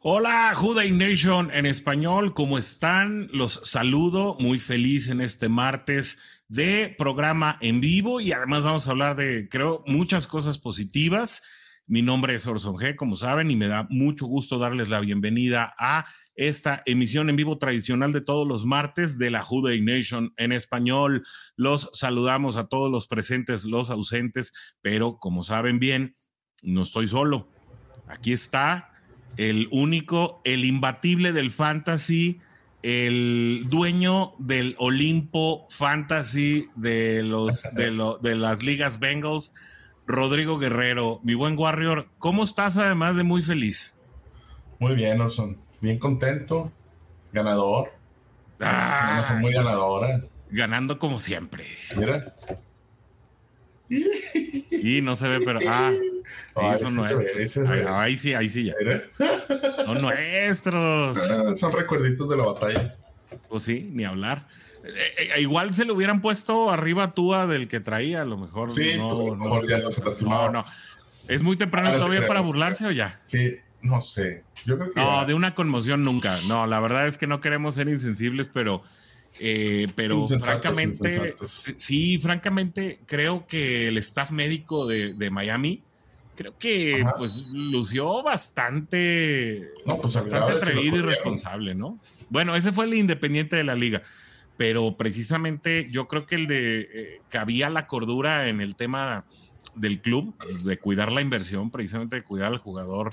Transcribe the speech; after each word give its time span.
Hola, 0.00 0.54
Juday 0.54 0.92
Nation 0.92 1.50
en 1.52 1.66
español, 1.66 2.32
¿cómo 2.32 2.56
están? 2.56 3.28
Los 3.32 3.60
saludo, 3.64 4.36
muy 4.38 4.60
feliz 4.60 5.08
en 5.08 5.20
este 5.20 5.48
martes 5.48 6.18
de 6.46 6.94
programa 6.96 7.58
en 7.60 7.80
vivo 7.80 8.20
y 8.20 8.30
además 8.30 8.62
vamos 8.62 8.86
a 8.86 8.92
hablar 8.92 9.16
de, 9.16 9.48
creo, 9.48 9.82
muchas 9.88 10.28
cosas 10.28 10.56
positivas. 10.56 11.42
Mi 11.88 12.00
nombre 12.00 12.32
es 12.34 12.46
Orson 12.46 12.76
G, 12.76 12.94
como 12.94 13.16
saben, 13.16 13.50
y 13.50 13.56
me 13.56 13.66
da 13.66 13.88
mucho 13.90 14.26
gusto 14.26 14.60
darles 14.60 14.88
la 14.88 15.00
bienvenida 15.00 15.74
a 15.80 16.06
esta 16.36 16.80
emisión 16.86 17.28
en 17.28 17.34
vivo 17.34 17.58
tradicional 17.58 18.12
de 18.12 18.20
todos 18.20 18.46
los 18.46 18.64
martes 18.64 19.18
de 19.18 19.32
la 19.32 19.42
Juday 19.42 19.80
Nation 19.82 20.32
en 20.36 20.52
español. 20.52 21.26
Los 21.56 21.90
saludamos 21.92 22.56
a 22.56 22.68
todos 22.68 22.88
los 22.88 23.08
presentes, 23.08 23.64
los 23.64 23.90
ausentes, 23.90 24.52
pero 24.80 25.18
como 25.18 25.42
saben 25.42 25.80
bien, 25.80 26.14
no 26.62 26.84
estoy 26.84 27.08
solo. 27.08 27.50
Aquí 28.06 28.32
está 28.32 28.87
el 29.38 29.68
único, 29.70 30.42
el 30.44 30.64
imbatible 30.64 31.32
del 31.32 31.50
fantasy, 31.50 32.40
el 32.82 33.62
dueño 33.68 34.32
del 34.38 34.74
Olimpo 34.78 35.66
Fantasy 35.70 36.66
de, 36.74 37.22
los, 37.22 37.62
de, 37.72 38.16
de 38.20 38.36
las 38.36 38.62
ligas 38.62 38.98
Bengals, 38.98 39.54
Rodrigo 40.06 40.58
Guerrero. 40.58 41.20
Mi 41.22 41.34
buen 41.34 41.56
Warrior, 41.58 42.08
¿cómo 42.18 42.44
estás 42.44 42.76
además 42.76 43.16
de 43.16 43.22
muy 43.22 43.40
feliz? 43.40 43.94
Muy 44.80 44.94
bien, 44.94 45.20
Orson. 45.20 45.56
Bien 45.80 45.98
contento. 45.98 46.72
Ganador. 47.32 47.90
Ah, 48.60 49.38
muy 49.40 49.52
ganadora. 49.52 50.20
Ganando 50.50 50.98
como 50.98 51.20
siempre. 51.20 51.64
Mira. 51.96 52.34
Y 53.88 55.00
no 55.02 55.14
se 55.14 55.28
ve, 55.28 55.40
pero. 55.44 55.60
Ah, 55.68 55.92
son 56.80 56.94
nuestros. 56.94 57.66
ahí, 57.86 58.16
sí, 58.16 58.34
ahí 58.34 58.48
sí 58.48 58.64
ya. 58.64 58.74
Son 59.84 60.00
nuestros. 60.02 61.30
Ah, 61.30 61.54
son 61.54 61.72
recuerditos 61.72 62.28
de 62.28 62.36
la 62.36 62.44
batalla. 62.44 62.94
Pues 63.48 63.62
sí, 63.62 63.88
ni 63.92 64.04
hablar. 64.04 64.46
Eh, 64.84 65.32
eh, 65.36 65.40
igual 65.40 65.74
se 65.74 65.84
le 65.84 65.92
hubieran 65.92 66.20
puesto 66.20 66.70
arriba 66.70 67.12
Túa 67.12 67.46
del 67.46 67.68
que 67.68 67.80
traía, 67.80 68.22
a 68.22 68.24
lo 68.24 68.36
mejor. 68.36 68.70
Sí, 68.70 68.94
no, 68.96 69.08
pues, 69.08 69.20
a 69.20 69.22
lo 69.24 69.36
mejor 69.36 69.62
no, 69.64 69.68
ya 69.68 69.78
no 69.78 69.90
se 69.90 70.24
No, 70.24 70.50
no. 70.50 70.64
¿Es 71.26 71.42
muy 71.42 71.56
temprano 71.56 71.88
ah, 71.90 71.94
todavía 71.94 72.26
para 72.26 72.40
burlarse 72.40 72.86
o 72.86 72.90
ya? 72.90 73.18
Sí, 73.22 73.56
no 73.82 74.00
sé. 74.00 74.44
Yo 74.64 74.78
creo 74.78 74.92
que 74.92 75.00
no, 75.00 75.26
de 75.26 75.34
una 75.34 75.54
conmoción 75.54 76.04
nunca. 76.04 76.38
No, 76.48 76.66
la 76.66 76.80
verdad 76.80 77.06
es 77.06 77.18
que 77.18 77.26
no 77.26 77.40
queremos 77.40 77.74
ser 77.74 77.88
insensibles, 77.88 78.48
pero 78.52 78.82
eh, 79.40 79.88
pero 79.94 80.26
francamente, 80.26 81.36
sí, 81.46 82.18
francamente, 82.18 83.00
creo 83.06 83.46
que 83.46 83.88
el 83.88 83.98
staff 83.98 84.30
médico 84.30 84.86
de, 84.86 85.30
Miami, 85.30 85.82
creo 86.38 86.56
que 86.56 87.04
pues 87.18 87.48
lució 87.52 88.22
bastante, 88.22 89.72
pues, 89.84 90.14
bastante 90.14 90.52
atrevido 90.52 90.98
y 90.98 91.00
responsable, 91.00 91.74
¿no? 91.74 91.98
Bueno, 92.30 92.54
ese 92.54 92.72
fue 92.72 92.84
el 92.84 92.94
independiente 92.94 93.56
de 93.56 93.64
la 93.64 93.74
liga, 93.74 94.02
pero 94.56 94.96
precisamente 94.96 95.88
yo 95.90 96.06
creo 96.06 96.26
que 96.26 96.36
el 96.36 96.46
de 96.46 96.80
eh, 96.92 97.20
que 97.28 97.38
había 97.38 97.68
la 97.70 97.88
cordura 97.88 98.46
en 98.48 98.60
el 98.60 98.76
tema 98.76 99.24
del 99.74 100.00
club, 100.00 100.32
de 100.62 100.78
cuidar 100.78 101.10
la 101.10 101.22
inversión, 101.22 101.72
precisamente 101.72 102.14
de 102.14 102.22
cuidar 102.22 102.52
al 102.52 102.58
jugador, 102.58 103.10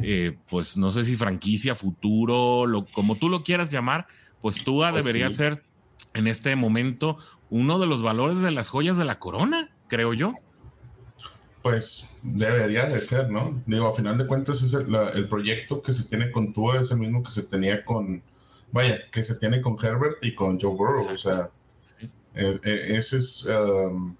eh, 0.00 0.38
pues 0.48 0.76
no 0.76 0.92
sé 0.92 1.04
si 1.04 1.16
franquicia, 1.16 1.74
futuro, 1.74 2.64
lo, 2.64 2.84
como 2.84 3.16
tú 3.16 3.28
lo 3.28 3.42
quieras 3.42 3.72
llamar, 3.72 4.06
pues 4.40 4.62
tú 4.62 4.78
pues 4.78 4.94
debería 4.94 5.30
ser 5.30 5.64
en 6.14 6.28
este 6.28 6.54
momento 6.54 7.18
uno 7.50 7.80
de 7.80 7.88
los 7.88 8.02
valores 8.02 8.38
de 8.38 8.52
las 8.52 8.68
joyas 8.68 8.96
de 8.96 9.04
la 9.04 9.18
corona, 9.18 9.68
creo 9.88 10.14
yo. 10.14 10.34
Pues 11.62 12.08
debería 12.22 12.86
de 12.86 13.00
ser, 13.00 13.30
¿no? 13.30 13.60
Digo, 13.66 13.88
a 13.88 13.94
final 13.94 14.16
de 14.16 14.26
cuentas 14.26 14.62
es 14.62 14.74
el, 14.74 15.28
proyecto 15.28 15.82
que 15.82 15.92
se 15.92 16.04
tiene 16.04 16.30
con 16.30 16.52
Tua 16.52 16.80
es 16.80 16.90
el 16.90 16.98
mismo 16.98 17.22
que 17.22 17.30
se 17.30 17.42
tenía 17.42 17.84
con, 17.84 18.22
vaya, 18.70 19.00
que 19.10 19.24
se 19.24 19.34
tiene 19.36 19.60
con 19.60 19.76
Herbert 19.82 20.24
y 20.24 20.34
con 20.34 20.60
Joe 20.60 20.74
Burrow, 20.74 21.12
o 21.12 21.16
sea, 21.16 21.50
eh, 22.34 22.60
eh, 22.62 22.86
ese 22.90 23.18
es, 23.18 23.44
um, 23.46 24.14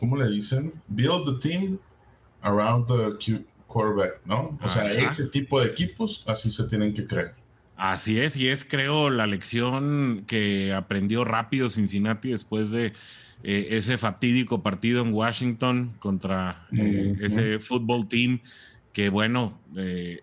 ¿cómo 0.00 0.16
le 0.16 0.28
dicen? 0.28 0.72
Build 0.88 1.26
the 1.26 1.48
team 1.48 1.78
around 2.40 2.86
the 2.86 3.44
quarterback, 3.66 4.20
¿no? 4.24 4.58
O 4.62 4.68
sea, 4.68 4.90
ese 4.90 5.26
tipo 5.26 5.60
de 5.60 5.66
equipos 5.66 6.24
así 6.26 6.50
se 6.50 6.64
tienen 6.64 6.94
que 6.94 7.06
crear. 7.06 7.34
Así 7.76 8.18
es, 8.18 8.36
y 8.36 8.48
es 8.48 8.64
creo 8.64 9.10
la 9.10 9.26
lección 9.26 10.24
que 10.26 10.72
aprendió 10.72 11.24
rápido 11.24 11.68
Cincinnati 11.68 12.30
después 12.30 12.70
de 12.70 12.94
eh, 13.42 13.68
ese 13.70 13.98
fatídico 13.98 14.62
partido 14.62 15.02
en 15.02 15.12
Washington 15.12 15.94
contra 15.98 16.66
eh, 16.72 17.16
ese 17.20 17.58
fútbol 17.58 18.08
team 18.08 18.40
que, 18.92 19.08
bueno, 19.08 19.60
eh, 19.76 20.20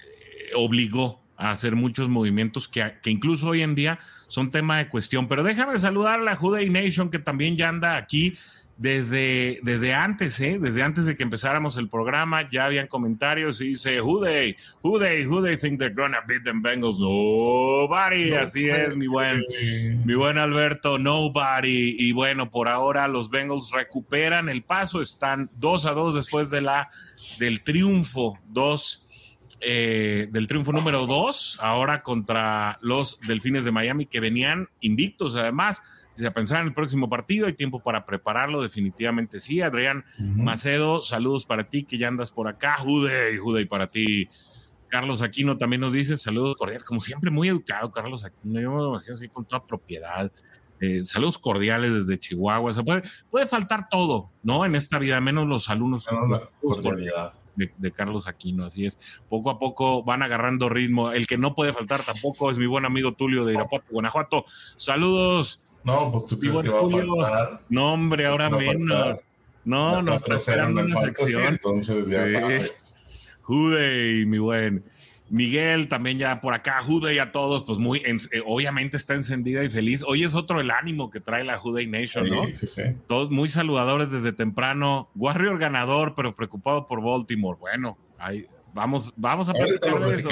obligó 0.55 1.21
a 1.37 1.51
hacer 1.51 1.75
muchos 1.75 2.09
movimientos 2.09 2.67
que, 2.67 2.95
que, 3.01 3.09
incluso 3.09 3.47
hoy 3.47 3.61
en 3.61 3.75
día 3.75 3.99
son 4.27 4.49
tema 4.49 4.77
de 4.77 4.89
cuestión. 4.89 5.27
Pero 5.27 5.43
déjame 5.43 5.77
saludar 5.79 6.19
a 6.19 6.23
la 6.23 6.35
Juday 6.35 6.69
Nation 6.69 7.09
que 7.09 7.19
también 7.19 7.55
ya 7.55 7.69
anda 7.69 7.97
aquí 7.97 8.37
desde, 8.83 9.61
desde 9.63 9.93
antes, 9.93 10.41
¿eh? 10.41 10.59
desde 10.59 10.83
antes 10.83 11.05
de 11.05 11.15
que 11.15 11.23
empezáramos 11.23 11.77
el 11.77 11.87
programa, 11.87 12.49
ya 12.51 12.65
habían 12.65 12.87
comentarios 12.87 13.61
y 13.61 13.67
dice, 13.69 14.01
who 14.01 14.21
they, 14.21 14.57
who 14.81 14.99
they, 14.99 15.25
who 15.25 15.41
they 15.41 15.55
think 15.55 15.79
they're 15.79 15.95
gonna 15.95 16.19
beat 16.27 16.43
them 16.43 16.61
Bengals? 16.61 16.99
Nobody, 16.99 18.33
así 18.33 18.69
es, 18.69 18.97
mi 18.97 19.07
buen, 19.07 19.41
mi 20.03 20.15
buen 20.15 20.37
Alberto, 20.37 20.99
nobody. 20.99 21.95
Y 21.97 22.11
bueno, 22.11 22.49
por 22.49 22.67
ahora 22.67 23.07
los 23.07 23.29
Bengals 23.29 23.71
recuperan 23.71 24.49
el 24.49 24.63
paso, 24.63 24.99
están 24.99 25.49
2 25.55 25.85
a 25.85 25.91
2 25.93 26.15
después 26.15 26.49
de 26.49 26.59
la, 26.59 26.91
del 27.39 27.63
triunfo, 27.63 28.37
2 28.49 29.07
eh, 29.61 30.27
del 30.29 30.45
triunfo 30.45 30.73
número 30.73 31.07
2, 31.07 31.59
ahora 31.61 32.03
contra 32.03 32.79
los 32.81 33.17
Delfines 33.21 33.63
de 33.63 33.71
Miami 33.71 34.07
que 34.07 34.19
venían 34.19 34.67
invictos 34.81 35.37
además 35.37 35.81
a 36.25 36.31
pensar 36.31 36.61
en 36.61 36.67
el 36.67 36.73
próximo 36.73 37.09
partido, 37.09 37.47
hay 37.47 37.53
tiempo 37.53 37.81
para 37.81 38.05
prepararlo, 38.05 38.61
definitivamente 38.61 39.39
sí. 39.39 39.61
Adrián 39.61 40.05
Macedo, 40.19 41.01
saludos 41.01 41.45
para 41.45 41.69
ti 41.69 41.83
que 41.83 41.97
ya 41.97 42.07
andas 42.07 42.31
por 42.31 42.47
acá. 42.47 42.75
Jude, 42.77 43.37
Jude, 43.37 43.65
para 43.65 43.87
ti. 43.87 44.29
Carlos 44.87 45.23
Aquino 45.23 45.57
también 45.57 45.81
nos 45.81 45.91
dice 45.91 46.17
saludos 46.17 46.55
cordiales, 46.55 46.83
como 46.83 47.01
siempre, 47.01 47.31
muy 47.31 47.47
educado, 47.47 47.91
Carlos 47.91 48.23
Aquino. 48.25 48.61
Yo 48.61 48.71
me 48.71 48.89
imagino 48.89 49.13
así 49.13 49.27
con 49.27 49.43
toda 49.43 49.65
propiedad. 49.65 50.31
Eh, 50.79 51.03
saludos 51.03 51.39
cordiales 51.39 51.93
desde 51.93 52.19
Chihuahua. 52.19 52.71
O 52.71 52.85
puede, 52.85 53.03
puede 53.31 53.47
faltar 53.47 53.87
todo, 53.89 54.29
¿no? 54.43 54.65
En 54.65 54.75
esta 54.75 54.99
vida, 54.99 55.19
menos 55.19 55.47
los 55.47 55.69
alumnos. 55.69 56.07
De, 57.55 57.71
de, 57.77 57.91
Carlos 57.91 58.27
Aquino, 58.27 58.65
así 58.65 58.85
es. 58.85 58.99
Poco 59.29 59.49
a 59.49 59.59
poco 59.59 60.03
van 60.03 60.23
agarrando 60.23 60.69
ritmo. 60.69 61.11
El 61.11 61.25
que 61.25 61.37
no 61.37 61.55
puede 61.55 61.71
faltar 61.71 62.03
tampoco 62.03 62.51
es 62.51 62.57
mi 62.57 62.65
buen 62.65 62.83
amigo 62.83 63.13
Tulio 63.13 63.45
de 63.45 63.53
Irapuato, 63.53 63.85
Guanajuato. 63.91 64.45
Saludos. 64.75 65.61
No, 65.83 66.11
pues 66.11 66.25
tú 66.27 66.39
crees 66.39 66.57
que 66.59 66.69
va 66.69 66.79
a 66.79 66.89
faltar. 66.89 67.61
No, 67.69 67.93
hombre, 67.93 68.25
ahora 68.25 68.49
menos. 68.49 69.19
No, 69.65 70.01
no 70.01 70.15
está 70.15 70.35
esperando 70.35 70.81
una 70.81 71.01
sección. 71.01 71.43
Entonces 71.45 72.09
ya 72.09 72.27
sabes. 72.27 72.95
Jude, 73.41 74.25
mi 74.25 74.37
buen. 74.37 74.83
Miguel 75.29 75.87
también 75.87 76.19
ya 76.19 76.41
por 76.41 76.53
acá, 76.53 76.81
Jude 76.83 77.15
y 77.15 77.17
a 77.17 77.31
todos, 77.31 77.63
pues 77.63 77.79
muy, 77.79 77.99
eh, 78.05 78.43
obviamente 78.45 78.97
está 78.97 79.15
encendida 79.15 79.63
y 79.63 79.69
feliz. 79.69 80.03
Hoy 80.05 80.23
es 80.23 80.35
otro 80.35 80.61
el 80.61 80.69
ánimo 80.69 81.09
que 81.09 81.21
trae 81.21 81.43
la 81.43 81.57
Jude 81.57 81.87
Nation, 81.87 82.29
¿no? 82.29 82.45
Sí, 82.53 82.67
sí. 82.67 82.83
Todos 83.07 83.31
muy 83.31 83.49
saludadores 83.49 84.11
desde 84.11 84.31
temprano. 84.31 85.09
Warrior 85.15 85.57
ganador, 85.57 86.13
pero 86.15 86.35
preocupado 86.35 86.85
por 86.85 87.01
Baltimore. 87.01 87.57
Bueno, 87.59 87.97
ahí, 88.19 88.45
Vamos, 88.73 89.13
vamos 89.15 89.49
a 89.49 89.53
platicar 89.53 89.99
de 89.99 90.15
eso. 90.15 90.29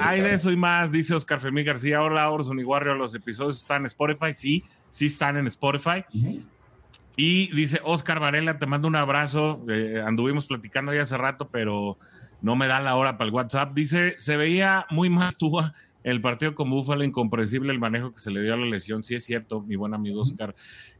Hay, 0.00 0.20
de 0.20 0.34
eso 0.34 0.50
y 0.50 0.56
más, 0.56 0.90
dice 0.90 1.14
Oscar 1.14 1.38
Fermín 1.38 1.66
García. 1.66 2.02
Hola, 2.02 2.30
Orson 2.30 2.58
y 2.58 2.64
Warrior, 2.64 2.96
los 2.96 3.14
episodios 3.14 3.58
están 3.58 3.82
en 3.82 3.86
Spotify. 3.86 4.32
Sí, 4.34 4.64
sí 4.90 5.06
están 5.06 5.36
en 5.36 5.46
Spotify. 5.46 6.04
Y 7.16 7.54
dice 7.54 7.78
Oscar 7.84 8.20
Varela, 8.20 8.58
te 8.58 8.66
mando 8.66 8.88
un 8.88 8.96
abrazo. 8.96 9.64
Eh, 9.68 10.02
anduvimos 10.04 10.46
platicando 10.46 10.94
ya 10.94 11.02
hace 11.02 11.18
rato, 11.18 11.48
pero 11.52 11.98
no 12.40 12.56
me 12.56 12.66
da 12.66 12.80
la 12.80 12.96
hora 12.96 13.18
para 13.18 13.28
el 13.28 13.34
WhatsApp. 13.34 13.74
Dice, 13.74 14.14
se 14.16 14.38
veía 14.38 14.86
muy 14.88 15.10
mal 15.10 15.36
tú 15.36 15.60
el 16.04 16.20
partido 16.20 16.54
con 16.54 16.70
Búfalo, 16.70 17.04
incomprensible 17.04 17.70
el 17.70 17.78
manejo 17.78 18.12
que 18.12 18.18
se 18.18 18.30
le 18.30 18.42
dio 18.42 18.54
a 18.54 18.56
la 18.56 18.66
lesión. 18.66 19.04
Sí 19.04 19.14
es 19.14 19.24
cierto, 19.24 19.62
mi 19.62 19.76
buen 19.76 19.92
amigo 19.92 20.22
Oscar. 20.22 20.54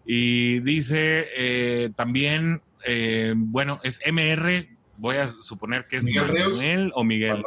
Y 0.05 0.61
dice 0.61 1.29
eh, 1.37 1.91
también, 1.97 2.61
eh, 2.87 3.33
bueno, 3.37 3.81
es 3.85 4.01
MR 4.07 4.69
voy 5.03 5.17
a 5.17 5.29
suponer 5.29 5.85
que 5.85 5.97
es 5.97 6.05
Miguel 6.05 6.33
Manuel 6.33 6.93
o 6.95 7.03
Miguel. 7.03 7.43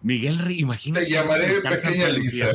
Miguel 0.00 0.50
imagínate. 0.50 1.04
Te 1.04 1.12
llamaré 1.12 1.60
Pequeña 1.60 2.08
Lisa. 2.08 2.48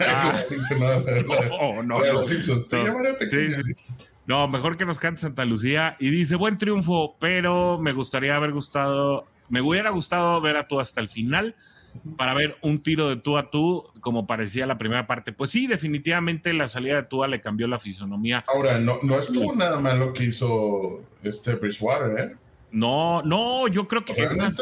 Ah. 0.00 0.42
no, 0.80 1.82
no, 1.82 2.00
no, 2.00 2.22
Te 2.70 2.84
llamaré 2.84 3.12
Pequeña 3.14 3.58
Lisa. 3.58 3.94
No, 4.26 4.48
mejor 4.48 4.78
que 4.78 4.86
nos 4.86 4.98
cante 4.98 5.20
Santa 5.20 5.44
Lucía. 5.44 5.96
Y 6.00 6.10
dice, 6.10 6.36
buen 6.36 6.56
triunfo, 6.56 7.16
pero 7.20 7.78
me 7.78 7.92
gustaría 7.92 8.34
haber 8.34 8.52
gustado, 8.52 9.26
me 9.50 9.60
hubiera 9.60 9.90
gustado 9.90 10.40
ver 10.40 10.56
a 10.56 10.68
tú 10.68 10.80
hasta 10.80 11.02
el 11.02 11.10
final 11.10 11.54
para 12.16 12.32
ver 12.32 12.56
un 12.62 12.82
tiro 12.82 13.10
de 13.10 13.16
tú 13.16 13.36
a 13.36 13.50
tú, 13.50 13.90
como 14.00 14.26
parecía 14.26 14.66
la 14.66 14.78
primera 14.78 15.06
parte. 15.06 15.34
Pues 15.34 15.50
sí, 15.50 15.66
definitivamente 15.66 16.54
la 16.54 16.68
salida 16.68 16.96
de 16.96 17.02
Tua 17.02 17.28
le 17.28 17.42
cambió 17.42 17.68
la 17.68 17.78
fisonomía. 17.78 18.42
Ahora, 18.48 18.78
no, 18.78 19.00
no 19.02 19.18
estuvo 19.18 19.54
nada 19.54 19.78
mal 19.80 19.98
lo 19.98 20.14
que 20.14 20.24
hizo 20.24 21.02
este 21.22 21.56
Bridgewater, 21.56 22.18
¿eh? 22.18 22.36
No, 22.72 23.20
no, 23.22 23.68
yo 23.68 23.86
creo 23.86 24.02
que 24.02 24.14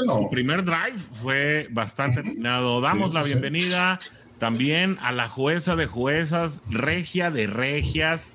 su 0.04 0.28
primer 0.30 0.64
drive 0.64 0.98
fue 1.22 1.68
bastante 1.70 2.20
atinado. 2.20 2.80
Damos 2.80 3.14
la 3.14 3.22
bienvenida 3.22 4.00
también 4.38 4.98
a 5.00 5.12
la 5.12 5.28
jueza 5.28 5.76
de 5.76 5.86
juezas, 5.86 6.62
regia 6.68 7.30
de 7.30 7.46
regias, 7.46 8.32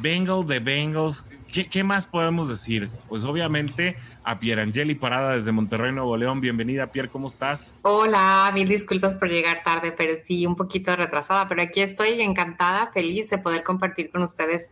Bengal 0.00 0.46
de 0.46 0.60
Bengals. 0.60 1.24
¿Qué, 1.70 1.82
más 1.82 2.04
podemos 2.04 2.50
decir? 2.50 2.90
Pues 3.08 3.24
obviamente 3.24 3.96
a 4.22 4.38
Pierangeli 4.38 4.94
Parada 4.94 5.34
desde 5.34 5.50
Monterrey, 5.52 5.92
Nuevo 5.92 6.14
León. 6.18 6.42
Bienvenida, 6.42 6.92
Pierre, 6.92 7.08
¿cómo 7.08 7.28
estás? 7.28 7.74
Hola, 7.80 8.50
mil 8.52 8.68
disculpas 8.68 9.14
por 9.14 9.30
llegar 9.30 9.62
tarde, 9.64 9.92
pero 9.92 10.14
sí, 10.22 10.44
un 10.44 10.56
poquito 10.56 10.94
retrasada, 10.94 11.48
pero 11.48 11.62
aquí 11.62 11.80
estoy 11.80 12.20
encantada, 12.20 12.90
feliz 12.92 13.30
de 13.30 13.38
poder 13.38 13.62
compartir 13.62 14.10
con 14.10 14.22
ustedes 14.22 14.68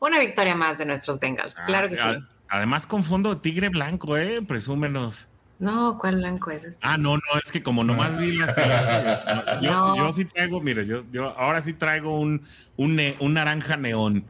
una 0.00 0.18
victoria 0.18 0.56
más 0.56 0.78
de 0.78 0.86
nuestros 0.86 1.20
Bengals. 1.20 1.56
Ah, 1.58 1.64
claro 1.66 1.88
que 1.88 1.96
sí. 1.96 2.02
Además 2.48 2.86
con 2.86 3.04
fondo 3.04 3.38
tigre 3.38 3.68
blanco, 3.68 4.16
¿eh? 4.16 4.42
Presúmenos. 4.46 5.28
No, 5.58 5.98
¿cuál 5.98 6.16
blanco 6.16 6.50
es? 6.50 6.64
Este? 6.64 6.78
Ah, 6.82 6.98
no, 6.98 7.16
no, 7.16 7.40
es 7.42 7.50
que 7.50 7.62
como 7.62 7.84
nomás 7.84 8.18
vi 8.18 8.36
la 8.36 9.60
yo, 9.62 9.96
yo 9.96 10.12
sí 10.12 10.24
traigo, 10.24 10.60
mire, 10.60 10.86
yo, 10.86 11.04
yo 11.12 11.30
ahora 11.38 11.62
sí 11.62 11.72
traigo 11.72 12.18
un, 12.18 12.42
un, 12.76 13.00
un 13.20 13.34
naranja 13.34 13.76
neón. 13.76 14.24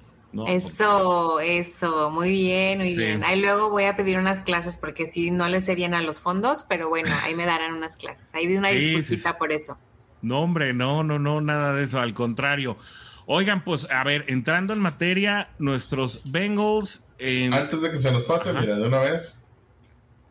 Eso, 0.48 1.38
eso, 1.40 2.10
muy 2.10 2.30
bien, 2.30 2.78
muy 2.78 2.94
bien. 2.94 3.22
Ahí 3.24 3.40
luego 3.40 3.70
voy 3.70 3.84
a 3.84 3.94
pedir 3.94 4.18
unas 4.18 4.42
clases 4.42 4.76
porque 4.76 5.08
sí, 5.08 5.30
no 5.30 5.48
le 5.48 5.60
sé 5.60 5.74
bien 5.76 5.94
a 5.94 6.02
los 6.02 6.20
fondos, 6.20 6.64
pero 6.68 6.88
bueno, 6.88 7.10
ahí 7.22 7.34
me 7.34 7.46
darán 7.46 7.74
unas 7.74 7.96
clases. 7.96 8.34
Ahí 8.34 8.46
de 8.46 8.58
una 8.58 8.68
disculpita 8.70 9.38
por 9.38 9.52
eso. 9.52 9.78
No, 10.22 10.40
hombre, 10.40 10.72
no, 10.72 11.04
no, 11.04 11.18
no, 11.18 11.40
nada 11.40 11.74
de 11.74 11.84
eso, 11.84 12.00
al 12.00 12.14
contrario. 12.14 12.76
Oigan, 13.26 13.64
pues, 13.64 13.86
a 13.90 14.04
ver, 14.04 14.24
entrando 14.28 14.72
en 14.72 14.80
materia, 14.80 15.50
nuestros 15.58 16.22
Bengals. 16.24 17.04
Antes 17.52 17.80
de 17.80 17.90
que 17.90 17.98
se 17.98 18.12
nos 18.12 18.24
pase, 18.24 18.52
mira, 18.52 18.76
de 18.76 18.86
una 18.86 19.00
vez. 19.00 19.40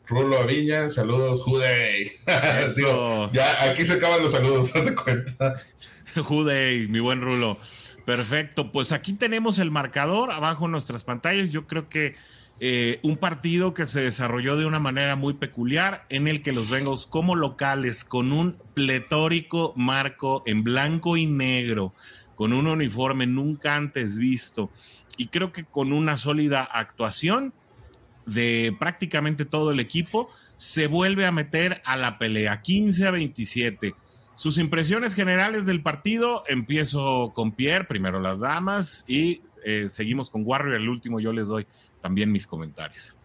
Rulo 0.05 0.37
Aviña, 0.39 0.89
saludos, 0.89 1.41
Juday. 1.41 2.11
ya, 3.31 3.71
aquí 3.71 3.85
se 3.85 3.93
acaban 3.93 4.21
los 4.21 4.33
saludos, 4.33 4.73
¿te 4.73 4.93
cuenta? 4.93 5.57
Juday, 6.15 6.87
mi 6.87 6.99
buen 6.99 7.21
Rulo. 7.21 7.57
Perfecto, 8.05 8.71
pues 8.71 8.91
aquí 8.91 9.13
tenemos 9.13 9.59
el 9.59 9.71
marcador 9.71 10.31
abajo 10.31 10.65
en 10.65 10.71
nuestras 10.71 11.05
pantallas. 11.05 11.51
Yo 11.51 11.67
creo 11.67 11.87
que 11.87 12.15
eh, 12.59 12.99
un 13.01 13.17
partido 13.17 13.73
que 13.73 13.85
se 13.85 14.01
desarrolló 14.01 14.57
de 14.57 14.65
una 14.65 14.79
manera 14.79 15.15
muy 15.15 15.33
peculiar, 15.33 16.05
en 16.09 16.27
el 16.27 16.41
que 16.41 16.51
los 16.51 16.69
Bengals 16.69 17.07
como 17.07 17.35
locales, 17.35 18.03
con 18.03 18.31
un 18.33 18.57
pletórico 18.73 19.73
marco 19.77 20.43
en 20.45 20.63
blanco 20.63 21.17
y 21.17 21.25
negro, 21.25 21.93
con 22.35 22.53
un 22.53 22.67
uniforme 22.67 23.27
nunca 23.27 23.75
antes 23.75 24.17
visto, 24.17 24.69
y 25.17 25.27
creo 25.27 25.51
que 25.51 25.63
con 25.65 25.93
una 25.93 26.17
sólida 26.17 26.63
actuación 26.63 27.53
de 28.25 28.75
prácticamente 28.79 29.45
todo 29.45 29.71
el 29.71 29.79
equipo, 29.79 30.29
se 30.55 30.87
vuelve 30.87 31.25
a 31.25 31.31
meter 31.31 31.81
a 31.83 31.97
la 31.97 32.17
pelea 32.17 32.61
15 32.61 33.07
a 33.07 33.11
27 33.11 33.93
sus 34.35 34.57
impresiones 34.57 35.13
generales 35.13 35.65
del 35.65 35.81
partido, 35.83 36.43
empiezo 36.47 37.31
con 37.35 37.51
Pierre, 37.51 37.85
primero 37.85 38.19
las 38.19 38.39
damas, 38.39 39.05
y 39.07 39.41
eh, 39.63 39.87
seguimos 39.89 40.29
con 40.29 40.43
Warrior, 40.45 40.75
el 40.75 40.89
último 40.89 41.19
yo 41.19 41.31
les 41.31 41.47
doy 41.47 41.67
también 42.01 42.31
mis 42.31 42.47
comentarios. 42.47 43.15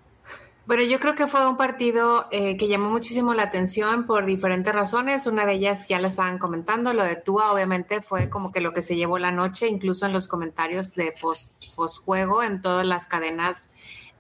Bueno, 0.69 0.83
yo 0.83 1.01
creo 1.01 1.15
que 1.15 1.27
fue 1.27 1.49
un 1.49 1.57
partido 1.57 2.27
eh, 2.31 2.59
que 2.59 2.69
llamó 2.69 2.91
muchísimo 2.91 3.33
la 3.33 3.45
atención 3.45 4.05
por 4.05 4.27
diferentes 4.27 4.75
razones. 4.75 5.27
Una 5.27 5.47
de 5.47 5.55
ellas 5.55 5.89
ya 5.89 5.99
la 5.99 6.09
estaban 6.09 6.37
comentando, 6.37 6.93
lo 6.93 7.05
de 7.05 7.17
Tua 7.17 7.55
obviamente 7.55 8.03
fue 8.03 8.29
como 8.29 8.53
que 8.53 8.61
lo 8.61 8.75
que 8.75 8.83
se 8.83 8.95
llevó 8.95 9.19
la 9.19 9.33
noche, 9.33 9.67
incluso 9.67 10.05
en 10.05 10.13
los 10.13 10.29
comentarios 10.29 10.93
de 10.93 11.15
post, 11.19 11.51
post 11.75 12.05
juego 12.05 12.43
en 12.43 12.61
todas 12.61 12.85
las 12.85 13.07
cadenas 13.07 13.71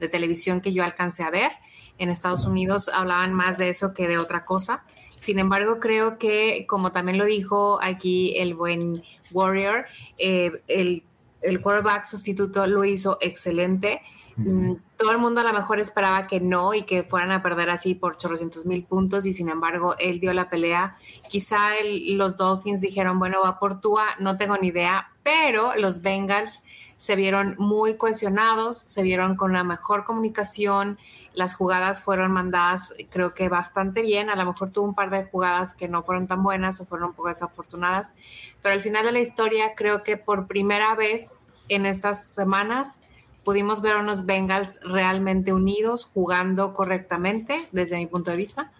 de 0.00 0.08
televisión 0.08 0.62
que 0.62 0.72
yo 0.72 0.84
alcancé 0.84 1.22
a 1.22 1.28
ver. 1.28 1.50
En 1.98 2.08
Estados 2.08 2.46
Unidos 2.46 2.88
hablaban 2.88 3.34
más 3.34 3.58
de 3.58 3.68
eso 3.68 3.92
que 3.92 4.08
de 4.08 4.16
otra 4.16 4.46
cosa. 4.46 4.84
Sin 5.18 5.38
embargo, 5.38 5.78
creo 5.80 6.16
que, 6.16 6.64
como 6.66 6.92
también 6.92 7.18
lo 7.18 7.26
dijo 7.26 7.78
aquí 7.82 8.38
el 8.38 8.54
buen 8.54 9.02
Warrior, 9.32 9.84
eh, 10.16 10.62
el, 10.66 11.04
el, 11.42 11.60
quarterback 11.60 12.04
sustituto 12.04 12.66
lo 12.66 12.86
hizo 12.86 13.18
excelente. 13.20 14.00
Mm, 14.36 14.76
todo 14.98 15.12
el 15.12 15.18
mundo 15.18 15.40
a 15.40 15.44
lo 15.44 15.52
mejor 15.52 15.78
esperaba 15.78 16.26
que 16.26 16.40
no 16.40 16.74
y 16.74 16.82
que 16.82 17.04
fueran 17.04 17.30
a 17.30 17.40
perder 17.40 17.70
así 17.70 17.94
por 17.94 18.14
800 18.14 18.66
mil 18.66 18.84
puntos 18.84 19.26
y 19.26 19.32
sin 19.32 19.48
embargo 19.48 19.94
él 19.98 20.18
dio 20.18 20.32
la 20.32 20.50
pelea. 20.50 20.96
Quizá 21.28 21.70
los 22.16 22.36
Dolphins 22.36 22.80
dijeron, 22.80 23.20
bueno, 23.20 23.40
va 23.40 23.60
por 23.60 23.80
Tua, 23.80 24.06
no 24.18 24.36
tengo 24.36 24.58
ni 24.58 24.68
idea, 24.68 25.12
pero 25.22 25.76
los 25.76 26.02
Bengals 26.02 26.64
se 26.96 27.14
vieron 27.14 27.54
muy 27.58 27.96
cohesionados, 27.96 28.76
se 28.76 29.04
vieron 29.04 29.36
con 29.36 29.52
la 29.52 29.62
mejor 29.62 30.04
comunicación, 30.04 30.98
las 31.32 31.54
jugadas 31.54 32.02
fueron 32.02 32.32
mandadas 32.32 32.92
creo 33.08 33.34
que 33.34 33.48
bastante 33.48 34.02
bien, 34.02 34.30
a 34.30 34.34
lo 34.34 34.46
mejor 34.46 34.72
tuvo 34.72 34.86
un 34.86 34.96
par 34.96 35.10
de 35.10 35.24
jugadas 35.26 35.74
que 35.74 35.86
no 35.86 36.02
fueron 36.02 36.26
tan 36.26 36.42
buenas 36.42 36.80
o 36.80 36.86
fueron 36.86 37.10
un 37.10 37.14
poco 37.14 37.28
desafortunadas, 37.28 38.14
pero 38.62 38.74
al 38.74 38.80
final 38.80 39.04
de 39.04 39.12
la 39.12 39.20
historia 39.20 39.74
creo 39.76 40.02
que 40.02 40.16
por 40.16 40.48
primera 40.48 40.96
vez 40.96 41.52
en 41.68 41.86
estas 41.86 42.26
semanas 42.26 43.00
pudimos 43.48 43.80
ver 43.80 43.92
a 43.92 44.00
unos 44.00 44.26
Bengals 44.26 44.78
realmente 44.82 45.54
unidos, 45.54 46.04
jugando 46.04 46.74
correctamente 46.74 47.56
desde 47.72 47.96
mi 47.96 48.06
punto 48.06 48.30
de 48.30 48.36
vista, 48.36 48.72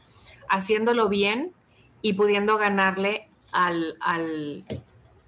haciéndolo 0.47 1.09
bien 1.09 1.55
y 2.03 2.13
pudiendo 2.13 2.59
ganarle 2.59 3.31
al, 3.51 3.97
al, 4.03 4.67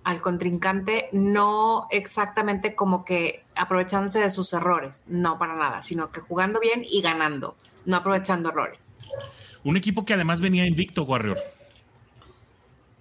al 0.04 0.20
contrincante, 0.20 1.08
no 1.12 1.86
exactamente 1.90 2.74
como 2.74 3.02
que 3.02 3.42
aprovechándose 3.54 4.20
de 4.20 4.28
sus 4.28 4.52
errores, 4.52 5.04
no 5.06 5.38
para 5.38 5.56
nada, 5.56 5.80
sino 5.80 6.12
que 6.12 6.20
jugando 6.20 6.60
bien 6.60 6.84
y 6.86 7.00
ganando, 7.00 7.56
no 7.86 7.96
aprovechando 7.96 8.50
errores. 8.50 8.98
Un 9.64 9.78
equipo 9.78 10.04
que 10.04 10.12
además 10.12 10.42
venía 10.42 10.66
invicto, 10.66 11.04
Warrior. 11.04 11.38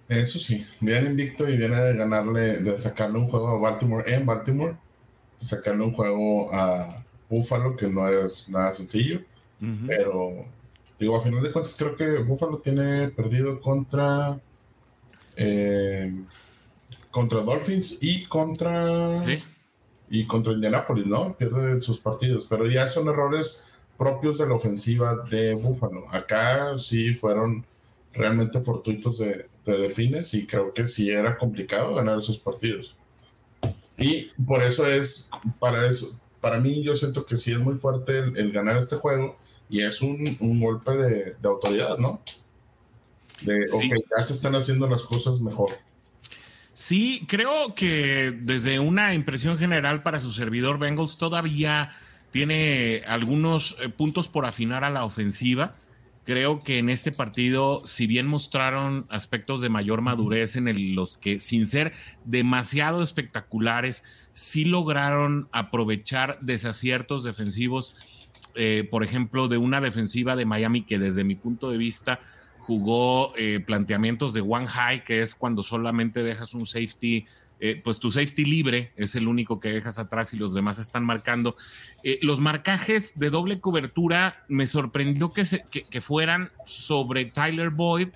Eso 0.08 0.38
sí, 0.38 0.66
viene 0.80 1.10
invicto 1.10 1.46
y 1.46 1.58
viene 1.58 1.78
de 1.78 1.96
ganarle, 1.98 2.60
de 2.60 2.78
sacarle 2.78 3.18
un 3.18 3.28
juego 3.28 3.50
a 3.50 3.58
Baltimore 3.58 4.10
en 4.10 4.24
Baltimore, 4.24 4.74
sacarle 5.40 5.84
un 5.84 5.92
juego 5.92 6.52
a 6.52 7.04
Buffalo, 7.28 7.76
que 7.76 7.88
no 7.88 8.08
es 8.08 8.48
nada 8.48 8.72
sencillo, 8.72 9.22
pero 9.86 10.46
digo, 10.98 11.16
a 11.16 11.20
final 11.20 11.42
de 11.42 11.52
cuentas 11.52 11.74
creo 11.76 11.96
que 11.96 12.18
Buffalo 12.18 12.58
tiene 12.58 13.08
perdido 13.08 13.60
contra... 13.60 14.40
Eh, 15.36 16.12
contra 17.10 17.40
Dolphins 17.40 17.98
y 18.00 18.26
contra 18.26 19.18
y 20.10 20.26
contra 20.26 20.52
Indianapolis, 20.52 21.06
¿no? 21.06 21.34
Pierde 21.34 21.80
sus 21.80 21.98
partidos, 21.98 22.46
pero 22.48 22.66
ya 22.66 22.86
son 22.86 23.08
errores 23.08 23.64
propios 23.96 24.38
de 24.38 24.48
la 24.48 24.54
ofensiva 24.54 25.24
de 25.30 25.54
Buffalo. 25.54 26.06
Acá 26.10 26.76
sí 26.78 27.14
fueron 27.14 27.64
realmente 28.12 28.60
fortuitos 28.60 29.18
de, 29.18 29.46
de 29.64 29.78
Delfines 29.78 30.34
y 30.34 30.46
creo 30.46 30.74
que 30.74 30.88
sí 30.88 31.10
era 31.10 31.38
complicado 31.38 31.94
ganar 31.94 32.18
esos 32.18 32.38
partidos. 32.38 32.96
Y 34.00 34.32
por 34.46 34.62
eso 34.62 34.86
es, 34.86 35.28
para 35.58 35.86
eso, 35.86 36.18
para 36.40 36.58
mí 36.58 36.82
yo 36.82 36.96
siento 36.96 37.26
que 37.26 37.36
sí 37.36 37.52
es 37.52 37.58
muy 37.58 37.74
fuerte 37.74 38.18
el, 38.18 38.50
ganar 38.50 38.78
este 38.78 38.96
juego 38.96 39.36
y 39.68 39.82
es 39.82 40.00
un, 40.00 40.24
golpe 40.60 40.92
de, 40.92 41.36
autoridad, 41.44 41.98
¿no? 41.98 42.22
De, 43.42 43.66
ok, 43.70 43.82
ya 44.16 44.22
se 44.22 44.32
están 44.32 44.54
haciendo 44.54 44.88
las 44.88 45.02
cosas 45.02 45.40
mejor. 45.40 45.70
Sí, 46.72 47.26
creo 47.28 47.74
que 47.74 48.32
desde 48.40 48.78
una 48.78 49.12
impresión 49.12 49.58
general 49.58 50.02
para 50.02 50.18
su 50.18 50.30
servidor 50.30 50.78
Bengals 50.78 51.18
todavía 51.18 51.94
tiene 52.30 53.02
algunos 53.06 53.76
eh, 53.80 53.90
puntos 53.90 54.28
por 54.28 54.46
afinar 54.46 54.82
a 54.82 54.90
la 54.90 55.04
ofensiva. 55.04 55.74
Creo 56.24 56.60
que 56.60 56.78
en 56.78 56.90
este 56.90 57.12
partido, 57.12 57.82
si 57.86 58.06
bien 58.06 58.26
mostraron 58.26 59.06
aspectos 59.08 59.60
de 59.62 59.70
mayor 59.70 60.02
madurez 60.02 60.54
en 60.54 60.94
los 60.94 61.16
que, 61.16 61.38
sin 61.38 61.66
ser 61.66 61.92
demasiado 62.24 63.02
espectaculares, 63.02 64.02
sí 64.32 64.64
lograron 64.64 65.48
aprovechar 65.50 66.38
desaciertos 66.40 67.24
defensivos, 67.24 68.28
eh, 68.54 68.86
por 68.90 69.02
ejemplo, 69.02 69.48
de 69.48 69.58
una 69.58 69.80
defensiva 69.80 70.36
de 70.36 70.44
Miami 70.44 70.82
que 70.82 70.98
desde 70.98 71.24
mi 71.24 71.36
punto 71.36 71.70
de 71.70 71.78
vista 71.78 72.20
jugó 72.58 73.32
eh, 73.36 73.60
planteamientos 73.66 74.32
de 74.32 74.42
one 74.42 74.66
high, 74.66 75.02
que 75.02 75.22
es 75.22 75.34
cuando 75.34 75.62
solamente 75.62 76.22
dejas 76.22 76.54
un 76.54 76.66
safety 76.66 77.26
eh, 77.62 77.80
pues 77.82 78.00
tu 78.00 78.10
safety 78.10 78.44
libre 78.46 78.92
es 78.96 79.14
el 79.14 79.28
único 79.28 79.60
que 79.60 79.70
dejas 79.70 79.98
atrás 79.98 80.32
y 80.32 80.38
los 80.38 80.54
demás 80.54 80.78
están 80.78 81.04
marcando. 81.04 81.56
Eh, 82.02 82.18
los 82.22 82.40
marcajes 82.40 83.18
de 83.18 83.28
doble 83.28 83.60
cobertura 83.60 84.44
me 84.48 84.66
sorprendió 84.66 85.32
que, 85.32 85.44
se, 85.44 85.62
que, 85.64 86.00
fueran 86.00 86.50
sobre 86.64 87.26
Tyler 87.26 87.68
Boyd. 87.68 88.08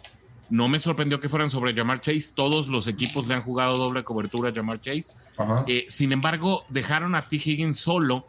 No 0.49 0.69
me 0.69 0.79
sorprendió 0.81 1.21
que 1.21 1.29
fueran 1.29 1.51
sobre 1.51 1.75
Jamar 1.75 2.01
Chase. 2.01 2.33
Todos 2.35 2.69
los 2.69 2.87
equipos 2.87 3.27
le 3.27 3.35
han 3.35 3.43
jugado 3.43 3.77
doble 3.77 4.03
cobertura 4.03 4.49
a 4.49 4.55
Jamar 4.55 4.81
Chase. 4.81 5.15
sin 5.89 6.13
embargo, 6.13 6.65
dejaron 6.71 7.15
a 7.15 7.23
T. 7.23 7.37
Higgins 7.37 7.79
solo 7.79 8.27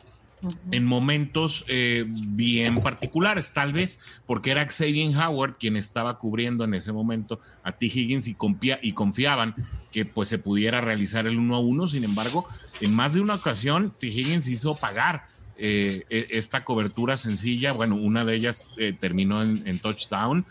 en 0.71 0.85
momentos 0.85 1.65
eh, 1.67 2.05
bien 2.07 2.81
particulares, 2.81 3.51
tal 3.53 3.73
vez 3.73 3.99
porque 4.25 4.51
era 4.51 4.67
Xavier 4.67 5.15
Howard 5.17 5.55
quien 5.57 5.75
estaba 5.75 6.19
cubriendo 6.19 6.63
en 6.63 6.73
ese 6.73 6.91
momento 6.91 7.39
a 7.63 7.71
T. 7.71 7.85
Higgins 7.85 8.27
y, 8.27 8.37
y 8.81 8.91
confiaban 8.93 9.55
que 9.91 10.05
pues 10.05 10.29
se 10.29 10.37
pudiera 10.37 10.81
realizar 10.81 11.25
el 11.25 11.37
uno 11.37 11.55
a 11.55 11.59
uno. 11.59 11.87
Sin 11.87 12.03
embargo, 12.03 12.47
en 12.81 12.93
más 12.93 13.13
de 13.13 13.21
una 13.21 13.35
ocasión, 13.35 13.93
T. 13.97 14.07
Higgins 14.07 14.47
hizo 14.47 14.75
pagar 14.75 15.25
eh, 15.57 16.03
e, 16.09 16.27
esta 16.31 16.63
cobertura 16.63 17.17
sencilla. 17.17 17.71
Bueno, 17.71 17.95
una 17.95 18.25
de 18.25 18.35
ellas 18.35 18.71
eh, 18.77 18.93
terminó 18.93 19.41
en, 19.41 19.79
touchdown. 19.79 20.45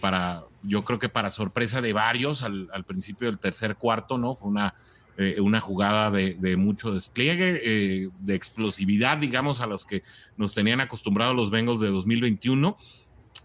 para, 0.00 0.44
yo 0.62 0.84
creo 0.84 0.98
que 0.98 1.08
para 1.08 1.30
sorpresa 1.30 1.80
de 1.80 1.92
varios 1.92 2.42
al 2.42 2.84
principio 2.86 3.28
del 3.28 3.38
tercer 3.38 3.76
cuarto, 3.76 4.18
¿no? 4.18 4.34
Fue 4.34 4.48
una 4.48 4.74
eh, 5.22 5.38
una 5.38 5.60
jugada 5.60 6.10
de, 6.10 6.56
mucho 6.56 6.94
despliegue, 6.94 7.60
eh, 7.62 8.08
de 8.20 8.34
explosividad, 8.34 9.18
digamos, 9.18 9.60
a 9.60 9.66
los 9.66 9.84
que 9.84 10.02
nos 10.38 10.54
tenían 10.54 10.80
acostumbrados 10.80 11.36
los 11.36 11.50
Bengals 11.50 11.82
de 11.82 11.90
2021. 11.90 12.74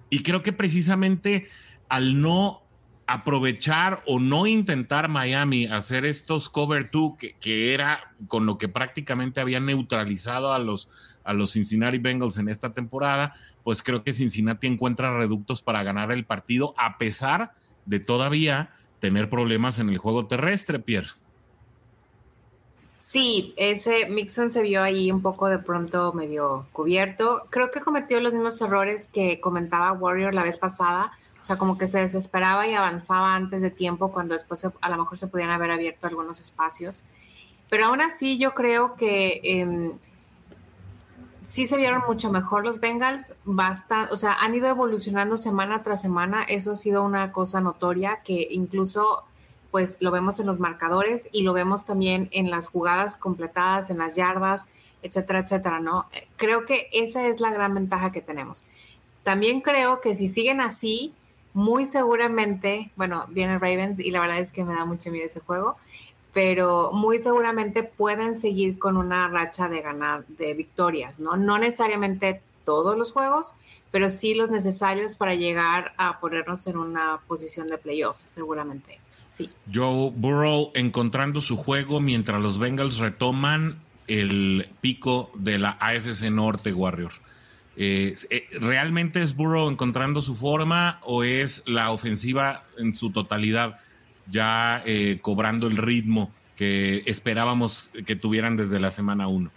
Y 0.09 0.23
creo 0.23 0.41
que 0.41 0.53
precisamente 0.53 1.47
al 1.89 2.21
no 2.21 2.63
aprovechar 3.07 4.03
o 4.07 4.21
no 4.21 4.47
intentar 4.47 5.09
Miami 5.09 5.65
hacer 5.65 6.05
estos 6.05 6.47
cover 6.47 6.89
two, 6.91 7.17
que, 7.17 7.73
era 7.73 8.15
con 8.29 8.45
lo 8.45 8.57
que 8.57 8.69
prácticamente 8.69 9.41
había 9.41 9.59
neutralizado 9.59 10.53
a 10.53 10.59
los, 10.59 10.87
a 11.25 11.33
los 11.33 11.51
Cincinnati 11.51 11.97
Bengals 11.97 12.37
en 12.37 12.47
esta 12.47 12.73
temporada, 12.73 13.33
pues 13.65 13.83
creo 13.83 14.01
que 14.01 14.13
Cincinnati 14.13 14.67
encuentra 14.67 15.17
reductos 15.17 15.61
para 15.61 15.83
ganar 15.83 16.13
el 16.13 16.23
partido, 16.23 16.73
a 16.77 16.97
pesar 16.97 17.51
de 17.85 17.99
todavía 17.99 18.71
tener 19.01 19.29
problemas 19.29 19.77
en 19.79 19.89
el 19.89 19.97
juego 19.97 20.25
terrestre, 20.25 20.79
Pierre. 20.79 21.09
Sí, 23.15 23.53
ese 23.55 24.09
Mixon 24.09 24.49
se 24.49 24.61
vio 24.61 24.83
ahí 24.83 25.09
un 25.09 25.21
poco 25.21 25.47
de 25.47 25.57
pronto 25.57 26.11
medio 26.11 26.67
cubierto. 26.73 27.47
Creo 27.49 27.71
que 27.71 27.79
cometió 27.79 28.19
los 28.19 28.33
mismos 28.33 28.59
errores 28.59 29.07
que 29.07 29.39
comentaba 29.39 29.93
Warrior 29.93 30.33
la 30.33 30.43
vez 30.43 30.57
pasada. 30.57 31.13
O 31.39 31.43
sea, 31.45 31.55
como 31.55 31.77
que 31.77 31.87
se 31.87 31.99
desesperaba 31.99 32.67
y 32.67 32.73
avanzaba 32.73 33.33
antes 33.33 33.61
de 33.61 33.71
tiempo 33.71 34.11
cuando 34.11 34.33
después 34.33 34.67
a 34.81 34.89
lo 34.89 34.97
mejor 34.97 35.17
se 35.17 35.27
podían 35.29 35.49
haber 35.49 35.71
abierto 35.71 36.07
algunos 36.07 36.41
espacios. 36.41 37.05
Pero 37.69 37.85
aún 37.85 38.01
así 38.01 38.37
yo 38.37 38.53
creo 38.53 38.95
que 38.97 39.39
em, 39.45 39.93
sí 41.45 41.67
se 41.67 41.77
vieron 41.77 42.03
mucho 42.05 42.29
mejor 42.33 42.65
los 42.65 42.81
Bengals. 42.81 43.33
Basta, 43.45 44.09
o 44.11 44.17
sea, 44.17 44.33
han 44.33 44.55
ido 44.55 44.67
evolucionando 44.67 45.37
semana 45.37 45.83
tras 45.83 46.01
semana. 46.01 46.43
Eso 46.43 46.73
ha 46.73 46.75
sido 46.75 47.01
una 47.01 47.31
cosa 47.31 47.61
notoria 47.61 48.19
que 48.25 48.45
incluso 48.51 49.23
pues 49.75 50.01
lo 50.01 50.09
vemos 50.09 50.39
en 50.39 50.45
los 50.45 50.57
marcadores 50.57 51.27
y 51.33 51.43
lo 51.43 51.51
vemos 51.51 51.83
también 51.83 52.29
en 52.31 52.49
las 52.49 52.69
jugadas 52.69 53.17
completadas, 53.17 53.89
en 53.89 53.97
las 53.97 54.15
yardas, 54.15 54.69
etcétera, 55.01 55.39
etcétera, 55.39 55.81
¿no? 55.81 56.05
Creo 56.37 56.63
que 56.63 56.87
esa 56.93 57.27
es 57.27 57.41
la 57.41 57.51
gran 57.51 57.73
ventaja 57.73 58.13
que 58.13 58.21
tenemos. 58.21 58.63
También 59.23 59.59
creo 59.59 59.99
que 59.99 60.15
si 60.15 60.29
siguen 60.29 60.61
así, 60.61 61.13
muy 61.53 61.85
seguramente, 61.85 62.89
bueno, 62.95 63.25
viene 63.27 63.59
Ravens 63.59 63.99
y 63.99 64.11
la 64.11 64.21
verdad 64.21 64.39
es 64.39 64.53
que 64.53 64.63
me 64.63 64.73
da 64.73 64.85
mucho 64.85 65.11
miedo 65.11 65.25
ese 65.25 65.41
juego, 65.41 65.75
pero 66.31 66.93
muy 66.93 67.19
seguramente 67.19 67.83
pueden 67.83 68.39
seguir 68.39 68.79
con 68.79 68.95
una 68.95 69.27
racha 69.27 69.67
de 69.67 69.81
ganar, 69.81 70.25
de 70.27 70.53
victorias, 70.53 71.19
¿no? 71.19 71.35
No 71.35 71.59
necesariamente 71.59 72.41
todos 72.63 72.97
los 72.97 73.11
juegos, 73.11 73.55
pero 73.91 74.07
sí 74.09 74.35
los 74.35 74.49
necesarios 74.49 75.17
para 75.17 75.35
llegar 75.35 75.91
a 75.97 76.21
ponernos 76.21 76.65
en 76.67 76.77
una 76.77 77.19
posición 77.27 77.67
de 77.67 77.77
playoffs, 77.77 78.23
seguramente. 78.23 79.01
Joe 79.73 80.11
Burrow 80.15 80.71
encontrando 80.75 81.41
su 81.41 81.57
juego 81.57 81.99
mientras 81.99 82.41
los 82.41 82.57
Bengals 82.59 82.97
retoman 82.97 83.81
el 84.07 84.69
pico 84.81 85.31
de 85.35 85.57
la 85.57 85.71
AFC 85.79 86.29
Norte, 86.31 86.73
Warrior. 86.73 87.11
Eh, 87.77 88.15
eh, 88.29 88.47
¿Realmente 88.59 89.21
es 89.21 89.35
Burrow 89.35 89.69
encontrando 89.69 90.21
su 90.21 90.35
forma 90.35 90.99
o 91.03 91.23
es 91.23 91.63
la 91.65 91.91
ofensiva 91.91 92.63
en 92.77 92.93
su 92.93 93.11
totalidad 93.11 93.77
ya 94.31 94.81
eh, 94.85 95.19
cobrando 95.21 95.67
el 95.67 95.77
ritmo 95.77 96.31
que 96.55 97.03
esperábamos 97.05 97.91
que 98.05 98.15
tuvieran 98.15 98.55
desde 98.55 98.79
la 98.79 98.91
semana 98.91 99.27
1? 99.27 99.51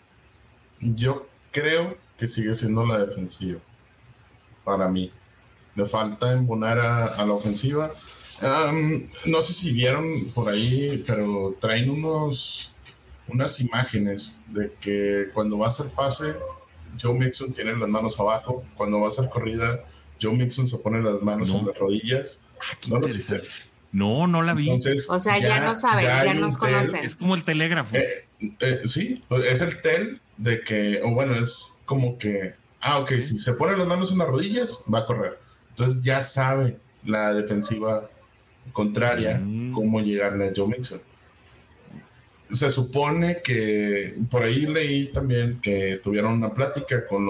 Yo 0.80 1.28
creo 1.52 1.96
que 2.18 2.26
sigue 2.26 2.54
siendo 2.54 2.84
la 2.84 2.98
defensiva 2.98 3.60
para 4.64 4.88
mí. 4.88 5.12
Le 5.76 5.86
falta 5.86 6.32
embonar 6.32 6.80
a 6.80 7.24
la 7.24 7.32
ofensiva 7.32 7.92
no 8.40 9.42
sé 9.42 9.52
si 9.52 9.72
vieron 9.72 10.24
por 10.34 10.48
ahí, 10.48 11.02
pero 11.06 11.56
traen 11.60 11.90
unos 11.90 12.72
unas 13.28 13.60
imágenes 13.60 14.32
de 14.48 14.72
que 14.80 15.28
cuando 15.34 15.58
va 15.58 15.66
a 15.66 15.68
hacer 15.68 15.88
pase, 15.90 16.34
Joe 17.00 17.14
Mixon 17.14 17.52
tiene 17.52 17.76
las 17.76 17.88
manos 17.88 18.18
abajo. 18.18 18.64
Cuando 18.76 19.00
va 19.00 19.06
a 19.06 19.10
hacer 19.10 19.28
corrida, 19.28 19.84
Joe 20.20 20.34
Mixon 20.34 20.68
se 20.68 20.78
pone 20.78 21.02
las 21.02 21.20
manos 21.22 21.50
en 21.50 21.66
las 21.66 21.78
rodillas. 21.78 22.40
Ah, 22.60 23.00
no, 23.92 24.26
no, 24.26 24.42
la 24.42 24.54
vi. 24.54 24.70
o 24.70 25.18
sea, 25.18 25.38
ya, 25.38 25.60
no 25.60 25.74
saben, 25.74 26.04
ya, 26.04 26.34
nos 26.34 26.56
conocen. 26.56 27.04
Es 27.04 27.14
como 27.14 27.34
el 27.34 27.44
telégrafo. 27.44 27.96
Eh, 27.96 28.26
eh, 28.60 28.82
sí, 28.86 29.22
pues, 29.28 29.44
es 29.44 29.60
el 29.60 29.80
tel 29.80 30.20
de 30.36 30.60
que, 30.62 31.00
o 31.02 31.12
bueno, 31.12 31.34
es 31.34 31.68
como 31.84 32.18
que, 32.18 32.54
ah, 32.80 32.98
ok, 32.98 33.10
si 33.12 33.38
se 33.38 33.52
pone 33.54 33.76
las 33.76 33.86
manos 33.86 34.12
en 34.12 34.18
las 34.18 34.28
rodillas, 34.28 34.78
va 34.92 35.00
a 35.00 35.06
correr. 35.06 35.38
Entonces 35.70 36.02
ya 36.02 36.20
sabe 36.20 36.78
la 37.04 37.32
defensiva 37.32 38.10
contraria 38.72 39.38
mm. 39.38 39.72
cómo 39.72 40.00
llegarle 40.00 40.48
a 40.48 40.52
Joe 40.54 40.68
Mixon. 40.68 41.00
Se 42.52 42.70
supone 42.70 43.42
que 43.42 44.14
por 44.30 44.42
ahí 44.42 44.66
leí 44.66 45.06
también 45.12 45.60
que 45.60 46.00
tuvieron 46.02 46.32
una 46.34 46.54
plática 46.54 47.06
con, 47.06 47.26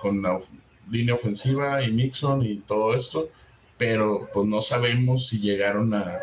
con 0.00 0.22
la 0.22 0.38
línea 0.90 1.14
ofensiva 1.14 1.82
y 1.82 1.92
Mixon 1.92 2.42
y 2.42 2.56
todo 2.58 2.94
esto, 2.94 3.30
pero 3.78 4.28
pues 4.32 4.46
no 4.46 4.62
sabemos 4.62 5.28
si 5.28 5.40
llegaron 5.40 5.94
a, 5.94 6.20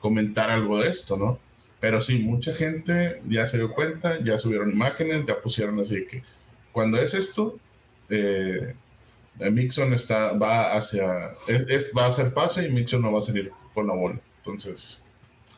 comentar 0.00 0.50
algo 0.50 0.80
de 0.80 0.88
esto, 0.88 1.16
¿no? 1.16 1.38
Pero 1.78 2.00
sí, 2.00 2.18
mucha 2.18 2.52
gente 2.52 3.22
ya 3.28 3.46
se 3.46 3.58
dio 3.58 3.72
cuenta, 3.74 4.18
ya 4.24 4.36
subieron 4.38 4.72
imágenes, 4.72 5.26
ya 5.26 5.40
pusieron 5.40 5.78
así 5.78 6.06
que 6.06 6.24
cuando 6.72 6.98
es 6.98 7.14
esto, 7.14 7.58
eh, 8.08 8.74
Mixon 9.38 9.92
está, 9.92 10.32
va 10.32 10.72
hacia, 10.72 11.04
va 11.96 12.04
a 12.04 12.08
hacer 12.08 12.34
pase 12.34 12.66
y 12.66 12.72
Mixon 12.72 13.02
no 13.02 13.12
va 13.12 13.18
a 13.18 13.22
salir 13.22 13.52
con 13.78 13.86
la 13.86 13.94
bola. 13.94 14.20
Entonces, 14.38 15.04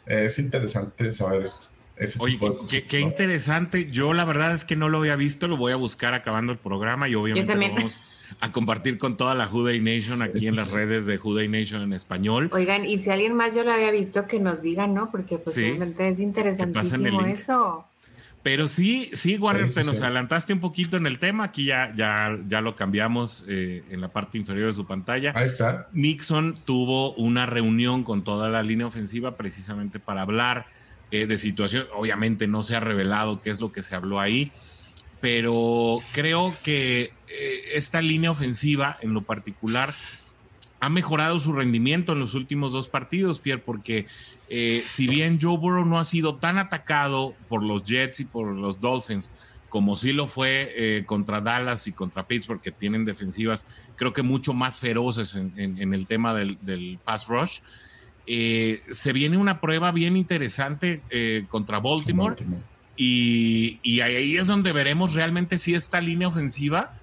es 0.07 0.39
interesante 0.39 1.11
saber 1.11 1.51
Oye, 2.19 2.39
qué, 2.89 3.01
interesante. 3.01 3.91
Yo 3.91 4.15
la 4.15 4.25
verdad 4.25 4.55
es 4.55 4.65
que 4.65 4.75
no 4.75 4.89
lo 4.89 4.99
había 4.99 5.17
visto, 5.17 5.49
lo 5.49 5.57
voy 5.57 5.73
a 5.73 5.77
buscar 5.77 6.15
acabando 6.15 6.53
el 6.53 6.59
programa 6.59 7.09
y 7.09 7.15
obviamente 7.15 7.55
lo 7.55 7.61
vamos 7.61 8.01
a 8.41 8.53
compartir 8.53 8.97
con 8.97 9.19
toda 9.19 9.35
la 9.35 9.47
Juday 9.47 9.81
Nation 9.81 10.23
aquí 10.23 10.49
en 10.49 10.57
las 10.57 10.71
redes 10.71 11.05
de 11.05 11.19
Juday 11.19 11.49
Nation 11.49 11.83
en 11.83 11.93
español. 11.93 12.49
Oigan, 12.53 12.87
y 12.87 12.99
si 12.99 13.11
alguien 13.11 13.35
más 13.35 13.55
yo 13.55 13.65
lo 13.65 13.73
había 13.73 13.91
visto, 13.91 14.27
que 14.27 14.41
nos 14.41 14.63
diga, 14.63 14.87
¿no? 14.87 15.11
Porque 15.11 15.37
pues 15.37 15.59
es 15.59 16.19
interesantísimo 16.19 17.21
eso. 17.27 17.85
Pero 18.43 18.69
sí, 18.69 19.11
sí, 19.13 19.37
Warrior, 19.37 19.71
te 19.71 19.85
nos 19.85 20.01
adelantaste 20.01 20.55
un 20.55 20.61
poquito 20.61 20.97
en 20.97 21.07
el 21.07 21.19
tema. 21.19 21.45
Aquí 21.45 21.67
ya, 21.67 21.95
ya, 21.95 22.39
ya 22.47 22.63
lo 22.63 22.75
cambiamos 22.75 23.45
eh, 23.49 23.85
en 23.91 24.01
la 24.01 24.09
parte 24.09 24.39
inferior 24.39 24.69
de 24.69 24.73
su 24.73 24.87
pantalla. 24.87 25.33
Ahí 25.37 25.47
está. 25.47 25.89
Nixon 25.93 26.57
tuvo 26.65 27.13
una 27.15 27.45
reunión 27.45 28.03
con 28.03 28.25
toda 28.25 28.49
la 28.49 28.63
línea 28.63 28.87
ofensiva 28.87 29.37
precisamente 29.37 29.99
para 29.99 30.23
hablar 30.23 30.65
eh, 31.11 31.27
de 31.27 31.37
situación. 31.37 31.87
Obviamente 31.95 32.47
no 32.47 32.63
se 32.63 32.77
ha 32.77 32.81
revelado 32.81 33.43
qué 33.43 33.51
es 33.51 33.61
lo 33.61 33.73
que 33.73 33.83
se 33.83 33.95
habló 33.95 34.19
ahí, 34.19 34.53
pero 35.21 35.99
creo 36.13 36.55
que 36.63 37.13
eh, 37.29 37.61
esta 37.75 38.01
línea 38.01 38.31
ofensiva 38.31 38.97
en 39.03 39.13
lo 39.13 39.21
particular 39.21 39.93
ha 40.81 40.89
mejorado 40.89 41.39
su 41.41 41.53
rendimiento 41.53 42.13
en 42.13 42.21
los 42.21 42.35
últimos 42.35 42.73
dos 42.73 42.89
partidos, 42.89 43.39
Pierre, 43.39 43.63
porque 43.65 44.07
eh, 44.53 44.83
si 44.85 45.07
bien 45.07 45.39
Joe 45.41 45.57
Burrow 45.57 45.85
no 45.85 46.01
ha 46.01 46.05
sido 46.05 46.35
tan 46.35 46.59
atacado 46.59 47.37
por 47.49 47.63
los 47.63 47.85
Jets 47.85 48.19
y 48.19 48.25
por 48.25 48.49
los 48.49 48.81
Dolphins, 48.81 49.31
como 49.69 49.97
sí 49.97 50.13
lo 50.13 50.27
fue 50.27 50.73
eh, 50.75 51.05
contra 51.07 51.41
Dallas 51.41 51.87
y 51.87 51.93
contra 51.93 52.27
Pittsburgh, 52.27 52.61
que 52.61 52.73
tienen 52.73 53.05
defensivas, 53.05 53.65
creo 53.95 54.13
que 54.13 54.25
mucho 54.25 54.53
más 54.53 54.81
feroces 54.81 55.37
en, 55.37 55.95
el 55.95 56.07
tema 56.09 56.35
del, 56.35 56.99
pass 57.05 57.29
rush. 57.29 57.61
Eh, 58.27 58.83
se 58.91 59.13
viene 59.13 59.39
una 59.39 59.61
prueba 59.61 59.93
bien 59.93 60.17
interesante 60.17 61.01
contra 61.49 61.79
Baltimore, 61.79 62.35
Y, 62.97 63.79
y, 63.85 64.01
ahí 64.01 64.37
es 64.37 64.49
donde 64.49 64.73
veremos 64.73 65.15
realmente 65.15 65.59
si 65.59 65.75
esta 65.75 66.01
línea 66.01 66.27
ofensiva 66.27 66.99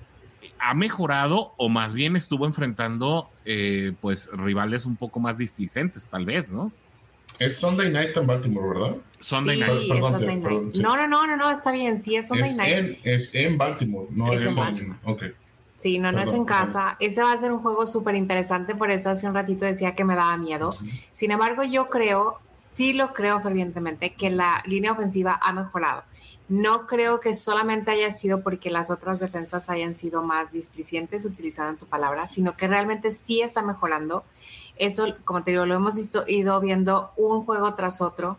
ha 0.60 0.74
mejorado 0.74 1.54
o 1.58 1.70
más 1.70 1.94
bien 1.94 2.18
estuvo 2.18 2.46
enfrentando 2.46 3.32
pues 4.02 4.30
rivales 4.34 4.86
un 4.86 4.98
poco 4.98 5.22
más 5.22 5.38
displicentes, 5.38 6.08
tal 6.08 6.26
vez, 6.26 6.52
¿no? 6.52 6.74
Es 7.40 7.58
Sunday 7.58 7.92
Night 7.92 8.16
en 8.18 8.28
Baltimore, 8.28 8.68
¿verdad? 8.68 8.98
Sunday 9.20 9.60
Night. 9.60 9.92
es 9.92 10.06
Sunday 10.06 10.36
Night. 10.38 10.76
no, 10.76 10.96
no, 10.96 11.08
no, 11.08 11.28
no, 11.28 11.38
no, 11.38 11.52
está 11.52 11.72
bien. 11.72 12.04
Sí, 12.04 12.16
es 12.16 12.28
Sunday 12.28 12.54
Night. 12.54 13.00
es 13.04 13.34
en 13.36 13.58
Baltimore, 13.58 14.08
no 14.12 14.32
es, 14.32 14.42
en 14.42 14.56
Baltimore. 14.56 15.00
Ok. 15.06 15.24
Sí, 15.78 16.00
no, 16.00 16.12
no 16.12 16.22
es 16.22 16.34
en 16.34 16.46
casa. 16.46 16.98
Ese 17.00 17.22
va 17.22 17.34
a 17.34 17.38
ser 17.38 17.52
un 17.52 17.60
juego 17.60 17.86
súper 17.86 18.16
interesante, 18.16 18.74
por 18.74 18.90
eso 18.90 19.12
hace 19.12 19.28
un 19.28 19.36
ratito 19.36 19.66
decía 19.66 19.94
que 19.94 20.04
me 20.04 20.16
daba 20.16 20.36
miedo. 20.38 20.72
Sin 21.14 21.32
embargo, 21.32 21.64
yo 21.64 21.90
creo, 21.90 22.40
sí 22.74 22.94
lo 22.94 23.14
creo 23.14 23.40
fervientemente, 23.42 24.14
que 24.14 24.32
la 24.32 24.64
línea 24.66 24.92
ofensiva 24.92 25.40
ha 25.40 25.54
mejorado. 25.54 26.04
No 26.50 26.88
creo 26.88 27.20
que 27.20 27.36
solamente 27.36 27.92
haya 27.92 28.12
sido 28.12 28.42
porque 28.42 28.72
las 28.72 28.90
otras 28.90 29.20
defensas 29.20 29.70
hayan 29.70 29.96
sido 29.96 30.24
más 30.24 30.52
displicientes, 30.52 31.26
utilizando 31.26 31.78
tu 31.78 31.86
palabra, 31.86 32.30
sino 32.30 32.56
que 32.56 32.68
realmente 32.68 33.12
sí 33.12 33.42
está 33.42 33.62
mejorando. 33.62 34.24
Eso, 34.80 35.16
como 35.26 35.44
te 35.44 35.52
digo, 35.52 35.66
lo 35.66 35.76
hemos 35.76 35.98
visto, 35.98 36.24
ido 36.28 36.60
viendo 36.60 37.12
un 37.18 37.44
juego 37.44 37.74
tras 37.76 38.02
otro. 38.02 38.38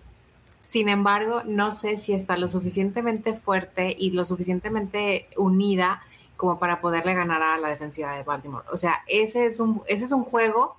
Sin 0.61 0.88
embargo, 0.88 1.42
no 1.45 1.71
sé 1.71 1.97
si 1.97 2.12
está 2.12 2.37
lo 2.37 2.49
suficientemente 2.49 3.35
fuerte 3.35 3.95
y 3.99 4.11
lo 4.11 4.25
suficientemente 4.25 5.28
unida 5.37 6.02
como 6.37 6.59
para 6.59 6.80
poderle 6.80 7.14
ganar 7.14 7.42
a 7.42 7.59
la 7.59 7.68
defensiva 7.68 8.12
de 8.12 8.23
Baltimore. 8.23 8.64
O 8.73 8.76
sea, 8.76 9.02
ese 9.07 9.45
es 9.45 9.61
un, 9.61 9.83
ese 9.87 10.04
es 10.04 10.12
un 10.12 10.25
juego 10.25 10.76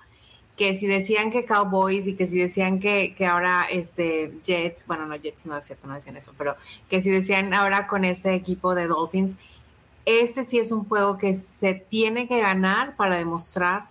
que 0.56 0.76
si 0.76 0.88
decían 0.88 1.32
que 1.32 1.46
Cowboys 1.46 2.08
y 2.08 2.16
que 2.16 2.28
si 2.28 2.40
decían 2.40 2.80
que, 2.80 3.14
que 3.16 3.26
ahora 3.26 3.66
este 3.70 4.34
Jets, 4.44 4.86
bueno, 4.88 5.06
no 5.06 5.16
Jets, 5.16 5.46
no 5.46 5.58
es 5.58 5.66
cierto, 5.66 5.88
no 5.88 5.96
decían 5.96 6.18
eso, 6.18 6.34
pero 6.38 6.56
que 6.90 7.02
si 7.02 7.10
decían 7.10 7.54
ahora 7.54 7.88
con 7.88 8.04
este 8.04 8.34
equipo 8.34 8.76
de 8.76 8.88
Dolphins, 8.88 9.38
este 10.06 10.44
sí 10.44 10.60
es 10.60 10.72
un 10.72 10.86
juego 10.86 11.18
que 11.18 11.34
se 11.34 11.76
tiene 11.76 12.28
que 12.28 12.42
ganar 12.42 12.96
para 12.96 13.18
demostrar 13.18 13.89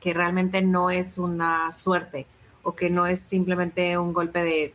que 0.00 0.12
realmente 0.12 0.62
no 0.62 0.90
es 0.90 1.18
una 1.18 1.72
suerte 1.72 2.26
o 2.62 2.74
que 2.74 2.90
no 2.90 3.06
es 3.06 3.20
simplemente 3.20 3.96
un 3.98 4.12
golpe 4.12 4.42
de 4.42 4.74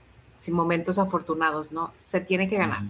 momentos 0.52 1.00
afortunados, 1.00 1.72
¿no? 1.72 1.90
Se 1.92 2.22
tiene 2.22 2.48
que 2.48 2.58
ganar. 2.58 2.84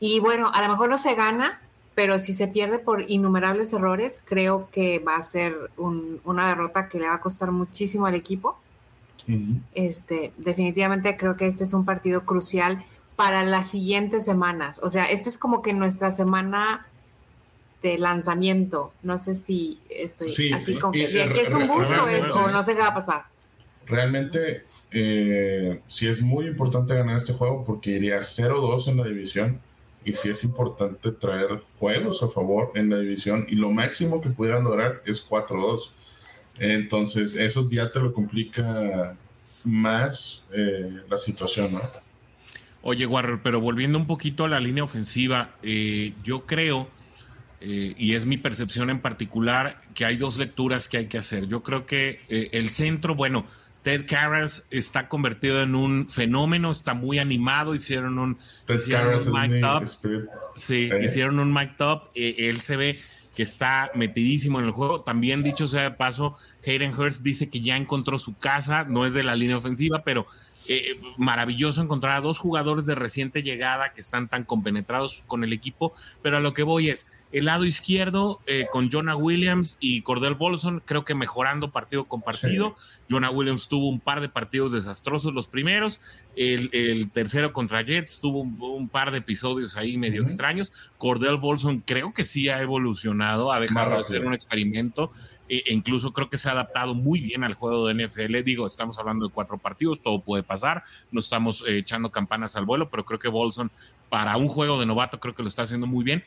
Y 0.00 0.20
bueno, 0.20 0.50
a 0.52 0.62
lo 0.62 0.68
mejor 0.68 0.88
no 0.88 0.98
se 0.98 1.14
gana, 1.14 1.60
pero 1.94 2.18
si 2.18 2.32
se 2.32 2.48
pierde 2.48 2.78
por 2.78 3.10
innumerables 3.10 3.72
errores, 3.72 4.22
creo 4.24 4.68
que 4.70 4.98
va 5.00 5.16
a 5.16 5.22
ser 5.22 5.70
una 5.76 6.48
derrota 6.48 6.88
que 6.88 6.98
le 6.98 7.08
va 7.08 7.14
a 7.14 7.20
costar 7.20 7.50
muchísimo 7.50 8.06
al 8.06 8.14
equipo. 8.14 8.58
este, 9.74 10.32
definitivamente 10.38 11.14
creo 11.16 11.36
que 11.36 11.46
este 11.46 11.64
es 11.64 11.74
un 11.74 11.84
partido 11.84 12.24
crucial 12.24 12.84
para 13.14 13.42
las 13.42 13.68
siguientes 13.70 14.24
semanas. 14.24 14.80
O 14.82 14.88
sea, 14.88 15.04
este 15.04 15.28
es 15.28 15.36
como 15.36 15.60
que 15.60 15.72
nuestra 15.74 16.10
semana 16.12 16.86
de 17.82 17.98
lanzamiento. 17.98 18.92
No 19.02 19.18
sé 19.18 19.34
si 19.34 19.78
estoy 19.88 20.52
así 20.52 20.74
como 20.74 20.92
que, 20.92 21.42
es 21.42 21.52
un 21.52 21.68
gusto 21.68 21.94
o 22.34 22.50
no 22.50 22.62
sé 22.62 22.74
qué 22.74 22.80
va 22.80 22.88
a 22.88 22.94
pasar. 22.94 23.24
Realmente, 23.86 24.64
eh, 24.92 25.80
sí 25.86 26.08
es 26.08 26.20
muy 26.20 26.46
importante 26.46 26.94
ganar 26.94 27.16
este 27.16 27.32
juego 27.32 27.64
porque 27.64 27.90
iría 27.90 28.18
0-2 28.18 28.88
en 28.88 28.96
la 28.98 29.04
división 29.04 29.60
y 30.04 30.12
sí 30.12 30.28
es 30.28 30.44
importante 30.44 31.12
traer 31.12 31.62
juegos 31.78 32.22
a 32.22 32.28
favor 32.28 32.72
en 32.74 32.90
la 32.90 32.98
división 32.98 33.46
y 33.48 33.56
lo 33.56 33.70
máximo 33.70 34.20
que 34.20 34.30
pudieran 34.30 34.64
lograr 34.64 35.02
es 35.06 35.26
4-2. 35.26 35.90
Entonces 36.58 37.36
eso 37.36 37.68
ya 37.70 37.90
te 37.90 38.00
lo 38.00 38.12
complica 38.12 39.16
más 39.64 40.44
eh, 40.52 41.00
la 41.08 41.18
situación, 41.18 41.74
¿no? 41.74 41.82
Oye, 42.82 43.06
Warrior, 43.06 43.40
pero 43.42 43.60
volviendo 43.60 43.98
un 43.98 44.06
poquito 44.06 44.44
a 44.44 44.48
la 44.48 44.60
línea 44.60 44.84
ofensiva, 44.84 45.56
eh, 45.62 46.12
yo 46.22 46.46
creo, 46.46 46.88
eh, 47.60 47.94
y 47.96 48.14
es 48.14 48.26
mi 48.26 48.36
percepción 48.36 48.90
en 48.90 49.00
particular, 49.00 49.80
que 49.94 50.04
hay 50.04 50.16
dos 50.16 50.38
lecturas 50.38 50.88
que 50.88 50.98
hay 50.98 51.06
que 51.06 51.18
hacer. 51.18 51.46
Yo 51.48 51.62
creo 51.62 51.86
que 51.86 52.20
el 52.28 52.70
centro, 52.70 53.14
bueno, 53.14 53.46
Ted 53.82 54.06
Karras 54.06 54.64
está 54.70 55.08
convertido 55.08 55.62
en 55.62 55.74
un 55.74 56.10
fenómeno, 56.10 56.70
está 56.70 56.94
muy 56.94 57.18
animado, 57.18 57.74
hicieron 57.74 58.18
un, 58.18 58.38
hicieron 58.68 59.26
un 59.26 59.32
mic 59.32 59.64
up. 59.64 59.88
Sí, 60.56 60.90
hicieron 61.02 61.38
un 61.38 61.52
mic 61.52 61.72
up, 61.80 62.10
él 62.14 62.60
se 62.60 62.76
ve 62.76 62.98
que 63.38 63.44
está 63.44 63.92
metidísimo 63.94 64.58
en 64.58 64.66
el 64.66 64.72
juego. 64.72 65.02
También 65.02 65.44
dicho 65.44 65.68
sea 65.68 65.82
de 65.84 65.90
paso, 65.92 66.34
Hayden 66.66 66.92
Hurst 66.92 67.22
dice 67.22 67.48
que 67.48 67.60
ya 67.60 67.76
encontró 67.76 68.18
su 68.18 68.36
casa, 68.36 68.84
no 68.84 69.06
es 69.06 69.14
de 69.14 69.22
la 69.22 69.36
línea 69.36 69.56
ofensiva, 69.56 70.02
pero 70.04 70.26
eh, 70.66 71.00
maravilloso 71.16 71.80
encontrar 71.80 72.16
a 72.16 72.20
dos 72.20 72.40
jugadores 72.40 72.84
de 72.84 72.96
reciente 72.96 73.44
llegada 73.44 73.92
que 73.92 74.00
están 74.00 74.28
tan 74.28 74.42
compenetrados 74.42 75.22
con 75.28 75.44
el 75.44 75.52
equipo, 75.52 75.94
pero 76.20 76.38
a 76.38 76.40
lo 76.40 76.52
que 76.52 76.64
voy 76.64 76.90
es, 76.90 77.06
el 77.30 77.44
lado 77.44 77.66
izquierdo 77.66 78.40
eh, 78.46 78.66
con 78.70 78.90
Jonah 78.90 79.16
Williams 79.16 79.76
y 79.80 80.00
Cordell 80.00 80.34
Bolson, 80.34 80.82
creo 80.84 81.04
que 81.04 81.14
mejorando 81.14 81.70
partido 81.70 82.04
con 82.04 82.22
partido. 82.22 82.74
Jonah 83.10 83.30
Williams 83.30 83.68
tuvo 83.68 83.88
un 83.88 84.00
par 84.00 84.20
de 84.20 84.30
partidos 84.30 84.72
desastrosos 84.72 85.34
los 85.34 85.46
primeros. 85.46 86.00
El, 86.36 87.10
tercero 87.10 87.52
contra 87.52 87.82
Jets 87.82 88.20
tuvo 88.20 88.40
un, 88.40 88.88
par 88.88 89.10
de 89.10 89.18
episodios 89.18 89.76
ahí 89.76 89.98
medio 89.98 90.22
extraños. 90.22 90.72
Cordell 90.96 91.36
Bolson 91.36 91.80
creo 91.80 92.14
que 92.14 92.24
sí 92.24 92.48
ha 92.48 92.62
evolucionado, 92.62 93.52
ha 93.52 93.60
dejado 93.60 93.98
de 93.98 94.04
ser 94.04 94.24
un 94.24 94.32
experimento. 94.32 95.10
E, 95.50 95.64
e 95.66 95.72
incluso 95.72 96.12
creo 96.12 96.28
que 96.28 96.36
se 96.36 96.48
ha 96.48 96.52
adaptado 96.52 96.94
muy 96.94 97.20
bien 97.20 97.44
al 97.44 97.54
juego 97.54 97.86
de 97.86 98.06
NFL. 98.06 98.42
Digo, 98.42 98.66
estamos 98.66 98.98
hablando 98.98 99.26
de 99.26 99.32
cuatro 99.32 99.58
partidos, 99.58 100.00
todo 100.00 100.22
puede 100.22 100.42
pasar. 100.42 100.84
No 101.10 101.20
estamos 101.20 101.64
eh, 101.66 101.78
echando 101.78 102.10
campanas 102.10 102.56
al 102.56 102.64
vuelo, 102.64 102.88
pero 102.90 103.04
creo 103.04 103.18
que 103.18 103.28
Bolson 103.28 103.70
para 104.08 104.36
un 104.38 104.48
juego 104.48 104.80
de 104.80 104.86
novato 104.86 105.20
creo 105.20 105.34
que 105.34 105.42
lo 105.42 105.48
está 105.48 105.62
haciendo 105.62 105.86
muy 105.86 106.04
bien 106.04 106.22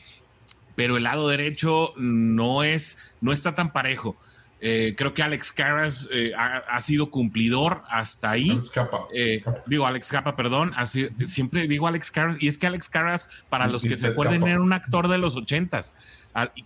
pero 0.75 0.97
el 0.97 1.03
lado 1.03 1.27
derecho 1.27 1.93
no 1.97 2.63
es, 2.63 2.97
no 3.21 3.31
está 3.31 3.55
tan 3.55 3.73
parejo. 3.73 4.17
Eh, 4.63 4.93
creo 4.95 5.11
que 5.15 5.23
Alex 5.23 5.51
Caras 5.51 6.07
eh, 6.13 6.33
ha, 6.37 6.79
sido 6.81 7.09
cumplidor 7.09 7.81
hasta 7.89 8.29
ahí. 8.29 8.51
Alex 8.51 8.71
eh, 9.11 9.43
digo, 9.65 9.87
Alex 9.87 10.09
Capa, 10.09 10.35
perdón. 10.35 10.71
siempre 11.25 11.67
digo 11.67 11.87
Alex 11.87 12.11
Caras. 12.11 12.37
Y 12.39 12.47
es 12.47 12.59
que 12.59 12.67
Alex 12.67 12.87
Caras, 12.87 13.27
para 13.49 13.67
los 13.67 13.81
que 13.81 13.97
se 13.97 14.07
acuerden, 14.07 14.43
era 14.43 14.61
un 14.61 14.71
actor 14.71 15.07
de 15.07 15.17
los 15.17 15.35
ochentas, 15.35 15.95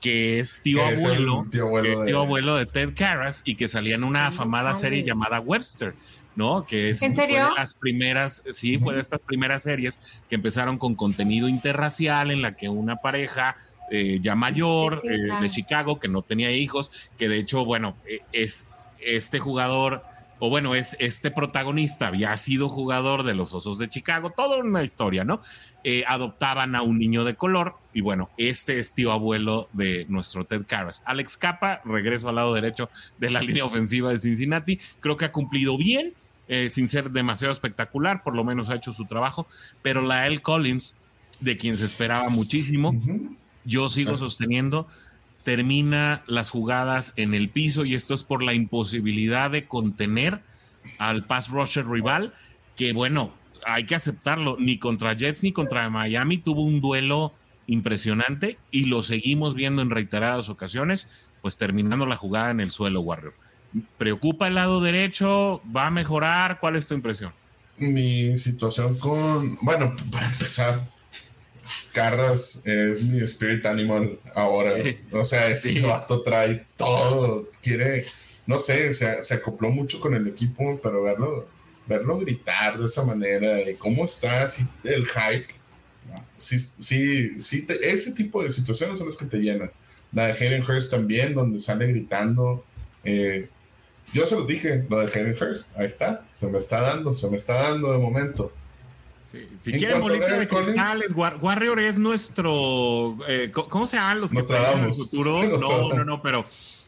que 0.02 0.40
es 0.40 0.60
tío 0.62 0.86
abuelo, 0.86 1.46
es 1.86 2.04
tío 2.04 2.20
abuelo 2.20 2.58
de 2.58 2.66
Ted 2.66 2.94
Caras 2.98 3.44
y 3.46 3.56
que 3.56 3.70
salía 3.70 3.96
en 3.96 4.04
una 4.04 4.28
afamada 4.28 4.76
serie 4.76 5.04
llamada 5.04 5.40
Webster. 5.40 5.96
¿no? 6.36 6.66
Que 6.66 6.90
es, 6.90 7.02
¿En 7.02 7.14
serio? 7.14 7.46
de 7.46 7.56
las 7.56 7.76
primeras, 7.76 8.44
sí, 8.52 8.78
fue 8.78 8.96
de 8.96 9.00
estas 9.00 9.22
primeras 9.22 9.64
series 9.64 10.02
que 10.28 10.36
empezaron 10.36 10.78
con 10.78 10.96
contenido 10.96 11.48
interracial 11.48 12.30
en 12.30 12.42
la 12.42 12.58
que 12.58 12.68
una 12.68 12.98
pareja 12.98 13.56
eh, 13.92 14.20
ya 14.22 14.36
mayor 14.36 15.02
eh, 15.04 15.40
de 15.40 15.50
Chicago, 15.50 16.00
que 16.00 16.08
no 16.08 16.22
tenía 16.22 16.52
hijos, 16.52 16.92
que 17.18 17.30
de 17.30 17.38
hecho, 17.38 17.66
bueno, 17.66 17.96
eh, 18.08 18.22
es 18.32 18.66
este 19.00 19.40
jugador, 19.40 20.04
o 20.40 20.50
bueno, 20.50 20.74
es 20.74 20.98
este 21.00 21.30
protagonista, 21.30 22.08
había 22.08 22.36
sido 22.36 22.68
jugador 22.68 23.24
de 23.24 23.36
los 23.36 23.54
Osos 23.54 23.78
de 23.78 23.88
Chicago, 23.88 24.32
toda 24.32 24.58
una 24.58 24.84
historia, 24.84 25.24
¿no? 25.24 25.42
adoptaban 26.08 26.76
a 26.76 26.82
un 26.82 26.98
niño 26.98 27.24
de 27.24 27.36
color, 27.36 27.76
y 27.94 28.02
bueno, 28.02 28.32
este 28.38 28.80
es 28.80 28.96
tío 28.96 29.12
abuelo 29.12 29.70
de 29.72 30.08
nuestro 30.10 30.44
Ted 30.44 30.66
Karras. 30.66 31.04
Alex 31.06 31.38
Capa, 31.38 31.82
regreso 31.86 32.28
al 32.28 32.36
lado 32.36 32.56
derecho 32.56 32.90
de 33.20 33.30
la 33.30 33.40
línea 33.44 33.66
ofensiva 33.66 34.10
de 34.10 34.18
Cincinnati, 34.18 34.80
creo 35.00 35.16
que 35.16 35.26
ha 35.26 35.32
cumplido 35.32 35.78
bien, 35.78 36.16
sin 36.70 36.88
ser 36.88 37.12
demasiado 37.12 37.52
espectacular, 37.52 38.24
por 38.24 38.36
lo 38.36 38.44
menos 38.44 38.70
ha 38.70 38.76
hecho 38.76 38.94
su 38.94 39.06
trabajo, 39.06 39.46
pero 39.84 40.02
la 40.02 40.26
L. 40.26 40.40
Collins, 40.40 40.96
de 41.40 41.56
quien 41.58 41.78
se 41.78 41.86
esperaba 41.86 42.30
muchísimo, 42.30 42.92
yo 43.66 43.90
sigo 43.90 44.18
sosteniendo, 44.18 44.88
termina 45.44 46.24
las 46.28 46.50
jugadas 46.50 47.14
en 47.18 47.34
el 47.34 47.50
piso 47.50 47.86
y 47.86 47.96
esto 47.96 48.14
es 48.14 48.24
por 48.24 48.42
la 48.44 48.54
imposibilidad 48.54 49.52
de 49.52 49.68
contener 49.68 50.42
al 50.98 51.26
pass 51.26 51.50
rusher 51.50 51.88
rival, 51.88 52.34
que 52.76 52.94
bueno, 52.94 53.34
hay 53.66 53.86
que 53.86 53.96
aceptarlo, 53.96 54.58
ni 54.60 54.78
contra 54.78 55.14
Jets 55.14 55.44
ni 55.44 55.52
contra 55.52 55.90
Miami 55.90 56.38
tuvo 56.38 56.64
un 56.64 56.82
duelo 56.82 57.34
impresionante 57.68 58.58
y 58.72 58.86
lo 58.86 59.04
seguimos 59.04 59.56
viendo 59.56 59.82
en 59.82 59.90
reiteradas 59.90 60.50
ocasiones, 60.50 61.10
pues 61.42 61.58
terminando 61.58 62.06
la 62.06 62.18
jugada 62.18 62.52
en 62.52 62.60
el 62.60 62.72
suelo, 62.72 63.02
Warrior. 63.02 63.34
¿Preocupa 63.98 64.48
el 64.48 64.56
lado 64.56 64.82
derecho? 64.82 65.62
¿Va 65.76 65.88
a 65.88 65.92
mejorar? 65.92 66.60
¿Cuál 66.60 66.76
es 66.76 66.88
tu 66.88 66.94
impresión? 66.94 67.34
Mi 67.78 68.38
situación 68.38 68.98
con, 68.98 69.58
bueno, 69.62 69.96
para 70.12 70.28
empezar, 70.28 70.88
Carras 71.94 72.66
es 72.66 73.04
mi 73.04 73.20
spirit 73.22 73.66
animal 73.66 74.20
ahora. 74.34 74.74
O 75.12 75.26
sea, 75.26 75.50
ese 75.50 75.82
vato 75.82 76.22
trae 76.22 76.66
todo. 76.78 77.50
Quiere, 77.62 78.06
no 78.48 78.58
sé, 78.58 78.94
se, 78.94 79.34
acopló 79.34 79.70
mucho 79.72 80.00
con 80.00 80.14
el 80.14 80.28
equipo, 80.28 80.80
pero 80.82 81.04
verlo, 81.04 81.48
verlo 81.88 82.20
gritar 82.20 82.78
de 82.78 82.86
esa 82.86 83.04
manera 83.04 83.58
cómo 83.78 84.06
está, 84.06 84.44
así, 84.44 84.66
el 84.84 85.06
hype. 85.06 85.48
Sí, 86.38 86.60
sí, 86.60 87.42
sí, 87.42 87.68
ese 87.82 88.12
tipo 88.12 88.44
de 88.44 88.52
situaciones 88.52 88.98
son 88.98 89.08
las 89.08 89.18
que 89.18 89.26
te 89.26 89.38
llenan. 89.38 89.72
La 90.12 90.28
de 90.28 90.34
Hayden 90.34 90.64
Hurst 90.64 90.92
también, 90.92 91.34
donde 91.34 91.60
sale 91.60 91.88
gritando. 91.88 92.64
Eh, 93.04 93.50
yo 94.14 94.26
se 94.28 94.36
lo 94.36 94.46
dije, 94.46 94.86
lo 94.90 95.00
de 95.00 95.08
Hayden 95.08 95.36
Hurst, 95.42 95.76
ahí 95.78 95.88
está, 95.88 96.26
se 96.32 96.48
me 96.48 96.60
está 96.60 96.82
dando, 96.82 97.14
se 97.14 97.28
me 97.30 97.38
está 97.38 97.56
dando 97.56 97.92
de 97.92 98.00
momento. 98.00 98.52
Si 99.60 99.72
quieren 99.74 100.02
bolitas 100.02 100.40
de 100.40 100.48
cristales, 100.48 101.12
Warrior 101.16 101.80
es 101.80 101.98
nuestro. 101.98 103.18
Eh, 103.28 103.52
¿Cómo 103.52 103.88
se 103.88 103.98
llaman 103.98 104.22
los 104.22 104.32
que 104.32 104.44
traen 104.44 104.86
el 104.86 104.94
futuro? 104.94 105.44
No, 105.66 105.94
no, 105.94 106.06
no, 106.06 106.22
pero 106.22 106.46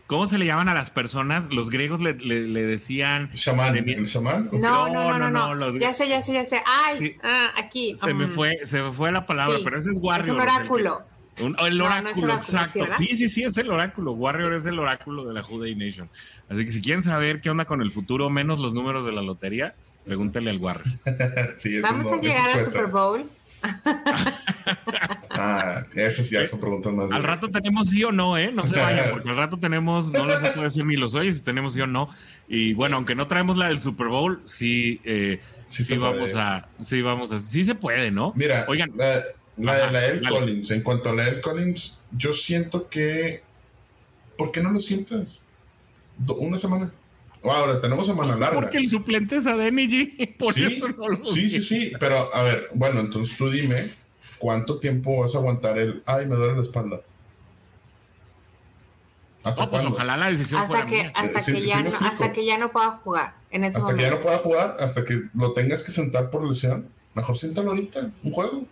¿Cómo 0.08 0.26
se 0.26 0.38
le 0.38 0.46
llaman 0.46 0.70
a 0.70 0.74
las 0.74 0.90
personas? 0.90 1.52
Los 1.52 1.70
griegos 1.70 2.00
le, 2.00 2.14
decían. 2.14 3.30
¿Shaman? 3.34 3.76
¿El 3.76 4.06
shaman? 4.06 4.50
No, 4.54 4.88
no, 4.88 5.20
no, 5.20 5.30
no. 5.30 5.78
Ya 5.78 5.94
sé, 5.94 6.08
ya 6.08 6.22
sé, 6.22 6.34
ya 6.34 6.46
sé. 6.46 6.62
Ay, 6.66 7.18
ah, 7.24 7.52
aquí. 7.58 7.94
Se 8.02 8.14
me 8.14 8.26
um, 8.26 8.32
fue, 8.32 8.58
se 8.64 8.82
me 8.82 8.92
fue 8.94 9.12
la 9.12 9.26
palabra, 9.26 9.58
pero 9.64 9.78
ese 9.78 9.92
es 9.92 9.98
Warrior. 10.02 10.30
Es 10.30 10.34
un 10.34 10.40
oráculo. 10.40 11.06
el 11.38 11.82
oráculo, 11.82 12.34
exacto. 12.34 12.88
Sí, 12.98 13.06
sí, 13.18 13.28
sí, 13.28 13.44
es 13.44 13.58
el 13.58 13.70
oráculo. 13.70 14.14
Warrior 14.14 14.54
es 14.54 14.66
el 14.66 14.80
oráculo 14.80 15.26
de 15.26 15.34
la 15.34 15.44
Juday 15.44 15.76
Nation. 15.76 16.10
Así 16.48 16.66
que 16.66 16.72
si 16.72 16.82
quieren 16.82 17.04
saber 17.04 17.42
qué 17.42 17.50
onda 17.50 17.66
con 17.66 17.82
el 17.82 17.92
futuro, 17.92 18.30
menos 18.30 18.60
los 18.60 18.74
números 18.74 19.06
de 19.06 19.12
la 19.12 19.22
lotería, 19.22 19.76
pregúntale 20.08 20.50
al 20.50 20.58
Warrior. 20.58 20.88
Vamos 21.82 22.08
a 22.08 22.22
llegar 22.22 22.58
al 22.58 22.64
Super 22.64 22.88
Bowl. 22.88 23.30
ah, 25.32 25.84
esas 25.96 26.30
ya 26.30 26.46
son 26.48 26.60
preguntas 26.60 26.94
más. 26.94 27.12
Al 27.12 27.24
rato 27.24 27.50
tenemos 27.50 27.90
sí 27.90 28.04
o 28.04 28.12
no, 28.12 28.38
¿eh? 28.38 28.52
No 28.54 28.66
se 28.66 28.78
vayan, 28.80 29.12
porque 29.12 29.30
al 29.30 29.38
rato 29.38 29.58
tenemos, 29.58 30.12
no 30.12 30.26
lo 30.26 30.40
se 30.40 30.52
puede 30.52 30.68
decir 30.68 30.86
ni 30.86 30.96
los 30.96 31.16
oyes, 31.16 31.38
si 31.38 31.44
tenemos 31.44 31.74
sí 31.74 31.82
o 31.82 31.88
no. 31.88 32.10
Y 32.48 32.74
bueno, 32.74 32.96
aunque 32.96 33.16
no 33.16 33.28
traemos 33.28 33.58
la 33.58 33.68
del 33.68 33.80
Super 33.80 34.08
Bowl, 34.08 34.42
sí, 34.46 35.02
eh, 35.04 35.42
sí, 35.66 35.98
vamos 35.98 36.34
a, 36.36 36.70
sí 36.80 37.02
vamos 37.02 37.32
a, 37.32 37.40
sí 37.40 37.66
se 37.66 37.76
puede, 37.76 38.12
¿no? 38.12 38.32
Mira, 38.36 38.66
oigan, 38.70 38.92
la, 38.96 39.24
la 39.58 39.86
de 39.88 39.92
la 39.92 40.06
El 40.06 40.30
Collins, 40.30 40.72
en 40.72 40.82
cuanto 40.82 41.10
a 41.10 41.14
la 41.14 41.28
El 41.28 41.42
Collins, 41.42 42.00
yo 42.16 42.32
siento 42.32 42.88
que, 42.90 43.42
¿por 44.38 44.52
qué 44.52 44.62
no 44.62 44.72
lo 44.72 44.80
sientas? 44.80 45.42
Una 46.38 46.58
semana. 46.58 46.92
Ahora, 47.52 47.82
tenemos 47.82 48.08
semana 48.08 48.36
larga. 48.38 48.56
Porque 48.56 48.78
el 48.78 48.90
suplente 48.90 49.38
es 49.38 49.48
Adeniji, 49.48 50.28
por 50.38 50.54
sí, 50.54 50.64
eso 50.66 50.88
no 50.90 51.08
lo 51.08 51.26
Sí, 51.26 51.50
sí, 51.50 51.64
sí, 51.64 51.92
pero 52.00 52.34
a 52.34 52.44
ver, 52.44 52.70
bueno, 52.74 53.00
entonces 53.00 53.38
tú 53.38 53.50
dime, 53.50 53.90
¿cuánto 54.38 54.80
tiempo 54.80 55.22
vas 55.22 55.36
a 55.36 55.40
aguantar 55.40 55.78
el, 55.78 56.04
ay, 56.06 56.26
me 56.26 56.36
duele 56.36 56.56
la 56.56 56.62
espalda? 56.62 57.02
¿Hasta 59.44 59.70
pues 59.70 59.84
ojalá 59.86 60.18
la 60.18 60.30
decisión 60.30 60.62
hasta 60.62 60.86
fuera 60.86 60.86
que, 60.88 61.12
Hasta, 61.16 61.46
que, 61.46 61.66
ya 61.66 61.82
no, 61.82 61.90
hasta 62.02 62.34
que 62.34 62.46
ya 62.46 62.58
no 62.58 62.72
pueda 62.72 62.92
jugar 62.98 63.36
en 63.50 63.64
ese 63.64 63.78
hasta 63.78 63.92
momento. 63.92 63.98
que 63.98 64.10
ya 64.10 64.16
no 64.16 64.22
pueda 64.22 64.38
jugar, 64.40 64.78
hasta 64.80 65.06
que 65.06 65.22
lo 65.34 65.54
tengas 65.54 65.84
que 65.84 65.92
sentar 65.92 66.30
por 66.30 66.46
lesión, 66.46 66.90
mejor 67.14 67.38
siéntalo 67.38 67.70
ahorita, 67.70 68.12
un 68.24 68.32
juego. 68.32 68.66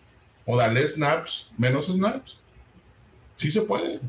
O 0.45 0.57
dale 0.57 0.88
snaps, 0.88 1.51
menos 1.57 1.88
snaps. 1.88 2.38
Sí 3.38 3.51
se 3.51 3.61
puede. 3.61 3.99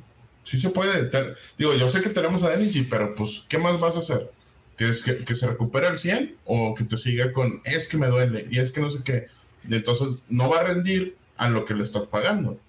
Sí 0.44 0.60
se 0.60 0.70
puede. 0.70 1.10
digo, 1.56 1.74
yo 1.74 1.88
sé 1.88 2.02
que 2.02 2.10
tenemos 2.10 2.42
a 2.42 2.54
Energy, 2.54 2.82
pero 2.82 3.14
pues, 3.14 3.44
¿qué 3.48 3.58
más 3.58 3.80
vas 3.80 3.96
a 3.96 4.00
hacer? 4.00 4.30
Que 4.76 4.88
es 4.88 5.02
que, 5.02 5.34
se 5.34 5.46
recupere 5.46 5.86
al 5.86 5.98
100 5.98 6.36
o 6.44 6.74
que 6.74 6.84
te 6.84 6.96
siga 6.96 7.32
con 7.32 7.60
es 7.64 7.88
que 7.88 7.96
me 7.96 8.08
duele 8.08 8.46
y 8.50 8.58
es 8.58 8.72
que 8.72 8.80
no 8.80 8.90
sé 8.90 9.02
qué. 9.04 9.26
Y 9.68 9.74
entonces 9.74 10.08
no 10.28 10.50
va 10.50 10.60
a 10.60 10.64
rendir 10.64 11.16
a 11.36 11.48
lo 11.48 11.64
que 11.64 11.74
le 11.74 11.82
estás 11.82 12.06
pagando. 12.06 12.60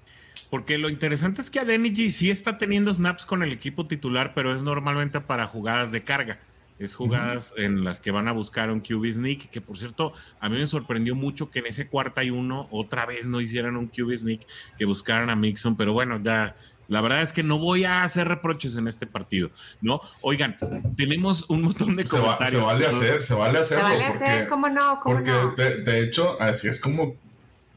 Porque 0.50 0.78
lo 0.78 0.90
interesante 0.90 1.42
es 1.42 1.50
que 1.50 1.60
Adeniji 1.60 2.12
sí 2.12 2.30
está 2.30 2.58
teniendo 2.58 2.94
snaps 2.94 3.26
con 3.26 3.44
el 3.44 3.52
equipo 3.52 3.86
titular, 3.86 4.34
pero 4.34 4.56
es 4.56 4.64
normalmente 4.64 5.20
para 5.20 5.46
jugadas 5.46 5.92
de 5.92 6.04
carga. 6.04 6.40
Es 6.80 6.96
jugadas 6.96 7.56
en 7.58 7.84
las 7.84 8.00
que 8.00 8.12
van 8.12 8.28
a 8.28 8.32
buscar 8.32 8.70
un 8.70 8.82
QB 8.82 9.06
sneak, 9.14 9.50
que 9.50 9.62
por 9.62 9.80
cierto, 9.80 10.14
a 10.40 10.48
mí 10.48 10.60
me 10.60 10.68
sorprendió 10.68 11.16
mucho 11.16 11.50
que 11.50 11.60
en 11.60 11.66
ese 11.66 11.88
cuarta 11.88 12.24
y 12.24 12.30
uno 12.30 12.68
otra 12.70 13.06
vez 13.08 13.26
no 13.26 13.42
hicieran 13.42 13.78
un 13.78 13.88
QB 13.88 14.16
sneak, 14.16 14.42
que 14.78 14.86
buscaran 14.86 15.32
a 15.32 15.36
Mixon, 15.36 15.76
pero 15.76 15.94
bueno, 15.94 16.22
ya 16.22 16.56
la 16.88 17.02
verdad 17.02 17.22
es 17.22 17.34
que 17.34 17.44
no 17.44 17.60
voy 17.60 17.84
a 17.84 18.04
hacer 18.04 18.28
reproches 18.28 18.78
en 18.78 18.88
este 18.88 19.08
partido, 19.08 19.52
¿no? 19.82 20.02
Oigan, 20.22 20.58
tenemos 20.96 21.46
un 21.50 21.64
montón 21.64 21.96
de 21.96 22.06
comentarios. 22.06 22.62
se 22.62 22.66
vale 22.66 22.88
hacer, 22.88 23.24
se 23.24 23.34
vale 23.34 23.60
hacerlo. 23.60 23.88
Se 23.88 23.94
vale 23.94 24.06
hacer, 24.06 24.48
¿cómo 24.48 24.70
no? 24.70 25.00
porque 25.04 25.32
no? 25.32 25.52
De, 25.56 26.02
hecho, 26.02 26.38
así 26.42 26.68
es 26.68 26.80
como 26.80 27.16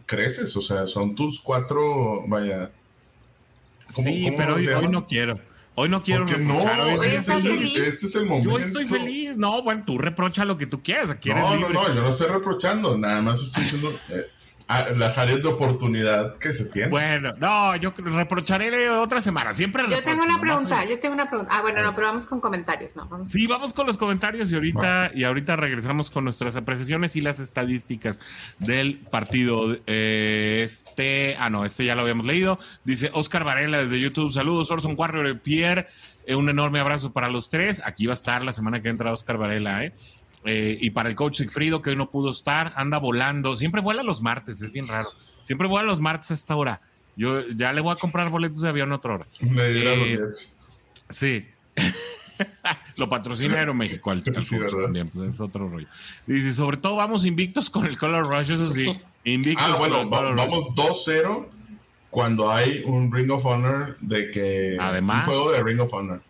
creces, 0.07 0.57
o 0.57 0.61
sea, 0.61 0.87
son 0.87 1.15
tus 1.15 1.41
cuatro, 1.41 2.25
vaya. 2.29 2.71
sí, 3.89 4.33
pero 4.37 4.55
hoy, 4.55 4.89
no 4.89 5.07
quiero. 5.07 5.41
Hoy 5.75 5.89
no 5.89 6.03
quiero 6.03 6.27
reprochar. 6.27 6.77
No, 6.77 7.03
este, 7.03 7.89
este, 7.89 8.07
es 8.07 8.15
el 8.15 8.27
momento. 8.27 8.51
Yo 8.51 8.59
estoy 8.59 8.87
feliz. 8.87 9.37
No, 9.37 9.63
bueno, 9.63 9.83
tú 9.87 9.99
reprocha 9.99 10.45
lo 10.45 10.57
que 10.57 10.67
tú 10.67 10.83
quieras. 10.83 11.09
no, 11.09 11.57
no, 11.57 11.69
no, 11.69 11.95
yo 11.95 12.03
no 12.03 12.11
estoy 12.11 12.29
reprochando. 12.29 12.99
Nada 12.99 13.23
más 13.23 13.43
estoy 13.43 13.65
diciendo. 13.65 13.99
Eh, 14.11 14.27
las 14.97 15.19
áreas 15.19 15.43
de 15.43 15.49
oportunidad 15.49 16.37
que 16.39 16.55
se 16.55 16.67
tienen. 16.67 16.91
Bueno, 16.91 17.35
no, 17.39 17.75
yo 17.77 17.93
reprocharé 17.97 18.89
otra 18.91 19.21
semana. 19.21 19.53
Siempre 19.53 19.83
Yo 19.89 20.03
tengo 20.03 20.23
una 20.23 20.41
pregunta, 20.41 20.85
yo 20.85 20.99
tengo 20.99 21.15
una 21.15 21.29
pregunta. 21.29 21.53
Ah, 21.55 21.63
bueno, 21.63 21.83
no, 21.83 21.95
pero 21.95 22.07
vamos 22.07 22.27
con 22.27 22.41
comentarios, 22.41 22.95
¿no? 22.95 23.09
Sí, 23.29 23.47
vamos 23.47 23.73
con 23.73 23.87
los 23.87 23.97
comentarios 23.97 24.51
y 24.51 24.55
ahorita, 24.55 25.11
y 25.15 25.25
ahorita 25.25 25.57
regresamos 25.57 26.11
con 26.11 26.25
nuestras 26.25 26.57
apreciaciones 26.57 27.17
y 27.17 27.21
las 27.21 27.41
estadísticas 27.41 28.21
del 28.59 28.99
partido. 28.99 29.77
Eh, 29.87 30.63
este, 30.65 31.37
ah, 31.39 31.51
no, 31.51 31.65
este 31.65 31.85
ya 31.85 31.95
lo 31.95 32.03
habíamos 32.03 32.27
leído. 32.27 32.59
Dice 32.85 33.11
Oscar 33.13 33.45
Varela 33.45 33.79
desde 33.79 34.01
YouTube. 34.01 34.33
Saludos, 34.33 34.71
Orson 34.71 34.95
Warrior 34.97 35.41
Pierre. 35.41 35.87
Eh, 36.27 36.35
un 36.37 36.49
enorme 36.49 36.79
abrazo 36.79 37.13
para 37.13 37.29
los 37.29 37.51
tres. 37.51 37.83
Aquí 37.85 38.07
va 38.07 38.13
a 38.13 38.15
estar 38.15 38.45
la 38.45 38.53
semana 38.53 38.81
que 38.81 38.89
entra 38.89 39.13
Oscar 39.13 39.37
Varela, 39.37 39.85
¿eh? 39.85 39.93
Eh, 40.45 40.79
y 40.81 40.91
para 40.91 41.09
el 41.09 41.15
coach 41.15 41.39
Sigfrido, 41.39 41.83
que 41.83 41.91
hoy 41.91 41.97
no 41.97 42.11
pudo 42.11 42.31
estar, 42.31 42.73
anda 42.77 42.99
volando. 42.99 43.57
Siempre 43.57 43.81
vuela 43.81 44.03
los 44.03 44.23
martes, 44.23 44.63
es 44.63 44.73
bien 44.73 44.89
raro. 44.89 45.11
Siempre 45.43 45.69
vuela 45.69 45.87
los 45.87 46.01
martes 46.01 46.31
a 46.31 46.35
esta 46.35 46.57
hora. 46.57 46.81
Yo 47.17 47.47
ya 47.49 47.73
le 47.73 47.81
voy 47.81 47.93
a 47.93 47.97
comprar 47.97 48.31
boletos 48.31 48.63
de 48.63 48.69
avión 48.69 48.93
otra 48.93 49.15
hora. 49.15 49.27
Eh, 49.41 50.19
sí. 51.09 51.47
Lo 52.97 53.09
patrocina 53.09 53.59
Aeroméxico 53.59 54.11
al, 54.11 54.25
sí, 54.25 54.59
también, 54.83 55.09
pues 55.11 55.35
es 55.35 55.41
otro 55.41 55.69
rollo. 55.69 55.87
Dice, 56.27 56.55
sobre 56.55 56.79
todo 56.79 56.97
vamos 56.97 57.27
invictos 57.27 57.69
con 57.69 57.85
el 57.85 57.99
Color 57.99 58.27
Rush, 58.27 58.53
eso 58.53 58.71
sí. 58.71 58.99
Invictos 59.25 59.67
ah, 59.69 59.77
bueno, 59.77 60.09
vamos 60.09 60.75
2-0 60.75 61.47
cuando 62.09 62.51
hay 62.51 62.83
un 62.87 63.13
Ring 63.13 63.31
of 63.31 63.45
Honor 63.45 63.99
de 64.01 64.31
que... 64.31 64.79
Además, 64.81 65.29
un 65.29 65.35
juego 65.35 65.53
de 65.53 65.63
Ring 65.63 65.81
of 65.81 65.93
Honor 65.93 66.23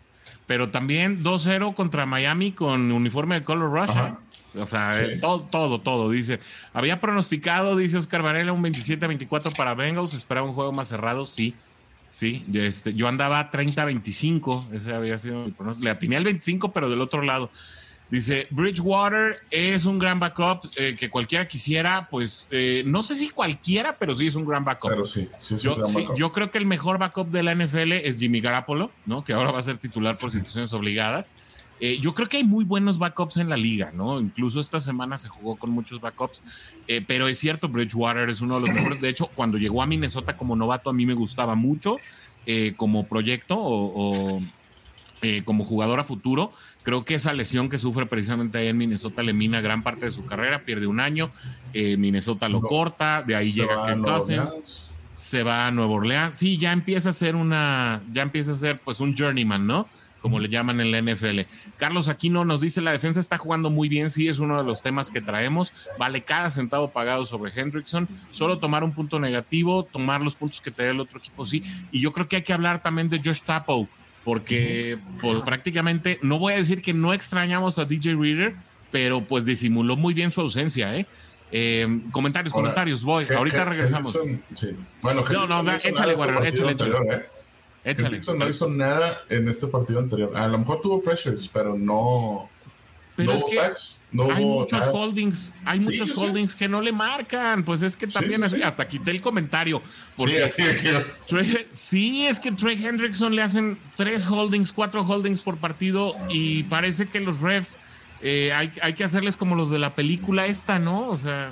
pero 0.51 0.67
también 0.67 1.23
2-0 1.23 1.73
contra 1.75 2.05
Miami 2.05 2.51
con 2.51 2.91
uniforme 2.91 3.35
de 3.35 3.43
Color 3.45 3.71
Rush. 3.71 3.95
¿eh? 3.95 4.59
O 4.59 4.65
sea, 4.65 5.01
eh, 5.01 5.15
todo, 5.15 5.43
todo, 5.43 5.79
todo. 5.79 6.09
Dice, 6.09 6.41
había 6.73 6.99
pronosticado, 6.99 7.77
dice 7.77 7.95
Oscar 7.95 8.21
Varela, 8.21 8.51
un 8.51 8.61
27-24 8.61 9.55
para 9.55 9.75
Bengals. 9.75 10.13
Esperaba 10.13 10.45
un 10.45 10.53
juego 10.53 10.73
más 10.73 10.89
cerrado. 10.89 11.25
Sí, 11.25 11.55
sí. 12.09 12.43
Este, 12.53 12.93
yo 12.93 13.07
andaba 13.07 13.49
30-25. 13.49 14.73
Ese 14.73 14.93
había 14.93 15.17
sido 15.19 15.45
mi 15.45 15.51
pronóstico. 15.51 15.85
Le 15.85 15.91
atiné 15.91 16.17
al 16.17 16.25
25, 16.25 16.73
pero 16.73 16.89
del 16.89 16.99
otro 16.99 17.21
lado. 17.21 17.49
Dice, 18.11 18.45
Bridgewater 18.51 19.39
es 19.49 19.85
un 19.85 19.97
gran 19.97 20.19
backup 20.19 20.69
eh, 20.75 20.97
que 20.99 21.09
cualquiera 21.09 21.47
quisiera, 21.47 22.09
pues 22.11 22.49
eh, 22.51 22.83
no 22.85 23.03
sé 23.03 23.15
si 23.15 23.29
cualquiera, 23.29 23.97
pero 23.97 24.13
sí 24.13 24.27
es 24.27 24.35
un 24.35 24.45
gran 24.45 24.65
backup. 24.65 24.89
Pero 24.89 25.05
sí, 25.05 25.29
sí 25.39 25.53
es 25.53 25.61
yo, 25.61 25.75
un 25.75 25.81
gran 25.81 25.93
backup. 25.93 26.17
yo 26.17 26.33
creo 26.33 26.51
que 26.51 26.57
el 26.57 26.65
mejor 26.65 26.99
backup 26.99 27.29
de 27.29 27.41
la 27.41 27.55
NFL 27.55 27.93
es 27.93 28.19
Jimmy 28.19 28.41
Garapolo, 28.41 28.91
¿no? 29.05 29.23
Que 29.23 29.31
ahora 29.31 29.51
va 29.51 29.59
a 29.59 29.63
ser 29.63 29.77
titular 29.77 30.17
por 30.17 30.29
situaciones 30.29 30.73
obligadas. 30.73 31.31
Eh, 31.79 31.99
yo 32.01 32.13
creo 32.13 32.27
que 32.27 32.35
hay 32.35 32.43
muy 32.43 32.65
buenos 32.65 32.97
backups 32.99 33.37
en 33.37 33.47
la 33.47 33.55
liga, 33.55 33.91
¿no? 33.93 34.19
Incluso 34.19 34.59
esta 34.59 34.81
semana 34.81 35.15
se 35.15 35.29
jugó 35.29 35.55
con 35.55 35.71
muchos 35.71 36.01
backups, 36.01 36.43
pero 37.07 37.29
es 37.29 37.39
cierto, 37.39 37.69
Bridgewater 37.69 38.29
es 38.29 38.41
uno 38.41 38.59
de 38.59 38.67
los 38.67 38.75
mejores. 38.75 38.99
De 38.99 39.07
hecho, 39.07 39.27
cuando 39.33 39.57
llegó 39.57 39.81
a 39.81 39.85
Minnesota 39.85 40.35
como 40.35 40.57
novato, 40.57 40.89
a 40.89 40.93
mí 40.93 41.05
me 41.05 41.13
gustaba 41.13 41.55
mucho 41.55 41.95
como 42.75 43.07
proyecto 43.07 43.57
o, 43.57 44.35
o 44.35 44.41
como 45.45 45.63
jugador 45.63 45.99
a 45.99 46.03
futuro 46.03 46.51
Creo 46.83 47.05
que 47.05 47.15
esa 47.15 47.33
lesión 47.33 47.69
que 47.69 47.77
sufre 47.77 48.05
precisamente 48.07 48.57
ahí 48.57 48.67
en 48.67 48.77
Minnesota 48.77 49.21
le 49.21 49.33
mina 49.33 49.61
gran 49.61 49.83
parte 49.83 50.07
de 50.07 50.11
su 50.11 50.25
carrera, 50.25 50.63
pierde 50.65 50.87
un 50.87 50.99
año, 50.99 51.31
eh, 51.73 51.95
Minnesota 51.97 52.49
lo 52.49 52.61
corta, 52.61 53.21
de 53.21 53.35
ahí 53.35 53.53
llega 53.53 53.85
Ken 53.85 54.01
Cousins, 54.01 54.89
se 55.13 55.43
va 55.43 55.67
a 55.67 55.71
Nueva 55.71 55.93
Orleans, 55.93 56.35
sí, 56.35 56.57
ya 56.57 56.71
empieza 56.71 57.09
a 57.09 57.13
ser 57.13 57.35
una, 57.35 58.01
ya 58.11 58.23
empieza 58.23 58.51
a 58.51 58.55
ser 58.55 58.79
pues 58.79 58.99
un 58.99 59.15
journeyman, 59.15 59.67
¿no? 59.67 59.87
Como 60.21 60.39
le 60.39 60.49
llaman 60.49 60.79
en 60.81 60.91
la 60.91 61.01
NFL. 61.01 61.41
Carlos 61.77 62.07
Aquino 62.07 62.45
nos 62.45 62.61
dice, 62.61 62.81
la 62.81 62.91
defensa 62.91 63.19
está 63.19 63.37
jugando 63.37 63.69
muy 63.69 63.87
bien, 63.87 64.09
sí, 64.09 64.27
es 64.27 64.39
uno 64.39 64.57
de 64.57 64.63
los 64.63 64.81
temas 64.81 65.11
que 65.11 65.21
traemos, 65.21 65.73
vale 65.99 66.23
cada 66.23 66.49
centavo 66.49 66.89
pagado 66.89 67.25
sobre 67.25 67.51
Hendrickson, 67.55 68.07
solo 68.31 68.57
tomar 68.57 68.83
un 68.83 68.91
punto 68.91 69.19
negativo, 69.19 69.83
tomar 69.83 70.23
los 70.23 70.33
puntos 70.33 70.61
que 70.61 70.71
te 70.71 70.81
dé 70.83 70.89
el 70.89 70.99
otro 70.99 71.19
equipo, 71.19 71.45
sí, 71.45 71.63
y 71.91 72.01
yo 72.01 72.11
creo 72.11 72.27
que 72.27 72.37
hay 72.37 72.43
que 72.43 72.53
hablar 72.53 72.81
también 72.81 73.07
de 73.07 73.21
Josh 73.23 73.41
Tapo, 73.41 73.87
porque 74.23 74.97
pues, 75.19 75.41
prácticamente, 75.41 76.19
no 76.21 76.39
voy 76.39 76.53
a 76.53 76.57
decir 76.57 76.81
que 76.81 76.93
no 76.93 77.13
extrañamos 77.13 77.79
a 77.79 77.85
DJ 77.85 78.15
Reader, 78.15 78.55
pero 78.91 79.23
pues 79.23 79.45
disimuló 79.45 79.95
muy 79.95 80.13
bien 80.13 80.31
su 80.31 80.41
ausencia, 80.41 80.95
¿eh? 80.95 81.05
eh 81.51 81.87
comentarios, 82.11 82.53
comentarios, 82.53 83.03
voy. 83.03 83.25
Ahorita 83.35 83.65
regresamos. 83.65 84.17
sí. 84.55 84.75
Bueno, 85.01 85.23
no, 85.47 85.63
no, 85.63 85.73
échale, 85.73 86.15
Warrior, 86.15 86.45
échale, 86.45 86.71
échale. 86.71 87.25
Échale. 87.83 88.19
no 88.37 88.47
hizo 88.47 88.69
nada 88.69 89.23
en 89.29 89.47
este 89.49 89.67
partido 89.67 89.99
anterior. 89.99 90.35
A 90.37 90.47
lo 90.47 90.59
mejor 90.59 90.81
tuvo 90.81 91.01
pressures, 91.01 91.49
pero 91.49 91.75
no. 91.75 92.49
Pero 93.25 93.33
es 93.33 93.43
que 93.45 93.59
hay 94.33 94.45
muchos 94.45 94.87
holdings, 94.87 95.53
hay 95.65 95.79
muchos 95.79 96.17
holdings 96.17 96.55
que 96.55 96.67
no 96.67 96.81
le 96.81 96.91
marcan. 96.91 97.63
Pues 97.63 97.81
es 97.81 97.95
que 97.95 98.07
también 98.07 98.43
hasta 98.43 98.87
quité 98.87 99.11
el 99.11 99.21
comentario. 99.21 99.81
Porque 100.15 100.47
sí, 100.49 100.63
sí, 101.71 102.25
es 102.27 102.39
que 102.39 102.51
Trey 102.51 102.83
Hendrickson 102.83 103.35
le 103.35 103.41
hacen 103.41 103.77
tres 103.95 104.25
holdings, 104.25 104.71
cuatro 104.71 105.03
holdings 105.03 105.41
por 105.41 105.57
partido 105.57 106.15
y 106.29 106.63
parece 106.63 107.07
que 107.07 107.19
los 107.19 107.39
refs 107.39 107.77
eh, 108.21 108.51
hay, 108.53 108.71
hay, 108.81 108.93
que 108.93 109.03
hacerles 109.03 109.35
como 109.35 109.55
los 109.55 109.71
de 109.71 109.79
la 109.79 109.95
película 109.95 110.45
esta, 110.45 110.77
¿no? 110.77 111.07
O 111.07 111.17
sea, 111.17 111.51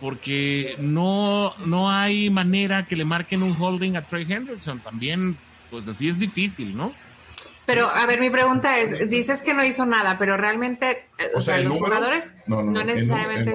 porque 0.00 0.74
no, 0.78 1.54
no 1.66 1.90
hay 1.90 2.30
manera 2.30 2.86
que 2.86 2.96
le 2.96 3.04
marquen 3.04 3.42
un 3.42 3.54
holding 3.58 3.96
a 3.96 4.02
Trey 4.02 4.26
Hendrickson. 4.28 4.80
También, 4.80 5.36
pues 5.70 5.86
así 5.88 6.08
es 6.08 6.18
difícil, 6.18 6.76
¿no? 6.76 6.92
Pero, 7.70 7.88
a 7.88 8.04
ver, 8.04 8.18
mi 8.18 8.30
pregunta 8.30 8.80
es, 8.80 9.08
dices 9.08 9.42
que 9.42 9.54
no 9.54 9.64
hizo 9.64 9.86
nada, 9.86 10.18
pero 10.18 10.36
realmente, 10.36 11.06
eh, 11.18 11.30
o, 11.36 11.40
sea, 11.40 11.60
los 11.60 11.76
jugadores 11.76 12.34
no, 12.48 12.64
necesariamente... 12.64 13.54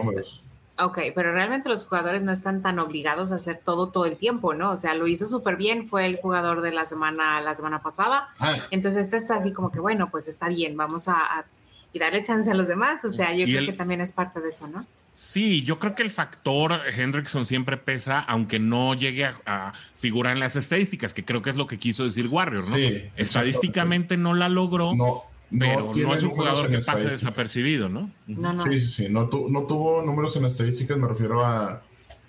ok, 0.80 1.00
pero 1.14 1.34
realmente 1.34 1.68
los 1.68 1.84
jugadores 1.84 2.22
no 2.22 2.32
están 2.32 2.62
tan 2.62 2.80
obligados 2.80 3.34
a 3.34 3.36
hacer 3.36 3.60
todo 3.62 3.90
todo 3.90 4.06
el 4.06 4.16
tiempo, 4.16 4.54
¿no? 4.54 4.72
O 4.72 4.78
sea, 4.78 4.96
lo 4.96 5.06
hizo 5.08 5.26
súper 5.26 5.58
bien, 5.58 5.86
fue 5.86 6.06
el 6.06 6.16
jugador 6.16 6.62
de 6.62 6.72
la 6.72 6.86
semana, 6.86 7.42
la 7.42 7.56
semana 7.56 7.84
pasada. 7.84 8.30
Ah. 8.40 8.56
Entonces, 8.72 9.02
este 9.02 9.18
está 9.18 9.36
así 9.36 9.52
como 9.52 9.70
que, 9.70 9.82
bueno, 9.82 10.10
pues 10.10 10.30
está 10.30 10.48
bien, 10.48 10.78
vamos 10.78 11.10
a, 11.10 11.44
y 11.92 12.00
darle 12.00 12.24
chance 12.24 12.50
a 12.50 12.54
los 12.54 12.70
demás. 12.70 13.04
O 13.04 13.10
sea, 13.10 13.34
yo 13.34 13.46
creo 13.46 13.66
que 13.66 13.74
también 13.74 14.00
es 14.00 14.14
parte 14.14 14.40
de 14.40 14.48
eso, 14.48 14.70
¿no? 14.70 14.86
Sí, 15.16 15.64
yo 15.64 15.80
creo 15.80 15.96
que 15.96 16.04
el 16.04 16.12
factor 16.12 16.74
Hendrickson 16.94 17.46
siempre 17.46 17.78
pesa, 17.78 18.20
aunque 18.20 18.60
no 18.60 18.96
llegue 18.96 19.26
a, 19.46 19.72
figurar 19.96 20.34
en 20.34 20.42
las 20.42 20.58
estadísticas, 20.58 21.14
que 21.14 21.24
creo 21.24 21.42
que 21.42 21.52
es 21.52 21.56
lo 21.56 21.68
que 21.68 21.80
quiso 21.80 22.04
decir 22.04 22.28
Warrior, 22.28 22.70
¿no? 22.70 22.76
Sí, 22.76 23.02
Estadísticamente 23.16 24.18
no 24.18 24.34
la 24.34 24.50
logró, 24.50 24.94
no, 24.94 25.24
pero 25.58 25.94
no 25.96 26.14
es 26.14 26.22
un 26.22 26.32
jugador 26.32 26.70
que 26.70 26.80
pase 26.80 27.08
desapercibido, 27.08 27.88
¿no? 27.88 28.12
Sí, 28.28 28.82
sí, 28.82 28.88
sí, 28.88 29.08
no, 29.10 29.30
no, 29.50 29.64
tuvo 29.64 30.02
números 30.02 30.36
en 30.36 30.46
estadísticas, 30.46 30.98
me 30.98 31.08
refiero 31.08 31.46
a, 31.46 31.82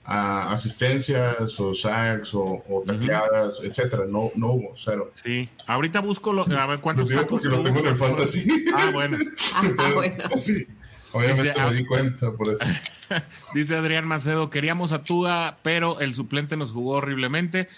asistencias 0.05 1.59
o 1.59 1.75
sacks 1.75 2.35
o, 2.35 2.63
o 2.69 2.85
tacleadas, 2.87 3.63
etcétera, 3.65 4.05
no, 4.09 4.31
no 4.37 4.53
hubo, 4.53 4.75
cero. 4.77 5.11
Sí, 5.25 5.49
ahorita 5.67 5.99
busco 6.03 6.33
lo, 6.33 6.47
a 6.57 6.67
ver 6.69 6.79
cuántos 6.79 7.11
lo 7.11 7.27
porque 7.27 7.49
lo 7.49 7.65
tengo 7.65 7.81
en 7.81 7.87
el 7.89 7.97
fantasy. 7.97 8.49
Ah, 8.77 8.91
bueno. 8.93 9.19
ah, 9.55 9.91
bueno. 9.93 10.37
Sí. 10.37 10.69
Obviamente 11.17 11.61
me 11.61 11.75
di 11.75 11.85
cuenta 11.85 12.33
por 12.33 12.53
eso. 12.53 12.65
Dice 13.55 13.77
Adrián 13.77 14.07
Macedo, 14.07 14.51
queríamos 14.51 14.93
a 14.93 15.03
Tua, 15.03 15.59
pero 15.63 16.01
el 16.01 16.15
suplente 16.15 16.57
nos 16.57 16.73
jugó 16.73 16.95
horriblemente. 16.95 17.69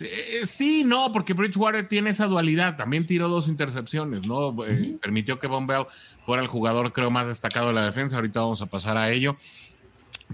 Eh, 0.00 0.42
sí, 0.44 0.84
no, 0.84 1.12
porque 1.12 1.32
Bridgewater 1.32 1.88
tiene 1.88 2.10
esa 2.10 2.26
dualidad. 2.26 2.76
También 2.76 3.06
tiró 3.06 3.28
dos 3.28 3.48
intercepciones, 3.48 4.26
¿no? 4.26 4.54
Eh, 4.66 4.98
permitió 5.00 5.38
que 5.38 5.46
Von 5.46 5.66
Bell 5.66 5.86
fuera 6.24 6.42
el 6.42 6.48
jugador, 6.48 6.92
creo, 6.92 7.10
más 7.10 7.26
destacado 7.26 7.68
de 7.68 7.74
la 7.74 7.84
defensa. 7.84 8.16
Ahorita 8.16 8.40
vamos 8.40 8.62
a 8.62 8.66
pasar 8.66 8.96
a 8.96 9.10
ello. 9.10 9.36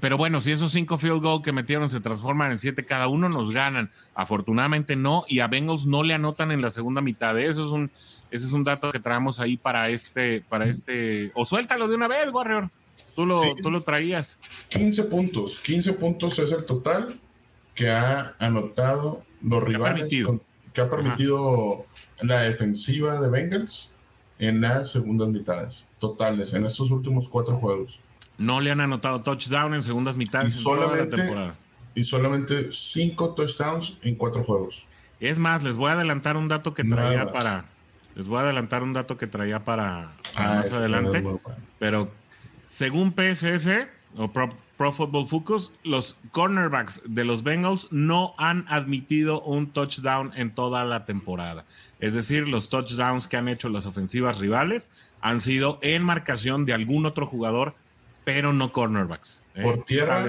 Pero 0.00 0.16
bueno, 0.16 0.40
si 0.40 0.50
esos 0.50 0.72
cinco 0.72 0.98
field 0.98 1.22
goal 1.22 1.40
que 1.40 1.52
metieron 1.52 1.88
se 1.88 2.00
transforman 2.00 2.50
en 2.50 2.58
siete 2.58 2.84
cada 2.84 3.06
uno, 3.06 3.28
nos 3.28 3.54
ganan. 3.54 3.92
Afortunadamente 4.14 4.96
no, 4.96 5.24
y 5.28 5.38
a 5.38 5.46
Bengals 5.46 5.86
no 5.86 6.02
le 6.02 6.14
anotan 6.14 6.50
en 6.50 6.60
la 6.60 6.70
segunda 6.70 7.00
mitad. 7.00 7.38
Eso 7.38 7.64
es 7.64 7.70
un, 7.70 7.92
ese 8.34 8.46
es 8.46 8.52
un 8.52 8.64
dato 8.64 8.90
que 8.90 8.98
traemos 8.98 9.38
ahí 9.38 9.56
para 9.56 9.88
este, 9.90 10.40
para 10.48 10.66
este. 10.66 11.30
O 11.36 11.44
suéltalo 11.44 11.86
de 11.86 11.94
una 11.94 12.08
vez, 12.08 12.32
Warrior. 12.32 12.68
Tú 13.14 13.26
lo, 13.26 13.54
tú 13.62 13.70
lo 13.70 13.82
traías. 13.82 14.40
15 14.70 15.04
puntos. 15.04 15.60
15 15.60 15.92
puntos 15.92 16.40
es 16.40 16.50
el 16.50 16.66
total 16.66 17.14
que 17.76 17.90
ha 17.90 18.34
anotado 18.40 19.22
los 19.40 19.62
rivales. 19.62 20.12
que 20.72 20.80
ha 20.80 20.90
permitido 20.90 21.86
la 22.22 22.40
defensiva 22.40 23.20
de 23.20 23.28
Bengals 23.28 23.92
en 24.40 24.62
las 24.62 24.90
segundas 24.90 25.28
mitades 25.28 25.86
totales, 26.00 26.54
en 26.54 26.66
estos 26.66 26.90
últimos 26.90 27.28
cuatro 27.28 27.54
juegos. 27.54 28.00
No 28.36 28.60
le 28.60 28.72
han 28.72 28.80
anotado 28.80 29.22
touchdown 29.22 29.74
en 29.74 29.84
segundas 29.84 30.16
mitades 30.16 30.58
en 30.58 30.64
toda 30.64 30.96
la 30.96 31.08
temporada. 31.08 31.54
Y 31.94 32.04
solamente 32.04 32.72
cinco 32.72 33.32
touchdowns 33.34 33.96
en 34.02 34.16
cuatro 34.16 34.42
juegos. 34.42 34.84
Es 35.20 35.38
más, 35.38 35.62
les 35.62 35.74
voy 35.74 35.90
a 35.90 35.92
adelantar 35.92 36.36
un 36.36 36.48
dato 36.48 36.74
que 36.74 36.82
traía 36.82 37.32
para, 37.32 37.66
les 38.14 38.28
voy 38.28 38.38
a 38.38 38.42
adelantar 38.42 38.82
un 38.82 38.92
dato 38.92 39.16
que 39.16 39.26
traía 39.26 39.64
para, 39.64 40.12
ah, 40.36 40.54
más 40.56 40.72
adelante. 40.72 41.24
Pero 41.78 42.10
según 42.66 43.12
PFF 43.12 43.88
o 44.16 44.32
Pro, 44.32 44.92
Football 44.92 45.26
Focus, 45.26 45.72
los 45.82 46.16
cornerbacks 46.30 47.02
de 47.06 47.24
los 47.24 47.42
Bengals 47.42 47.88
no 47.90 48.34
han 48.38 48.64
admitido 48.68 49.42
un 49.42 49.72
touchdown 49.72 50.32
en 50.36 50.54
toda 50.54 50.84
la 50.84 51.04
temporada. 51.04 51.64
Es 51.98 52.14
decir, 52.14 52.48
los 52.48 52.68
touchdowns 52.68 53.26
que 53.26 53.36
han 53.36 53.48
hecho 53.48 53.68
las 53.68 53.86
ofensivas 53.86 54.38
rivales 54.38 54.90
han 55.20 55.40
sido 55.40 55.78
en 55.82 56.04
marcación 56.04 56.64
de 56.66 56.74
algún 56.74 57.06
otro 57.06 57.26
jugador, 57.26 57.74
pero 58.24 58.52
no 58.52 58.72
cornerbacks. 58.72 59.44
¿eh? 59.54 59.62
Por 59.62 59.84
tierra. 59.84 60.24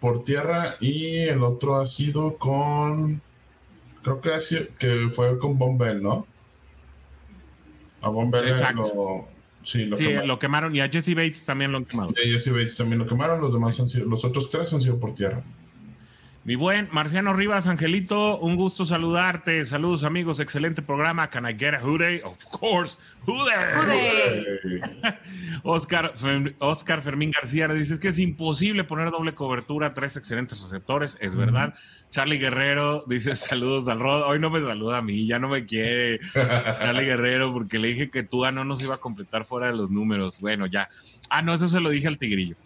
Por 0.00 0.22
tierra 0.24 0.76
y 0.80 1.18
el 1.20 1.42
otro 1.42 1.76
ha 1.76 1.86
sido 1.86 2.36
con. 2.36 3.22
Creo 4.02 4.20
que, 4.20 4.30
que 4.78 5.08
fue 5.10 5.38
con 5.38 5.58
Bombell, 5.58 6.02
¿no? 6.02 6.26
A 8.00 8.08
Von 8.10 8.30
lo, 8.30 9.28
sí, 9.64 9.84
lo, 9.84 10.38
quemaron. 10.38 10.74
y 10.74 10.80
a 10.80 10.88
Jesse 10.88 11.14
Bates 11.14 11.44
también 11.44 11.72
lo 11.72 11.84
quemaron. 11.84 12.14
Y 12.16 12.28
a 12.28 12.32
Jesse 12.32 12.50
Bates 12.50 12.76
también 12.76 12.98
lo 13.00 13.06
quemaron, 13.06 13.40
los 13.40 13.52
demás 13.52 13.78
han 13.80 13.88
sido, 13.88 14.06
los 14.06 14.24
otros 14.24 14.50
tres 14.50 14.72
han 14.72 14.80
sido 14.80 14.98
por 14.98 15.14
tierra. 15.14 15.42
Mi 16.44 16.54
buen 16.54 16.88
Marciano 16.92 17.34
Rivas, 17.34 17.66
Angelito, 17.66 18.38
un 18.38 18.56
gusto 18.56 18.86
saludarte. 18.86 19.64
Saludos, 19.66 20.04
amigos. 20.04 20.40
Excelente 20.40 20.80
programa. 20.80 21.28
Can 21.28 21.44
I 21.44 21.52
get 21.52 21.74
a 21.74 21.80
hooday? 21.80 22.22
Of 22.22 22.44
course. 22.46 22.98
Hooday. 23.26 24.80
Oscar, 25.62 26.14
Oscar 26.60 27.02
Fermín 27.02 27.32
García 27.32 27.68
dice 27.68 28.00
que 28.00 28.08
es 28.08 28.18
imposible 28.18 28.84
poner 28.84 29.10
doble 29.10 29.34
cobertura, 29.34 29.92
tres 29.92 30.16
excelentes 30.16 30.62
receptores. 30.62 31.18
Es 31.20 31.36
verdad. 31.36 31.74
Charlie 32.10 32.38
Guerrero 32.38 33.04
dice 33.06 33.36
saludos 33.36 33.88
al 33.88 33.98
Rod. 33.98 34.22
Hoy 34.22 34.38
no 34.38 34.48
me 34.48 34.60
saluda 34.60 34.98
a 34.98 35.02
mí, 35.02 35.26
ya 35.26 35.38
no 35.38 35.48
me 35.48 35.66
quiere 35.66 36.18
Charlie 36.32 37.04
Guerrero 37.04 37.52
porque 37.52 37.78
le 37.78 37.88
dije 37.88 38.10
que 38.10 38.22
tú 38.22 38.50
no 38.50 38.64
nos 38.64 38.82
iba 38.82 38.94
a 38.94 38.98
completar 38.98 39.44
fuera 39.44 39.66
de 39.66 39.76
los 39.76 39.90
números. 39.90 40.40
Bueno, 40.40 40.66
ya. 40.66 40.88
Ah, 41.28 41.42
no, 41.42 41.52
eso 41.52 41.68
se 41.68 41.80
lo 41.80 41.90
dije 41.90 42.08
al 42.08 42.16
tigrillo 42.16 42.56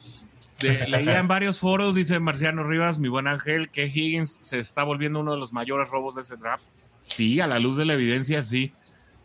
leía 0.63 1.19
en 1.19 1.29
varios 1.29 1.59
foros, 1.59 1.95
dice 1.95 2.19
Marciano 2.21 2.65
Rivas, 2.65 2.99
mi 2.99 3.09
buen 3.09 3.27
ángel, 3.27 3.71
que 3.71 3.87
Higgins 3.87 4.39
se 4.41 4.59
está 4.59 4.85
volviendo 4.85 5.21
uno 5.21 5.33
de 5.33 5.39
los 5.39 5.53
mayores 5.53 5.91
robos 5.91 6.17
de 6.17 6.23
ese 6.23 6.37
draft. 6.37 6.65
Sí, 6.99 7.41
a 7.41 7.47
la 7.47 7.59
luz 7.59 7.77
de 7.77 7.85
la 7.85 7.95
evidencia, 7.95 8.43
sí. 8.43 8.73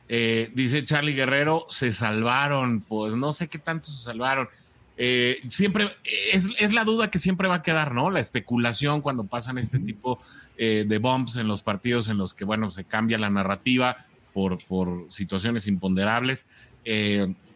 Eh, 0.10 0.52
dice 0.54 0.84
Charlie 0.84 1.13
Guerrero, 1.13 1.65
se 1.69 1.91
salvaron, 1.91 2.82
pues 2.82 3.15
no 3.15 3.34
sé 3.34 3.47
qué 3.47 3.60
tanto 3.60 3.89
se 3.89 4.04
salvaron. 4.04 4.50
Eh, 5.00 5.41
siempre 5.47 5.88
es, 6.34 6.73
la 6.73 6.84
duda 6.84 7.12
que 7.12 7.19
siempre 7.19 7.47
va 7.47 7.56
a 7.56 7.62
quedar, 7.62 7.93
¿no? 7.93 8.10
La 8.10 8.19
especulación 8.19 9.02
cuando 9.02 9.26
pasan 9.26 9.60
este 9.60 9.78
tipo 9.80 10.19
eh, 10.58 10.86
de 10.88 10.97
bumps 10.97 11.36
en 11.36 11.47
los 11.47 11.62
partidos 11.62 12.10
en 12.10 12.17
los 12.17 12.34
que, 12.34 12.45
bueno, 12.45 12.71
se 12.71 12.84
cambia 12.84 13.19
la 13.19 13.30
narrativa 13.30 13.97
por, 14.34 14.58
por 14.65 15.06
situaciones 15.10 15.67
imponderables. 15.67 16.47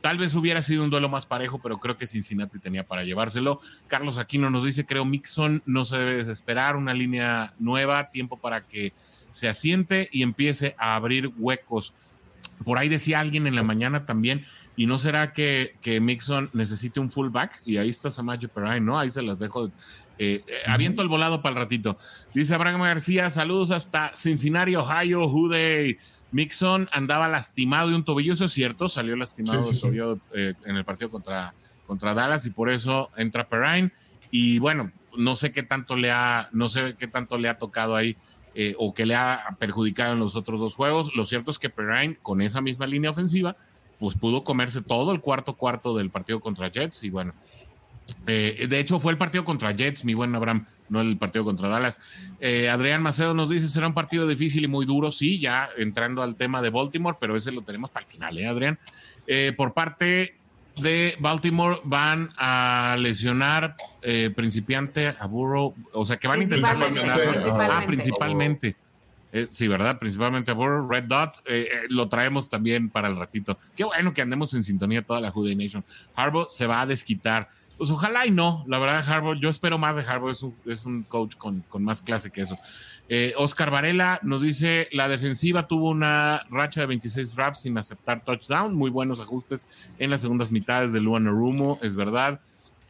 Tal 0.02 0.18
vez 0.18 0.34
hubiera 0.34 0.62
sido 0.62 0.84
un 0.84 0.90
duelo 0.90 1.10
más 1.10 1.26
parejo, 1.26 1.60
pero 1.60 1.80
creo 1.80 1.98
que 1.98 2.08
Cincinnati 2.08 2.60
tenía 2.60 2.86
para 2.86 3.04
llevárselo. 3.04 3.62
Carlos 3.88 4.18
Aquino 4.18 4.50
nos 4.50 4.66
dice, 4.66 4.86
creo 4.86 5.06
Mixon 5.06 5.62
no 5.66 5.86
se 5.86 5.98
debe 5.98 6.16
desesperar, 6.16 6.76
una 6.76 6.94
línea 6.94 7.54
nueva, 7.60 8.10
tiempo 8.10 8.38
para 8.38 8.62
que 8.62 8.94
se 9.30 9.48
asiente 9.48 10.10
y 10.12 10.24
empiece 10.24 10.76
a 10.78 10.96
abrir 10.96 11.32
huecos. 11.38 11.94
Por 12.66 12.78
ahí 12.78 12.90
decía 12.90 13.20
alguien 13.20 13.48
en 13.48 13.56
la 13.56 13.64
mañana 13.64 14.06
también, 14.06 14.46
y 14.76 14.86
no 14.86 14.98
será 14.98 15.34
que, 15.34 15.76
que 15.82 16.00
Mixon 16.00 16.50
necesite 16.54 17.00
un 17.00 17.10
fullback, 17.10 17.62
y 17.66 17.78
ahí 17.78 17.90
está 17.90 18.10
Samaje 18.10 18.48
Perrine, 18.48 18.82
¿no? 18.82 19.00
Ahí 19.00 19.12
se 19.12 19.22
las 19.22 19.40
dejo. 19.40 19.68
Eh, 20.18 20.42
eh, 20.46 20.54
aviento 20.68 21.02
el 21.02 21.08
volado 21.08 21.42
para 21.42 21.54
el 21.54 21.62
ratito. 21.62 21.98
Dice 22.34 22.54
Abraham 22.54 22.82
García, 22.82 23.30
saludos 23.30 23.72
hasta 23.72 24.12
Cincinnati, 24.14 24.76
Ohio, 24.76 25.28
Jude. 25.28 25.98
Mixon 26.32 26.90
andaba 26.92 27.28
lastimado 27.28 27.90
de 27.90 27.96
un 27.96 28.06
tobillo, 28.06 28.34
eso 28.34 28.46
es 28.46 28.52
cierto, 28.52 28.90
salió 28.90 29.16
lastimado 29.16 29.70
de 29.70 29.78
tobillo 29.78 30.20
eh, 30.34 30.54
en 30.66 30.78
el 30.78 30.86
partido 30.86 31.12
contra, 31.12 31.54
contra 31.86 32.14
Dallas 32.14 32.46
y 32.46 32.52
por 32.52 32.70
eso 32.70 33.10
entra 33.18 33.48
Perrine. 33.48 33.92
Y 34.32 34.60
bueno, 34.60 34.92
no 35.18 35.36
sé 35.36 35.52
qué 35.52 35.64
tanto 35.64 35.96
le 35.96 36.12
ha, 36.12 36.50
no 36.54 36.70
sé 36.70 36.96
qué 36.98 37.08
tanto 37.08 37.38
le 37.38 37.50
ha 37.50 37.60
tocado 37.60 37.96
ahí 37.96 38.16
eh, 38.56 38.76
o 38.78 38.94
que 38.94 39.06
le 39.06 39.16
ha 39.16 39.58
perjudicado 39.60 40.14
en 40.14 40.20
los 40.20 40.36
otros 40.36 40.60
dos 40.60 40.76
juegos. 40.76 41.16
Lo 41.16 41.26
cierto 41.26 41.52
es 41.52 41.60
que 41.60 41.70
Perrine, 41.70 42.18
con 42.22 42.42
esa 42.42 42.62
misma 42.62 42.88
línea 42.88 43.12
ofensiva, 43.12 43.58
pues 44.00 44.18
pudo 44.18 44.44
comerse 44.44 44.82
todo 44.82 45.12
el 45.12 45.22
cuarto 45.22 45.56
cuarto 45.56 45.96
del 45.96 46.10
partido 46.10 46.40
contra 46.40 46.72
Jets 46.72 47.04
y 47.04 47.10
bueno, 47.10 47.34
eh, 48.28 48.68
de 48.70 48.80
hecho 48.80 49.00
fue 49.00 49.12
el 49.12 49.18
partido 49.18 49.46
contra 49.46 49.72
Jets, 49.72 50.06
mi 50.06 50.14
buen 50.14 50.34
Abraham 50.36 50.66
no 50.92 51.02
el 51.02 51.18
partido 51.18 51.46
contra 51.46 51.70
Dallas. 51.70 52.00
Eh, 52.40 52.70
Adrián 52.70 53.02
Macedo 53.02 53.34
nos 53.34 53.50
dice, 53.50 53.70
será 53.70 53.88
un 53.88 53.94
partido 53.94 54.28
difícil 54.28 54.66
y 54.66 54.68
muy 54.68 54.86
duro, 54.86 55.12
sí, 55.12 55.40
ya 55.40 55.70
entrando 55.78 56.22
al 56.22 56.36
tema 56.36 56.62
de 56.62 56.70
Baltimore, 56.70 57.18
pero 57.20 57.36
ese 57.36 57.52
lo 57.52 57.62
tenemos 57.62 57.90
para 57.90 58.06
el 58.06 58.12
final, 58.12 58.38
¿eh, 58.38 58.46
Adrián? 58.46 58.78
Eh, 59.26 59.54
por 59.56 59.74
parte 59.74 60.36
de 60.82 61.16
Baltimore 61.20 61.80
van 61.84 62.30
a 62.38 62.98
lesionar 63.00 63.76
principiante 64.36 65.14
a 65.20 65.26
Burrow, 65.28 65.76
o 65.94 66.06
sea 66.06 66.18
que 66.18 66.28
van 66.28 66.40
a 66.40 66.44
intentar 66.44 66.78
lesionar. 66.78 67.20
Ah, 67.70 67.84
principalmente. 67.86 68.76
sí, 69.50 69.68
¿verdad? 69.68 70.00
Principalmente 70.00 70.52
a 70.52 70.54
Burrow, 70.54 70.90
Red 70.90 71.04
Dot, 71.04 71.44
lo 71.90 72.08
traemos 72.08 72.50
también 72.50 72.90
para 72.90 73.10
el 73.10 73.18
ratito. 73.18 73.58
Qué 73.76 73.84
bueno 73.84 74.14
que 74.14 74.22
andemos 74.22 74.54
en 74.54 74.64
sintonía 74.64 75.02
toda 75.02 75.20
la 75.20 75.30
Jude 75.30 75.56
Nation. 75.56 75.84
Harbaugh 76.16 76.48
se 76.48 76.68
va 76.68 76.82
a 76.82 76.86
desquitar 76.86 77.50
pues 77.82 77.90
ojalá 77.90 78.28
y 78.28 78.30
no. 78.30 78.64
La 78.68 78.78
verdad, 78.78 79.04
Harbour, 79.10 79.40
yo 79.40 79.50
espero 79.50 79.80
más 79.80 79.96
de 79.96 80.04
Harbour, 80.04 80.30
es 80.30 80.44
un, 80.44 80.56
es 80.68 80.86
un 80.86 81.02
coach 81.02 81.36
con, 81.36 81.64
más 81.80 82.04
clase 82.04 82.30
que 82.30 82.42
eso. 82.42 82.56
Eh, 83.10 83.34
Oscar 83.38 83.72
Varela 83.72 84.20
nos 84.22 84.44
dice: 84.44 84.88
la 84.92 85.08
defensiva 85.08 85.66
tuvo 85.66 85.90
una 85.90 86.46
racha 86.52 86.82
de 86.82 86.86
26 86.86 87.36
drafts 87.36 87.64
sin 87.64 87.76
aceptar 87.80 88.24
touchdown, 88.24 88.76
muy 88.76 88.92
buenos 88.92 89.20
ajustes 89.20 89.66
en 89.98 90.12
las 90.12 90.22
segundas 90.22 90.52
mitades 90.52 90.94
de 90.94 91.00
Luan 91.00 91.26
Rumo, 91.26 91.80
es 91.82 91.96
verdad. 91.96 92.40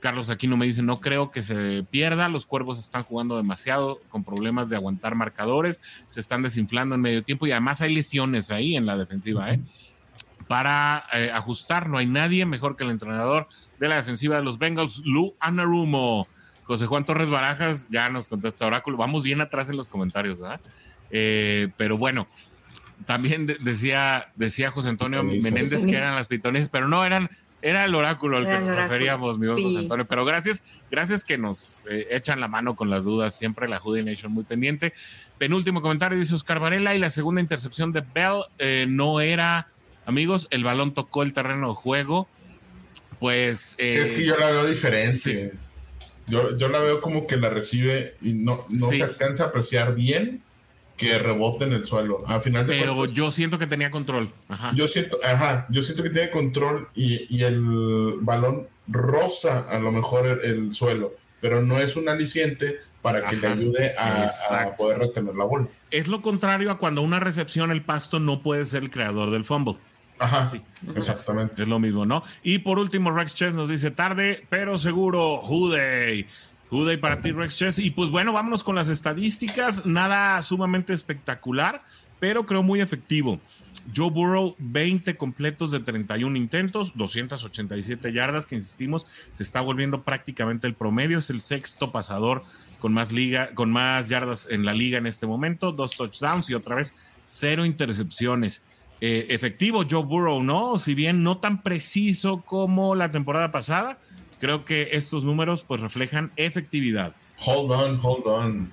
Carlos 0.01 0.29
Aquino 0.29 0.57
me 0.57 0.65
dice, 0.65 0.81
no 0.81 0.99
creo 0.99 1.31
que 1.31 1.41
se 1.41 1.85
pierda, 1.89 2.27
los 2.27 2.45
cuervos 2.45 2.77
están 2.77 3.03
jugando 3.03 3.37
demasiado 3.37 4.01
con 4.09 4.25
problemas 4.25 4.67
de 4.67 4.75
aguantar 4.75 5.15
marcadores, 5.15 5.79
se 6.09 6.19
están 6.19 6.41
desinflando 6.41 6.95
en 6.95 7.01
medio 7.01 7.23
tiempo 7.23 7.47
y 7.47 7.51
además 7.51 7.79
hay 7.79 7.93
lesiones 7.93 8.51
ahí 8.51 8.75
en 8.75 8.87
la 8.87 8.97
defensiva, 8.97 9.53
¿eh? 9.53 9.61
Para 10.51 11.05
eh, 11.13 11.31
ajustar, 11.33 11.87
no 11.87 11.97
hay 11.97 12.07
nadie 12.07 12.45
mejor 12.45 12.75
que 12.75 12.83
el 12.83 12.89
entrenador 12.89 13.47
de 13.79 13.87
la 13.87 13.95
defensiva 13.95 14.35
de 14.35 14.43
los 14.43 14.59
Bengals, 14.59 15.01
Lou 15.05 15.33
Anarumo. 15.39 16.27
José 16.63 16.87
Juan 16.87 17.05
Torres 17.05 17.29
Barajas 17.29 17.87
ya 17.89 18.09
nos 18.09 18.27
contesta 18.27 18.67
Oráculo, 18.67 18.97
vamos 18.97 19.23
bien 19.23 19.39
atrás 19.39 19.69
en 19.69 19.77
los 19.77 19.87
comentarios, 19.87 20.41
¿verdad? 20.41 20.59
Eh, 21.09 21.69
pero 21.77 21.97
bueno, 21.97 22.27
también 23.05 23.45
decía, 23.45 24.29
decía 24.35 24.71
José 24.71 24.89
Antonio 24.89 25.23
Menéndez 25.23 25.85
que 25.85 25.95
eran 25.95 26.15
las 26.15 26.27
pitones, 26.27 26.67
pero 26.67 26.89
no 26.89 27.05
eran 27.05 27.29
era 27.61 27.85
el 27.85 27.93
oráculo 27.93 28.37
al 28.37 28.47
que 28.47 28.59
nos 28.59 28.75
referíamos, 28.75 29.37
mi 29.37 29.47
José 29.47 29.79
Antonio. 29.79 30.05
Pero 30.05 30.25
gracias, 30.25 30.63
gracias 30.89 31.23
que 31.23 31.37
nos 31.37 31.83
eh, 31.89 32.07
echan 32.09 32.39
la 32.39 32.47
mano 32.47 32.75
con 32.75 32.89
las 32.89 33.03
dudas. 33.03 33.37
Siempre 33.37 33.67
la 33.67 33.79
Judy 33.79 34.03
Nation 34.03 34.31
muy 34.31 34.43
pendiente. 34.43 34.93
Penúltimo 35.37 35.81
comentario 35.81 36.17
dice 36.17 36.35
Oscar 36.35 36.59
Varela 36.59 36.95
y 36.95 36.99
la 36.99 37.09
segunda 37.09 37.39
intercepción 37.41 37.91
de 37.91 38.01
Bell 38.01 38.43
eh, 38.57 38.85
no 38.87 39.21
era, 39.21 39.67
amigos, 40.05 40.47
el 40.51 40.63
balón 40.63 40.93
tocó 40.93 41.23
el 41.23 41.33
terreno 41.33 41.69
de 41.69 41.75
juego. 41.75 42.27
Pues. 43.19 43.75
Eh, 43.77 44.01
es 44.03 44.11
que 44.13 44.25
yo 44.25 44.37
la 44.37 44.51
veo 44.51 44.65
diferente. 44.65 45.53
Yo, 46.27 46.55
yo, 46.57 46.69
la 46.69 46.79
veo 46.79 47.01
como 47.01 47.27
que 47.27 47.35
la 47.37 47.49
recibe 47.49 48.15
y 48.21 48.33
no, 48.33 48.65
no 48.69 48.89
se 48.89 49.03
alcanza 49.03 49.45
a 49.45 49.47
apreciar 49.47 49.95
bien 49.95 50.41
que 51.01 51.17
rebote 51.17 51.65
en 51.65 51.73
el 51.73 51.83
suelo. 51.83 52.23
A 52.27 52.39
final 52.39 52.67
de 52.67 52.79
Pero 52.79 53.05
yo 53.05 53.31
siento 53.31 53.57
que 53.57 53.65
tenía 53.65 53.89
control. 53.89 54.31
Yo 54.75 54.87
siento, 54.87 55.17
ajá, 55.25 55.65
yo 55.69 55.81
siento 55.81 56.03
que 56.03 56.11
tiene 56.11 56.29
control 56.29 56.87
y, 56.93 57.41
el 57.41 57.59
balón 58.21 58.67
roza 58.87 59.65
a 59.69 59.79
lo 59.79 59.91
mejor 59.91 60.41
el, 60.43 60.73
suelo, 60.75 61.15
pero 61.39 61.63
no 61.63 61.79
es 61.79 61.95
un 61.95 62.07
aliciente 62.07 62.79
para 63.01 63.25
que 63.25 63.35
le 63.37 63.47
ayude 63.47 63.95
a, 63.97 64.75
poder 64.77 64.99
retener 64.99 65.33
la 65.33 65.45
bola. 65.45 65.67
Es 65.89 66.07
lo 66.07 66.21
contrario 66.21 66.69
a 66.69 66.77
cuando 66.77 67.01
una 67.01 67.19
recepción 67.19 67.71
el 67.71 67.83
pasto 67.83 68.19
no 68.19 68.43
puede 68.43 68.65
ser 68.67 68.83
el 68.83 68.91
creador 68.91 69.31
del 69.31 69.43
fumble. 69.43 69.77
Ajá, 70.21 70.45
sí, 70.45 70.61
exactamente. 70.95 71.63
Es 71.63 71.67
lo 71.67 71.79
mismo, 71.79 72.05
¿no? 72.05 72.23
Y 72.43 72.59
por 72.59 72.77
último, 72.77 73.11
Rex 73.11 73.33
Chess 73.33 73.55
nos 73.55 73.67
dice 73.67 73.89
tarde, 73.89 74.45
pero 74.49 74.77
seguro, 74.77 75.37
Jude. 75.37 76.27
Juday 76.69 76.97
para 76.97 77.21
ti, 77.21 77.31
Rex 77.31 77.57
Chess. 77.57 77.79
Y 77.79 77.89
pues 77.89 78.11
bueno, 78.11 78.31
vámonos 78.31 78.63
con 78.63 78.75
las 78.75 78.87
estadísticas. 78.87 79.85
Nada 79.87 80.41
sumamente 80.43 80.93
espectacular, 80.93 81.83
pero 82.19 82.45
creo 82.45 82.61
muy 82.61 82.81
efectivo. 82.81 83.39
Joe 83.95 84.11
Burrow, 84.11 84.55
20 84.59 85.17
completos 85.17 85.71
de 85.71 85.79
31 85.79 86.37
intentos, 86.37 86.93
287 86.95 88.13
yardas, 88.13 88.45
que 88.45 88.55
insistimos, 88.55 89.07
se 89.31 89.41
está 89.41 89.59
volviendo 89.61 90.03
prácticamente 90.03 90.67
el 90.67 90.75
promedio. 90.75 91.17
Es 91.17 91.31
el 91.31 91.41
sexto 91.41 91.91
pasador 91.91 92.43
con 92.79 92.93
más, 92.93 93.11
liga, 93.11 93.55
con 93.55 93.71
más 93.71 94.07
yardas 94.07 94.47
en 94.49 94.65
la 94.65 94.75
liga 94.75 94.99
en 94.99 95.07
este 95.07 95.25
momento, 95.25 95.71
dos 95.71 95.97
touchdowns 95.97 96.49
y 96.51 96.53
otra 96.53 96.75
vez 96.75 96.93
cero 97.25 97.65
intercepciones. 97.65 98.61
Eh, 99.03 99.25
efectivo 99.29 99.83
Joe 99.89 100.03
Burrow, 100.03 100.43
¿no? 100.43 100.77
Si 100.77 100.93
bien 100.93 101.23
no 101.23 101.39
tan 101.39 101.63
preciso 101.63 102.43
como 102.43 102.93
la 102.93 103.11
temporada 103.11 103.51
pasada, 103.51 103.97
creo 104.39 104.63
que 104.63 104.89
estos 104.91 105.23
números 105.23 105.65
pues 105.67 105.81
reflejan 105.81 106.31
efectividad. 106.35 107.15
Hold 107.43 107.71
on, 107.71 107.99
hold 108.01 108.27
on. 108.27 108.71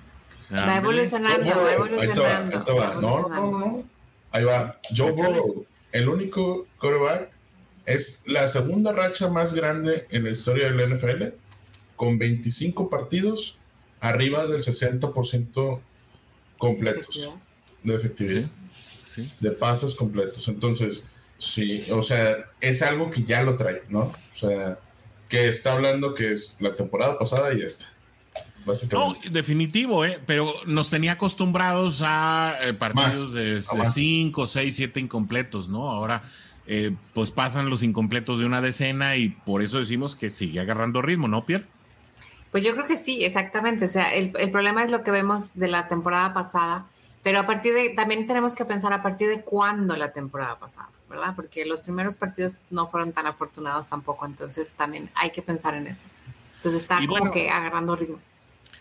Va 0.51 0.77
evolucionando, 0.77 1.63
va 1.63 1.73
evolucionando. 1.73 2.63
Ahí 2.67 2.77
va, 2.77 2.93
No, 3.01 3.27
no, 3.27 3.59
no. 3.59 3.83
Ahí 4.31 4.43
va. 4.43 4.79
Joe 4.95 5.11
Burrow, 5.13 5.65
el 5.93 6.07
único 6.07 6.67
quarterback, 6.79 7.31
es 7.87 8.23
la 8.27 8.47
segunda 8.49 8.93
racha 8.93 9.29
más 9.29 9.55
grande 9.55 10.05
en 10.11 10.25
la 10.25 10.29
historia 10.29 10.71
del 10.71 10.95
NFL, 10.95 11.33
con 11.95 12.19
25 12.19 12.87
partidos 12.87 13.57
arriba 13.99 14.45
del 14.45 14.61
60% 14.61 15.79
completos 16.59 17.31
de 17.83 17.95
efectividad. 17.95 18.43
¿Sí? 18.43 18.49
De 19.39 19.51
pasos 19.51 19.95
completos. 19.95 20.47
Entonces, 20.47 21.05
sí, 21.37 21.85
o 21.91 22.03
sea, 22.03 22.37
es 22.61 22.81
algo 22.81 23.09
que 23.11 23.23
ya 23.23 23.43
lo 23.43 23.57
trae, 23.57 23.83
¿no? 23.89 24.01
O 24.01 24.37
sea, 24.37 24.79
que 25.27 25.47
está 25.49 25.73
hablando 25.73 26.13
que 26.13 26.31
es 26.31 26.57
la 26.59 26.75
temporada 26.75 27.17
pasada 27.17 27.53
y 27.53 27.61
esta. 27.61 27.87
No, 28.91 29.15
definitivo, 29.31 30.05
¿eh? 30.05 30.19
pero 30.25 30.53
nos 30.65 30.89
tenía 30.89 31.13
acostumbrados 31.13 32.03
a 32.05 32.55
eh, 32.61 32.73
partidos 32.73 33.33
de 33.33 33.61
5, 33.61 34.47
6, 34.47 34.75
7 34.75 34.99
incompletos, 34.99 35.69
¿no? 35.69 35.89
Ahora, 35.89 36.21
eh, 36.67 36.95
pues 37.13 37.31
pasan 37.31 37.69
los 37.69 37.81
incompletos 37.81 38.39
de 38.39 38.45
una 38.45 38.61
decena 38.61 39.15
y 39.15 39.29
por 39.29 39.63
eso 39.63 39.79
decimos 39.79 40.15
que 40.15 40.29
sigue 40.29 40.59
agarrando 40.59 41.01
ritmo, 41.01 41.27
¿no, 41.27 41.45
Pierre? 41.45 41.65
Pues 42.51 42.63
yo 42.63 42.73
creo 42.73 42.85
que 42.85 42.97
sí, 42.97 43.23
exactamente. 43.23 43.85
O 43.85 43.89
sea, 43.89 44.13
el, 44.13 44.33
el 44.37 44.51
problema 44.51 44.83
es 44.83 44.91
lo 44.91 45.03
que 45.03 45.11
vemos 45.11 45.51
de 45.55 45.67
la 45.67 45.87
temporada 45.87 46.33
pasada, 46.33 46.85
pero 47.23 47.39
a 47.39 47.47
partir 47.47 47.73
de, 47.73 47.89
también 47.89 48.27
tenemos 48.27 48.55
que 48.55 48.65
pensar 48.65 48.93
a 48.93 49.01
partir 49.01 49.29
de 49.29 49.41
cuándo 49.41 49.95
la 49.95 50.13
temporada 50.13 50.57
pasada, 50.57 50.89
¿verdad? 51.09 51.33
Porque 51.35 51.65
los 51.65 51.81
primeros 51.81 52.15
partidos 52.15 52.55
no 52.69 52.87
fueron 52.87 53.11
tan 53.11 53.27
afortunados 53.27 53.87
tampoco, 53.87 54.25
entonces 54.25 54.73
también 54.73 55.09
hay 55.15 55.31
que 55.31 55.41
pensar 55.41 55.73
en 55.75 55.87
eso. 55.87 56.05
Entonces 56.57 56.81
está 56.81 56.99
como 57.05 57.31
que 57.31 57.49
agarrando 57.49 57.95
ritmo. 57.95 58.19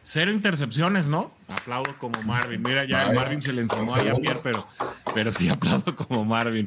Cero 0.02 0.32
intercepciones, 0.32 1.08
¿no? 1.08 1.30
Aplaudo 1.48 1.94
como 1.98 2.22
Marvin. 2.22 2.62
Mira, 2.62 2.84
ya 2.84 3.12
Marvin 3.12 3.42
se 3.42 3.52
le 3.52 3.62
enseñó 3.62 3.94
a 3.94 3.98
Pierre, 3.98 4.40
pero, 4.42 4.66
pero 5.14 5.30
sí 5.32 5.48
aplaudo 5.50 5.94
como 5.94 6.24
Marvin. 6.24 6.66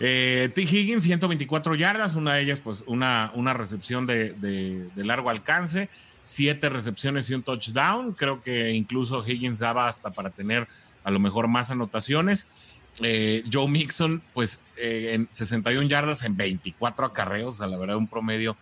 Eh, 0.00 0.50
T. 0.54 0.62
Higgins, 0.62 1.04
124 1.04 1.76
yardas, 1.76 2.14
una 2.14 2.34
de 2.34 2.42
ellas, 2.42 2.60
pues, 2.62 2.84
una, 2.86 3.30
una 3.34 3.54
recepción 3.54 4.06
de, 4.06 4.32
de, 4.32 4.88
de, 4.94 5.04
largo 5.04 5.30
alcance, 5.30 5.88
siete 6.22 6.68
recepciones 6.68 7.30
y 7.30 7.34
un 7.34 7.42
touchdown. 7.42 8.12
Creo 8.12 8.42
que 8.42 8.72
incluso 8.72 9.24
Higgins 9.26 9.60
daba 9.60 9.88
hasta 9.88 10.10
para 10.10 10.30
tener 10.30 10.68
a 11.04 11.10
lo 11.10 11.20
mejor 11.20 11.48
más 11.48 11.70
anotaciones. 11.70 12.46
Eh, 13.00 13.44
Joe 13.52 13.68
Mixon, 13.68 14.22
pues 14.32 14.60
eh, 14.76 15.12
en 15.14 15.28
61 15.30 15.88
yardas 15.88 16.24
en 16.24 16.36
24 16.36 17.06
acarreos, 17.06 17.60
a 17.60 17.66
la 17.66 17.76
verdad 17.76 17.96
un 17.96 18.08
promedio 18.08 18.56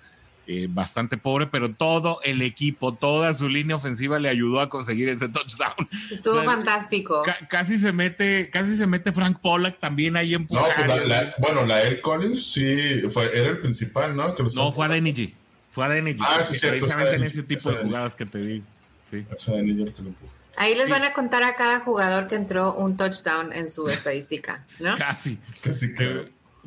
eh, 0.48 0.66
bastante 0.68 1.18
pobre, 1.18 1.46
pero 1.46 1.72
todo 1.72 2.18
el 2.24 2.42
equipo, 2.42 2.94
toda 2.94 3.33
su 3.35 3.48
línea 3.48 3.76
ofensiva 3.76 4.18
le 4.18 4.28
ayudó 4.28 4.61
a 4.61 4.68
conseguir 4.68 5.09
ese 5.09 5.28
touchdown. 5.28 5.88
Estuvo 6.11 6.42
fantástico. 6.44 7.22
casi 7.48 7.78
se 7.78 7.92
mete, 7.92 8.50
casi 8.50 8.76
se 8.76 8.87
mete 8.87 9.12
Frank 9.12 9.38
Pollack 9.40 9.78
también 9.78 10.16
ahí 10.16 10.35
en 10.35 10.48
No, 10.50 10.62
pues 10.76 11.35
bueno, 11.38 11.64
la 11.64 11.83
El 11.83 12.00
Collins 12.00 12.52
sí 12.52 13.02
fue, 13.11 13.31
era 13.38 13.50
el 13.50 13.61
principal, 13.61 14.16
¿no? 14.16 14.35
no, 14.55 14.72
fue 14.72 14.87
a 14.87 14.88
Denny 14.88 15.33
Fue 15.70 15.85
a 15.85 15.88
Denny 15.88 16.16
Ah, 16.18 16.42
sí, 16.42 16.59
Precisamente 16.59 17.14
en 17.14 17.22
ese 17.22 17.42
tipo 17.44 17.70
de 17.70 17.76
jugadas 17.76 18.16
que 18.16 18.26
te 18.26 18.38
digo. 18.38 18.64
Sí. 19.09 19.24
Es 19.33 19.48
a 19.48 19.52
Denny 19.52 19.85
que 19.92 20.02
lo 20.02 20.12
Ahí 20.56 20.74
les 20.74 20.90
van 20.90 21.04
a 21.04 21.12
contar 21.12 21.42
a 21.42 21.54
cada 21.54 21.80
jugador 21.80 22.28
que 22.28 22.34
entró 22.34 22.74
un 22.74 22.96
touchdown 22.96 23.52
en 23.52 23.70
su 23.70 23.88
estadística, 23.88 24.64
¿no? 24.80 24.94
Casi, 24.98 25.38
casi 25.62 25.88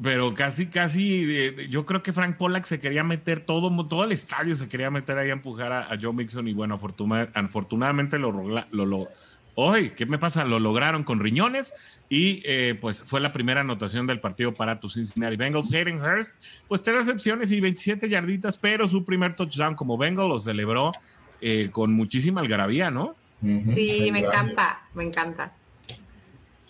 Pero 0.01 0.33
casi, 0.33 0.67
casi, 0.67 1.55
yo 1.69 1.85
creo 1.85 2.03
que 2.03 2.11
Frank 2.11 2.37
Pollack 2.37 2.65
se 2.65 2.79
quería 2.79 3.03
meter 3.03 3.39
todo, 3.39 3.85
todo 3.85 4.03
el 4.03 4.11
estadio 4.11 4.55
se 4.55 4.67
quería 4.67 4.91
meter 4.91 5.17
ahí 5.17 5.29
a 5.29 5.33
empujar 5.33 5.71
a, 5.71 5.97
Joe 6.01 6.13
Mixon 6.13 6.47
y 6.47 6.53
bueno, 6.53 6.79
afortunadamente 7.33 8.19
lo, 8.19 8.31
lo, 8.31 8.85
lo, 8.85 9.07
hoy, 9.55 9.91
¿qué 9.91 10.05
me 10.05 10.17
pasa? 10.17 10.43
Lo 10.45 10.59
lograron 10.59 11.03
con 11.03 11.19
riñones 11.19 11.73
y 12.09 12.43
eh, 12.45 12.77
pues 12.79 13.03
fue 13.03 13.19
la 13.19 13.33
primera 13.33 13.61
anotación 13.61 14.05
del 14.05 14.19
partido 14.19 14.53
para 14.53 14.79
tus 14.79 14.93
Cincinnati 14.93 15.37
Bengals. 15.37 15.73
Hayden 15.73 16.01
Hurst, 16.01 16.35
pues 16.67 16.83
tres 16.83 16.97
recepciones 16.97 17.51
y 17.51 17.61
27 17.61 18.09
yarditas, 18.09 18.57
pero 18.57 18.87
su 18.87 19.05
primer 19.05 19.35
touchdown 19.35 19.75
como 19.75 19.97
Bengal 19.97 20.29
lo 20.29 20.39
celebró 20.39 20.91
eh, 21.41 21.69
con 21.71 21.93
muchísima 21.93 22.41
algarabía, 22.41 22.91
¿no? 22.91 23.15
Sí, 23.73 24.09
me 24.11 24.19
encanta, 24.19 24.87
me 24.93 25.03
encanta. 25.03 25.53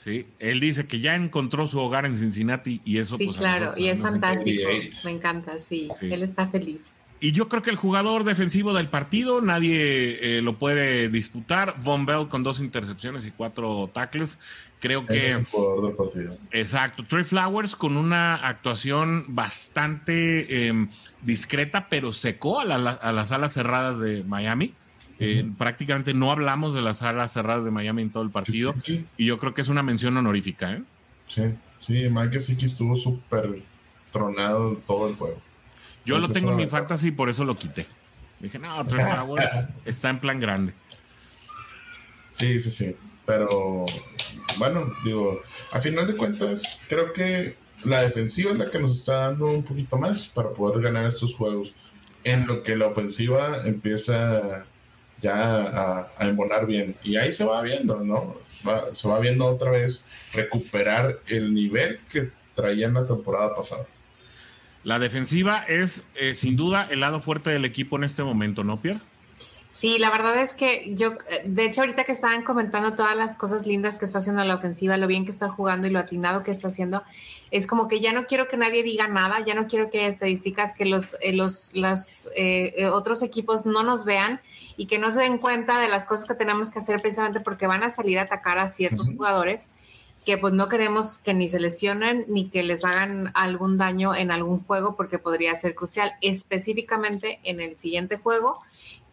Sí, 0.06 0.28
él 0.38 0.60
dice 0.60 0.86
que 0.86 1.00
ya 1.00 1.16
encontró 1.16 1.66
su 1.66 1.80
hogar 1.80 2.06
en 2.06 2.16
Cincinnati 2.16 2.80
y 2.86 3.00
eso. 3.00 3.18
Sí, 3.18 3.26
pues, 3.26 3.38
claro, 3.38 3.72
y 3.76 3.88
es 3.88 4.00
fantástico. 4.00 4.70
Me 5.04 5.12
encanta, 5.12 5.60
sí, 5.60 5.90
Él 6.02 6.22
está 6.22 6.48
feliz. 6.48 6.94
Y 7.20 7.32
yo 7.32 7.50
creo 7.50 7.64
que 7.64 7.72
el 7.72 7.76
jugador 7.76 8.24
defensivo 8.24 8.74
del 8.74 8.88
partido, 8.88 9.42
nadie 9.42 10.38
eh, 10.38 10.42
lo 10.44 10.60
puede 10.60 11.10
disputar. 11.10 11.80
Von 11.84 12.06
Bell 12.06 12.28
con 12.28 12.44
dos 12.44 12.60
intercepciones 12.60 13.26
y 13.26 13.32
cuatro 13.32 13.90
tackles. 13.92 14.38
Creo 14.80 15.08
que. 15.08 15.32
Es 15.32 15.38
el 15.38 15.46
jugador 15.46 15.88
del 15.88 15.96
partido. 15.96 16.38
Exacto. 16.52 17.04
Trey 17.08 17.24
Flowers 17.24 17.76
con 17.76 17.98
una 17.98 18.36
actuación 18.36 19.26
bastante 19.30 20.68
em, 20.68 20.88
discreta, 21.24 21.88
pero 21.90 22.14
secó 22.14 22.60
a, 22.60 22.64
a 22.64 23.12
las 23.12 23.32
alas 23.32 23.54
cerradas 23.54 24.00
de 24.00 24.24
Miami. 24.24 24.76
Eh, 25.20 25.50
prácticamente 25.58 26.14
no 26.14 26.32
hablamos 26.32 26.74
de 26.74 26.82
las 26.82 27.02
alas 27.02 27.32
cerradas 27.32 27.64
de 27.64 27.72
Miami 27.72 28.02
en 28.02 28.12
todo 28.12 28.24
el 28.24 28.32
partido. 28.32 28.74
Y 29.18 29.26
yo 29.26 29.38
creo 29.40 29.54
que 29.54 29.62
es 29.62 29.70
una 29.70 29.84
mención 29.84 30.18
honorífica. 30.18 30.74
¿eh? 30.74 30.84
Sí, 31.26 31.44
sí, 31.80 32.08
Mike 32.10 32.40
Siki 32.40 32.66
estuvo 32.66 32.98
súper 32.98 33.62
tronado 34.12 34.76
todo 34.86 35.10
el 35.10 35.16
juego. 35.16 35.42
Yo 36.06 36.20
lo 36.20 36.30
tengo 36.30 36.52
en 36.52 36.58
mi 36.58 36.68
fantasy 36.68 37.08
y 37.08 37.12
por 37.12 37.30
eso 37.30 37.46
lo 37.46 37.58
quité. 37.58 37.86
Dije, 38.40 38.60
no, 38.60 38.86
Trey 38.86 39.04
Flowers 39.14 39.68
está 39.86 40.10
en 40.10 40.20
plan 40.20 40.40
grande. 40.40 40.74
Sí, 42.30 42.60
sí, 42.60 42.70
sí. 42.70 42.96
Pero 43.26 43.86
bueno, 44.58 44.94
digo, 45.04 45.42
a 45.72 45.80
final 45.80 46.06
de 46.06 46.16
cuentas, 46.16 46.80
creo 46.88 47.12
que 47.14 47.56
la 47.84 48.02
defensiva 48.02 48.52
es 48.52 48.58
la 48.58 48.70
que 48.70 48.80
nos 48.80 48.92
está 48.92 49.30
dando 49.30 49.48
un 49.48 49.64
poquito 49.64 49.98
más 49.98 50.28
para 50.28 50.50
poder 50.50 50.82
ganar 50.82 51.06
estos 51.06 51.34
juegos. 51.34 51.74
en 52.24 52.48
lo 52.48 52.64
que 52.64 52.76
la 52.76 52.88
ofensiva 52.88 53.62
empieza 53.66 54.66
ya 55.26 55.36
a, 55.36 56.12
a 56.18 56.28
embonar 56.28 56.66
bien. 56.66 56.96
Y 57.04 57.18
ahí 57.18 57.34
se 57.34 57.44
va 57.44 57.62
viendo, 57.62 58.04
¿no? 58.04 58.36
se 58.94 59.08
va 59.08 59.20
viendo 59.20 59.46
otra 59.46 59.72
vez 59.72 60.06
recuperar 60.34 61.20
el 61.28 61.54
nivel 61.54 62.00
que 62.12 62.32
traía 62.56 62.88
en 62.88 62.96
la 62.96 63.06
temporada 63.06 63.56
pasada. 63.56 63.86
La 64.84 65.00
defensiva 65.00 65.64
es 65.68 66.04
eh, 66.16 66.34
sin 66.34 66.56
duda 66.56 66.88
el 66.90 67.00
lado 67.00 67.22
fuerte 67.22 67.50
del 67.50 67.66
equipo 67.66 67.98
en 67.98 68.04
este 68.04 68.24
momento, 68.24 68.64
¿no, 68.64 68.82
Pierre? 68.82 69.00
Sí, 69.70 70.00
la 70.00 70.10
verdad 70.10 70.42
es 70.42 70.54
que 70.54 70.94
yo, 70.96 71.18
de 71.44 71.66
hecho, 71.66 71.82
ahorita 71.82 72.06
que 72.06 72.14
estaban 72.14 72.44
comentando 72.44 72.94
todas 72.94 73.16
las 73.18 73.36
cosas 73.36 73.68
lindas 73.68 73.98
que 73.98 74.06
está 74.06 74.20
haciendo 74.20 74.42
la 74.46 74.56
ofensiva, 74.56 74.96
lo 74.96 75.06
bien 75.06 75.26
que 75.26 75.32
está 75.32 75.50
jugando 75.50 75.88
y 75.88 75.90
lo 75.90 76.00
atinado 76.00 76.44
que 76.44 76.52
está 76.52 76.70
haciendo, 76.70 77.04
es 77.52 77.68
como 77.68 77.90
que 77.90 78.00
ya 78.00 78.14
no 78.14 78.26
quiero 78.26 78.48
que 78.48 78.56
nadie 78.56 78.84
diga 78.84 79.10
nada, 79.10 79.44
ya 79.46 79.54
no 79.54 79.68
quiero 79.68 79.90
que 79.90 80.00
haya 80.00 80.08
estadísticas, 80.08 80.74
que 80.74 80.86
los, 80.86 81.18
eh, 81.20 81.34
los 81.34 82.28
eh, 82.38 82.74
eh, 82.78 82.88
otros 82.88 83.22
equipos 83.22 83.66
no 83.66 83.84
nos 83.84 84.06
vean 84.06 84.40
y 84.78 84.88
que 84.88 85.00
no 85.00 85.12
se 85.12 85.22
den 85.22 85.38
cuenta 85.38 85.80
de 85.80 85.90
las 85.90 86.06
cosas 86.06 86.26
que 86.26 86.36
tenemos 86.36 86.72
que 86.72 86.80
hacer 86.80 87.02
precisamente 87.02 87.40
porque 87.40 87.68
van 87.68 87.84
a 87.84 87.90
salir 87.90 88.20
a 88.20 88.24
atacar 88.24 88.58
a 88.58 88.68
ciertos 88.68 89.10
jugadores 89.10 89.70
que 90.26 90.38
pues 90.38 90.54
no 90.54 90.70
queremos 90.70 91.18
que 91.20 91.34
ni 91.34 91.48
se 91.48 91.60
lesionen 91.60 92.26
ni 92.28 92.50
que 92.50 92.64
les 92.64 92.84
hagan 92.84 93.32
algún 93.36 93.78
daño 93.78 94.16
en 94.16 94.32
algún 94.32 94.64
juego 94.64 94.96
porque 94.96 95.20
podría 95.20 95.54
ser 95.56 95.76
crucial, 95.76 96.14
específicamente 96.22 97.40
en 97.44 97.62
el 97.62 97.78
siguiente 97.78 98.18
juego 98.18 98.60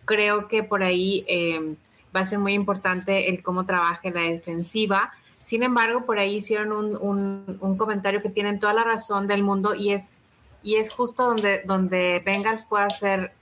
creo 0.04 0.48
que 0.48 0.62
por 0.62 0.82
ahí 0.82 1.24
eh, 1.28 1.76
va 2.14 2.20
a 2.20 2.24
ser 2.24 2.38
muy 2.38 2.52
importante 2.52 3.30
el 3.30 3.42
cómo 3.42 3.64
trabaje 3.64 4.10
la 4.10 4.22
defensiva. 4.22 5.12
Sin 5.40 5.62
embargo, 5.62 6.04
por 6.04 6.18
ahí 6.18 6.36
hicieron 6.36 6.72
un, 6.72 7.76
comentario 7.76 8.22
que 8.22 8.28
tienen 8.28 8.58
toda 8.58 8.74
la 8.74 8.84
razón 8.84 9.26
del 9.26 9.42
mundo 9.42 9.74
y 9.74 9.92
es, 9.92 10.18
y 10.62 10.76
es 10.76 10.90
justo 10.90 11.24
donde, 11.24 11.62
donde 11.64 12.22
Bengals 12.24 12.64
puede 12.64 12.90
ser 12.90 13.32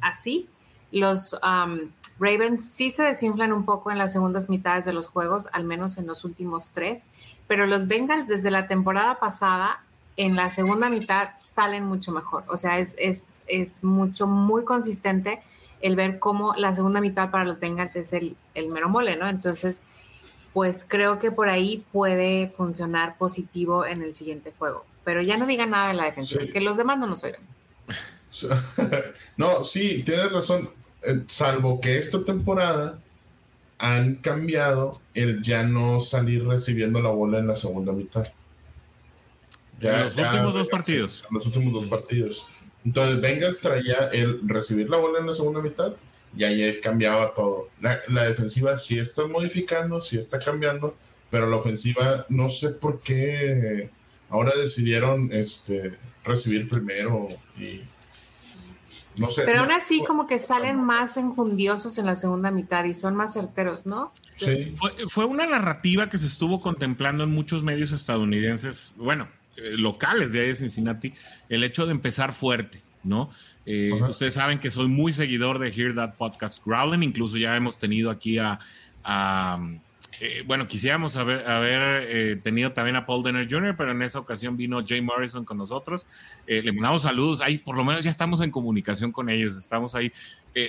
así. 0.00 0.48
Los 0.92 1.34
um, 1.34 1.90
Ravens 2.18 2.70
sí 2.70 2.90
se 2.90 3.02
desinflan 3.02 3.52
un 3.52 3.64
poco 3.64 3.90
en 3.90 3.98
las 3.98 4.12
segundas 4.12 4.48
mitades 4.48 4.84
de 4.84 4.92
los 4.92 5.08
juegos, 5.08 5.48
al 5.52 5.64
menos 5.64 5.98
en 5.98 6.06
los 6.06 6.24
últimos 6.24 6.70
tres, 6.70 7.04
pero 7.46 7.66
los 7.66 7.88
Bengals 7.88 8.28
desde 8.28 8.50
la 8.50 8.66
temporada 8.66 9.18
pasada 9.18 9.82
en 10.16 10.36
la 10.36 10.50
segunda 10.50 10.90
mitad 10.90 11.30
salen 11.36 11.84
mucho 11.84 12.12
mejor. 12.12 12.44
O 12.48 12.56
sea, 12.56 12.78
es, 12.78 12.94
es, 12.98 13.42
es 13.46 13.84
mucho, 13.84 14.26
muy 14.26 14.64
consistente 14.64 15.40
el 15.80 15.96
ver 15.96 16.18
cómo 16.18 16.54
la 16.56 16.74
segunda 16.74 17.00
mitad 17.00 17.30
para 17.30 17.44
los 17.44 17.58
Bengals 17.58 17.96
es 17.96 18.12
el, 18.12 18.36
el 18.54 18.68
mero 18.68 18.88
mole, 18.88 19.16
¿no? 19.16 19.26
Entonces, 19.26 19.82
pues 20.52 20.84
creo 20.86 21.18
que 21.18 21.30
por 21.30 21.48
ahí 21.48 21.84
puede 21.92 22.48
funcionar 22.48 23.16
positivo 23.16 23.86
en 23.86 24.02
el 24.02 24.14
siguiente 24.14 24.52
juego. 24.58 24.84
Pero 25.04 25.22
ya 25.22 25.36
no 25.38 25.46
digan 25.46 25.70
nada 25.70 25.88
de 25.88 25.94
la 25.94 26.04
defensiva, 26.04 26.44
que 26.52 26.60
los 26.60 26.76
demás 26.76 26.98
no 26.98 27.06
nos 27.06 27.24
oigan. 27.24 27.40
no, 29.36 29.64
sí, 29.64 30.02
tienes 30.04 30.30
razón. 30.32 30.70
Eh, 31.02 31.24
salvo 31.28 31.80
que 31.80 31.98
esta 31.98 32.24
temporada 32.24 32.98
han 33.78 34.16
cambiado 34.16 35.00
el 35.14 35.42
ya 35.42 35.62
no 35.62 36.00
salir 36.00 36.46
recibiendo 36.46 37.00
la 37.00 37.10
bola 37.10 37.38
en 37.38 37.46
la 37.46 37.56
segunda 37.56 37.92
mitad. 37.92 38.26
Ya, 39.80 40.00
en 40.00 40.04
los 40.04 40.16
últimos 40.18 40.52
dos 40.52 40.68
partidos. 40.68 41.24
En 41.30 41.34
los 41.34 41.46
últimos 41.46 41.72
dos 41.72 41.86
partidos. 41.86 42.46
Entonces 42.84 43.20
Bengals 43.20 43.60
traía 43.60 44.10
el 44.12 44.40
recibir 44.46 44.90
la 44.90 44.98
bola 44.98 45.20
en 45.20 45.26
la 45.26 45.32
segunda 45.32 45.60
mitad 45.60 45.92
y 46.36 46.44
ahí 46.44 46.80
cambiaba 46.80 47.34
todo. 47.34 47.68
La, 47.80 48.24
defensiva 48.24 48.76
sí 48.76 48.98
está 48.98 49.26
modificando, 49.26 50.02
sí 50.02 50.18
está 50.18 50.38
cambiando, 50.38 50.94
pero 51.30 51.48
la 51.48 51.56
ofensiva 51.56 52.26
no 52.28 52.48
sé 52.48 52.70
por 52.70 53.00
qué 53.00 53.90
ahora 54.28 54.52
decidieron 54.56 55.30
este 55.32 55.94
recibir 56.24 56.68
primero 56.68 57.28
y 57.58 57.82
no 59.16 59.30
sé. 59.30 59.42
Pero 59.44 59.60
aún 59.60 59.72
así 59.72 60.02
como 60.04 60.26
que 60.26 60.38
salen 60.38 60.80
más 60.82 61.16
enjundiosos 61.16 61.98
en 61.98 62.06
la 62.06 62.14
segunda 62.16 62.50
mitad 62.50 62.84
y 62.84 62.94
son 62.94 63.14
más 63.14 63.32
certeros, 63.32 63.86
¿no? 63.86 64.12
Sí. 64.36 64.74
Fue, 64.76 64.92
fue 65.08 65.24
una 65.24 65.46
narrativa 65.46 66.08
que 66.08 66.18
se 66.18 66.26
estuvo 66.26 66.60
contemplando 66.60 67.24
en 67.24 67.30
muchos 67.30 67.62
medios 67.62 67.92
estadounidenses, 67.92 68.94
bueno, 68.96 69.28
eh, 69.56 69.76
locales 69.76 70.32
de 70.32 70.40
ahí 70.40 70.46
de 70.48 70.54
Cincinnati, 70.54 71.12
el 71.48 71.64
hecho 71.64 71.84
de 71.84 71.92
empezar 71.92 72.32
fuerte, 72.32 72.82
¿no? 73.02 73.30
Eh, 73.66 73.92
ustedes 73.92 74.34
saben 74.34 74.58
que 74.58 74.70
soy 74.70 74.88
muy 74.88 75.12
seguidor 75.12 75.58
de 75.58 75.70
Hear 75.70 75.94
That 75.94 76.14
Podcast 76.14 76.64
Growling, 76.64 77.02
incluso 77.02 77.36
ya 77.36 77.56
hemos 77.56 77.78
tenido 77.78 78.10
aquí 78.10 78.38
a, 78.38 78.58
eh, 80.20 80.44
bueno, 80.46 80.68
quisiéramos 80.68 81.16
haber, 81.16 81.46
haber 81.48 82.40
tenido 82.42 82.72
también 82.72 82.96
a 82.96 83.06
Paul 83.06 83.22
Denner 83.22 83.48
Jr., 83.50 83.74
pero 83.76 83.92
en 83.92 84.02
esa 84.02 84.18
ocasión 84.18 84.56
vino 84.56 84.84
Jay 84.86 85.00
Morrison 85.00 85.44
con 85.44 85.58
nosotros. 85.58 86.06
le 86.46 86.72
mandamos 86.72 87.02
saludos, 87.02 87.40
ahí 87.40 87.58
por 87.58 87.76
lo 87.76 87.84
menos 87.84 88.04
ya 88.04 88.10
estamos 88.10 88.40
en 88.40 88.50
comunicación 88.50 89.12
con 89.12 89.28
ellos, 89.28 89.56
estamos 89.56 89.94
ahí. 89.94 90.12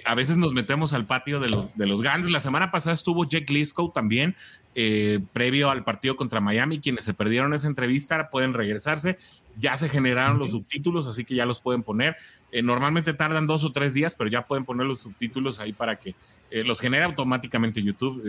a 0.06 0.16
veces 0.16 0.38
nos 0.38 0.54
metemos 0.54 0.94
al 0.94 1.06
patio 1.06 1.40
de 1.40 1.50
los, 1.50 1.76
de 1.78 1.86
los 1.86 2.02
grandes. 2.02 2.32
La 2.32 2.40
semana 2.40 2.72
pasada 2.72 2.96
estuvo 2.96 3.26
Jake 3.26 3.52
Liscow 3.52 3.92
también, 3.92 4.36
eh, 4.74 5.20
previo 5.34 5.70
al 5.70 5.84
partido 5.84 6.16
contra 6.16 6.40
Miami. 6.40 6.80
Quienes 6.80 7.04
se 7.04 7.14
perdieron 7.14 7.54
esa 7.54 7.68
entrevista 7.68 8.30
pueden 8.30 8.54
regresarse. 8.54 9.18
Ya 9.58 9.76
se 9.76 9.90
generaron 9.90 10.40
los 10.40 10.52
subtítulos, 10.52 11.08
así 11.08 11.26
que 11.26 11.36
ya 11.36 11.46
los 11.46 11.62
pueden 11.62 11.84
poner. 11.84 12.16
Eh, 12.52 12.62
normalmente 12.62 13.14
tardan 13.14 13.48
dos 13.48 13.64
o 13.64 13.72
tres 13.72 13.94
días, 13.94 14.16
pero 14.16 14.30
ya 14.30 14.48
pueden 14.48 14.64
poner 14.64 14.88
los 14.88 15.00
subtítulos 15.00 15.60
ahí 15.60 15.74
para 15.74 15.98
que 15.98 16.16
eh, 16.52 16.64
los 16.64 16.80
genere 16.80 17.04
automáticamente 17.04 17.84
YouTube. 17.84 18.24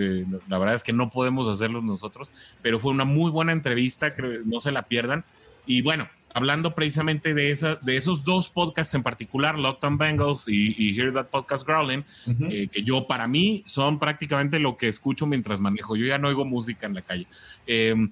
la 0.49 0.59
verdad 0.59 0.75
es 0.75 0.83
que 0.83 0.93
no 0.93 1.11
podemos 1.11 1.49
hacerlos 1.49 1.85
nosotros, 1.85 2.33
pero 2.61 2.81
fue 2.81 2.91
una 2.91 3.05
muy 3.05 3.31
buena 3.31 3.53
entrevista, 3.53 4.13
no 4.45 4.61
se 4.61 4.73
la 4.73 4.83
pierdan. 4.83 5.25
Y 5.65 5.83
bueno, 5.83 6.09
hablando 6.35 6.75
precisamente 6.75 7.35
de, 7.35 7.51
esa, 7.51 7.77
de 7.77 7.97
esos 7.97 8.25
dos 8.25 8.51
podcasts 8.51 8.95
en 8.95 9.03
particular, 9.03 9.59
Lockdown 9.59 9.99
Bengals 9.99 10.49
y, 10.49 10.99
Hear 10.99 11.13
That 11.13 11.29
Podcast 11.29 11.67
Growling, 11.67 12.05
eh, 12.51 12.69
que 12.69 12.83
yo 12.83 13.07
para 13.07 13.27
mí 13.27 13.63
son 13.65 13.99
prácticamente 13.99 14.59
lo 14.59 14.77
que 14.77 14.89
escucho 14.89 15.27
mientras 15.27 15.61
manejo. 15.61 15.97
Yo 15.97 16.07
ya 16.07 16.19
no 16.19 16.29
oigo 16.29 16.45
música 16.45 16.87
en 16.87 16.95
la 16.95 17.03
calle. 17.03 17.27
Em, 17.67 18.11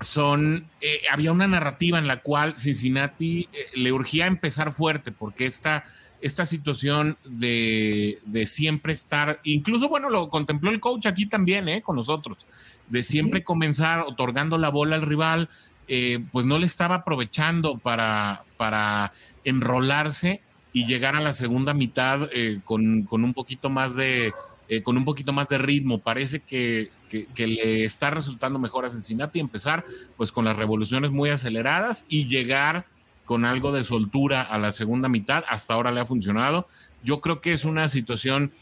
son, 0.00 0.66
eh, 0.80 1.00
había 1.10 1.32
una 1.32 1.46
narrativa 1.46 1.98
en 1.98 2.06
la 2.06 2.20
cual 2.20 2.56
Cincinnati 2.56 3.48
eh, 3.52 3.66
le 3.74 3.92
urgía 3.92 4.26
empezar 4.26 4.72
fuerte 4.72 5.10
porque 5.10 5.46
esta, 5.46 5.84
esta 6.20 6.44
situación 6.44 7.16
de, 7.24 8.18
de, 8.26 8.46
siempre 8.46 8.92
estar, 8.92 9.40
incluso 9.44 9.88
bueno, 9.88 10.10
lo 10.10 10.28
contempló 10.28 10.70
el 10.70 10.80
coach 10.80 11.06
aquí 11.06 11.26
también, 11.26 11.80
con 11.80 11.96
nosotros, 11.96 12.46
de 12.88 13.02
siempre 13.02 13.42
comenzar 13.42 14.00
otorgando 14.00 14.58
la 14.58 14.68
bola 14.68 14.96
al 14.96 15.02
rival, 15.02 15.48
eh, 15.88 16.24
pues 16.32 16.46
no 16.46 16.58
le 16.58 16.66
estaba 16.66 16.96
aprovechando 16.96 17.78
para, 17.78 18.44
para 18.56 19.12
enrolarse 19.44 20.42
y 20.72 20.84
llegar 20.84 21.14
a 21.14 21.20
la 21.20 21.32
segunda 21.32 21.74
mitad 21.74 22.28
eh, 22.32 22.60
con, 22.64 23.06
un 23.08 23.34
poquito 23.34 23.70
más 23.70 23.94
de 23.94 24.34
eh, 24.68 24.82
con 24.82 24.96
un 24.96 25.04
poquito 25.04 25.32
más 25.32 25.48
de 25.48 25.58
ritmo. 25.58 26.00
Parece 26.00 26.40
que, 26.40 26.90
le 27.36 27.84
está 27.84 28.10
resultando 28.10 28.58
mejor 28.58 28.84
a 28.84 28.90
Cincinnati 28.90 29.38
empezar 29.38 29.84
pues 30.16 30.32
con 30.32 30.44
las 30.44 30.56
revoluciones 30.56 31.12
muy 31.12 31.30
aceleradas 31.30 32.04
y 32.08 32.26
llegar 32.26 32.86
con 33.24 33.44
algo 33.44 33.70
de 33.72 33.84
soltura 33.84 34.42
a 34.42 34.58
la 34.58 34.72
segunda 34.72 35.08
mitad. 35.08 35.44
Hasta 35.48 35.74
ahora 35.74 35.92
le 35.92 36.00
ha 36.00 36.06
funcionado. 36.06 36.66
Yo 37.04 37.20
creo 37.20 37.40
que 37.40 37.52
es 37.52 37.64
una 37.64 37.88
situación 37.88 38.52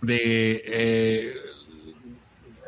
de 0.00 1.34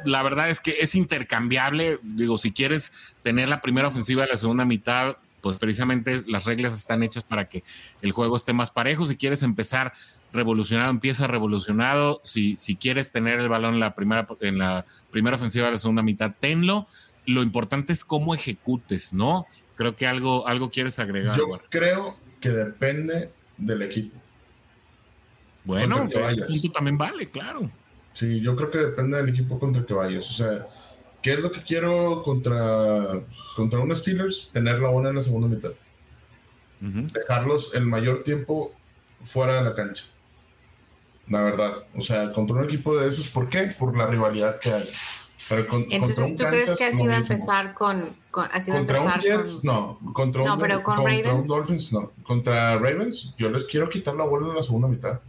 la 0.05 0.23
verdad 0.23 0.51
es 0.51 0.61
que 0.61 0.77
es 0.81 0.95
intercambiable. 0.95 1.99
Digo, 2.03 2.39
si 2.39 2.53
quieres 2.53 2.93
tener 3.23 3.49
la 3.49 3.61
primera 3.61 3.89
ofensiva 3.89 4.23
de 4.23 4.29
la 4.29 4.37
segunda 4.37 4.65
mitad, 4.65 5.17
pues 5.41 5.57
precisamente 5.57 6.25
las 6.27 6.47
reglas 6.47 6.75
están 6.75 7.03
hechas 7.03 7.23
para 7.23 7.49
que 7.49 7.63
el 8.01 8.13
juego 8.13 8.37
esté 8.37 8.53
más 8.53 8.71
parejo. 8.71 9.07
Si 9.07 9.17
quieres 9.17 9.43
empezar 9.43 9.93
revolucionado, 10.33 10.91
empieza 10.91 11.27
revolucionado. 11.27 12.21
Si, 12.25 12.57
si 12.57 12.77
quieres 12.77 13.13
tener 13.13 13.41
el 13.41 13.49
balón 13.49 13.75
en 13.75 13.81
la 13.81 13.95
primera, 13.95 14.27
en 14.41 14.59
la 14.59 14.87
primera 15.11 15.37
ofensiva 15.37 15.67
de 15.67 15.73
la 15.73 15.79
segunda 15.79 16.03
mitad, 16.03 16.33
tenlo. 16.39 16.87
Lo 17.27 17.43
importante 17.43 17.93
es 17.93 18.05
cómo 18.05 18.35
ejecutes, 18.35 19.13
¿no? 19.13 19.47
Creo 19.77 19.97
que 19.97 20.07
algo, 20.07 20.47
algo 20.47 20.71
quieres 20.71 20.99
agregar. 20.99 21.37
Yo 21.37 21.61
creo 21.69 22.17
que 22.41 22.51
depende 22.51 23.31
del 23.57 23.83
equipo. 23.83 24.19
Bueno, 25.65 26.09
punto 26.09 26.71
también 26.73 26.99
vale, 26.99 27.31
claro. 27.31 27.71
Sí, 28.15 28.41
yo 28.41 28.55
creo 28.55 28.71
que 28.71 28.79
depende 28.79 29.17
del 29.17 29.29
equipo 29.29 29.59
contra 29.59 29.81
el 29.81 29.87
que 29.87 29.93
vayas. 29.93 30.31
O 30.31 30.33
sea, 30.33 30.69
¿qué 31.21 31.33
es 31.33 31.41
lo 31.41 31.51
que 31.51 31.63
quiero 31.63 32.23
contra, 32.23 33.21
contra 33.57 33.81
un 33.81 33.95
Steelers? 33.95 34.51
Tener 34.53 34.79
la 34.79 34.89
bola 34.89 35.11
en 35.11 35.17
la 35.17 35.23
segunda 35.23 35.49
mitad. 35.49 35.73
Dejarlos 36.81 37.75
el 37.75 37.87
mayor 37.87 38.23
tiempo 38.23 38.73
fuera 39.21 39.57
de 39.57 39.65
la 39.65 39.75
cancha. 39.75 40.05
La 41.29 41.43
verdad. 41.43 41.73
O 41.97 42.03
sea, 42.03 42.33
contra 42.33 42.57
un 42.57 42.65
equipo 42.65 42.97
de 42.97 43.09
esos, 43.09 43.29
¿por 43.31 43.49
qué? 43.49 43.75
Por 43.79 43.97
la 43.97 44.07
rivalidad 44.07 44.61
que 44.61 44.73
hay. 44.73 44.89
Entonces, 45.91 46.37
¿tú 46.37 46.45
crees 46.45 46.73
que 46.73 46.85
así 46.85 47.07
va 47.07 47.15
a 47.15 47.19
empezar 47.19 47.75
con, 47.75 48.03
así 48.53 48.71
va 48.71 48.79
contra 48.79 49.01
un 49.01 49.13
Jets? 49.21 49.65
No, 49.65 49.99
contra 50.15 50.43
un, 50.43 50.59
pero 50.59 50.83
con 50.83 50.97
contra 50.97 51.35
un 51.35 51.47
Dolphins 51.47 51.93
no. 51.93 52.13
Contra 52.23 52.79
Ravens, 52.79 53.35
yo 53.37 53.51
les 53.51 53.65
quiero 53.65 53.91
quitar 53.91 54.15
la 54.15 54.25
bola 54.25 54.49
en 54.49 54.57
la 54.57 54.63
segunda 54.63 54.89
mitad 54.89 55.21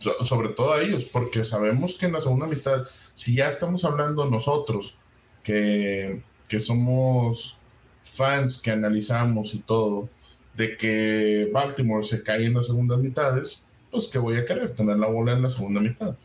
sobre 0.00 0.50
todo 0.50 0.72
a 0.72 0.82
ellos, 0.82 1.04
porque 1.04 1.44
sabemos 1.44 1.96
que 1.96 2.06
en 2.06 2.12
la 2.12 2.20
segunda 2.20 2.46
mitad, 2.46 2.86
si 3.14 3.34
ya 3.34 3.48
estamos 3.48 3.84
hablando 3.84 4.28
nosotros, 4.28 4.96
que, 5.42 6.22
somos 6.58 7.56
fans, 8.04 8.60
que 8.60 8.70
analizamos 8.70 9.54
y 9.54 9.58
todo, 9.60 10.08
de 10.54 10.76
que 10.76 11.50
Baltimore 11.52 12.04
se 12.04 12.22
cae 12.22 12.46
en 12.46 12.54
las 12.54 12.66
segundas 12.66 12.98
mitades, 12.98 13.64
pues 13.90 14.08
que 14.08 14.18
voy 14.18 14.36
a 14.36 14.44
querer 14.44 14.72
tener 14.72 14.98
la 14.98 15.06
bola 15.06 15.32
en 15.32 15.42
la 15.42 15.50
segunda 15.50 15.80
mitad. 15.80 16.16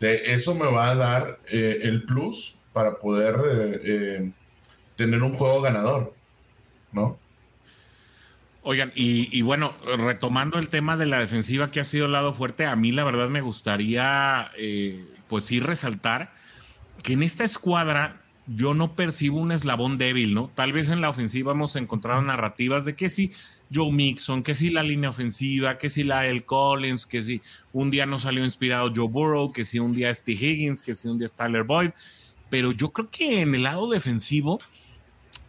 De 0.00 0.34
eso 0.34 0.54
me 0.54 0.70
va 0.70 0.90
a 0.90 0.94
dar 0.96 1.40
eh, 1.50 1.78
el 1.82 2.04
plus 2.04 2.56
para 2.72 2.98
poder 2.98 3.36
eh, 3.36 3.80
eh, 3.84 4.32
tener 4.96 5.22
un 5.22 5.36
juego 5.36 5.62
ganador, 5.62 6.14
¿no? 6.92 7.18
Oigan, 8.66 8.92
y, 8.94 9.42
bueno, 9.42 9.74
retomando 9.98 10.58
el 10.58 10.70
tema 10.70 10.96
de 10.96 11.04
la 11.04 11.20
defensiva 11.20 11.70
que 11.70 11.80
ha 11.80 11.84
sido 11.84 12.06
el 12.06 12.12
lado 12.12 12.32
fuerte, 12.32 12.64
a 12.64 12.74
mí 12.76 12.92
la 12.92 13.04
verdad 13.04 13.28
me 13.28 13.42
gustaría, 13.42 14.50
pues 15.28 15.44
sí, 15.44 15.60
resaltar 15.60 16.32
que 17.02 17.12
en 17.12 17.22
esta 17.22 17.44
escuadra 17.44 18.22
yo 18.46 18.72
no 18.72 18.94
percibo 18.94 19.38
un 19.38 19.52
eslabón 19.52 19.98
débil, 19.98 20.32
¿no? 20.32 20.50
Tal 20.54 20.72
vez 20.72 20.88
en 20.88 21.02
la 21.02 21.10
ofensiva 21.10 21.52
hemos 21.52 21.76
encontrado 21.76 22.22
narrativas 22.22 22.86
de 22.86 22.96
que 22.96 23.10
sí, 23.10 23.32
Joe 23.72 23.92
Mixon, 23.92 24.42
que 24.42 24.54
si 24.54 24.70
la 24.70 24.82
línea 24.82 25.10
ofensiva, 25.10 25.76
que 25.76 25.90
si 25.90 26.02
la 26.02 26.26
El 26.26 26.46
Collins, 26.46 27.04
que 27.04 27.22
si 27.22 27.42
un 27.74 27.90
día 27.90 28.06
no 28.06 28.18
salió 28.18 28.46
inspirado 28.46 28.90
Joe 28.96 29.08
Burrow, 29.08 29.52
que 29.52 29.66
si 29.66 29.78
un 29.78 29.92
día 29.92 30.14
T. 30.14 30.32
Higgins, 30.32 30.82
que 30.82 30.94
si 30.94 31.06
un 31.08 31.18
día 31.18 31.28
Tyler 31.28 31.64
Boyd. 31.64 31.90
Pero 32.48 32.72
yo 32.72 32.92
creo 32.94 33.10
que 33.10 33.42
en 33.42 33.54
el 33.54 33.64
lado 33.64 33.90
defensivo 33.90 34.60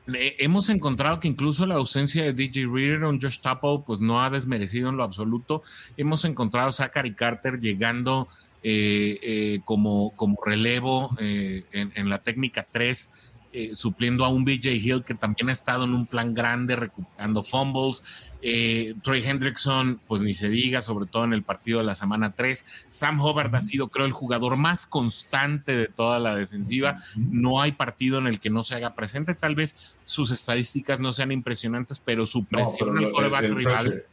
hemos 0.07 0.69
encontrado 0.69 1.19
que 1.19 1.27
incluso 1.27 1.65
la 1.65 1.75
ausencia 1.75 2.23
de 2.23 2.33
DJ 2.33 2.67
Reader 2.67 3.03
o 3.05 3.11
Josh 3.19 3.39
Tupple 3.39 3.83
pues 3.85 3.99
no 3.99 4.21
ha 4.21 4.29
desmerecido 4.29 4.89
en 4.89 4.97
lo 4.97 5.03
absoluto. 5.03 5.63
Hemos 5.97 6.25
encontrado 6.25 6.69
a 6.69 6.71
Zachary 6.71 7.13
Carter 7.13 7.59
llegando 7.59 8.27
eh, 8.63 9.19
eh, 9.21 9.59
como, 9.63 10.11
como 10.15 10.37
relevo 10.43 11.15
eh, 11.19 11.63
en, 11.71 11.91
en, 11.95 12.09
la 12.09 12.23
técnica 12.23 12.65
3 12.69 13.34
eh, 13.57 13.73
supliendo 13.73 14.25
a 14.25 14.27
un 14.27 14.43
BJ 14.43 14.73
Hill 14.73 15.05
que 15.05 15.13
también 15.13 15.47
ha 15.47 15.53
estado 15.53 15.85
en 15.85 15.93
un 15.93 16.05
plan 16.05 16.33
grande 16.33 16.75
recuperando 16.75 17.41
fumbles. 17.41 18.03
Eh, 18.41 18.95
Troy 19.01 19.23
Hendrickson, 19.25 20.01
pues 20.05 20.23
ni 20.23 20.33
se 20.33 20.49
diga, 20.49 20.81
sobre 20.81 21.05
todo 21.05 21.23
en 21.23 21.31
el 21.31 21.41
partido 21.41 21.77
de 21.77 21.85
la 21.85 21.95
semana 21.95 22.33
3. 22.35 22.65
Sam 22.89 23.21
Hubbard 23.21 23.55
ha 23.55 23.61
sido, 23.61 23.87
creo, 23.87 24.05
el 24.05 24.11
jugador 24.11 24.57
más 24.57 24.85
constante 24.85 25.73
de 25.73 25.87
toda 25.87 26.19
la 26.19 26.35
defensiva. 26.35 27.01
No 27.15 27.61
hay 27.61 27.71
partido 27.71 28.17
en 28.17 28.27
el 28.27 28.41
que 28.41 28.49
no 28.49 28.65
se 28.65 28.75
haga 28.75 28.93
presente. 28.93 29.35
Tal 29.35 29.55
vez 29.55 29.95
sus 30.03 30.31
estadísticas 30.31 30.99
no 30.99 31.13
sean 31.13 31.31
impresionantes, 31.31 32.01
pero 32.03 32.25
su 32.25 32.43
presión 32.43 32.97
al 32.97 33.09
coreback 33.09 33.45
rival 33.51 34.03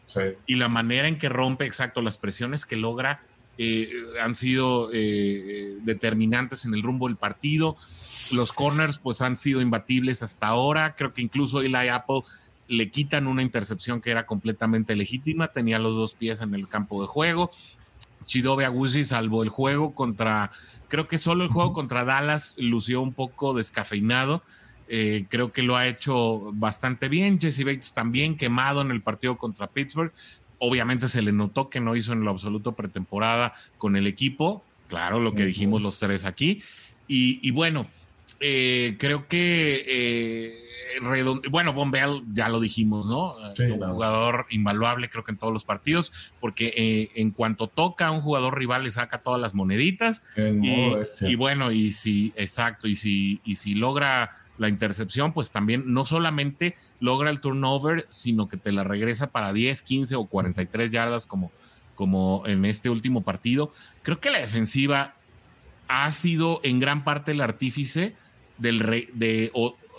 y 0.46 0.54
la 0.54 0.68
manera 0.68 1.08
en 1.08 1.18
que 1.18 1.28
rompe, 1.28 1.66
exacto, 1.66 2.00
las 2.00 2.16
presiones 2.16 2.64
que 2.64 2.76
logra. 2.76 3.24
Eh, 3.58 3.90
han 4.22 4.36
sido 4.36 4.88
determinantes 4.88 6.64
en 6.64 6.74
el 6.74 6.82
rumbo 6.84 7.08
del 7.08 7.16
partido. 7.16 7.76
Los 8.32 8.52
corners 8.52 8.98
pues 8.98 9.20
han 9.20 9.36
sido 9.36 9.60
imbatibles 9.60 10.22
hasta 10.22 10.48
ahora. 10.48 10.94
Creo 10.96 11.12
que 11.12 11.22
incluso 11.22 11.60
Eli 11.60 11.88
Apple 11.88 12.22
le 12.68 12.90
quitan 12.90 13.26
una 13.26 13.42
intercepción 13.42 14.00
que 14.00 14.10
era 14.10 14.26
completamente 14.26 14.96
legítima. 14.96 15.48
Tenía 15.48 15.78
los 15.78 15.92
dos 15.92 16.14
pies 16.14 16.40
en 16.40 16.54
el 16.54 16.68
campo 16.68 17.02
de 17.02 17.08
juego. 17.08 17.50
Chidobe 18.24 18.64
Agusi 18.64 19.04
salvo 19.04 19.42
el 19.42 19.48
juego 19.48 19.94
contra, 19.94 20.50
creo 20.88 21.08
que 21.08 21.18
solo 21.18 21.44
el 21.44 21.50
juego 21.50 21.72
contra 21.72 22.04
Dallas 22.04 22.54
lució 22.58 23.02
un 23.02 23.12
poco 23.12 23.52
descafeinado. 23.52 24.42
Eh, 24.88 25.26
creo 25.28 25.52
que 25.52 25.62
lo 25.62 25.76
ha 25.76 25.86
hecho 25.86 26.52
bastante 26.54 27.08
bien. 27.08 27.38
Jesse 27.38 27.64
Bates 27.64 27.92
también 27.92 28.36
quemado 28.36 28.80
en 28.80 28.90
el 28.90 29.02
partido 29.02 29.36
contra 29.36 29.66
Pittsburgh. 29.66 30.12
Obviamente 30.58 31.08
se 31.08 31.22
le 31.22 31.32
notó 31.32 31.68
que 31.68 31.80
no 31.80 31.96
hizo 31.96 32.12
en 32.12 32.24
lo 32.24 32.30
absoluto 32.30 32.72
pretemporada 32.72 33.52
con 33.78 33.96
el 33.96 34.06
equipo. 34.06 34.64
Claro, 34.88 35.20
lo 35.20 35.34
que 35.34 35.44
dijimos 35.44 35.82
los 35.82 35.98
tres 35.98 36.24
aquí. 36.24 36.62
y 37.08 37.50
bueno, 37.50 37.86
eh, 38.40 38.96
creo 38.98 39.28
que, 39.28 39.84
eh, 39.86 40.54
bueno, 41.50 41.72
Bombell 41.72 42.22
ya 42.32 42.48
lo 42.48 42.60
dijimos, 42.60 43.06
¿no? 43.06 43.36
un 43.36 43.80
jugador 43.80 44.46
invaluable, 44.50 45.08
creo 45.08 45.24
que 45.24 45.32
en 45.32 45.38
todos 45.38 45.52
los 45.52 45.64
partidos, 45.64 46.12
porque 46.40 46.72
eh, 46.76 47.10
en 47.14 47.30
cuanto 47.30 47.68
toca 47.68 48.08
a 48.08 48.10
un 48.10 48.20
jugador 48.20 48.58
rival 48.58 48.84
le 48.84 48.90
saca 48.90 49.22
todas 49.22 49.40
las 49.40 49.54
moneditas. 49.54 50.22
Y, 50.36 51.34
bueno, 51.36 51.72
y 51.72 51.92
si, 51.92 52.32
exacto, 52.36 52.88
y 52.88 52.94
si, 52.94 53.40
y 53.44 53.56
si 53.56 53.74
logra 53.74 54.36
la 54.58 54.68
intercepción, 54.68 55.32
pues 55.32 55.50
también 55.50 55.92
no 55.92 56.04
solamente 56.04 56.76
logra 57.00 57.30
el 57.30 57.40
turnover, 57.40 58.06
sino 58.10 58.48
que 58.48 58.56
te 58.56 58.72
la 58.72 58.84
regresa 58.84 59.30
para 59.30 59.52
10, 59.52 59.82
15 59.82 60.16
o 60.16 60.26
43 60.26 60.90
yardas 60.90 61.26
como, 61.26 61.50
como 61.94 62.42
en 62.46 62.64
este 62.64 62.90
último 62.90 63.22
partido. 63.22 63.72
Creo 64.02 64.20
que 64.20 64.30
la 64.30 64.38
defensiva 64.38 65.14
ha 65.88 66.10
sido 66.12 66.60
en 66.62 66.80
gran 66.80 67.04
parte 67.04 67.32
el 67.32 67.40
artífice 67.40 68.14
del 68.58 68.80
rey, 68.80 69.08
de, 69.14 69.52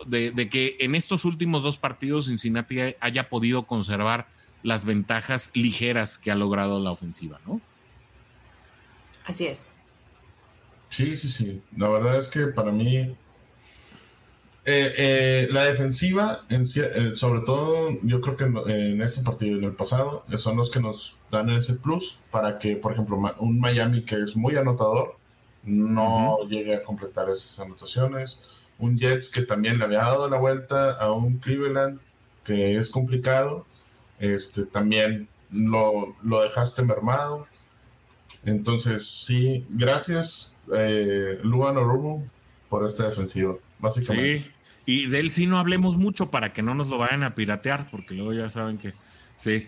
de, 0.07 0.49
que 0.49 0.77
en 0.79 0.95
estos 0.95 1.25
últimos 1.25 1.63
dos 1.63 1.77
partidos 1.77 2.27
Cincinnati 2.27 2.77
haya 2.99 3.29
podido 3.29 3.63
conservar 3.63 4.27
las 4.63 4.85
ventajas 4.85 5.51
ligeras 5.53 6.17
que 6.17 6.31
ha 6.31 6.35
logrado 6.35 6.79
la 6.79 6.91
ofensiva, 6.91 7.39
¿no? 7.45 7.59
Así 9.25 9.45
es. 9.45 9.75
Sí, 10.89 11.17
sí, 11.17 11.29
sí. 11.29 11.61
La 11.75 11.89
verdad 11.89 12.19
es 12.19 12.27
que 12.27 12.47
para 12.47 12.71
mí 12.71 13.15
eh, 14.65 14.93
eh, 14.97 15.47
la 15.51 15.65
defensiva, 15.65 16.45
en, 16.49 16.63
eh, 16.63 17.15
sobre 17.15 17.41
todo 17.41 17.89
yo 18.03 18.21
creo 18.21 18.37
que 18.37 18.45
en, 18.45 19.01
este 19.01 19.21
partido 19.21 19.57
y 19.57 19.59
en 19.59 19.65
el 19.65 19.75
pasado, 19.75 20.23
son 20.37 20.55
los 20.55 20.69
que 20.69 20.79
nos 20.79 21.17
dan 21.29 21.49
ese 21.49 21.73
plus 21.73 22.19
para 22.31 22.59
que, 22.59 22.77
por 22.77 22.93
ejemplo, 22.93 23.17
un 23.39 23.59
Miami 23.59 24.05
que 24.05 24.15
es 24.15 24.37
muy 24.37 24.55
anotador, 24.55 25.17
no 25.63 26.39
llegue 26.47 26.75
a 26.75 26.83
completar 26.83 27.29
esas 27.29 27.59
anotaciones. 27.59 28.39
Un 28.77 28.97
Jets 28.97 29.29
que 29.29 29.43
también 29.43 29.79
le 29.79 29.85
había 29.85 29.99
dado 29.99 30.29
la 30.29 30.37
vuelta 30.37 30.91
a 30.91 31.11
un 31.11 31.37
Cleveland 31.37 31.99
que 32.43 32.77
es 32.77 32.89
complicado, 32.89 33.65
este 34.19 34.65
también 34.65 35.29
lo, 35.51 36.15
lo 36.23 36.41
dejaste 36.41 36.83
mermado. 36.83 37.47
Entonces, 38.45 39.07
sí, 39.07 39.65
gracias, 39.69 40.53
eh, 40.75 41.39
Luan 41.43 41.77
Orumo, 41.77 42.25
por 42.67 42.85
esta 42.85 43.07
defensiva, 43.07 43.55
básicamente. 43.79 44.39
Sí, 44.39 44.51
y 44.85 45.05
de 45.07 45.19
él 45.19 45.29
sí 45.29 45.47
no 45.47 45.57
hablemos 45.57 45.95
mucho 45.95 46.29
para 46.29 46.51
que 46.51 46.61
no 46.61 46.75
nos 46.75 46.87
lo 46.87 46.97
vayan 46.97 47.23
a 47.23 47.35
piratear, 47.35 47.87
porque 47.89 48.15
luego 48.15 48.33
ya 48.33 48.49
saben 48.49 48.77
que 48.77 48.91
Sí. 49.43 49.67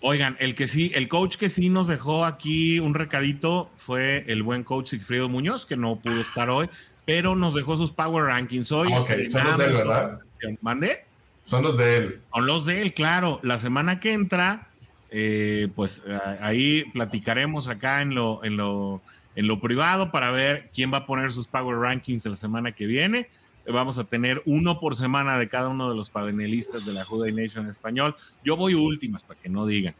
Oigan, 0.00 0.34
el 0.40 0.54
que 0.54 0.66
sí, 0.66 0.92
el 0.94 1.06
coach 1.06 1.36
que 1.36 1.50
sí 1.50 1.68
nos 1.68 1.88
dejó 1.88 2.24
aquí 2.24 2.80
un 2.80 2.94
recadito 2.94 3.70
fue 3.76 4.24
el 4.28 4.42
buen 4.42 4.64
coach 4.64 4.88
Sigfrido 4.88 5.28
Muñoz, 5.28 5.66
que 5.66 5.76
no 5.76 5.96
pudo 5.96 6.22
estar 6.22 6.48
hoy, 6.48 6.70
pero 7.04 7.36
nos 7.36 7.54
dejó 7.54 7.76
sus 7.76 7.92
Power 7.92 8.24
Rankings 8.24 8.72
hoy. 8.72 8.90
Ok, 8.94 9.10
son 9.30 9.44
los 9.44 9.58
de 9.58 9.64
él, 9.66 9.72
¿verdad? 9.74 10.20
¿Mande? 10.62 11.04
Son 11.42 11.62
los 11.62 11.76
de 11.76 11.96
él. 11.98 12.20
Son 12.32 12.46
los 12.46 12.64
de 12.64 12.80
él, 12.80 12.94
claro. 12.94 13.40
La 13.42 13.58
semana 13.58 14.00
que 14.00 14.14
entra, 14.14 14.68
eh, 15.10 15.68
pues 15.76 16.02
ahí 16.40 16.84
platicaremos 16.94 17.68
acá 17.68 18.00
en 18.00 18.14
lo, 18.14 18.42
en 18.42 18.56
lo, 18.56 19.02
en 19.36 19.46
lo 19.46 19.60
privado 19.60 20.12
para 20.12 20.30
ver 20.30 20.70
quién 20.72 20.90
va 20.90 20.98
a 20.98 21.06
poner 21.06 21.30
sus 21.30 21.46
Power 21.46 21.76
Rankings 21.76 22.24
la 22.24 22.36
semana 22.36 22.72
que 22.72 22.86
viene 22.86 23.28
vamos 23.66 23.98
a 23.98 24.04
tener 24.04 24.42
uno 24.46 24.80
por 24.80 24.96
semana 24.96 25.38
de 25.38 25.48
cada 25.48 25.68
uno 25.68 25.88
de 25.88 25.94
los 25.94 26.10
panelistas 26.10 26.86
de 26.86 26.92
la 26.92 27.04
Juday 27.04 27.32
Nation 27.32 27.64
en 27.64 27.70
español. 27.70 28.16
Yo 28.44 28.56
voy 28.56 28.74
últimas 28.74 29.22
para 29.22 29.38
que 29.38 29.48
no 29.48 29.66
digan. 29.66 29.94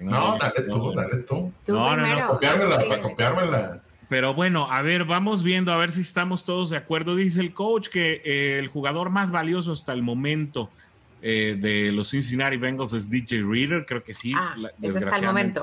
no, 0.00 0.38
dale 0.38 0.62
tú, 0.70 0.92
dale 0.92 1.16
tú. 1.22 1.52
No, 1.66 1.96
no, 1.96 2.06
no, 2.06 2.28
copiármela, 2.28 2.76
para 2.88 3.02
copiármela. 3.02 3.82
Pero 4.08 4.34
bueno, 4.34 4.70
a 4.70 4.82
ver, 4.82 5.04
vamos 5.04 5.42
viendo 5.42 5.72
a 5.72 5.76
ver 5.76 5.90
si 5.90 6.00
estamos 6.00 6.44
todos 6.44 6.70
de 6.70 6.76
acuerdo. 6.76 7.16
Dice 7.16 7.40
el 7.40 7.52
coach 7.52 7.88
que 7.88 8.22
eh, 8.24 8.58
el 8.58 8.68
jugador 8.68 9.10
más 9.10 9.30
valioso 9.30 9.72
hasta 9.72 9.92
el 9.92 10.02
momento 10.02 10.70
eh, 11.22 11.56
de 11.58 11.90
los 11.90 12.10
Cincinnati 12.10 12.56
Bengals 12.56 12.92
es 12.92 13.10
DJ 13.10 13.42
Reader, 13.42 13.84
creo 13.84 14.04
que 14.04 14.14
sí. 14.14 14.32
Ah, 14.36 14.54
hasta 14.82 15.16
el 15.18 15.26
momento. 15.26 15.62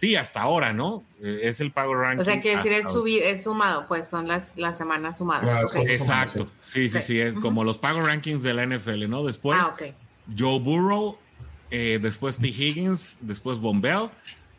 Sí, 0.00 0.16
hasta 0.16 0.40
ahora, 0.40 0.72
¿no? 0.72 1.04
Eh, 1.22 1.40
es 1.42 1.60
el 1.60 1.72
Power 1.72 1.98
Ranking. 1.98 2.20
O 2.22 2.24
sea, 2.24 2.40
quiere 2.40 2.56
decir, 2.56 2.72
es, 2.72 2.86
es 3.22 3.42
sumado, 3.42 3.86
pues 3.86 4.08
son 4.08 4.26
las, 4.26 4.56
las 4.56 4.78
semanas 4.78 5.18
sumadas. 5.18 5.74
Exacto. 5.74 6.50
Sí, 6.58 6.88
sí, 6.88 7.00
sí, 7.02 7.20
es 7.20 7.34
como 7.34 7.64
los 7.64 7.76
Power 7.76 8.04
Rankings 8.04 8.42
de 8.42 8.54
la 8.54 8.64
NFL, 8.64 9.10
¿no? 9.10 9.22
Después, 9.22 9.58
ah, 9.60 9.76
Joe 10.38 10.58
Burrow, 10.58 11.18
eh, 11.70 11.98
después 12.00 12.38
T. 12.38 12.48
Higgins, 12.48 13.18
después 13.20 13.58
Bombell, 13.58 14.08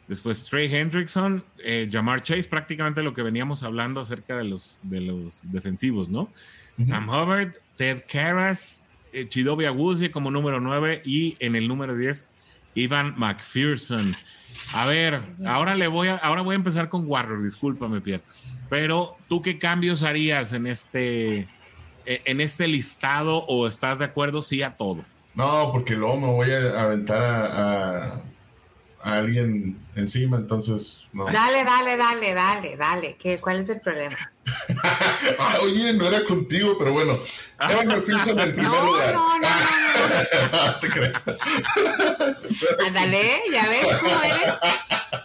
después 0.08 0.44
Trey 0.44 0.72
Hendrickson, 0.72 1.44
eh, 1.58 1.90
Jamar 1.92 2.22
Chase, 2.22 2.44
prácticamente 2.44 3.02
lo 3.02 3.16
que 3.16 3.24
veníamos 3.24 3.64
hablando 3.64 4.00
acerca 4.00 4.38
de 4.38 4.44
los, 4.44 4.78
de 4.84 5.02
los 5.02 5.52
defensivos, 5.52 6.08
¿no? 6.08 6.30
Sam 6.78 7.10
Hubbard, 7.10 7.56
Ted 7.78 8.04
Karras, 8.08 8.84
eh, 9.12 9.28
Chidobe 9.28 9.66
como 10.12 10.30
número 10.30 10.60
9 10.60 11.02
y 11.04 11.36
en 11.40 11.56
el 11.56 11.68
número 11.68 11.96
10, 11.96 12.26
Ivan 12.76 13.14
McPherson. 13.18 14.16
A 14.74 14.86
ver, 14.86 15.22
ahora 15.46 15.76
le 15.76 15.88
voy 15.88 16.08
a, 16.08 16.16
ahora 16.18 16.42
voy 16.42 16.54
a 16.54 16.56
empezar 16.56 16.90
con 16.90 17.06
Warriors, 17.08 17.44
discúlpame, 17.44 18.02
Pierre. 18.02 18.24
Pero, 18.70 19.18
¿tú 19.28 19.42
qué 19.42 19.58
cambios 19.58 20.04
harías 20.04 20.54
en 20.54 20.68
este, 20.68 21.48
e, 22.06 22.22
en 22.26 22.42
este 22.42 22.68
listado 22.68 23.44
o 23.46 23.68
estás 23.68 24.00
de 24.00 24.06
acuerdo 24.06 24.42
sí 24.42 24.62
a 24.62 24.78
todo? 24.78 25.04
No, 25.34 25.70
porque 25.72 25.96
luego 25.96 26.18
me 26.18 26.28
voy 26.28 26.52
a 26.52 26.82
aventar 26.82 27.22
a 27.22 28.22
alguien 29.04 29.80
encima, 29.96 30.38
entonces 30.38 31.08
no. 31.14 31.26
Dale, 31.26 31.64
dale, 31.64 31.98
dale, 31.98 32.34
dale, 32.34 32.78
dale. 32.78 33.18
¿Qué, 33.18 33.40
¿Cuál 33.40 33.60
es 33.60 33.70
el 33.70 33.82
problema? 33.82 34.16
ah, 35.40 35.58
oye, 35.64 35.94
no 35.94 36.08
era 36.08 36.24
contigo, 36.26 36.76
pero 36.78 36.94
bueno. 36.94 37.18
Evan 37.70 37.88
McPherson 37.88 38.40
en 38.40 38.56
primer 38.56 38.72
no, 38.72 38.86
lugar. 38.86 39.14
No, 39.14 39.40
no, 39.40 39.50
no, 39.50 40.80
Te 40.80 40.90
creo. 40.90 41.14
Ándale, 42.86 43.42
ya 43.52 43.68
ves 43.68 43.88
cómo 44.00 44.22
eres. 44.24 44.54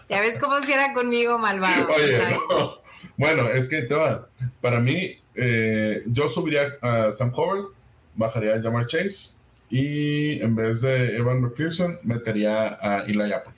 Ya 0.09 0.21
ves 0.21 0.39
cómo 0.39 0.63
si 0.63 0.73
era 0.73 0.93
conmigo, 0.93 1.39
malvado. 1.39 1.89
Oye, 1.95 2.19
no. 2.31 2.81
Bueno, 3.17 3.49
es 3.49 3.69
que 3.69 3.83
te 3.83 3.95
va. 3.95 4.29
Para 4.61 4.81
mí, 4.81 5.19
eh, 5.35 6.03
yo 6.07 6.29
subiría 6.29 6.63
a 6.83 7.13
Sam 7.13 7.33
Howard, 7.35 7.67
bajaría 8.15 8.55
a 8.55 8.63
Jamar 8.63 8.87
Chase 8.87 9.37
y 9.69 10.41
en 10.43 10.55
vez 10.55 10.81
de 10.83 11.17
Evan 11.17 11.41
McPherson, 11.41 11.99
metería 12.03 12.79
a 12.81 13.05
Eli 13.07 13.33
Apple. 13.33 13.56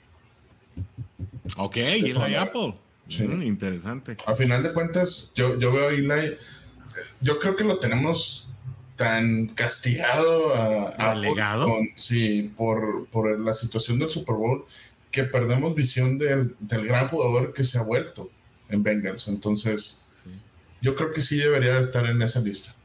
Ok, 1.57 1.77
Eso 1.77 2.25
Eli 2.25 2.33
no. 2.35 2.41
Apple. 2.41 2.75
Sí. 3.07 3.23
Mm, 3.23 3.41
interesante. 3.43 4.17
A 4.25 4.35
final 4.35 4.61
de 4.63 4.71
cuentas, 4.73 5.31
yo, 5.35 5.57
yo 5.57 5.71
veo 5.71 5.89
a 5.89 5.91
Eli, 5.91 6.37
yo 7.21 7.39
creo 7.39 7.55
que 7.55 7.63
lo 7.63 7.79
tenemos 7.79 8.49
tan 8.95 9.47
castigado 9.47 10.53
a, 10.53 10.89
a 11.11 11.13
con- 11.65 11.87
sí, 11.95 12.51
por, 12.55 13.07
por 13.07 13.39
la 13.39 13.53
situación 13.53 13.97
del 13.99 14.09
Super 14.09 14.35
Bowl 14.35 14.65
que 15.11 15.23
perdemos 15.23 15.73
visión 15.73 16.17
del, 16.17 16.55
del 16.59 16.85
gran 16.85 17.07
jugador 17.07 17.53
que 17.53 17.63
se 17.63 17.77
ha 17.77 17.81
vuelto 17.81 18.29
en 18.69 18.83
Bengals. 18.83 19.27
Entonces, 19.27 20.01
Sí. 20.23 20.29
yo 20.81 20.95
creo 20.95 21.13
que 21.13 21.21
sí 21.21 21.37
debería 21.37 21.75
de 21.75 21.81
estar 21.81 22.05
en 22.05 22.21
esa 22.21 22.41
lista. 22.41 22.75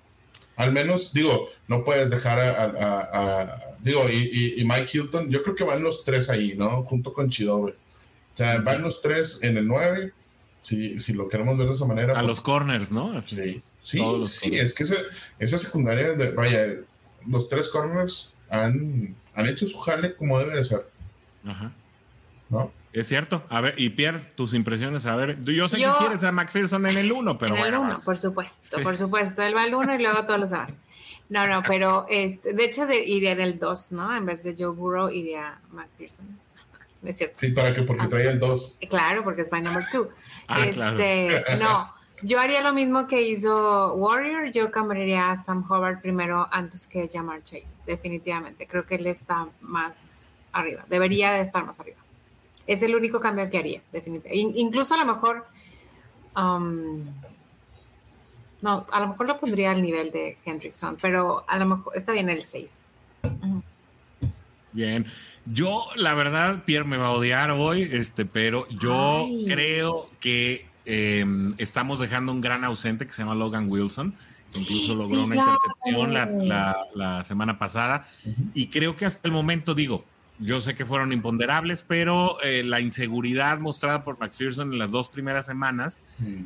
Al 0.56 0.72
menos, 0.72 1.12
digo, 1.12 1.48
no 1.66 1.84
puedes 1.84 2.10
dejar 2.10 2.38
a, 2.38 2.62
a- 2.62 3.00
a- 3.02 3.42
a- 3.42 3.58
digo, 3.82 4.08
y, 4.08 4.14
y- 4.32 4.60
y 4.60 4.64
Mike 4.64 4.88
Hilton, 4.94 5.28
yo 5.30 5.42
creo 5.42 5.56
que 5.56 5.64
van 5.64 5.82
los 5.82 6.04
tres 6.04 6.30
ahí, 6.30 6.54
¿no? 6.56 6.84
Junto 6.84 7.12
con 7.12 7.28
Chidobe. 7.28 7.74
O 8.34 8.36
sea, 8.36 8.60
van 8.60 8.82
los 8.82 9.00
tres 9.00 9.38
en 9.42 9.56
el 9.56 9.66
9, 9.68 10.12
si, 10.62 10.98
si 10.98 11.12
lo 11.14 11.28
queremos 11.28 11.56
ver 11.56 11.68
de 11.68 11.74
esa 11.74 11.86
manera. 11.86 12.12
A 12.12 12.16
pues, 12.16 12.26
los 12.26 12.40
corners, 12.40 12.90
¿no? 12.90 13.12
Así. 13.12 13.36
Sí, 13.36 13.62
sí, 13.82 13.98
corners. 13.98 14.42
es 14.44 14.74
que 14.74 14.82
ese- 14.84 15.04
esa 15.38 15.58
secundaria, 15.58 16.12
de, 16.14 16.30
vaya, 16.32 16.66
los 17.26 17.48
tres 17.48 17.68
corners 17.68 18.32
han, 18.50 19.14
han 19.34 19.46
hecho 19.46 19.66
su 19.68 19.78
jale 19.78 20.14
como 20.16 20.38
debe 20.38 20.56
de 20.56 20.64
ser, 20.64 20.86
Ajá. 21.46 21.72
¿no? 22.50 22.72
Es 22.92 23.08
cierto. 23.08 23.44
A 23.48 23.60
ver, 23.60 23.74
y 23.76 23.90
Pierre, 23.90 24.20
tus 24.36 24.54
impresiones. 24.54 25.04
A 25.06 25.16
ver, 25.16 25.40
yo 25.42 25.68
sé 25.68 25.80
Yo- 25.80 25.94
que 25.94 25.98
quieres 26.06 26.22
a 26.24 26.30
McPherson 26.32 26.86
en 26.86 26.96
el 26.96 27.10
1, 27.12 27.38
pero 27.38 27.54
en 27.56 27.60
el 27.64 27.70
bueno. 27.76 27.80
1, 27.82 28.00
por 28.04 28.16
supuesto, 28.18 28.78
Sí. 28.78 28.82
por 28.84 28.96
supuesto. 28.96 29.42
Él 29.42 29.54
va 29.56 29.64
al 29.64 29.74
1 29.74 29.94
y 29.96 29.98
luego 30.02 30.24
todos 30.24 30.38
los 30.40 30.50
demás. 30.50 30.76
No, 31.28 31.46
no, 31.48 31.62
pero 31.66 32.06
este, 32.08 32.52
de 32.52 32.64
hecho 32.64 32.86
de, 32.86 33.04
iría 33.04 33.32
en 33.32 33.40
el 33.40 33.58
2, 33.58 33.92
¿no? 33.92 34.14
En 34.16 34.26
vez 34.26 34.42
de 34.44 34.54
Joe 34.56 34.68
Burrow 34.74 35.08
iría 35.10 35.58
McPherson. 35.72 36.38
No 37.04 37.10
es 37.10 37.18
cierto. 37.18 37.36
Sí, 37.38 37.48
para 37.50 37.72
que, 37.74 37.82
porque 37.82 38.02
Ah. 38.02 38.08
traía 38.08 38.30
el 38.30 38.40
2. 38.40 38.78
Claro, 38.88 39.22
porque 39.22 39.42
es 39.42 39.52
my 39.52 39.60
number 39.60 39.84
2. 39.92 40.08
Ah, 40.48 40.60
claro. 40.72 40.98
este, 40.98 41.56
no, 41.60 41.86
yo 42.22 42.40
haría 42.40 42.62
lo 42.62 42.72
mismo 42.72 43.06
que 43.06 43.20
hizo 43.22 43.92
Warrior. 43.94 44.50
Yo 44.50 44.70
cambiaría 44.70 45.30
a 45.30 45.36
Sam 45.36 45.64
Howard 45.70 46.00
primero 46.00 46.48
antes 46.50 46.86
que 46.86 47.08
Jamar 47.12 47.44
Chase, 47.44 47.76
definitivamente. 47.86 48.66
Creo 48.66 48.86
que 48.86 48.94
él 48.96 49.06
está 49.06 49.46
más 49.60 50.32
arriba, 50.52 50.84
debería 50.88 51.32
de 51.32 51.40
estar 51.42 51.64
más 51.66 51.78
arriba. 51.78 51.98
Es 52.66 52.80
el 52.82 52.94
único 52.96 53.20
cambio 53.20 53.50
que 53.50 53.58
haría, 53.58 53.82
definitivamente. 53.92 54.34
In- 54.36 54.56
incluso 54.56 54.94
a 54.94 54.96
lo 54.96 55.04
mejor, 55.04 55.46
um, 56.34 57.04
no, 58.62 58.86
a 58.90 59.00
lo 59.00 59.08
mejor 59.08 59.26
lo 59.26 59.38
pondría 59.38 59.72
al 59.72 59.82
nivel 59.82 60.10
de 60.10 60.38
Hendrickson, 60.46 60.96
pero 61.02 61.44
a 61.46 61.58
lo 61.58 61.66
mejor 61.66 61.94
está 61.94 62.12
bien 62.12 62.30
el 62.30 62.42
6. 62.44 62.86
Bien. 64.72 65.04
Yo, 65.46 65.86
la 65.96 66.14
verdad, 66.14 66.64
Pierre 66.64 66.86
me 66.86 66.96
va 66.96 67.08
a 67.08 67.10
odiar 67.12 67.50
hoy, 67.50 67.82
este, 67.82 68.24
pero 68.24 68.66
yo 68.80 69.24
Ay. 69.26 69.44
creo 69.46 70.10
que 70.20 70.66
eh, 70.86 71.24
estamos 71.58 71.98
dejando 72.00 72.32
un 72.32 72.40
gran 72.40 72.64
ausente 72.64 73.06
que 73.06 73.12
se 73.12 73.22
llama 73.22 73.34
Logan 73.34 73.70
Wilson. 73.70 74.14
que 74.52 74.60
Incluso 74.60 74.94
logró 74.94 75.08
Sí, 75.18 75.24
una 75.24 75.34
claro. 75.34 75.52
intercepción 75.52 76.14
la, 76.14 76.26
la- 76.26 76.76
la 76.94 77.24
semana 77.24 77.58
pasada. 77.58 78.06
Y 78.54 78.68
creo 78.68 78.96
que 78.96 79.04
hasta 79.04 79.26
el 79.28 79.32
momento, 79.32 79.74
digo, 79.74 80.04
yo 80.38 80.60
sé 80.60 80.74
que 80.74 80.84
fueron 80.86 81.12
imponderables, 81.12 81.84
pero 81.86 82.40
eh, 82.42 82.62
la 82.64 82.80
inseguridad 82.80 83.58
mostrada 83.60 84.02
por 84.04 84.18
McPherson 84.18 84.72
en 84.72 84.78
las 84.78 84.90
dos 84.90 85.08
primeras 85.08 85.46
semanas 85.46 85.98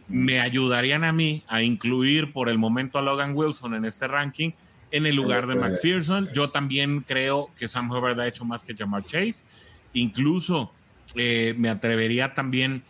me 0.08 0.40
ayudarían 0.40 1.04
a 1.04 1.12
mí 1.12 1.42
a 1.48 1.62
incluir 1.62 2.32
por 2.32 2.48
el 2.48 2.58
momento 2.58 2.98
a 2.98 3.02
Logan 3.02 3.34
Wilson 3.34 3.74
en 3.74 3.84
este 3.86 4.06
ranking 4.08 4.50
en 4.90 5.06
el 5.06 5.16
lugar 5.16 5.46
de 5.46 5.54
McPherson. 5.54 6.28
Yo 6.34 6.50
también 6.50 7.04
creo 7.06 7.50
que 7.56 7.68
Sam 7.68 7.90
Hubbard 7.90 8.18
ha 8.20 8.26
hecho 8.26 8.44
más 8.44 8.64
que 8.64 8.74
Jamar 8.74 9.02
Chase. 9.02 9.44
Incluso 9.92 10.72
eh, 11.14 11.54
me 11.56 11.68
atrevería 11.68 12.34
también 12.34 12.82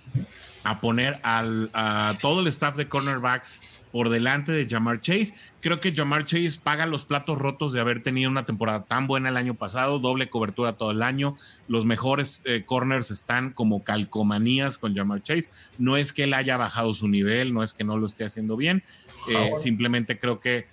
a 0.65 0.81
poner 0.81 1.19
al, 1.23 1.71
a 1.73 2.15
todo 2.21 2.41
el 2.41 2.47
staff 2.49 2.77
de 2.77 2.89
cornerbacks 2.89 3.61
por 3.93 4.09
delante 4.09 4.53
de 4.53 4.67
Jamar 4.69 5.01
Chase. 5.01 5.35
Creo 5.61 5.81
que 5.81 5.95
Jamar 5.95 6.25
Chase 6.25 6.61
paga 6.63 6.87
los 6.87 7.05
platos 7.05 7.39
rotos 7.39 7.73
de 7.73 7.81
haber 7.81 8.03
tenido 8.03 8.31
una 8.31 8.45
temporada 8.45 8.85
tan 8.85 9.07
buena 9.07 9.29
el 9.29 9.37
año 9.37 9.55
pasado, 9.55 9.99
doble 9.99 10.29
cobertura 10.29 10.75
todo 10.75 10.91
el 10.91 11.03
año. 11.03 11.37
Los 11.69 11.85
mejores 11.85 12.43
eh, 12.45 12.65
corners 12.65 13.11
están 13.11 13.51
como 13.51 13.83
calcomanías 13.85 14.79
con 14.79 14.95
Jamar 14.95 15.23
Chase. 15.23 15.51
No 15.79 15.97
es 15.97 16.13
que 16.13 16.25
él 16.25 16.35
haya 16.35 16.57
bajado 16.57 16.95
su 16.95 17.09
nivel, 17.09 17.55
no 17.55 17.63
es 17.63 17.73
que 17.73 17.85
no 17.85 17.97
lo 17.97 18.07
esté 18.07 18.25
haciendo 18.25 18.57
bien. 18.57 18.83
Eh, 19.31 19.35
Howard. 19.37 19.63
simplemente 19.63 20.19
creo 20.19 20.41
que, 20.41 20.67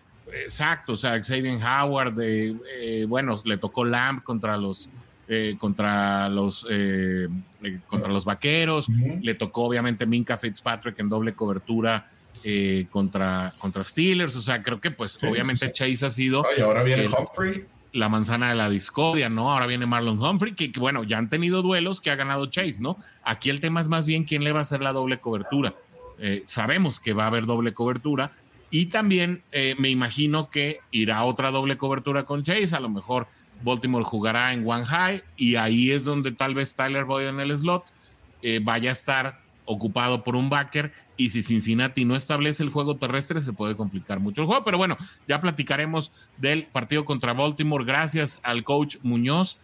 exacto, 0.44 0.94
o 0.94 0.96
sea, 0.96 1.22
Xavier 1.22 1.58
Howard, 1.64 2.20
eh, 2.22 2.56
eh, 2.80 3.06
bueno, 3.08 3.40
le 3.46 3.58
tocó 3.58 3.86
Lamb 3.86 4.24
contra 4.24 4.58
los, 4.58 4.90
eh, 5.28 5.56
contra 5.58 6.30
los, 6.30 6.66
eh, 6.70 7.28
eh, 7.64 7.80
contra 7.88 8.10
los 8.10 8.26
vaqueros. 8.26 8.88
Le 9.22 9.34
tocó 9.36 9.64
obviamente 9.64 10.06
Minka 10.06 10.38
Fitzpatrick 10.38 11.00
en 11.00 11.10
doble 11.10 11.34
cobertura 11.34 12.10
eh, 12.44 12.86
contra, 12.92 13.54
contra 13.58 13.84
Steelers. 13.84 14.36
O 14.36 14.42
sea, 14.42 14.62
creo 14.62 14.80
que 14.80 14.92
pues 14.92 15.14
Sí, 15.14 15.26
obviamente 15.26 15.68
sí, 15.68 15.72
Chase 15.74 16.06
ha 16.06 16.10
sido 16.12 16.46
Ay, 16.56 16.62
ahora 16.62 16.84
viene 16.84 17.06
el- 17.06 17.12
Humphrey. 17.14 17.66
la 17.94 18.10
manzana 18.10 18.50
de 18.50 18.56
la 18.56 18.70
discordia, 18.70 19.30
¿no? 19.30 19.52
Ahora 19.52 19.66
viene 19.68 19.86
Marlon 19.86 20.20
Humphrey, 20.22 20.54
que, 20.54 20.72
que, 20.72 20.80
bueno, 20.80 21.04
ya 21.04 21.18
han 21.18 21.30
tenido 21.30 21.62
duelos 21.62 22.02
que 22.02 22.12
ha 22.12 22.16
ganado 22.16 22.46
Chase, 22.48 22.78
¿no? 22.80 22.98
Aquí 23.24 23.50
el 23.50 23.62
tema 23.62 23.80
es 23.82 23.88
más 23.88 24.06
bien 24.06 24.26
quién 24.26 24.44
le 24.44 24.52
va 24.52 24.60
a 24.60 24.64
hacer 24.64 24.82
la 24.82 24.92
doble 24.92 25.20
cobertura. 25.20 25.74
Eh, 26.20 26.44
sabemos 26.46 27.00
que 27.00 27.14
va 27.14 27.24
a 27.24 27.28
haber 27.28 27.46
doble 27.46 27.74
cobertura 27.74 28.32
y 28.70 28.88
también 28.88 29.44
eh, 29.52 29.76
me 29.78 29.90
imagino 29.90 30.50
que 30.50 30.80
irá 30.92 31.24
otra 31.24 31.52
doble 31.52 31.78
cobertura 31.78 32.24
con 32.24 32.44
Chase, 32.44 32.76
a 32.76 32.80
lo 32.80 32.90
mejor 32.90 33.28
Baltimore 33.64 34.04
jugará 34.04 34.54
en 34.54 34.68
One 34.68 34.86
High 34.86 35.24
y 35.38 35.56
ahí 35.56 35.92
es 35.92 36.04
donde 36.04 36.32
tal 36.32 36.54
vez 36.54 36.76
Tyler 36.76 37.06
Boyd 37.06 37.28
en 37.28 37.40
el 37.40 37.58
slot 37.58 37.86
eh, 38.42 38.60
vaya 38.62 38.90
a 38.90 38.94
estar 38.94 39.40
ocupado 39.66 40.24
por 40.24 40.36
un 40.36 40.50
backer. 40.50 40.92
Y 41.18 41.30
si 41.30 41.42
Cincinnati 41.42 42.06
no 42.06 42.16
establece 42.16 42.64
el 42.64 42.70
juego 42.70 42.98
terrestre 42.98 43.42
se 43.42 43.54
puede 43.54 43.76
complicar 43.76 44.20
mucho 44.20 44.42
el 44.42 44.48
juego, 44.48 44.64
pero 44.64 44.78
bueno, 44.78 44.98
ya 45.28 45.40
platicaremos 45.40 46.12
del 46.38 46.66
partido 46.66 47.06
contra 47.06 47.34
Baltimore. 47.34 47.86
Gracias 47.86 48.42
al 48.44 48.64
coach 48.64 48.98
Muñoz 49.02 49.60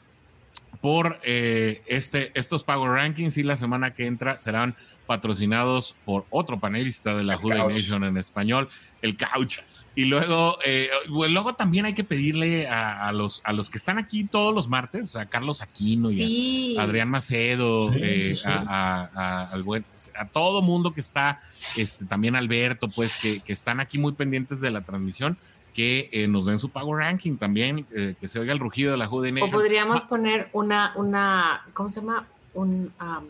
por 0.79 1.19
eh, 1.23 1.81
este, 1.87 2.31
estos 2.33 2.63
Power 2.63 2.91
Rankings. 2.91 3.37
Y 3.37 3.43
la 3.43 3.57
semana 3.57 3.93
que 3.93 4.07
entra 4.07 4.37
serán 4.37 4.75
patrocinados 5.16 5.93
por 6.05 6.26
otro 6.30 6.57
panelista 6.59 7.14
de 7.16 7.24
la 7.24 7.38
Couch. 7.38 7.53
Nation 7.53 8.03
en 8.05 8.16
español, 8.18 8.70
el 9.01 9.18
Couch. 9.18 9.57
Y 9.93 10.05
luego, 10.05 10.57
eh, 10.66 10.89
bueno, 11.09 11.34
luego 11.34 11.53
también 11.55 11.84
hay 11.86 11.93
que 11.93 12.05
pedirle 12.05 12.70
a, 12.70 13.07
a 13.09 13.12
los, 13.12 13.41
a 13.43 13.51
los 13.51 13.70
que 13.70 13.78
están 13.78 13.97
aquí 13.97 14.24
todos 14.24 14.55
los 14.55 14.70
martes, 14.70 15.18
a 15.18 15.26
Carlos 15.26 15.62
Aquino 15.62 16.09
y 16.12 16.78
a. 16.78 16.84
Adrián 16.84 17.09
Macedo, 17.09 17.91
Sí, 17.91 17.99
eh, 18.01 18.36
sí. 18.36 18.43
A, 18.47 18.53
a- 18.62 19.09
a- 19.14 19.45
al 19.51 19.64
buen- 19.64 19.84
a 20.16 20.28
todo 20.30 20.62
mundo 20.62 20.93
que 20.93 21.01
está, 21.01 21.41
este, 21.76 22.05
también 22.05 22.38
Alberto, 22.38 22.88
pues 22.88 23.18
que, 23.22 23.41
que 23.41 23.51
están 23.51 23.82
aquí 23.82 23.97
muy 23.97 24.14
pendientes 24.14 24.62
de 24.62 24.72
la 24.72 24.82
transmisión, 24.86 25.38
que 25.74 26.09
eh, 26.14 26.28
nos 26.30 26.45
den 26.45 26.57
su 26.59 26.70
Power 26.70 26.99
Ranking 26.99 27.36
también, 27.36 27.86
eh, 27.93 28.16
que 28.20 28.30
se 28.30 28.39
oiga 28.39 28.53
el 28.53 28.59
rugido 28.59 28.91
de 28.91 28.97
la 28.97 29.07
Jude 29.07 29.30
O 29.30 29.34
Nation. 29.34 29.51
podríamos 29.51 30.03
Ah, 30.03 30.07
poner 30.07 30.49
una, 30.53 30.93
una, 30.95 31.66
¿cómo 31.74 31.89
se 31.89 31.99
llama? 31.99 32.28
Un, 32.53 32.93
um, 33.01 33.26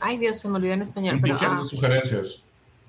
ay 0.00 0.18
Dios, 0.18 0.38
se 0.38 0.48
me 0.48 0.56
olvidó 0.56 0.74
en 0.74 0.82
español, 0.82 1.16
Un 1.16 1.20
pero, 1.20 1.36
ah, 1.40 1.62
sugerencias. 1.64 2.44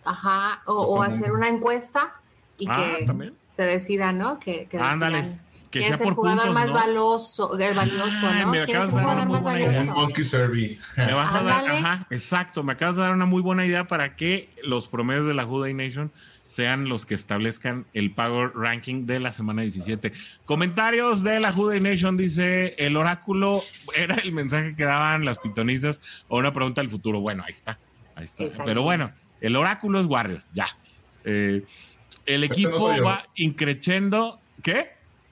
ajá, 0.05 0.61
o, 0.65 1.01
hacer 1.03 1.31
una 1.31 1.47
encuesta 1.49 2.13
y 2.57 2.67
ah, 2.69 2.95
que 2.99 3.05
también. 3.05 3.35
se 3.47 3.63
decida, 3.63 4.11
¿no? 4.11 4.39
Que, 4.39 4.67
que 4.67 4.77
Ándale, 4.77 5.39
que 5.71 5.79
quién 5.79 5.85
sea 5.85 5.95
es 5.95 6.01
el 6.01 6.05
por 6.07 6.15
jugador 6.15 6.45
puntos, 6.47 6.53
más 6.55 6.67
¿no? 6.67 6.73
valioso, 6.73 7.57
el 7.57 7.73
valioso, 7.75 8.27
Ay, 8.27 8.41
¿no? 8.41 8.47
me 8.51 8.65
¿Quién 8.65 8.77
es 8.77 8.83
acabas 8.83 8.95
de 8.95 9.07
dar 9.07 9.27
una 9.27 9.39
muy 9.39 9.39
idea. 9.39 9.69
Un 9.69 9.73
valioso? 9.87 9.93
monkey 10.01 10.23
survey. 10.23 10.79
Me 10.97 11.13
vas 11.13 11.33
a 11.33 11.43
dar, 11.43 11.65
ajá, 11.69 12.07
exacto, 12.09 12.63
me 12.63 12.73
acabas 12.73 12.95
de 12.97 13.01
dar 13.03 13.13
una 13.13 13.25
muy 13.25 13.41
buena 13.41 13.65
idea 13.65 13.87
para 13.87 14.15
que 14.15 14.49
los 14.63 14.87
promedios 14.87 15.27
de 15.27 15.33
la 15.33 15.43
Juday 15.45 15.73
Nation 15.73 16.11
sean 16.51 16.89
los 16.89 17.05
que 17.05 17.15
establezcan 17.15 17.85
el 17.93 18.11
Power 18.11 18.51
Ranking 18.53 19.05
de 19.05 19.21
la 19.21 19.31
semana 19.31 19.61
17. 19.61 20.11
Comentarios 20.43 21.23
de 21.23 21.39
la 21.39 21.53
Juday 21.53 21.79
Nation 21.79 22.17
dice, 22.17 22.75
el 22.77 22.97
oráculo 22.97 23.63
era 23.95 24.15
el 24.15 24.33
mensaje 24.33 24.75
que 24.75 24.83
daban 24.83 25.23
las 25.23 25.37
pitonizas 25.37 26.01
o 26.27 26.39
una 26.39 26.51
pregunta 26.51 26.81
del 26.81 26.89
futuro. 26.91 27.21
Bueno, 27.21 27.43
ahí 27.47 27.51
está, 27.51 27.79
ahí 28.15 28.25
está. 28.25 28.43
Pero 28.65 28.81
bueno, 28.81 29.13
el 29.39 29.55
oráculo 29.55 30.01
es 30.01 30.05
Warrior, 30.07 30.43
ya. 30.53 30.67
Eh, 31.23 31.63
el 32.25 32.43
Este 32.43 32.63
no 32.63 32.67
equipo 32.67 33.01
va 33.01 33.25
increchendo, 33.35 34.41
¿qué? 34.61 34.89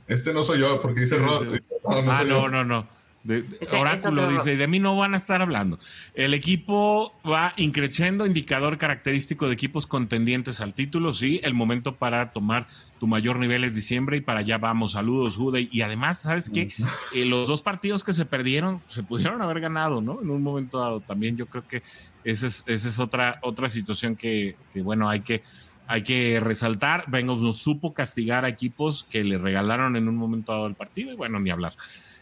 Este 0.08 0.32
no 0.34 0.44
soy 0.44 0.62
yo, 0.62 0.82
porque 0.82 1.02
dice 1.02 1.18
Rod. 1.18 1.54
sí. 1.54 1.60
No, 1.84 2.02
no 2.02 2.12
ah, 2.12 2.24
no, 2.24 2.30
yo. 2.30 2.50
no, 2.50 2.64
no. 2.64 2.88
De, 3.24 3.46
Oráculo 3.78 4.30
dice, 4.30 4.56
de 4.56 4.68
mí 4.68 4.80
no 4.80 4.96
van 4.96 5.14
a 5.14 5.18
estar 5.18 5.42
hablando. 5.42 5.78
El 6.14 6.34
equipo 6.34 7.14
va 7.30 7.54
increciendo, 7.58 8.26
indicador 8.26 8.78
característico 8.78 9.48
de 9.48 9.54
equipos 9.54 9.88
contendientes 9.88 10.62
al 10.62 10.74
título. 10.74 11.14
Sí, 11.14 11.42
el 11.44 11.54
momento 11.54 11.98
para 11.98 12.32
tomar 12.32 12.68
tu 12.98 13.08
mayor 13.08 13.38
nivel 13.38 13.66
es 13.66 13.76
diciembre 13.76 14.18
y 14.18 14.22
para 14.22 14.40
allá 14.40 14.58
vamos. 14.58 14.94
Saludos, 14.94 15.36
Jude. 15.36 15.68
Y 15.70 15.82
además, 15.82 16.22
¿sabes 16.22 16.50
qué? 16.50 16.72
Eh, 17.14 17.26
los 17.26 17.48
dos 17.48 17.62
partidos 17.62 18.04
que 18.04 18.14
se 18.14 18.26
perdieron 18.26 18.82
se 18.88 19.04
pudieron 19.04 19.42
haber 19.42 19.60
ganado, 19.60 20.02
¿no? 20.02 20.22
En 20.22 20.30
un 20.30 20.42
momento 20.42 20.80
dado. 20.80 21.02
También 21.02 21.36
yo 21.36 21.46
creo 21.48 21.68
que 21.68 21.84
esa 22.24 22.48
es, 22.48 22.64
esa 22.68 22.88
es 22.88 23.00
otra, 23.00 23.40
otra 23.42 23.70
situación 23.70 24.16
que, 24.16 24.56
que, 24.74 24.82
bueno, 24.82 25.10
hay 25.10 25.20
que, 25.20 25.44
hay 25.88 26.04
que 26.04 26.40
resaltar. 26.40 27.04
Bengals 27.08 27.42
no 27.42 27.54
supo 27.54 27.94
castigar 27.94 28.46
a 28.46 28.50
equipos 28.50 29.06
que 29.10 29.26
le 29.26 29.38
regalaron 29.38 29.98
en 29.98 30.08
un 30.08 30.16
momento 30.16 30.54
dado 30.54 30.68
el 30.68 30.76
partido 30.76 31.12
y 31.12 31.16
bueno, 31.16 31.40
ni 31.40 31.50
hablar. 31.50 31.74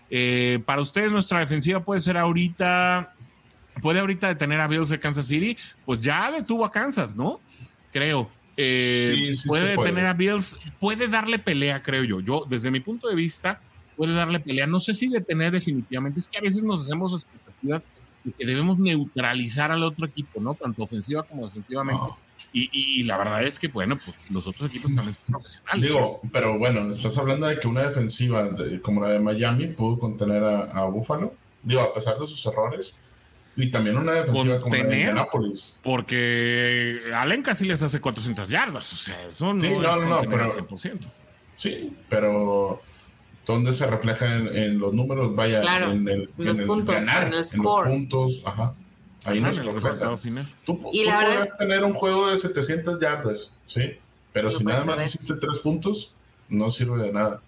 Eh, 0.10 0.60
para 0.66 0.82
ustedes, 0.82 1.12
nuestra 1.12 1.40
defensiva 1.40 1.84
puede 1.84 2.02
ser 2.02 2.18
ahorita, 2.18 3.14
puede 3.82 4.00
ahorita 4.00 4.28
detener 4.28 4.60
a 4.62 4.68
Bills 4.68 4.90
de 4.90 5.00
Kansas 5.00 5.28
City, 5.28 5.58
pues 5.86 6.02
ya 6.02 6.32
detuvo 6.32 6.66
a 6.66 6.72
Kansas, 6.72 7.16
¿no? 7.16 7.42
Creo. 7.92 8.30
Eh, 8.56 9.36
puede 9.46 9.76
detener 9.76 10.08
a 10.08 10.14
Bills, 10.14 10.58
puede 10.80 11.08
darle 11.08 11.40
pelea, 11.40 11.84
creo 11.84 12.04
yo. 12.04 12.22
Yo, 12.22 12.46
desde 12.50 12.72
mi 12.72 12.80
punto 12.80 13.08
de 13.08 13.16
vista, 13.16 13.62
puede 13.96 14.14
darle 14.14 14.40
pelea. 14.40 14.66
No 14.66 14.80
sé 14.80 14.94
si 14.94 15.10
detener 15.10 15.52
definitivamente, 15.52 16.20
es 16.20 16.28
que 16.28 16.40
a 16.40 16.42
veces 16.42 16.64
nos 16.64 16.84
hacemos 16.84 17.14
expectativas 17.14 17.88
de 18.28 18.34
que 18.34 18.46
debemos 18.46 18.78
neutralizar 18.78 19.72
al 19.72 19.84
otro 19.84 20.06
equipo, 20.06 20.42
¿no? 20.42 20.54
Tanto 20.54 20.84
ofensiva 20.84 21.24
como 21.24 21.48
defensivamente. 21.48 22.02
Y, 22.54 23.04
la 23.04 23.18
verdad 23.18 23.44
es 23.44 23.60
que, 23.60 23.68
bueno, 23.68 24.00
pues 24.04 24.16
los 24.32 24.48
otros 24.48 24.70
equipos 24.70 24.94
también 24.94 25.16
son 25.16 25.34
profesionales. 25.34 25.82
Digo, 25.82 26.22
pero 26.32 26.58
bueno, 26.58 26.92
estás 26.92 27.18
hablando 27.18 27.48
de 27.48 27.60
que 27.60 27.68
una 27.68 27.84
defensiva 27.84 28.50
como 28.82 29.02
la 29.02 29.10
de 29.10 29.20
Miami 29.20 29.68
pudo 29.68 30.00
contener 30.00 30.44
a, 30.44 30.64
a 30.64 30.86
Buffalo. 30.86 31.34
Digo, 31.64 31.82
a 31.82 31.94
pesar 31.94 32.18
de 32.18 32.28
sus 32.28 32.46
errores. 32.46 32.96
Y 33.56 33.72
también 33.72 33.98
una 33.98 34.14
defensiva 34.14 34.60
como 34.60 34.76
la 34.76 34.84
de 34.84 34.94
Indianapolis. 34.96 35.80
Porque 35.84 37.02
Allen 37.14 37.42
casi 37.42 37.66
les 37.66 37.82
hace 37.82 38.02
400 38.02 38.50
yardas. 38.50 38.92
O 38.94 38.98
sea, 38.98 39.28
eso 39.28 39.54
no, 39.54 39.62
sí, 39.62 39.70
no, 39.70 39.98
no, 39.98 40.22
pero, 40.30 40.52
100%. 40.52 41.00
Sí, 41.56 41.96
pero 42.10 42.82
¿dónde 43.48 43.74
se 43.74 43.88
refleja 43.88 44.38
en, 44.38 44.78
los 44.78 44.94
números? 44.94 45.34
Vaya, 45.36 45.64
en 45.86 46.08
el, 46.08 46.30
los 46.38 46.60
puntos, 46.60 46.96
en 46.96 47.34
el 47.34 47.44
score. 47.44 47.88
En 47.88 47.92
los 47.92 48.00
puntos, 48.00 48.42
ajá. 48.46 48.74
Ahí 49.24 49.42
no, 49.42 49.52
se 49.52 49.64
final. 50.18 50.48
Tú, 50.64 50.80
y 50.94 51.04
tú 51.04 51.12
podrás 51.12 51.58
tener 51.58 51.84
un 51.84 51.94
juego 51.94 52.28
de 52.30 52.38
700 52.38 53.02
yardas, 53.02 53.58
¿sí? 53.66 53.98
Pero 54.32 54.52
si 54.52 54.64
nada 54.64 54.86
más 54.86 55.04
hiciste 55.06 55.36
tres 55.36 55.60
puntos, 55.60 56.14
no 56.48 56.70
sirve 56.70 57.02
de 57.02 57.12
nada. 57.12 57.42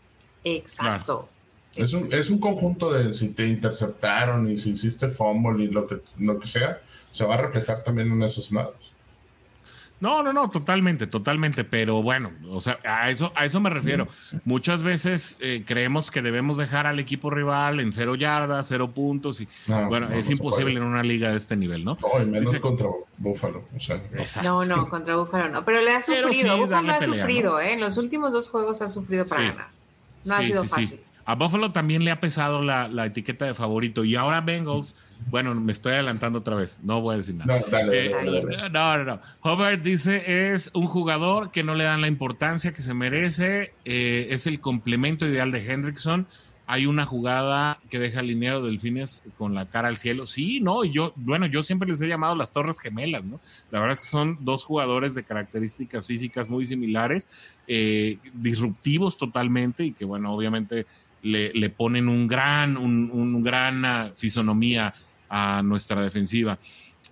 Exacto. 0.44 1.30
Es 1.76 1.94
un, 1.94 2.12
es 2.12 2.30
un 2.30 2.40
conjunto 2.40 2.92
de 2.92 3.14
si 3.14 3.30
te 3.30 3.46
interceptaron 3.46 4.52
y 4.52 4.58
si 4.58 4.72
hiciste 4.72 5.08
fumble 5.08 5.66
y 5.66 5.68
lo 5.68 5.88
que, 5.88 6.02
lo 6.18 6.40
que 6.40 6.48
sea, 6.48 6.82
se 7.12 7.26
va 7.26 7.36
a 7.36 7.42
reflejar 7.42 7.84
también 7.84 8.12
en 8.12 8.24
esos 8.24 8.52
lados. 8.52 8.89
No, 10.02 10.24
no, 10.24 10.32
no, 10.32 10.50
totalmente, 10.50 11.08
totalmente, 11.08 11.66
pero 11.66 12.02
bueno, 12.02 12.32
o 12.50 12.62
sea, 12.62 12.80
a 12.86 13.10
eso, 13.10 13.34
a 13.36 13.46
eso 13.46 13.60
me 13.60 13.70
refiero. 13.70 14.08
Muchas 14.46 14.82
veces 14.82 15.36
eh, 15.42 15.64
creemos 15.66 16.10
que 16.10 16.22
debemos 16.22 16.58
dejar 16.58 16.88
al 16.88 17.00
equipo 17.00 17.30
rival 17.30 17.82
en 17.82 17.92
cero 17.92 18.16
yardas, 18.16 18.68
cero 18.68 18.92
puntos, 18.92 19.42
y 19.42 19.48
bueno, 19.90 20.10
es 20.10 20.30
imposible 20.30 20.74
en 20.78 20.84
una 20.84 21.04
liga 21.04 21.32
de 21.32 21.38
este 21.38 21.58
nivel, 21.58 21.84
¿no? 21.84 21.98
No, 22.02 22.26
menos 22.26 22.58
contra 22.60 22.88
Búfalo. 23.18 23.66
O 23.76 23.80
sea, 23.80 24.02
no. 24.42 24.64
no, 24.64 24.88
contra 24.88 25.18
Búfalo 25.18 25.50
no, 25.50 25.66
pero 25.66 25.82
le 25.82 25.92
ha 25.92 26.02
sufrido, 26.02 26.58
Búfalo 26.58 26.92
ha 26.94 27.02
sufrido, 27.02 27.60
¿eh? 27.60 27.74
En 27.74 27.82
los 27.82 27.98
últimos 27.98 28.32
dos 28.32 28.48
juegos 28.48 28.82
ha 28.82 28.88
sufrido 28.88 29.26
para 29.26 29.42
ganar. 29.42 29.68
No 30.24 30.34
ha 30.36 30.42
sido 30.44 30.64
fácil. 30.64 31.02
A 31.30 31.36
Buffalo 31.36 31.72
también 31.72 32.04
le 32.04 32.10
ha 32.10 32.20
pesado 32.20 32.64
la, 32.64 32.88
la, 32.88 33.06
etiqueta 33.06 33.46
de 33.46 33.54
favorito 33.54 34.04
y 34.04 34.16
ahora 34.16 34.42
Bengals, 34.42 34.96
bueno, 35.28 35.54
me 35.54 35.72
estoy 35.72 35.94
adelantando 35.94 36.40
otra 36.40 36.56
vez, 36.56 36.80
no 36.82 37.02
voy 37.02 37.14
a 37.14 37.18
decir 37.18 37.36
nada. 37.36 37.62
No, 37.72 37.78
eh, 37.94 38.12
no, 38.72 38.98
no, 38.98 39.22
no. 39.44 39.78
Dice 39.78 40.24
es 40.52 40.72
un 40.74 40.88
jugador 40.88 41.52
que 41.52 41.64
no 41.64 41.76
le 41.76 41.84
dan 41.84 42.02
la 42.02 42.08
importancia 42.08 42.74
que 42.74 42.82
se 42.82 42.96
merece, 42.96 43.74
eh, 43.86 44.30
es 44.32 44.48
el 44.48 44.60
complemento 44.60 45.28
ideal 45.28 45.52
de 45.52 45.72
Hendrickson. 45.72 46.26
Hay 46.66 46.88
una 46.88 47.06
jugada 47.06 47.80
que 47.92 48.00
deja 48.00 48.22
alineado 48.22 48.66
Delfines 48.66 49.22
con 49.38 49.54
la 49.54 49.68
cara 49.68 49.88
al 49.88 49.98
cielo. 49.98 50.26
Sí, 50.26 50.60
no, 50.62 50.84
yo, 50.84 51.14
bueno, 51.16 51.46
yo 51.46 51.62
siempre 51.62 51.90
les 51.90 52.02
he 52.02 52.08
llamado 52.08 52.36
las 52.36 52.52
Torres 52.52 52.80
Gemelas, 52.80 53.24
¿no? 53.24 53.40
La 53.70 53.80
verdad 53.80 53.94
es 53.94 54.02
que 54.02 54.08
son 54.08 54.38
dos 54.42 54.66
jugadores 54.66 55.14
de 55.14 55.24
características 55.24 56.08
físicas 56.08 56.50
muy 56.50 56.66
similares, 56.66 57.28
eh, 57.68 58.18
disruptivos 58.34 59.18
totalmente 59.18 59.84
y 59.84 59.94
que, 59.94 60.06
bueno, 60.06 60.32
obviamente 60.34 60.88
le, 61.22 61.70
ponen 61.70 62.10
un 62.10 62.28
gran, 62.28 62.78
un, 62.78 63.44
gran 63.44 63.86
ah, 63.86 64.12
fisonomía 64.16 64.94
a 65.30 65.62
nuestra 65.64 66.02
defensiva. 66.02 66.58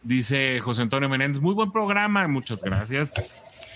Dice 0.03 0.60
José 0.60 0.84
Antonio 0.84 1.10
Menéndez, 1.10 1.41
muy 1.41 1.53
buen 1.53 1.72
programa, 1.72 2.28
muchas 2.28 2.62
gracias. 2.62 3.12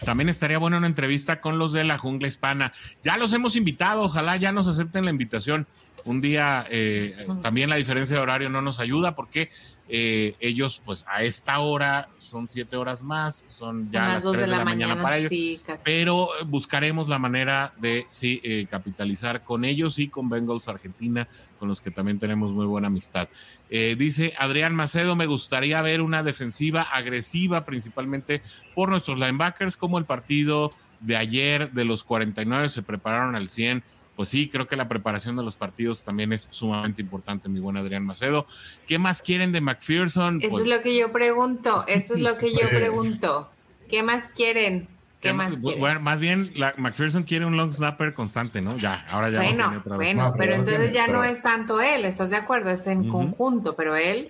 También 0.06 0.30
estaría 0.30 0.58
buena 0.58 0.78
una 0.78 0.88
entrevista 0.88 1.42
con 1.42 1.60
los 1.60 1.74
de 1.74 1.84
la 1.84 1.98
jungla 1.98 2.28
hispana. 2.28 2.74
Ya 3.04 3.18
los 3.18 3.34
hemos 3.34 3.56
invitado, 3.56 4.02
ojalá 4.02 4.36
ya 4.36 4.52
nos 4.52 4.68
acepten 4.68 5.06
la 5.06 5.12
invitación. 5.12 5.68
Un 6.06 6.22
día 6.22 6.66
eh, 6.70 7.28
también 7.44 7.70
la 7.70 7.76
diferencia 7.76 8.18
de 8.18 8.24
horario 8.24 8.50
no 8.50 8.64
nos 8.64 8.80
ayuda 8.80 9.16
porque 9.16 9.52
eh, 9.94 10.36
ellos, 10.40 10.82
pues 10.86 11.04
a 11.06 11.22
esta 11.22 11.60
hora 11.60 12.08
son 12.16 12.48
siete 12.48 12.78
horas 12.78 13.04
más, 13.04 13.44
son 13.46 13.92
ya 13.92 14.08
las, 14.08 14.24
tres 14.24 14.44
de, 14.44 14.48
la, 14.48 14.64
mañana, 14.64 15.02
para 15.02 15.18
ellos, 15.18 15.62
pero 15.84 16.30
buscaremos 16.46 17.10
la 17.10 17.20
manera 17.20 17.74
de 17.78 18.06
sí, 18.08 18.40
eh, 18.42 18.68
capitalizar 18.70 19.44
con 19.44 19.66
ellos 19.66 20.00
y 20.00 20.08
con 20.08 20.30
Bengals 20.30 20.70
Argentina, 20.70 21.28
con 21.60 21.68
los 21.68 21.82
que 21.82 21.92
también 21.92 22.20
tenemos 22.20 22.54
muy 22.54 22.66
buena 22.68 22.88
amistad. 22.88 23.28
Eh, 23.70 23.98
dice 24.00 24.34
Adrián 24.40 24.74
Macedo, 24.74 25.18
me 25.18 25.26
gustaría 25.26 25.82
ver 25.82 26.00
una 26.00 26.24
defensiva 26.24 26.84
agresiva, 26.84 27.66
principalmente 27.66 28.42
por 28.74 28.88
nuestros 28.88 29.20
linebackers, 29.20 29.76
como 29.76 29.98
el 29.98 30.06
partido 30.06 30.70
de 31.02 31.18
ayer 31.18 31.70
de 31.74 31.84
los 31.84 32.06
49 32.06 32.70
se 32.70 32.82
prepararon 32.82 33.36
al 33.36 33.50
100 33.50 33.84
pues 34.22 34.30
sí, 34.30 34.50
creo 34.50 34.68
que 34.68 34.76
la 34.76 34.88
preparación 34.88 35.36
de 35.36 35.42
los 35.42 35.56
partidos 35.56 36.04
también 36.04 36.32
es 36.32 36.48
sumamente 36.52 37.02
importante, 37.02 37.50
mi 37.50 37.60
buen 37.60 37.76
Adrián 37.76 38.06
Macedo. 38.06 38.46
¿Qué 38.86 39.00
más 39.00 39.24
quieren 39.24 39.52
de 39.52 39.62
McPherson? 39.62 40.38
Eso 40.38 40.48
es 40.48 40.54
pues 40.54 40.68
lo 40.68 40.84
que 40.84 40.96
yo 40.96 41.12
pregunto, 41.12 41.84
eso 41.88 42.14
es 42.14 42.22
lo 42.22 42.38
que 42.38 42.52
yo 42.52 42.60
pregunto. 42.70 43.50
¿Qué 43.90 44.04
más 44.04 44.30
quieren? 44.30 44.88
¿Qué, 45.22 45.34
más 45.34 45.60
Bueno, 45.60 46.02
más 46.02 46.20
bien, 46.20 46.52
la, 46.56 46.76
McPherson 46.78 47.24
quiere 47.24 47.48
un 47.48 47.58
long 47.58 47.74
snapper 47.74 48.14
constante, 48.14 48.62
¿no? 48.62 48.78
Ya, 48.78 49.04
ahora 49.10 49.32
ya 49.32 49.40
bueno, 49.40 49.72
no 49.72 49.80
otra 49.80 49.98
vez. 49.98 50.14
Bueno, 50.14 50.36
pero 50.38 50.54
entonces 50.54 50.94
ya 50.94 51.08
no 51.08 51.24
es 51.24 51.42
tanto 51.42 51.82
él, 51.82 52.06
¿estás 52.06 52.30
de 52.30 52.36
acuerdo? 52.36 52.70
Es 52.70 52.86
en 52.86 53.10
conjunto, 53.10 53.76
pero 53.76 53.96
él. 53.96 54.30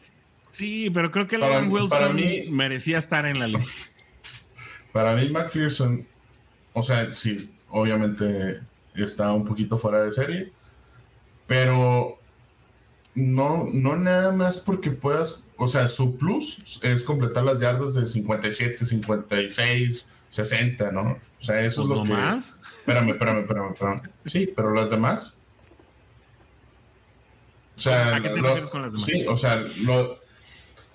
Sí, 0.51 0.89
pero 0.89 1.11
creo 1.11 1.27
que 1.27 1.37
Logan 1.37 1.69
Wilson 1.69 2.17
merecía 2.51 2.97
estar 2.97 3.25
en 3.25 3.39
la 3.39 3.49
lista. 3.49 3.91
Para 4.93 5.15
mí, 5.17 5.27
McPherson, 5.27 6.07
o 6.71 6.81
sea, 6.81 7.11
sí, 7.11 7.53
obviamente 7.67 8.70
está 8.95 9.33
un 9.33 9.45
poquito 9.45 9.77
fuera 9.77 10.03
de 10.03 10.11
serie, 10.11 10.51
pero 11.47 12.19
no, 13.15 13.67
no 13.71 13.95
nada 13.95 14.31
más 14.31 14.57
porque 14.57 14.91
puedas, 14.91 15.45
o 15.57 15.67
sea, 15.67 15.87
su 15.87 16.17
plus 16.17 16.79
es 16.83 17.03
completar 17.03 17.43
las 17.43 17.61
yardas 17.61 17.93
de 17.93 18.05
57, 18.07 18.85
56, 18.85 20.07
60, 20.29 20.91
¿no? 20.91 21.01
O 21.39 21.43
sea, 21.43 21.61
eso 21.61 21.81
es 21.81 21.87
pues 21.87 21.99
lo 21.99 22.03
que... 22.05 22.11
Más? 22.11 22.55
Espérame, 22.79 23.09
espérame, 23.09 23.39
espérame, 23.39 23.73
espérame. 23.73 24.01
Sí, 24.25 24.51
pero 24.55 24.73
las 24.73 24.89
demás... 24.89 25.39
O 27.77 27.81
sea, 27.81 28.15
¿A 28.15 28.21
qué 28.21 28.29
te 28.29 28.41
refieres 28.41 28.69
con 28.69 28.83
las 28.83 28.91
demás? 28.91 29.05
Sí, 29.05 29.25
o 29.27 29.37
sea, 29.37 29.63
lo... 29.83 30.19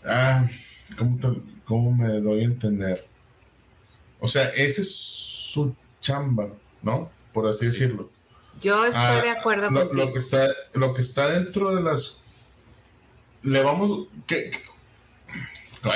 Ah, 0.06 0.48
¿cómo, 0.96 1.18
¿Cómo 1.64 1.92
me 1.92 2.20
doy 2.20 2.42
a 2.42 2.44
entender? 2.44 3.06
O 4.20 4.28
sea, 4.28 4.48
ese 4.50 4.82
es 4.82 4.96
su 4.96 5.74
chamba, 6.00 6.48
¿no? 6.82 7.10
Por 7.36 7.46
así 7.48 7.66
decirlo. 7.66 8.08
Yo 8.62 8.86
estoy 8.86 9.04
ah, 9.04 9.20
de 9.22 9.28
acuerdo 9.28 9.70
lo, 9.70 9.92
lo, 9.92 10.10
que 10.10 10.18
está 10.20 10.48
Lo 10.72 10.94
que 10.94 11.02
está 11.02 11.28
dentro 11.28 11.74
de 11.74 11.82
las... 11.82 12.22
Le 13.42 13.62
vamos... 13.62 14.06
Que, 14.26 14.52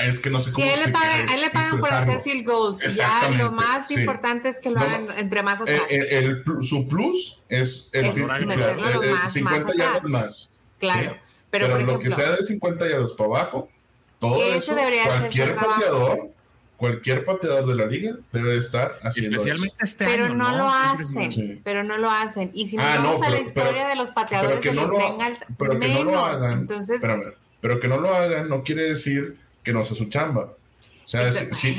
es 0.02 0.18
que 0.20 0.28
no 0.28 0.38
sé 0.38 0.52
cómo. 0.52 0.66
Sí, 0.66 0.70
él 0.70 0.80
le 0.84 0.92
pagan, 0.92 1.30
él 1.30 1.40
le 1.40 1.48
pagan 1.48 1.80
por 1.80 1.90
hacer 1.90 2.20
field 2.20 2.46
goals. 2.46 2.94
Ya 2.94 3.30
lo 3.30 3.50
más 3.50 3.90
importante 3.90 4.50
es 4.50 4.60
que 4.60 4.70
lo 4.70 4.80
hagan 4.80 5.08
entre 5.16 5.42
más 5.42 5.62
atrás. 5.62 5.80
El, 5.88 6.44
su 6.60 6.86
plus 6.86 7.40
es 7.48 7.88
el, 7.92 8.04
es 8.04 8.14
50 8.14 9.74
yardas 9.74 10.04
más. 10.04 10.50
Claro. 10.78 11.16
Pero, 11.50 11.66
pero 11.66 11.86
por 11.86 11.94
lo 11.94 11.98
que 11.98 12.10
sea 12.10 12.32
de 12.32 12.44
50 12.44 12.86
yardas 12.86 13.12
para 13.12 13.30
abajo, 13.30 13.70
todo 14.18 14.44
eso, 14.52 14.76
cualquier 14.76 15.56
pateador 15.56 16.30
cualquier 16.80 17.26
pateador 17.26 17.66
de 17.66 17.74
la 17.74 17.84
liga 17.84 18.14
debe 18.32 18.56
estar 18.56 18.98
haciendo 19.02 19.36
Especialmente 19.36 19.76
este 19.84 20.06
pero 20.06 20.24
año, 20.24 20.34
no, 20.34 20.56
lo 20.56 20.70
hacen, 20.70 21.60
pero 21.62 21.84
no 21.84 21.98
lo 21.98 22.10
hacen. 22.10 22.50
Y 22.54 22.68
si 22.68 22.78
no 22.78 22.82
ah, 22.82 22.96
vamos 22.96 23.20
a 23.20 23.28
la 23.28 23.38
historia 23.38 23.86
de 23.86 23.96
los 23.96 24.10
pateadores 24.12 24.62
de 24.62 24.72
los 24.72 24.86
no 24.86 24.96
Bengals, 24.96 25.40
pero 25.58 25.74
menos. 25.74 25.98
Que 25.98 26.04
no 26.04 26.10
lo 26.10 26.24
hagan, 26.24 26.60
entonces, 26.60 27.02
pero 27.60 27.80
que 27.80 27.86
no 27.86 28.00
lo 28.00 28.14
hagan 28.14 28.48
no 28.48 28.64
quiere 28.64 28.84
decir 28.84 29.36
que 29.62 29.74
no 29.74 29.84
sea 29.84 29.94
su 29.94 30.06
chamba. 30.06 30.54
O 31.04 31.08
sea, 31.08 31.28
Esto, 31.28 31.54
sí, 31.54 31.76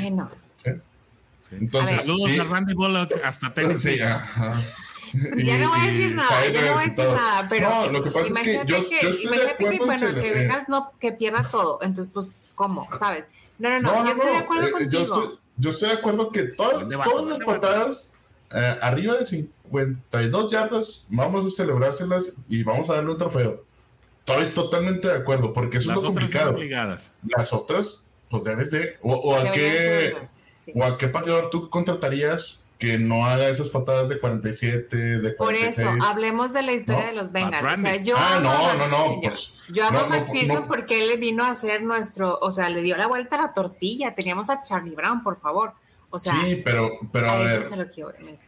Entonces, 1.50 1.96
saludos 1.96 2.38
a 2.38 2.44
Randy 2.44 2.74
Bullock 2.74 3.12
hasta 3.24 3.52
Tennessee. 3.54 3.96
ya 3.98 5.58
no 5.58 5.70
voy 5.70 5.80
a 5.80 5.90
decir 5.90 6.14
nada, 6.14 6.48
ya 6.48 6.62
no 6.62 6.74
voy 6.74 6.84
a 6.84 6.86
decir 6.86 7.04
nada, 7.06 7.46
pero 7.48 7.68
no, 7.68 7.86
lo 7.88 8.02
que 8.04 8.10
pasa 8.12 8.28
es 8.28 8.38
que 8.38 8.54
yo, 8.54 8.64
yo 8.66 8.76
estoy 8.78 9.24
imagínate 9.24 9.64
de 9.64 9.70
que, 9.70 9.84
bueno, 9.84 10.14
que 10.14 10.30
vengas 10.30 10.68
no, 10.68 10.92
que 11.00 11.10
pierda 11.10 11.42
todo, 11.42 11.80
entonces 11.82 12.12
pues, 12.14 12.40
¿cómo? 12.54 12.88
¿Sabes? 12.96 13.24
No, 13.62 13.80
no, 13.80 13.80
no, 13.80 14.04
yo 14.04 14.10
estoy 14.10 14.32
de 14.32 14.38
acuerdo 14.38 14.66
eh, 14.66 14.70
contigo. 14.72 14.90
Yo 14.90 15.02
estoy, 15.02 15.38
yo 15.58 15.70
estoy, 15.70 15.88
de 15.90 15.94
acuerdo 15.94 16.32
que 16.32 16.42
todas, 16.42 16.88
todas 17.04 17.26
las 17.26 17.44
patadas 17.44 18.14
eh, 18.52 18.78
arriba 18.82 19.14
de 19.18 19.24
52 19.24 20.50
yardas, 20.50 21.06
vamos 21.10 21.46
a 21.46 21.50
celebrárselas 21.50 22.34
y 22.48 22.64
vamos 22.64 22.90
a 22.90 22.94
darle 22.94 23.12
un 23.12 23.18
trofeo. 23.18 23.64
Estoy 24.18 24.46
totalmente 24.46 25.06
de 25.06 25.14
acuerdo, 25.14 25.52
porque 25.52 25.78
eso 25.78 25.90
las 25.90 25.98
es 25.98 26.02
lo 26.02 26.08
complicado. 26.08 26.58
Las 27.36 27.52
otras, 27.52 28.08
pues 28.28 28.42
debes 28.42 28.72
de. 28.72 28.98
O, 29.00 29.14
o 29.14 29.36
a 29.36 29.52
qué, 29.52 30.16
sí. 30.56 30.72
o 30.74 30.82
a 30.82 30.98
qué 30.98 31.06
pateador 31.06 31.50
tú 31.50 31.70
contratarías 31.70 32.61
que 32.82 32.98
no 32.98 33.24
haga 33.24 33.48
esas 33.48 33.68
patadas 33.68 34.08
de 34.08 34.18
47, 34.18 34.96
de 34.96 35.36
46. 35.36 35.86
Por 35.86 35.94
eso, 35.94 36.04
hablemos 36.04 36.52
de 36.52 36.62
la 36.62 36.72
historia 36.72 37.02
No, 37.02 37.06
de 37.06 37.12
los 37.12 37.30
Bengals. 37.30 37.78
O 37.78 37.80
sea, 37.80 37.94
yo 38.02 38.16
ah, 38.18 38.38
amo 38.38 38.50
no, 38.50 38.66
a 38.70 38.74
no, 38.74 38.88
no, 38.88 39.22
yo, 39.22 39.28
pues, 39.30 39.54
yo 39.72 39.84
amo 39.86 40.00
no, 40.00 40.04
a 40.06 40.08
no, 40.08 40.16
McPherson 40.26 40.62
no. 40.62 40.66
porque 40.66 41.00
él 41.12 41.20
vino 41.20 41.44
a 41.44 41.54
ser 41.54 41.84
nuestro, 41.84 42.40
o 42.40 42.50
sea, 42.50 42.68
le 42.70 42.82
dio 42.82 42.96
la 42.96 43.06
vuelta 43.06 43.36
a 43.36 43.42
la 43.42 43.54
tortilla. 43.54 44.16
Teníamos 44.16 44.50
a 44.50 44.62
Charlie 44.64 44.96
Brown, 44.96 45.22
por 45.22 45.38
favor. 45.40 45.74
O 46.10 46.18
sea, 46.18 46.34
sí, 46.44 46.60
pero, 46.64 46.90
pero 47.12 47.30
a, 47.30 47.34
a 47.34 47.38
ver, 47.38 47.58
eso 47.60 47.68
es 47.68 47.72
a 47.72 47.76
lo 47.76 47.88
que 47.88 48.00
yo 48.00 48.08
me 48.24 48.30
encanta. 48.32 48.44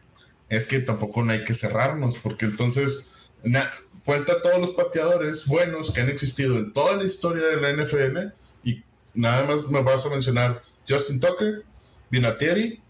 es 0.49 0.67
que 0.67 0.79
tampoco 0.81 1.23
no 1.23 1.31
hay 1.31 1.45
que 1.45 1.53
cerrarnos, 1.53 2.17
porque 2.17 2.43
entonces 2.43 3.11
na- 3.41 3.71
cuenta 4.03 4.41
todos 4.41 4.59
los 4.59 4.71
pateadores 4.71 5.47
buenos 5.47 5.91
que 5.91 6.01
han 6.01 6.09
existido 6.09 6.57
en 6.57 6.73
toda 6.73 6.97
la 6.97 7.05
historia 7.05 7.45
de 7.47 7.55
la 7.55 7.69
NFL 7.71 8.33
y 8.65 8.83
nada 9.13 9.45
más 9.45 9.69
me 9.69 9.81
vas 9.81 10.05
a 10.05 10.09
mencionar 10.09 10.61
Justin 10.89 11.21
Tucker, 11.21 11.63
Vinatieri, 12.11 12.81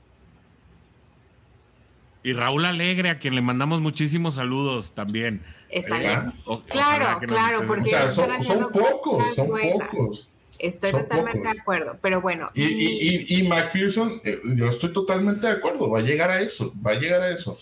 Y 2.25 2.33
Raúl 2.33 2.65
Alegre, 2.65 3.09
a 3.09 3.19
quien 3.19 3.35
le 3.35 3.41
mandamos 3.43 3.81
muchísimos 3.81 4.33
saludos 4.35 4.93
también. 4.95 5.43
Está 5.69 5.99
bien. 5.99 6.33
O- 6.45 6.59
Claro, 6.63 7.19
claro, 7.27 7.63
porque 7.67 7.95
o 7.95 8.11
sea, 8.11 8.25
ellos 8.25 8.45
son, 8.47 8.71
pocos, 8.71 9.35
son 9.35 9.47
buenas. 9.49 9.87
pocos. 9.89 10.27
Estoy 10.57 10.89
Son 10.91 11.01
totalmente 11.03 11.39
pocos. 11.39 11.53
de 11.53 11.59
acuerdo, 11.61 11.97
pero 12.01 12.21
bueno. 12.21 12.49
Y, 12.55 12.63
y, 12.63 13.25
y, 13.29 13.39
y 13.41 13.47
McPherson, 13.47 14.21
eh, 14.23 14.39
yo 14.55 14.69
estoy 14.69 14.91
totalmente 14.91 15.45
de 15.45 15.53
acuerdo, 15.53 15.89
va 15.89 15.99
a 15.99 16.01
llegar 16.01 16.31
a 16.31 16.39
eso, 16.41 16.73
va 16.83 16.91
a 16.91 16.95
llegar 16.95 17.21
a 17.21 17.29
eso. 17.29 17.55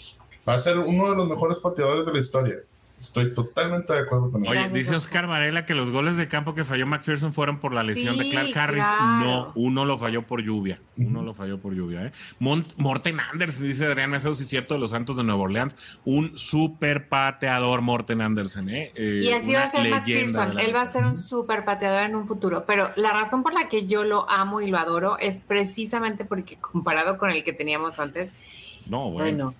Va 0.48 0.54
a 0.54 0.60
ser 0.60 0.78
uno 0.78 1.10
de 1.10 1.16
los 1.18 1.28
mejores 1.28 1.58
pateadores 1.58 2.06
de 2.06 2.14
la 2.14 2.20
historia. 2.20 2.56
Estoy 3.04 3.34
totalmente 3.34 3.92
de 3.92 4.00
acuerdo 4.00 4.32
con 4.32 4.48
Oye, 4.48 4.62
eso. 4.62 4.70
Dice 4.74 4.96
Oscar. 4.96 5.28
Varela 5.28 5.66
que 5.66 5.76
los 5.76 5.90
goles 5.90 6.16
de 6.16 6.30
campo 6.30 6.56
que 6.56 6.64
falló 6.64 6.88
McPherson 6.88 7.34
fueron 7.34 7.60
por 7.60 7.74
la 7.74 7.84
lesión 7.84 8.18
de 8.18 8.30
Clark 8.30 8.58
Harris. 8.58 8.82
claro. 8.84 9.20
No, 9.20 9.52
uno 9.56 9.84
lo 9.84 9.98
falló 9.98 10.26
por 10.26 10.42
lluvia. 10.42 10.80
Uno 10.96 11.22
lo 11.22 11.34
falló 11.34 11.60
por 11.60 11.74
lluvia. 11.74 12.06
¿eh? 12.06 12.12
Mont- 12.40 12.74
Morten 12.78 13.20
Anderson, 13.20 13.64
dice 13.66 13.86
Adrián 13.88 14.10
Maceo, 14.10 14.34
sí 14.36 14.44
es 14.44 14.50
cierto, 14.50 14.76
de 14.76 14.80
los 14.80 14.92
Santos 14.92 15.18
de 15.18 15.24
Nueva 15.26 15.42
Orleans. 15.42 15.76
Un 16.06 16.38
super 16.38 17.10
pateador, 17.10 17.82
Morten 17.82 18.22
Anderson. 18.22 18.70
¿eh? 18.70 18.92
Eh, 18.96 19.22
Y 19.26 19.32
así 19.34 19.54
va 19.54 19.64
a 19.64 19.70
ser 19.70 19.90
McPherson. 19.90 20.58
Él 20.60 20.74
va 20.74 20.82
a 20.84 20.88
ser 20.88 21.04
un 21.04 21.18
super 21.18 21.66
pateador 21.66 22.04
en 22.10 22.16
un 22.16 22.26
futuro. 22.26 22.64
Pero 22.66 22.90
la 22.96 23.12
razón 23.12 23.44
por 23.44 23.54
la 23.54 23.68
que 23.68 23.86
yo 23.86 24.06
lo 24.06 24.30
amo 24.30 24.62
y 24.62 24.70
lo 24.72 24.78
adoro 24.78 25.18
es 25.20 25.40
precisamente 25.40 26.24
porque 26.26 26.56
comparado 26.58 27.18
con 27.18 27.30
el 27.32 27.44
que 27.44 27.52
teníamos 27.52 28.00
antes, 28.00 28.32
No, 28.86 29.10
bueno. 29.12 29.18
bueno, 29.18 29.56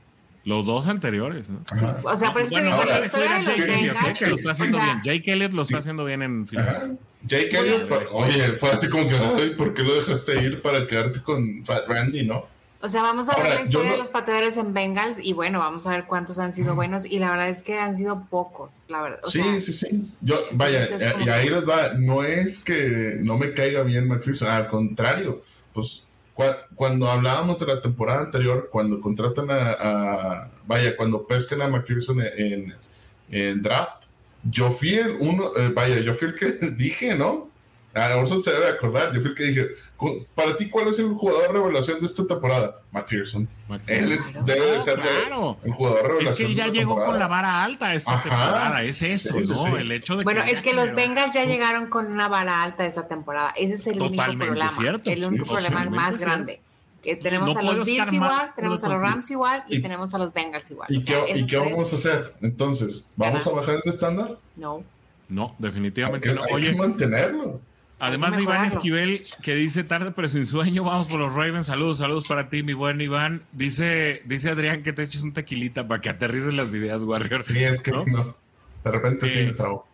Los 0.46 0.66
dos 0.66 0.88
anteriores, 0.88 1.50
¿no? 1.50 1.62
Ajá. 1.72 1.98
o 2.04 2.16
sea, 2.18 2.34
por 2.34 2.42
eso 2.42 2.50
te 2.50 2.56
Bueno, 2.56 2.68
digo, 2.72 2.82
ahora, 2.82 3.00
la 3.00 3.06
historia 3.06 3.34
de 3.36 3.42
los 3.44 3.56
Jake 3.56 4.14
que 4.20 4.28
lo 4.28 4.36
está 4.36 4.52
haciendo 4.52 4.78
o 4.78 4.82
sea, 4.82 4.94
bien. 5.02 5.18
Jake 5.18 5.32
Elliott 5.32 5.54
lo 5.54 5.62
está 5.62 5.78
haciendo 5.78 6.04
bien 6.06 6.22
en 6.22 6.48
final. 6.48 6.68
Ajá. 6.68 6.88
Jake 7.26 7.58
Elliott, 7.58 7.88
pa- 7.88 8.00
oye, 8.12 8.48
fue 8.58 8.70
así 8.72 8.90
como 8.90 9.08
que, 9.08 9.16
ay, 9.16 9.52
¿por 9.58 9.74
qué 9.74 9.84
lo 9.84 9.96
dejaste 9.96 10.44
ir 10.44 10.62
para 10.62 10.86
quedarte 10.86 11.22
con 11.22 11.64
Fat 11.66 11.88
Randy, 11.88 12.26
no? 12.26 12.46
O 12.82 12.90
sea, 12.90 13.02
vamos 13.02 13.30
a 13.30 13.36
ver 13.38 13.46
la 13.56 13.62
historia 13.62 13.92
no- 13.92 13.96
de 13.96 14.00
los 14.00 14.10
pateadores 14.10 14.58
en 14.58 14.74
Bengals 14.74 15.18
y 15.22 15.32
bueno, 15.32 15.60
vamos 15.60 15.88
a 15.88 15.92
ver 15.92 16.04
cuántos 16.04 16.38
han 16.40 16.54
sido 16.54 16.76
buenos 16.76 17.06
y 17.06 17.20
la 17.20 17.30
verdad 17.30 17.48
es 17.48 17.62
que 17.62 17.80
han 17.80 17.96
sido 17.96 18.26
pocos, 18.30 18.74
la 18.90 19.02
verdad. 19.02 19.20
O 19.24 19.30
sí, 19.32 19.42
sea, 19.42 19.62
sí, 19.62 19.72
sí. 19.72 19.88
Yo, 20.20 20.38
vaya, 20.52 20.84
eh, 20.84 21.14
y 21.26 21.30
ahí 21.30 21.46
que- 21.46 21.52
les 21.52 21.70
va, 21.70 21.94
no 21.98 22.22
es 22.24 22.62
que 22.66 23.20
no 23.22 23.38
me 23.38 23.54
caiga 23.54 23.84
bien 23.84 24.10
McPherson, 24.10 24.50
al 24.50 24.68
contrario, 24.68 25.42
pues 25.74 26.06
cuando 26.76 27.10
hablábamos 27.10 27.60
de 27.60 27.68
la 27.68 27.82
temporada 27.82 28.22
anterior, 28.22 28.70
cuando 28.72 29.00
contratan 29.00 29.48
a, 29.50 30.50
vaya, 30.66 30.96
cuando 30.98 31.28
pescan 31.28 31.62
a 31.62 31.68
McPherson 31.68 32.22
en, 32.22 32.74
en 33.30 33.62
draft, 33.62 34.06
yo 34.50 34.72
fui 34.72 34.96
el 34.96 35.18
uno, 35.20 35.52
eh, 35.58 35.72
vaya, 35.74 36.00
yo 36.00 36.14
fui 36.14 36.30
el 36.30 36.36
que 36.36 36.46
dije, 36.78 37.16
¿no? 37.16 37.50
A 37.96 38.16
Orson 38.18 38.42
se 38.42 38.52
debe 38.52 38.70
acordar, 38.70 39.14
yo 39.14 39.22
fui 39.22 39.30
el 39.32 39.36
que 39.36 39.44
dije, 39.44 39.68
para 40.34 40.58
ti, 40.58 40.68
¿cuál 40.70 40.88
es 40.88 40.98
el 40.98 41.10
jugador 41.14 41.54
revelación 41.54 42.00
de 42.00 42.08
esta 42.08 42.26
temporada? 42.26 42.76
McPherson. 42.92 43.48
McPherson. 43.68 44.06
Él 44.06 44.12
es, 44.12 44.46
debe 44.46 44.72
de 44.72 44.82
ser 44.82 44.96
claro. 45.00 45.58
el 45.64 45.72
jugador 45.74 46.00
Es 46.02 46.08
revelación. 46.08 46.36
que 46.36 46.44
él 46.46 46.56
ya 46.56 46.66
de 46.66 46.72
llegó 46.72 47.04
con 47.04 47.20
la 47.20 47.28
vara 47.28 47.64
alta 47.64 47.94
esta 47.94 48.14
Ajá. 48.14 48.24
temporada. 48.24 48.82
Es 48.84 49.02
eso, 49.04 49.34
Sí, 49.44 49.48
¿no? 49.48 49.56
sí. 49.56 49.72
El 49.78 49.92
hecho 49.92 50.16
de 50.18 50.24
Bueno, 50.24 50.44
que 50.44 50.52
es 50.52 50.62
que 50.62 50.74
los 50.74 50.96
Bengals 50.96 51.36
ya 51.36 51.46
llegaron 51.46 51.88
con 51.88 52.08
una 52.12 52.28
vara 52.28 52.64
alta 52.64 52.84
esa 52.88 53.08
temporada. 53.08 53.52
Ese 53.56 53.76
es 53.76 53.86
el 53.86 54.02
único 54.02 54.24
problema. 54.24 54.72
cierto, 54.72 55.10
el 55.12 55.26
único 55.26 55.46
sí, 55.46 55.52
problema 55.52 55.86
más 55.92 56.16
cierto. 56.16 56.26
grande. 56.26 56.62
Que 57.04 57.16
tenemos 57.18 57.54
No 57.54 57.60
a 57.60 57.64
los 57.64 57.86
Bills 57.86 58.12
igual, 58.14 58.54
tenemos 58.56 58.82
a 58.84 58.88
de 58.88 58.94
los 58.94 59.02
Rams 59.04 59.30
igual 59.30 59.64
y, 59.68 59.76
Y- 59.78 59.82
tenemos 59.82 60.14
a 60.16 60.18
los 60.18 60.34
Bengals 60.34 60.72
igual. 60.72 60.88
¿Y 60.92 60.98
O 60.98 61.02
sea, 61.02 61.26
qué, 61.26 61.32
¿y 61.32 61.36
esos 61.36 61.50
qué 61.50 61.58
tres, 61.60 61.72
vamos 61.74 61.94
a 61.94 61.96
hacer? 61.98 62.34
Entonces, 62.42 63.08
¿vamos 63.18 63.46
a 63.46 63.50
bajar 63.52 63.76
ese 63.76 63.90
estándar? 63.90 64.38
No. 64.56 64.84
No, 65.30 65.48
Hay 65.50 65.56
definitivamente 65.60 66.30
que, 66.30 66.34
no. 66.36 66.42
hay 66.44 66.48
que 66.48 66.54
Oye, 66.56 66.76
mantenerlo. 66.76 67.60
Además 68.00 68.36
de 68.36 68.44
Iván. 68.44 68.68
Esquivel, 68.68 69.24
que 69.42 69.56
dice 69.56 69.84
tarde 69.84 70.12
pero 70.16 70.30
sin 70.30 70.46
sueño, 70.46 70.84
vamos 70.84 71.08
por 71.08 71.20
los 71.20 71.34
Ravens. 71.34 71.66
Saludos, 71.68 72.00
saludos 72.00 72.28
para 72.28 72.50
ti, 72.50 72.64
mi 72.64 72.74
buen 72.74 73.00
Iván. 73.02 73.44
Dice, 73.52 74.22
dice 74.26 74.50
Adrián 74.50 74.84
que 74.84 74.94
te 74.94 75.04
eches 75.04 75.24
un 75.24 75.34
tequilita 75.34 75.88
para 75.88 76.02
que 76.02 76.10
aterrices 76.10 76.54
las 76.54 76.74
ideas, 76.74 77.04
Warrior. 77.04 77.44
Sí, 77.44 77.58
es 77.64 77.82
que 77.82 77.92
¿No? 77.92 78.06
no. 78.06 78.36
De 78.84 78.92
repente 78.92 79.30
sí 79.30 79.40
Eh, 79.40 79.46
me 79.48 79.54
trago. 79.54 79.88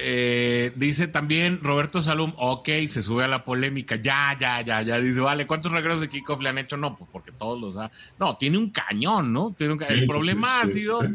Eh, 0.00 0.70
dice 0.76 1.08
también 1.08 1.58
Roberto 1.60 2.00
Salum, 2.00 2.32
ok, 2.36 2.68
se 2.88 3.02
sube 3.02 3.24
a 3.24 3.28
la 3.28 3.42
polémica, 3.44 3.96
ya, 3.96 4.36
ya, 4.38 4.60
ya, 4.60 4.80
ya, 4.82 5.00
dice, 5.00 5.18
vale, 5.18 5.44
¿cuántos 5.48 5.72
regresos 5.72 6.00
de 6.00 6.08
kickoff 6.08 6.40
le 6.40 6.50
han 6.50 6.58
hecho? 6.58 6.76
No, 6.76 6.96
pues 6.96 7.10
porque 7.12 7.32
todos 7.32 7.60
los 7.60 7.74
da. 7.74 7.90
No, 8.16 8.36
tiene 8.36 8.58
un 8.58 8.70
cañón, 8.70 9.32
¿no? 9.32 9.56
Tiene 9.58 9.72
un 9.72 9.78
ca- 9.80 9.88
Sí, 9.88 9.94
El 9.94 10.00
sí, 10.02 10.06
problema 10.06 10.60
sí, 10.62 10.62
ha 10.62 10.66
sí, 10.72 10.72
sido 10.80 11.00
sí. 11.00 11.06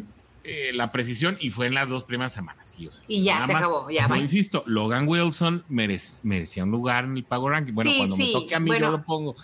Eh, 0.43 0.71
la 0.73 0.91
precisión 0.91 1.37
y 1.39 1.49
fue 1.51 1.67
en 1.67 1.73
las 1.73 1.89
dos 1.89 2.03
primeras 2.03 2.33
semanas, 2.33 2.67
sí, 2.67 2.85
o 2.87 2.91
sea. 2.91 3.03
Y 3.07 3.23
ya 3.23 3.45
se 3.45 3.53
más, 3.53 3.61
acabó, 3.63 3.89
ya 3.89 4.07
insisto, 4.17 4.63
Logan 4.65 5.07
Wilson 5.07 5.63
merec- 5.69 6.19
merecía 6.23 6.63
un 6.63 6.71
lugar 6.71 7.05
en 7.05 7.15
el 7.17 7.23
Power 7.23 7.53
Ranking. 7.53 7.73
Bueno, 7.73 7.91
Sí, 7.91 7.97
cuando 7.97 8.15
sí, 8.17 8.33
me 8.35 8.41
toque 8.41 8.55
a 8.55 8.59
mí 8.59 8.67
bueno. 8.67 8.85
yo 8.87 8.91
lo 8.91 9.03
pongo. 9.03 9.35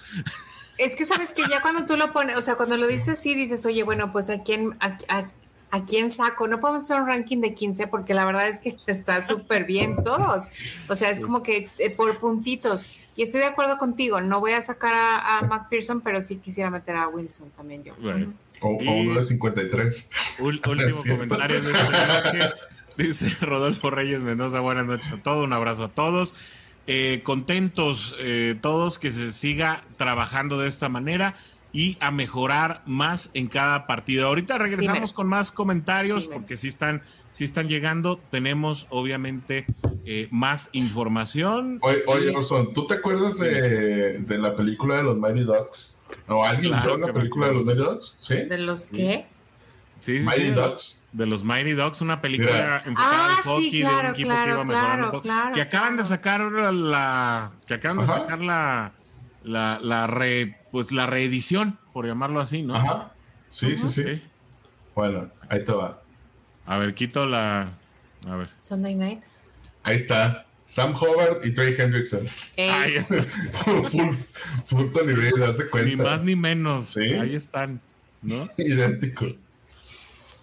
Es 0.77 0.95
que 0.95 1.05
sabes 1.05 1.33
que 1.33 1.41
ya 1.49 1.61
cuando 1.61 1.85
tú 1.85 1.97
lo 1.97 2.11
pones, 2.13 2.37
o 2.37 2.41
sea, 2.41 2.55
cuando 2.55 2.77
lo 2.77 2.87
dices 2.87 3.19
sí, 3.19 3.33
dices, 3.35 3.65
oye, 3.65 3.83
bueno, 3.83 4.11
pues 4.11 4.29
a 4.29 4.43
quién, 4.43 4.75
a, 4.79 4.97
a- 5.09 5.23
a 5.71 5.85
quién 5.85 6.11
saco. 6.11 6.47
No 6.47 6.59
podemos 6.59 6.83
hacer 6.83 6.99
un 6.99 7.07
ranking 7.07 7.41
de 7.41 7.53
15 7.53 7.85
porque 7.87 8.13
la 8.15 8.25
verdad 8.25 8.47
es 8.47 8.59
que 8.59 8.75
está 8.87 9.27
súper 9.27 9.65
bien 9.65 10.03
todos. 10.03 10.45
O 10.89 10.95
sea, 10.95 11.11
es 11.11 11.19
como 11.19 11.43
que 11.43 11.69
eh, 11.77 11.89
por 11.91 12.17
puntitos. 12.19 12.87
Y 13.15 13.23
estoy 13.23 13.41
de 13.41 13.47
acuerdo 13.47 13.77
contigo, 13.77 14.19
no 14.21 14.39
voy 14.39 14.53
a 14.53 14.61
sacar 14.61 14.93
a, 14.93 15.37
a 15.37 15.41
McPherson, 15.43 15.99
pero 16.01 16.21
sí 16.21 16.37
quisiera 16.37 16.69
meter 16.69 16.95
a 16.95 17.07
Wilson 17.09 17.51
también 17.51 17.83
yo. 17.83 17.93
Bueno. 18.01 18.33
O 18.61 18.77
y- 18.81 18.87
uno 19.07 19.19
de 19.19 19.23
53. 19.25 20.09
Ul- 20.39 20.61
último 20.69 21.03
comentario 21.03 21.61
de 21.61 21.71
este 21.71 21.83
bloque. 21.83 22.49
Dice 22.97 23.29
Rodolfo 23.45 23.89
Reyes 23.91 24.21
Mendoza, 24.23 24.59
buenas 24.59 24.85
noches 24.85 25.13
a 25.13 25.23
todos, 25.23 25.43
un 25.45 25.53
abrazo 25.53 25.85
a 25.85 25.89
todos. 25.89 26.35
Eh, 26.87 27.21
contentos 27.23 28.15
eh, 28.19 28.57
todos 28.61 28.99
que 28.99 29.11
se 29.11 29.31
siga 29.31 29.83
trabajando 29.97 30.57
de 30.59 30.67
esta 30.67 30.89
manera 30.89 31.35
y 31.71 31.97
a 31.99 32.09
mejorar 32.11 32.81
más 32.87 33.29
en 33.35 33.47
cada 33.47 33.85
partido. 33.87 34.27
Ahorita 34.27 34.57
regresamos 34.57 35.09
Sí, 35.11 35.15
con 35.15 35.27
más 35.27 35.51
comentarios 35.51 36.23
Sí, 36.23 36.29
porque 36.33 36.57
sí 36.57 36.67
están, 36.67 37.03
sí 37.31 37.43
están 37.45 37.69
llegando. 37.69 38.19
Tenemos 38.31 38.87
obviamente 38.89 39.65
eh, 40.03 40.27
más 40.31 40.69
información. 40.71 41.77
Oye, 41.83 41.99
oye, 42.07 42.35
Orson, 42.35 42.73
¿tú 42.73 42.87
te 42.87 42.95
acuerdas 42.95 43.37
de, 43.37 44.17
de 44.17 44.37
la 44.39 44.55
película 44.55 44.97
de 44.97 45.03
los 45.03 45.17
Mighty 45.17 45.41
Ducks? 45.43 45.95
¿O 46.27 46.43
alguien 46.43 46.71
Claro 46.71 46.95
vio 46.95 46.97
la 46.97 47.07
que 47.07 47.13
película 47.13 47.47
de 47.47 47.53
los 47.53 47.65
Mighty 47.65 47.79
Ducks? 47.81 48.15
¿Sí? 48.17 48.35
¿De 48.35 48.57
los 48.57 48.87
qué? 48.87 49.27
Sí, 49.99 50.17
sí, 50.19 50.23
Mighty 50.23 50.41
sí, 50.47 50.51
Ducks. 50.51 51.01
de 51.11 51.25
los 51.25 51.43
Mighty 51.43 51.71
Dogs, 51.73 52.01
una 52.01 52.21
película 52.21 52.51
Mira. 52.51 52.83
enfocada 52.85 53.25
Ah, 53.27 53.35
al 53.37 53.43
hockey 53.43 53.69
sí, 53.71 53.77
de 53.79 53.83
un 53.85 53.89
claro, 53.91 54.09
equipo 54.09 54.29
que 54.29 54.35
claro, 54.35 54.51
iba 54.51 54.63
mejorando 54.63 55.09
claro, 55.09 55.21
claro, 55.21 55.51
que 55.53 55.61
acaban 55.61 55.91
de 55.97 56.03
claro. 56.03 56.07
sacar 56.09 56.41
la 56.41 57.51
que 57.67 57.73
acaban 57.73 57.97
de 57.99 58.05
sacar 58.07 58.39
la 58.41 58.93
la, 59.43 59.79
la 59.81 60.05
re, 60.07 60.57
pues 60.71 60.91
la 60.91 61.05
reedición, 61.07 61.79
por 61.93 62.05
llamarlo 62.05 62.39
así, 62.41 62.61
¿no? 62.61 62.75
Ajá. 62.75 63.11
Sí, 63.47 63.75
sí, 63.77 63.89
sí. 63.89 64.03
Sí. 64.03 64.23
Bueno, 64.95 65.29
ahí 65.49 65.63
te 65.63 65.71
va. 65.71 66.01
A 66.65 66.77
ver, 66.77 66.93
quito 66.93 67.25
la 67.25 67.71
a 68.27 68.35
ver. 68.35 68.49
Sunday 68.59 68.95
night. 68.95 69.21
Ahí 69.83 69.95
está. 69.95 70.45
Sam 70.69 70.93
Howard 70.93 71.43
y 71.43 71.51
Trey 71.51 71.73
Hendrickson. 71.75 72.27
Eh, 72.55 72.69
Ahí 72.69 72.93
está. 72.93 73.23
full, 73.89 74.13
full 74.67 74.91
Tony 74.93 75.13
Reid, 75.13 75.41
haz 75.41 75.57
de 75.57 75.63
Ni 75.63 75.69
cuenta. 75.71 76.03
más 76.03 76.21
ni 76.21 76.35
menos. 76.35 76.91
Sí. 76.91 77.01
Ahí 77.01 77.33
están, 77.33 77.81
¿no? 78.21 78.47
Idéntico. 78.59 79.25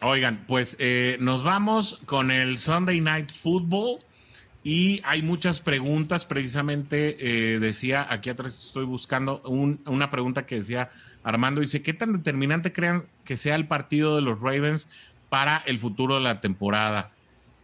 Oigan, 0.02 0.44
pues 0.48 0.76
eh, 0.80 1.16
nos 1.20 1.44
vamos 1.44 2.00
con 2.06 2.32
el 2.32 2.58
Sunday 2.58 3.00
Night 3.00 3.30
Football 3.30 4.00
y 4.64 5.00
hay 5.04 5.22
muchas 5.22 5.60
preguntas, 5.60 6.24
precisamente 6.24 7.16
eh, 7.20 7.60
decía, 7.60 8.04
aquí 8.10 8.28
atrás 8.28 8.66
estoy 8.66 8.84
buscando 8.84 9.40
una 9.42 10.10
pregunta 10.10 10.44
que 10.44 10.56
decía 10.56 10.90
Armando, 11.22 11.60
dice, 11.60 11.82
¿qué 11.82 11.92
tan 11.94 12.12
determinante 12.12 12.72
crean 12.72 13.06
que 13.24 13.36
sea 13.36 13.54
el 13.54 13.68
partido 13.68 14.16
de 14.16 14.22
los 14.22 14.40
Ravens 14.40 14.88
para 15.28 15.58
el 15.66 15.78
futuro 15.78 16.16
de 16.16 16.22
la 16.22 16.40
temporada? 16.40 17.12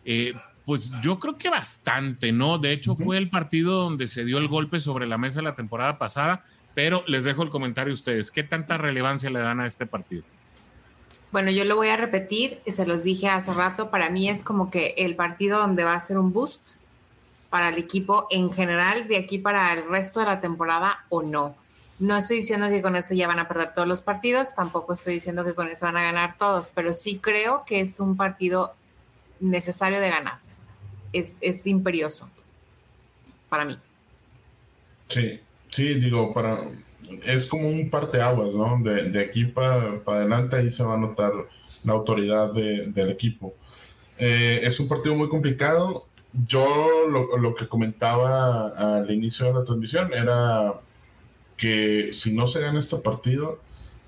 Eh, 0.04 0.34
pues 0.64 0.90
yo 1.02 1.18
creo 1.18 1.36
que 1.36 1.50
bastante, 1.50 2.32
¿no? 2.32 2.58
De 2.58 2.72
hecho, 2.72 2.94
fue 2.94 3.18
el 3.18 3.28
partido 3.30 3.82
donde 3.82 4.06
se 4.06 4.24
dio 4.24 4.38
el 4.38 4.48
golpe 4.48 4.80
sobre 4.80 5.06
la 5.06 5.18
mesa 5.18 5.42
la 5.42 5.56
temporada 5.56 5.98
pasada, 5.98 6.44
pero 6.74 7.02
les 7.06 7.24
dejo 7.24 7.42
el 7.42 7.50
comentario 7.50 7.92
a 7.92 7.94
ustedes. 7.94 8.30
¿Qué 8.30 8.42
tanta 8.42 8.78
relevancia 8.78 9.30
le 9.30 9.40
dan 9.40 9.60
a 9.60 9.66
este 9.66 9.86
partido? 9.86 10.22
Bueno, 11.32 11.50
yo 11.50 11.64
lo 11.64 11.76
voy 11.76 11.88
a 11.88 11.96
repetir, 11.96 12.60
se 12.66 12.86
los 12.86 13.02
dije 13.02 13.28
hace 13.28 13.54
rato, 13.54 13.90
para 13.90 14.10
mí 14.10 14.28
es 14.28 14.42
como 14.42 14.70
que 14.70 14.94
el 14.98 15.16
partido 15.16 15.58
donde 15.58 15.82
va 15.82 15.94
a 15.94 16.00
ser 16.00 16.18
un 16.18 16.32
boost 16.32 16.72
para 17.48 17.70
el 17.70 17.78
equipo 17.78 18.26
en 18.30 18.52
general 18.52 19.08
de 19.08 19.16
aquí 19.16 19.38
para 19.38 19.72
el 19.72 19.88
resto 19.88 20.20
de 20.20 20.26
la 20.26 20.40
temporada 20.40 21.04
o 21.08 21.22
no. 21.22 21.56
No 21.98 22.16
estoy 22.18 22.38
diciendo 22.38 22.68
que 22.68 22.82
con 22.82 22.96
eso 22.96 23.14
ya 23.14 23.28
van 23.28 23.38
a 23.38 23.48
perder 23.48 23.72
todos 23.72 23.88
los 23.88 24.02
partidos, 24.02 24.54
tampoco 24.54 24.92
estoy 24.92 25.14
diciendo 25.14 25.44
que 25.44 25.54
con 25.54 25.68
eso 25.68 25.86
van 25.86 25.96
a 25.96 26.02
ganar 26.02 26.36
todos, 26.36 26.70
pero 26.74 26.92
sí 26.92 27.18
creo 27.18 27.64
que 27.64 27.80
es 27.80 27.98
un 27.98 28.16
partido 28.16 28.74
necesario 29.40 30.00
de 30.00 30.10
ganar. 30.10 30.41
Es, 31.12 31.32
es 31.40 31.66
imperioso 31.66 32.28
para 33.48 33.64
mí. 33.64 33.78
Sí, 35.08 35.40
sí, 35.68 35.94
digo, 35.94 36.32
para 36.32 36.58
es 37.26 37.46
como 37.46 37.68
un 37.68 37.90
parteaguas, 37.90 38.54
¿no? 38.54 38.78
De, 38.82 39.10
de 39.10 39.20
aquí 39.20 39.44
para 39.44 40.00
adelante 40.06 40.56
ahí 40.56 40.70
se 40.70 40.84
va 40.84 40.94
a 40.94 40.98
notar 40.98 41.32
la 41.84 41.92
autoridad 41.92 42.52
del 42.52 43.10
equipo. 43.10 43.54
Eh, 44.18 44.60
es 44.62 44.78
un 44.80 44.88
partido 44.88 45.14
muy 45.14 45.28
complicado 45.28 46.06
yo 46.46 47.08
lo, 47.08 47.54
que 47.54 47.68
comentaba 47.68 48.68
al 48.68 49.10
inicio 49.10 49.46
de 49.46 49.54
la 49.54 49.64
transmisión 49.64 50.12
era 50.14 50.80
que 51.56 52.12
si 52.12 52.34
no 52.34 52.46
se 52.46 52.60
gana 52.60 52.78
este 52.78 52.96
partido, 52.96 53.60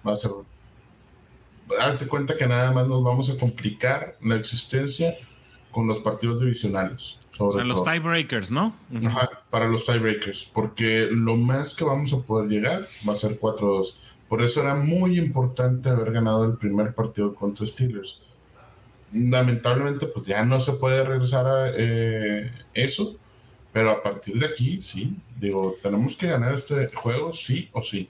va 0.06 0.12
a 0.12 0.16
ser. 0.16 0.30
Hazte 1.80 2.06
cuenta 2.06 2.36
que 2.36 2.46
nada 2.46 2.72
más 2.72 2.88
nos 2.88 3.02
vamos 3.04 3.30
a 3.30 3.36
complicar 3.36 4.16
la 4.22 4.36
existencia 4.36 5.16
con 5.74 5.86
los 5.88 5.98
partidos 5.98 6.40
divisionales. 6.40 7.18
o 7.38 7.52
sea, 7.52 7.64
los 7.64 7.84
tiebreakers, 7.84 8.50
¿no? 8.50 8.74
Ajá, 9.04 9.28
para 9.50 9.66
los 9.66 9.84
tiebreakers, 9.84 10.48
porque 10.52 11.08
lo 11.10 11.36
más 11.36 11.74
que 11.74 11.84
vamos 11.84 12.12
a 12.12 12.20
poder 12.20 12.48
llegar 12.48 12.86
va 13.06 13.12
a 13.12 13.16
ser 13.16 13.38
4-2. 13.38 13.96
Por 14.28 14.40
eso 14.40 14.62
era 14.62 14.74
muy 14.74 15.18
importante 15.18 15.90
haber 15.90 16.12
ganado 16.12 16.44
el 16.44 16.56
primer 16.56 16.94
partido 16.94 17.34
contra 17.34 17.66
Steelers 17.66 18.20
lamentablemente 19.14 20.06
pues 20.06 20.26
ya 20.26 20.44
no 20.44 20.60
se 20.60 20.72
puede 20.72 21.04
regresar 21.04 21.46
a 21.46 21.70
eh, 21.76 22.50
eso, 22.74 23.16
pero 23.72 23.90
a 23.90 24.02
partir 24.02 24.38
de 24.38 24.46
aquí 24.46 24.80
sí, 24.80 25.16
digo, 25.38 25.76
tenemos 25.82 26.16
que 26.16 26.28
ganar 26.28 26.54
este 26.54 26.88
juego 26.88 27.32
sí 27.32 27.68
o 27.72 27.82
sí. 27.82 28.08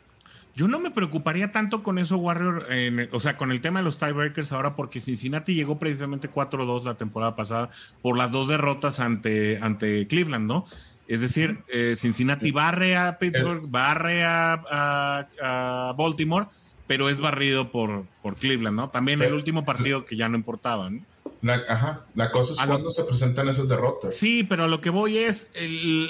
Yo 0.56 0.68
no 0.68 0.78
me 0.78 0.90
preocuparía 0.90 1.50
tanto 1.50 1.82
con 1.82 1.98
eso, 1.98 2.16
Warrior, 2.16 2.66
o 3.10 3.20
sea, 3.20 3.36
con 3.36 3.50
el 3.50 3.60
tema 3.60 3.80
de 3.80 3.84
los 3.84 3.98
tiebreakers 3.98 4.52
ahora, 4.52 4.76
porque 4.76 5.00
Cincinnati 5.00 5.54
llegó 5.54 5.78
precisamente 5.78 6.30
4-2 6.30 6.84
la 6.84 6.94
temporada 6.94 7.34
pasada 7.34 7.70
por 8.02 8.16
las 8.16 8.30
dos 8.30 8.48
derrotas 8.48 9.00
ante, 9.00 9.58
ante 9.60 10.06
Cleveland, 10.06 10.46
¿no? 10.46 10.64
Es 11.08 11.20
decir, 11.20 11.62
eh, 11.68 11.96
Cincinnati 11.98 12.50
barre 12.52 12.96
a 12.96 13.18
Pittsburgh, 13.18 13.68
barre 13.68 14.24
a, 14.24 15.26
a 15.42 15.92
Baltimore, 15.98 16.46
pero 16.86 17.08
es 17.08 17.20
barrido 17.20 17.70
por, 17.70 18.06
por 18.22 18.36
Cleveland, 18.36 18.76
¿no? 18.76 18.90
También 18.90 19.22
el 19.22 19.34
último 19.34 19.64
partido 19.64 20.04
que 20.04 20.16
ya 20.16 20.28
no 20.28 20.36
importaba, 20.36 20.90
¿no? 20.90 21.04
La, 21.42 21.60
ajá, 21.68 22.04
la 22.14 22.30
cosa 22.30 22.54
es 22.54 22.68
cuando 22.68 22.90
se 22.90 23.04
presentan 23.04 23.48
esas 23.48 23.68
derrotas. 23.68 24.14
Sí, 24.14 24.44
pero 24.44 24.66
lo 24.66 24.80
que 24.80 24.90
voy 24.90 25.18
es, 25.18 25.50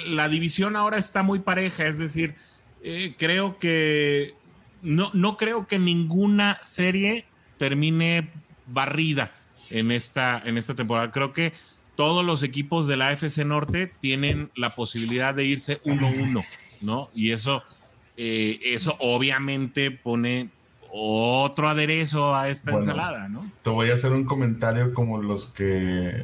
la 0.06 0.28
división 0.28 0.76
ahora 0.76 0.96
está 0.96 1.22
muy 1.24 1.40
pareja, 1.40 1.86
es 1.86 1.98
decir, 1.98 2.36
eh, 2.84 3.14
creo 3.18 3.58
que, 3.58 4.34
no, 4.82 5.10
no 5.14 5.38
creo 5.38 5.66
que 5.66 5.78
ninguna 5.78 6.58
serie 6.62 7.24
termine 7.56 8.30
barrida 8.66 9.32
en 9.70 9.90
esta, 9.90 10.38
en 10.44 10.58
esta 10.58 10.74
temporada. 10.74 11.10
Creo 11.10 11.32
que 11.32 11.54
todos 11.96 12.24
los 12.24 12.42
equipos 12.42 12.86
de 12.86 12.98
la 12.98 13.08
AFC 13.08 13.38
Norte 13.38 13.90
tienen 14.00 14.50
la 14.54 14.74
posibilidad 14.74 15.34
de 15.34 15.44
irse 15.44 15.82
1-1, 15.84 16.44
¿no? 16.82 17.08
Y 17.14 17.30
eso, 17.30 17.62
eh, 18.18 18.60
eso 18.62 18.96
obviamente 19.00 19.90
pone 19.90 20.50
otro 20.90 21.68
aderezo 21.68 22.34
a 22.34 22.50
esta 22.50 22.72
ensalada, 22.72 23.30
¿no? 23.30 23.50
Te 23.62 23.70
voy 23.70 23.90
a 23.90 23.94
hacer 23.94 24.12
un 24.12 24.24
comentario 24.24 24.92
como 24.92 25.22
los 25.22 25.46
que 25.46 26.22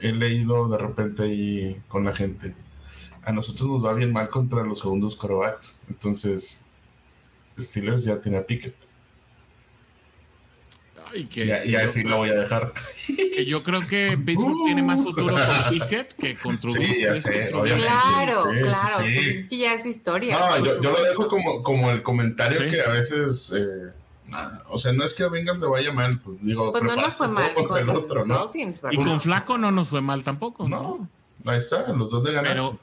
he 0.00 0.12
leído 0.12 0.68
de 0.68 0.78
repente 0.78 1.24
ahí 1.24 1.76
con 1.88 2.04
la 2.04 2.14
gente. 2.14 2.54
A 3.24 3.32
nosotros 3.32 3.68
nos 3.68 3.84
va 3.84 3.94
bien 3.94 4.12
mal 4.12 4.28
contra 4.28 4.64
los 4.64 4.80
segundos 4.80 5.14
corebacks. 5.14 5.78
Entonces, 5.88 6.64
Steelers 7.58 8.04
ya 8.04 8.20
tiene 8.20 8.38
a 8.38 8.46
Pickett. 8.46 8.74
y, 11.14 11.74
así 11.76 12.02
lo 12.02 12.18
voy 12.18 12.30
a 12.30 12.40
dejar. 12.40 12.72
Que 13.06 13.44
yo 13.44 13.62
creo 13.62 13.80
que 13.86 14.18
Pittsburgh 14.26 14.64
tiene 14.64 14.82
más 14.82 15.02
futuro 15.02 15.34
con 15.34 15.70
Pickett 15.70 16.14
que 16.14 16.34
con 16.34 16.58
Trubisky. 16.58 16.94
Sí, 16.94 17.02
ya 17.02 17.16
sé, 17.16 17.50
Claro, 17.50 18.44
claro. 18.60 19.04
Es 19.04 19.48
que 19.48 19.58
ya 19.58 19.74
es 19.74 19.86
historia. 19.86 20.38
No, 20.38 20.64
yo, 20.64 20.80
lo 20.80 21.02
dejo 21.02 21.28
como, 21.28 21.62
como 21.62 21.90
el 21.90 22.02
comentario 22.02 22.70
que 22.70 22.80
a 22.80 22.90
veces. 22.90 23.52
Eh, 23.54 23.92
o 24.68 24.78
sea, 24.78 24.92
no 24.92 25.04
es 25.04 25.14
que 25.14 25.24
a 25.24 25.28
Bengals 25.28 25.60
le 25.60 25.66
vaya 25.66 25.92
mal, 25.92 26.18
pues 26.18 26.38
digo, 26.40 26.72
pues 26.72 26.82
no 26.82 26.96
nos 26.96 27.14
fue 27.14 27.28
mal 27.28 27.52
con 27.52 27.78
el 27.78 27.88
otro, 27.90 28.24
¿no? 28.24 28.50
y 28.90 28.96
con 28.96 29.20
Flaco 29.20 29.58
no 29.58 29.70
nos 29.70 29.88
fue 29.88 30.00
mal 30.00 30.24
tampoco. 30.24 30.68
No, 30.68 31.08
ahí 31.44 31.58
está, 31.58 31.86
los 31.92 32.10
dos 32.10 32.24
de 32.24 32.32
ganar. 32.32 32.52
Pero, 32.52 32.78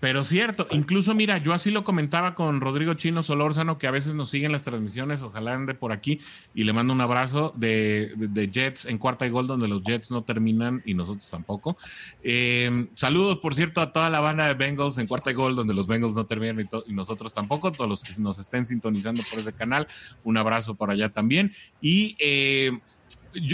pero 0.00 0.24
cierto, 0.24 0.66
incluso 0.70 1.14
mira, 1.14 1.38
yo 1.38 1.52
así 1.52 1.70
lo 1.70 1.82
comentaba 1.82 2.34
con 2.34 2.60
Rodrigo 2.60 2.94
Chino 2.94 3.22
Solórzano, 3.22 3.78
que 3.78 3.88
a 3.88 3.90
veces 3.90 4.14
nos 4.14 4.30
siguen 4.30 4.52
las 4.52 4.62
transmisiones, 4.62 5.22
ojalá 5.22 5.54
ande 5.54 5.74
por 5.74 5.92
aquí, 5.92 6.20
y 6.54 6.64
le 6.64 6.72
mando 6.72 6.92
un 6.92 7.00
abrazo 7.00 7.52
de, 7.56 8.14
Jets 8.52 8.86
en 8.86 8.98
cuarta 8.98 9.26
y 9.26 9.30
gol, 9.30 9.46
donde 9.48 9.66
los 9.66 9.82
Jets 9.82 10.10
no 10.10 10.22
terminan 10.22 10.82
y 10.84 10.94
nosotros 10.94 11.28
tampoco. 11.28 11.76
Eh, 12.22 12.88
saludos, 12.94 13.38
por 13.38 13.54
cierto, 13.54 13.80
a 13.80 13.92
toda 13.92 14.08
la 14.08 14.20
banda 14.20 14.46
de 14.46 14.54
Bengals 14.54 14.98
en 14.98 15.08
cuarta 15.08 15.32
y 15.32 15.34
gol, 15.34 15.56
donde 15.56 15.74
los 15.74 15.86
Bengals 15.86 16.14
no 16.14 16.26
terminan 16.26 16.68
y, 16.86 16.92
nosotros 16.92 17.32
tampoco, 17.32 17.72
todos 17.72 17.90
los 17.90 18.04
que 18.04 18.12
nos 18.20 18.38
estén 18.38 18.64
sintonizando 18.66 19.22
por 19.28 19.40
ese 19.40 19.52
canal, 19.52 19.88
un 20.22 20.36
abrazo 20.36 20.76
para 20.76 20.92
allá 20.92 21.08
también. 21.08 21.52
Y 21.80 22.14
eh, 22.20 22.78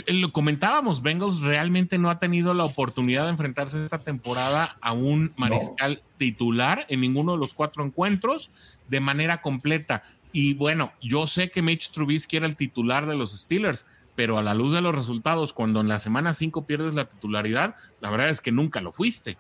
eh, 0.07 0.13
lo 0.15 0.33
comentábamos, 0.33 1.03
Bengals 1.03 1.41
realmente 1.41 1.99
no 1.99 2.11
ha 2.11 2.19
tenido 2.19 2.55
la 2.55 2.65
oportunidad 2.65 3.25
de 3.25 3.31
enfrentarse 3.31 3.85
esta 3.85 3.99
temporada 3.99 4.77
a 4.81 4.93
un 4.93 5.33
mariscal 5.37 6.03
titular 6.17 6.85
en 6.89 7.01
ninguno 7.01 7.33
de 7.33 7.39
los 7.39 7.55
cuatro 7.55 7.85
encuentros 7.85 8.51
de 8.89 9.01
manera 9.01 9.41
completa. 9.41 10.03
Y 10.33 10.55
bueno, 10.55 10.93
yo 11.01 11.27
sé 11.27 11.51
que 11.51 11.63
Mitch 11.63 11.91
Trubisky 11.91 12.37
era 12.37 12.47
el 12.47 12.57
titular 12.57 13.07
de 13.07 13.15
los 13.15 13.39
Steelers, 13.39 13.87
pero 14.17 14.39
a 14.39 14.43
la 14.43 14.55
luz 14.55 14.73
de 14.73 14.81
los 14.81 14.95
resultados, 14.95 15.53
cuando 15.53 15.81
en 15.81 15.89
la 15.89 15.99
semana 15.99 16.33
5 16.33 16.67
pierdes 16.67 16.95
la 16.95 17.05
titularidad, 17.05 17.77
la 18.01 18.11
verdad 18.11 18.31
es 18.31 18.41
que 18.41 18.53
nunca 18.53 18.81
lo 18.81 18.93
fuiste. 18.93 19.37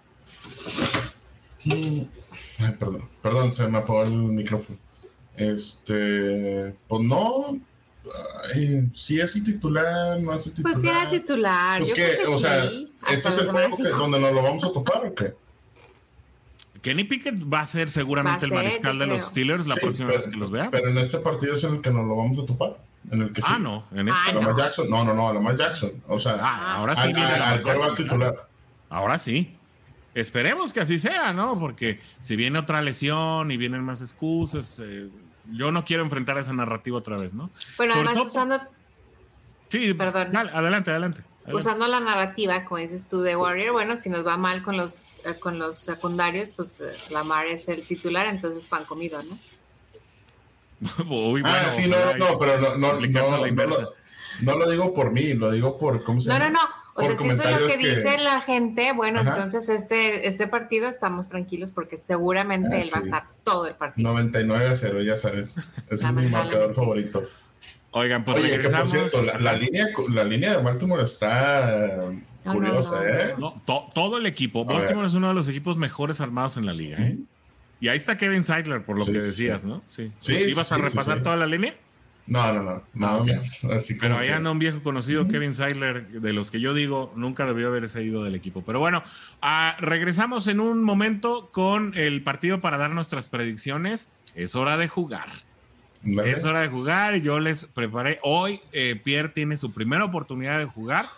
Mm. 1.64 2.02
perdón, 2.78 3.08
perdón, 3.22 3.52
se 3.52 3.68
me 3.68 3.78
apagó 3.78 4.02
el 4.04 4.12
micrófono. 4.12 4.78
Este, 5.36 6.74
pues 6.86 7.02
no, 7.02 7.58
si 8.92 9.20
es 9.20 9.32
titular, 9.32 10.20
no 10.20 10.34
es 10.34 10.44
titular. 10.44 10.72
Pues 10.72 10.82
si 10.82 10.88
era 10.88 11.10
titular. 11.10 11.80
Pues 11.80 11.92
que, 11.92 12.26
o 12.26 12.38
sea, 12.38 12.64
¿este 13.10 13.28
es 13.28 13.38
el 13.38 13.48
juego 13.48 13.76
donde 13.98 14.20
nos 14.20 14.32
lo 14.32 14.42
vamos 14.42 14.64
a 14.64 14.72
topar 14.72 15.06
o 15.06 15.14
qué? 15.14 15.34
Kenny 16.82 17.04
Pickett 17.04 17.50
va 17.50 17.60
a 17.60 17.66
ser 17.66 17.88
seguramente 17.88 18.44
el 18.44 18.52
mariscal 18.52 18.98
de 18.98 19.06
los 19.06 19.22
Steelers 19.22 19.66
la 19.66 19.76
próxima 19.76 20.08
vez 20.08 20.26
que 20.26 20.36
los 20.36 20.50
veamos. 20.50 20.70
Pero 20.70 20.88
en 20.88 20.98
este 20.98 21.18
partido 21.18 21.54
es 21.54 21.64
en 21.64 21.76
el 21.76 21.80
que 21.80 21.90
nos 21.90 22.06
lo 22.06 22.16
vamos 22.16 22.38
a 22.38 22.44
topar. 22.44 22.76
En 23.10 23.22
el 23.22 23.32
que 23.32 23.40
ah, 23.46 23.58
no. 23.58 23.84
En 23.92 24.08
este 24.08 24.20
ah, 24.30 24.32
no. 24.34 24.56
Jackson. 24.56 24.90
No, 24.90 25.02
no, 25.02 25.14
no, 25.14 25.32
Lamar 25.32 25.56
Jackson. 25.56 25.92
O 26.06 26.18
sea, 26.18 26.38
ah, 26.40 26.76
ahora 26.76 26.94
sí 26.96 27.12
viene 27.12 27.22
al, 27.22 27.62
titular. 27.96 28.48
Ahora 28.90 29.18
sí. 29.18 29.56
Esperemos 30.14 30.72
que 30.72 30.80
así 30.80 30.98
sea, 30.98 31.32
¿no? 31.32 31.58
Porque 31.58 32.00
si 32.20 32.36
viene 32.36 32.58
otra 32.58 32.80
lesión 32.82 33.50
y 33.50 33.56
vienen 33.56 33.82
más 33.82 34.00
excusas, 34.00 34.78
eh, 34.82 35.08
yo 35.50 35.72
no 35.72 35.84
quiero 35.84 36.02
enfrentar 36.02 36.38
esa 36.38 36.52
narrativa 36.52 36.98
otra 36.98 37.16
vez, 37.16 37.34
¿no? 37.34 37.50
Bueno, 37.76 37.94
además 37.94 38.20
usando... 38.20 38.60
Sí, 39.68 39.94
perdón. 39.94 40.36
adelante, 40.36 40.90
adelante, 40.90 41.22
Usando 41.52 41.86
la 41.88 42.00
narrativa, 42.00 42.64
como 42.64 42.78
dices 42.78 43.06
tú, 43.08 43.20
de 43.20 43.36
Warrior, 43.36 43.72
bueno, 43.72 43.96
si 43.96 44.08
nos 44.08 44.26
va 44.26 44.36
mal 44.38 44.62
con 44.62 44.76
los, 44.76 45.02
eh, 45.24 45.34
con 45.38 45.58
los 45.58 45.76
secundarios, 45.76 46.50
pues 46.50 46.80
eh, 46.80 46.94
Lamar 47.10 47.46
es 47.46 47.68
el 47.68 47.86
titular, 47.86 48.26
entonces 48.26 48.66
pan 48.66 48.84
comido, 48.84 49.22
¿no? 49.22 49.38
Uy, 51.10 51.42
ah, 51.44 51.50
bueno, 51.50 51.66
ah, 51.66 51.70
sí, 51.70 51.88
no, 51.88 52.14
no, 52.16 52.38
pero 52.38 52.58
no, 52.60 52.76
no, 52.76 52.94
no, 52.94 53.66
no, 54.40 54.58
lo 54.58 54.70
digo 54.70 54.94
por 54.94 55.12
mí, 55.12 55.34
lo 55.34 55.50
digo 55.50 55.78
por 55.78 56.02
cómo 56.02 56.20
se 56.20 56.30
No, 56.30 56.38
no, 56.38 56.50
no. 56.50 56.83
O 56.96 57.02
sea, 57.02 57.16
si 57.16 57.28
eso 57.28 57.42
es 57.42 57.60
lo 57.60 57.66
que, 57.66 57.76
dice 57.76 58.18
la 58.18 58.40
gente, 58.40 58.92
bueno, 58.92 59.20
entonces 59.20 59.68
este, 59.68 60.28
este 60.28 60.46
partido 60.46 60.88
estamos 60.88 61.28
tranquilos 61.28 61.72
porque 61.72 61.96
seguramente 61.96 62.76
ah, 62.76 62.80
él 62.80 62.90
va 62.94 62.98
a 62.98 63.02
estar 63.02 63.24
todo 63.42 63.66
el 63.66 63.74
partido. 63.74 64.08
99 64.10 64.68
a 64.68 64.76
0, 64.76 65.02
ya 65.02 65.16
sabes. 65.16 65.56
Ese 65.90 66.06
es 66.06 66.12
mi 66.12 66.28
marcador 66.28 66.72
favorito. 66.72 67.28
Oigan, 67.90 68.24
pues 68.24 68.42
regresamos. 68.42 68.92
la, 69.40 69.52
línea, 69.54 69.88
la 70.08 70.24
línea 70.24 70.56
de 70.56 70.62
Baltimore 70.62 71.04
está 71.04 72.12
Curiosa, 72.44 73.00
¿eh? 73.06 73.34
todo 73.94 74.18
el 74.18 74.26
equipo. 74.26 74.64
Baltimore 74.64 75.06
es 75.06 75.14
uno 75.14 75.28
de 75.28 75.34
los 75.34 75.48
equipos 75.48 75.76
mejores 75.76 76.20
armados 76.20 76.56
en 76.56 76.66
la 76.66 76.74
liga, 76.74 76.98
¿eh? 76.98 77.18
Y 77.80 77.88
ahí 77.88 77.96
está 77.96 78.16
Kevin 78.16 78.44
Seidler, 78.44 78.84
por 78.84 78.98
lo 78.98 79.04
que 79.04 79.12
decías, 79.12 79.64
¿no? 79.64 79.82
Sí. 79.86 80.12
¿Ibas 80.28 80.72
a 80.72 80.78
repasar 80.78 81.22
toda 81.22 81.36
la 81.36 81.46
línea? 81.46 81.74
No, 82.26 82.52
no, 82.52 82.62
no. 82.62 82.82
no 82.94 83.26
Así 83.72 83.94
Pero 84.00 84.16
ahí 84.16 84.30
anda 84.30 84.50
un 84.50 84.58
viejo 84.58 84.82
conocido, 84.82 85.28
Kevin 85.28 85.52
Seidler, 85.52 86.06
de 86.08 86.32
los 86.32 86.50
que 86.50 86.58
yo 86.58 86.72
digo, 86.72 87.12
nunca 87.16 87.44
debió 87.44 87.68
haberse 87.68 88.02
ido 88.02 88.24
del 88.24 88.34
equipo. 88.34 88.62
Pero 88.64 88.80
bueno, 88.80 89.02
ah, 89.42 89.76
regresamos 89.78 90.46
en 90.46 90.60
un 90.60 90.82
momento 90.82 91.50
con 91.52 91.92
el 91.96 92.22
partido 92.22 92.60
para 92.60 92.78
dar 92.78 92.92
nuestras 92.92 93.28
predicciones. 93.28 94.08
Es 94.34 94.54
hora 94.54 94.76
de 94.78 94.88
jugar. 94.88 95.28
Es 96.24 96.44
hora 96.44 96.60
de 96.60 96.68
jugar. 96.68 97.16
Yo 97.16 97.40
les 97.40 97.64
preparé. 97.64 98.18
Hoy 98.22 98.60
eh, 98.72 98.98
Pierre 99.02 99.28
tiene 99.28 99.56
su 99.56 99.72
primera 99.72 100.04
oportunidad 100.04 100.58
de 100.58 100.64
jugar. 100.64 101.08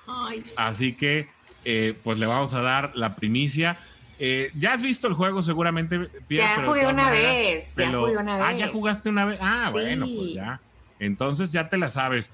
Así 0.56 0.92
que, 0.94 1.28
eh, 1.64 1.94
pues 2.02 2.18
le 2.18 2.26
vamos 2.26 2.52
a 2.54 2.62
dar 2.62 2.92
la 2.94 3.14
primicia. 3.16 3.78
Eh, 4.18 4.50
ya 4.58 4.72
has 4.72 4.82
visto 4.82 5.08
el 5.08 5.14
juego 5.14 5.42
seguramente, 5.42 6.10
Pierre. 6.26 6.48
Ya 6.56 6.64
jugué 6.64 6.86
una 6.86 7.10
vez. 7.10 7.76
Ya 7.76 7.92
jugué 7.92 8.16
una 8.16 8.36
vez. 8.38 8.46
Ah, 8.48 8.52
ya 8.52 8.68
jugaste 8.68 9.08
una 9.08 9.24
vez. 9.24 9.38
Ah, 9.40 9.70
bueno, 9.70 10.06
pues 10.06 10.34
ya. 10.34 10.60
Entonces 10.98 11.50
ya 11.52 11.68
te 11.68 11.78
la 11.78 11.90
sabes. 11.90 12.30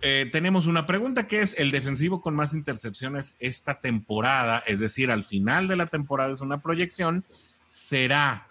Eh, 0.00 0.28
tenemos 0.30 0.66
una 0.66 0.86
pregunta 0.86 1.26
que 1.26 1.40
es 1.40 1.56
el 1.58 1.72
defensivo 1.72 2.20
con 2.20 2.36
más 2.36 2.54
intercepciones 2.54 3.34
esta 3.40 3.80
temporada, 3.80 4.62
es 4.66 4.78
decir, 4.78 5.10
al 5.10 5.24
final 5.24 5.66
de 5.66 5.74
la 5.74 5.86
temporada 5.86 6.32
es 6.32 6.40
una 6.40 6.62
proyección, 6.62 7.24
será 7.68 8.46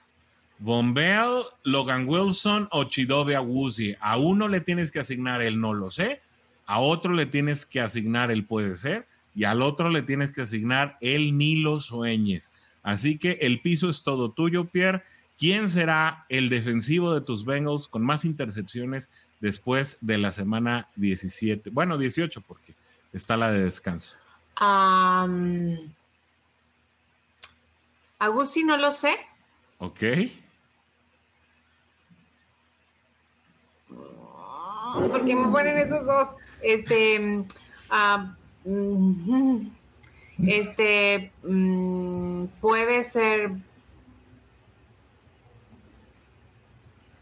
Bombell, 0.60 1.44
Logan 1.64 2.06
Wilson 2.08 2.68
o 2.72 2.86
Chidobe 2.86 3.36
Awuzie. 3.36 3.98
A 4.02 4.18
uno 4.18 4.50
le 4.50 4.60
tienes 4.60 4.92
que 4.92 5.00
asignar 5.00 5.42
el 5.42 5.62
no 5.62 5.74
lo 5.74 5.90
sé, 5.90 6.22
a 6.66 6.80
otro 6.80 7.14
le 7.14 7.26
tienes 7.26 7.66
que 7.66 7.80
asignar 7.80 8.30
el 8.30 8.46
puede 8.46 8.76
ser 8.76 9.08
y 9.34 9.46
al 9.46 9.62
otro 9.62 9.90
le 9.90 10.02
tienes 10.02 10.34
que 10.34 10.42
asignar 10.42 10.98
el 11.00 11.38
ni 11.38 11.58
lo 11.58 11.80
sueñes. 11.80 12.52
Así 12.84 13.18
que 13.18 13.38
el 13.42 13.62
piso 13.62 13.90
es 13.90 14.04
todo 14.04 14.32
tuyo, 14.32 14.66
Pierre. 14.66 15.04
¿Quién 15.38 15.70
será 15.70 16.26
el 16.30 16.50
defensivo 16.50 17.14
de 17.14 17.22
tus 17.22 17.46
Bengals 17.46 17.88
con 17.88 18.04
más 18.04 18.26
intercepciones 18.26 19.10
después 19.40 19.98
de 20.02 20.18
la 20.18 20.32
semana 20.32 20.90
17, 20.96 21.70
bueno, 21.72 21.98
18 21.98 22.42
porque 22.42 22.76
está 23.14 23.38
la 23.38 23.52
de 23.52 23.64
descanso. 23.64 24.16
Um, 24.60 25.94
Agusti 28.20 28.64
no 28.64 28.78
lo 28.78 28.92
sé. 28.92 29.16
Ok. 29.78 30.02
Porque 35.12 35.36
me 35.36 35.48
ponen 35.50 35.78
esos 35.78 36.06
dos. 36.06 36.36
Este. 36.62 37.46
este. 40.40 41.32
Mm, 41.44 42.46
puede 42.60 43.04
ser 43.04 43.52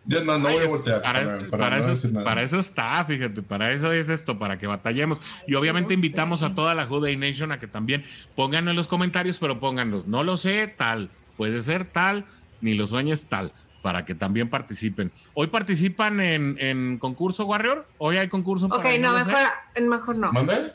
no, 0.08 0.40
voy 0.40 0.58
a 0.58 0.68
voltear. 0.68 1.02
Para, 1.02 2.42
eso, 2.42 2.60
está, 2.60 3.04
fíjate, 3.06 3.42
para 3.42 3.72
eso 3.72 3.92
es 3.92 4.10
esto, 4.10 4.38
para 4.38 4.58
que 4.58 4.68
batallemos. 4.68 5.20
Y 5.48 5.56
obviamente 5.56 5.94
invitamos 5.94 6.44
a 6.44 6.54
toda 6.54 6.76
la 6.76 6.86
Juday 6.86 7.18
Nation 7.18 7.52
a 7.52 7.60
que 7.60 7.68
también 7.68 8.04
pongan 8.36 8.68
en 8.68 8.76
los 8.76 8.88
comentarios, 8.88 9.38
pero 9.40 9.60
pónganlos, 9.60 10.08
no 10.08 10.24
lo 10.24 10.38
sé, 10.38 10.68
tal, 10.68 11.10
puede 11.38 11.62
ser 11.62 11.86
tal, 11.86 12.26
ni 12.62 12.74
lo 12.74 12.88
sueñes 12.88 13.26
tal, 13.26 13.52
para 13.82 14.06
que 14.06 14.16
también 14.16 14.50
participen. 14.50 15.12
¿Hoy 15.34 15.48
participan 15.48 16.20
en, 16.20 16.98
concurso 17.00 17.46
Warrior? 17.46 17.88
¿Hoy 17.98 18.18
hay 18.18 18.28
concurso? 18.28 18.68
Ok, 18.68 18.86
no, 19.00 19.14
mejor, 19.14 19.34
mejor 19.82 20.16
no. 20.16 20.32
¿Mande? 20.32 20.74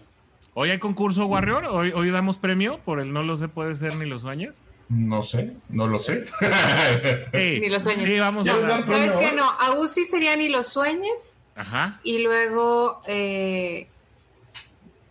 ¿Hoy 0.54 0.70
hay 0.70 0.78
concurso 0.78 1.26
Warrior? 1.26 1.66
¿Hoy, 1.66 1.92
¿Hoy 1.94 2.10
damos 2.10 2.36
premio 2.36 2.78
por 2.84 2.98
el 2.98 3.12
no 3.12 3.22
lo 3.22 3.36
sé, 3.36 3.48
puede 3.48 3.76
ser, 3.76 3.94
ni 3.96 4.06
lo 4.06 4.18
sueñes? 4.18 4.62
No 4.90 5.22
sé, 5.22 5.52
no 5.68 5.86
lo 5.86 6.00
sé. 6.00 6.24
ni 7.32 7.68
los 7.68 7.84
sueños. 7.84 8.08
Sí, 8.08 8.18
vamos 8.18 8.46
a 8.48 8.56
ver. 8.56 8.86
¿Sabes 8.86 9.12
qué? 9.12 9.32
No, 9.32 9.48
Agusi 9.48 10.04
sería 10.04 10.34
ni 10.34 10.48
los 10.48 10.66
sueños. 10.66 11.38
Ajá. 11.54 12.00
Y 12.02 12.18
luego, 12.18 13.00
eh, 13.06 13.86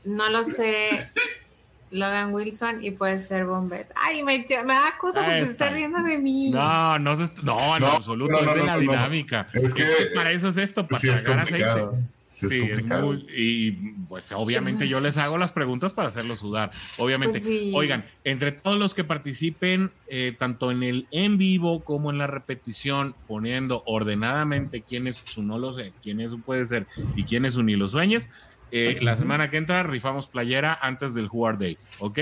no 0.04 0.30
lo 0.30 0.44
sé, 0.44 1.10
Logan 1.92 2.34
Wilson 2.34 2.84
y 2.84 2.92
puede 2.92 3.22
ser 3.22 3.46
Bombet. 3.46 3.90
Ay, 3.96 4.22
me, 4.22 4.46
me 4.66 4.74
da 4.74 4.98
cosa 5.00 5.22
porque 5.24 5.46
se 5.46 5.52
está 5.52 5.70
riendo 5.70 6.04
de 6.04 6.18
mí. 6.18 6.50
No, 6.50 7.00
no, 7.00 7.16
no, 7.44 7.78
en 7.78 7.84
absoluto, 7.86 8.38
es 8.38 8.56
de 8.56 8.64
la 8.66 8.78
dinámica. 8.78 9.48
Es 9.54 9.74
que, 9.74 9.86
para 10.14 10.32
eso 10.32 10.50
es 10.50 10.58
esto, 10.58 10.86
para 10.86 11.00
sí, 11.00 11.10
aceite. 11.10 11.88
Sí, 12.30 12.62
es, 12.62 12.86
muy, 12.86 13.26
y 13.36 13.72
pues 14.08 14.32
obviamente 14.34 14.88
yo 14.88 15.00
les 15.00 15.18
hago 15.18 15.40
las 15.40 15.52
preguntas 15.52 15.94
para 15.94 16.10
hacerlos 16.10 16.38
sudar. 16.38 16.70
Obviamente, 17.00 17.42
pues 17.42 17.74
oigan, 17.74 18.06
entre 18.24 18.52
todos 18.52 18.78
los 18.78 18.94
que 18.94 19.04
participen, 19.04 19.92
eh, 20.08 20.36
tanto 20.38 20.70
en 20.70 20.84
el 20.84 21.08
en 21.10 21.40
vivo 21.40 21.84
como 21.84 22.12
en 22.12 22.20
la 22.20 22.28
repetición, 22.28 23.16
poniendo 23.28 23.82
ordenadamente 23.88 24.84
quién 24.84 25.08
es 25.08 25.24
su 25.26 25.42
no 25.42 25.58
lo 25.58 25.74
sé, 25.74 25.92
quién 26.04 26.22
es 26.22 26.30
su 26.30 26.40
puede 26.40 26.68
ser 26.68 26.86
y 27.16 27.24
quién 27.24 27.46
es 27.46 27.54
su 27.54 27.64
ni 27.64 27.76
lo 27.76 27.90
sueñes, 27.90 28.30
eh, 28.70 29.00
la 29.02 29.18
semana 29.18 29.50
que 29.50 29.58
entra 29.58 29.82
rifamos 29.82 30.30
playera 30.30 30.78
antes 30.84 31.16
del 31.16 31.30
War 31.32 31.58
Day, 31.58 31.80
¿ok? 31.98 32.20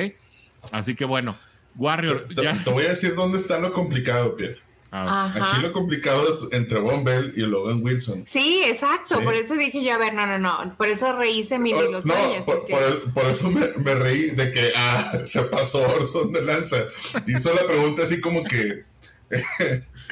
Así 0.71 0.95
que 0.95 1.03
bueno, 1.03 1.37
Warrior. 1.75 2.29
Te, 2.33 2.43
te 2.43 2.69
voy 2.69 2.85
a 2.85 2.89
decir 2.89 3.13
dónde 3.13 3.39
está 3.39 3.59
lo 3.59 3.73
complicado, 3.73 4.37
Pierre. 4.37 4.66
Ah, 4.91 5.33
aquí 5.35 5.61
lo 5.61 5.73
complicado 5.73 6.27
es 6.29 6.53
entre 6.53 6.79
Von 6.79 7.03
Bell 7.03 7.33
y 7.35 7.41
Logan 7.41 7.83
Wilson. 7.83 8.23
Sí, 8.25 8.63
exacto. 8.65 9.21
Por 9.21 9.33
eso 9.33 9.55
dije 9.55 9.83
yo, 9.83 9.93
a 9.93 9.97
ver, 9.97 10.13
no, 10.13 10.25
no, 10.25 10.39
no. 10.39 10.75
Por 10.77 10.87
eso 10.87 11.13
reíse 11.13 11.59
mi 11.59 11.71
los 11.71 12.05
no, 12.05 12.13
sueños. 12.13 12.45
Por, 12.45 13.25
eso 13.25 13.51
me, 13.51 13.95
reí 13.95 14.29
de 14.31 14.51
que 14.51 14.71
ah, 14.75 15.21
se 15.25 15.43
pasó 15.43 15.85
Orson 15.95 16.31
de 16.31 16.41
lanza. 16.41 16.77
Hizo 17.25 17.53
la 17.53 17.65
pregunta 17.65 18.03
así 18.03 18.21
como 18.21 18.43
que. 18.43 18.85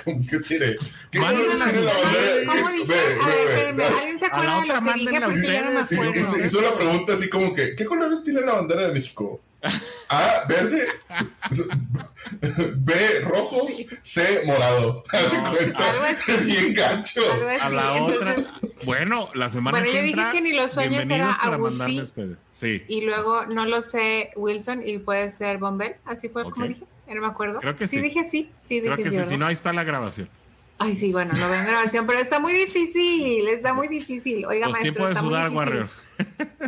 ¿Cómo 0.03 0.19
que 0.29 0.39
tiene? 0.39 0.75
¿Qué 1.09 1.19
¿Cómo 1.19 1.31
dije? 1.31 2.93
a 3.21 3.27
ver, 3.27 3.47
espérenme, 3.47 3.83
¿alguien 3.85 4.19
se 4.19 4.25
acuerda 4.25 4.59
de 4.59 4.67
lo 4.67 4.81
que 4.81 4.93
dije? 4.99 5.21
Porque 5.21 5.41
ya 5.41 5.61
no 5.61 5.71
me 5.71 5.79
acuerdo. 5.79 6.45
hizo 6.45 6.61
la 6.61 6.75
pregunta 6.75 7.13
así 7.13 7.29
como 7.29 7.53
que, 7.53 7.75
¿qué 7.77 7.85
colores 7.85 8.25
tiene 8.25 8.41
la 8.41 8.55
bandera 8.55 8.87
de 8.87 8.93
México? 8.93 9.41
A, 10.09 10.43
verde. 10.47 10.87
B, 12.77 13.19
rojo. 13.21 13.67
C, 14.01 14.41
morado. 14.45 15.03
Bien 16.45 16.73
gancho. 16.73 17.21
A 17.61 17.69
la 17.69 18.03
otra. 18.03 18.35
Bueno, 18.85 19.29
la 19.33 19.49
semana 19.49 19.79
bueno, 19.79 19.91
que 19.91 19.97
yo 19.97 20.03
dije 20.03 20.29
que 20.31 20.41
ni 20.41 20.53
los 20.53 20.71
sueños 20.71 21.09
era 21.09 21.33
Agusí. 21.33 22.01
Sí. 22.49 22.83
Y 22.87 23.01
luego 23.01 23.45
no 23.45 23.65
lo 23.65 23.81
sé 23.81 24.31
Wilson 24.35 24.87
y 24.87 24.99
puede 24.99 25.29
ser 25.29 25.57
Bombel. 25.57 25.95
Así 26.05 26.29
fue 26.29 26.43
como 26.43 26.67
dije. 26.67 26.83
No 27.07 27.21
me 27.21 27.27
acuerdo. 27.27 27.59
Creo 27.59 27.75
que 27.75 27.87
sí. 27.87 27.97
Sí, 27.97 28.01
dije 28.01 28.27
sí. 28.29 28.51
Sí, 28.59 28.81
Creo 28.81 28.95
dije 28.97 29.09
que 29.09 29.23
sí. 29.23 29.31
Si 29.31 29.37
no, 29.37 29.45
ahí 29.45 29.53
está 29.53 29.73
la 29.73 29.83
grabación. 29.83 30.29
Ay, 30.77 30.93
sí, 30.93 31.11
bueno, 31.11 31.33
no 31.33 31.49
veo 31.49 31.59
en 31.59 31.67
grabación, 31.67 32.05
pero 32.05 32.19
está 32.19 32.39
muy 32.39 32.51
difícil, 32.53 33.47
está 33.47 33.73
muy 33.73 33.87
difícil. 33.87 34.45
Oiga, 34.45 34.67
pues 34.67 34.81
maestro, 34.81 35.07
está 35.07 35.21
sudar, 35.21 35.49
muy 35.49 35.57
Warrior. 35.57 35.89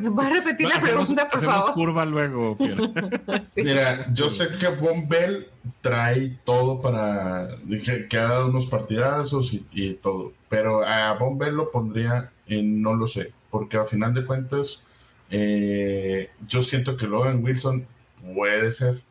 ¿Me 0.01 0.09
voy 0.09 0.25
a 0.25 0.29
repetir 0.29 0.67
la 0.67 0.79
pregunta, 0.81 1.29
por 1.29 1.37
hacemos 1.37 1.55
favor? 1.57 1.73
curva 1.73 2.05
luego, 2.05 2.57
Pierre. 2.57 2.89
Mira, 3.57 4.05
yo 4.13 4.29
sé 4.29 4.47
que 4.59 4.67
Von 4.67 5.09
Bell 5.09 5.49
trae 5.81 6.37
todo 6.45 6.79
para... 6.79 7.47
Dije 7.65 8.07
que 8.07 8.17
ha 8.17 8.27
dado 8.27 8.49
unos 8.49 8.67
partidazos 8.67 9.51
y, 9.53 9.93
todo, 9.95 10.33
pero 10.47 10.85
a 10.85 11.13
Von 11.13 11.37
Bell 11.37 11.55
lo 11.55 11.69
pondría 11.69 12.31
en 12.47 12.81
no 12.81 12.95
lo 12.95 13.07
sé, 13.07 13.33
porque 13.51 13.75
al 13.75 13.87
final 13.87 14.13
de 14.13 14.25
cuentas 14.25 14.83
eh, 15.31 16.29
yo 16.47 16.61
siento 16.61 16.95
que 16.95 17.07
Logan 17.07 17.43
Wilson 17.43 17.85
puede 18.33 18.71
ser 18.71 19.01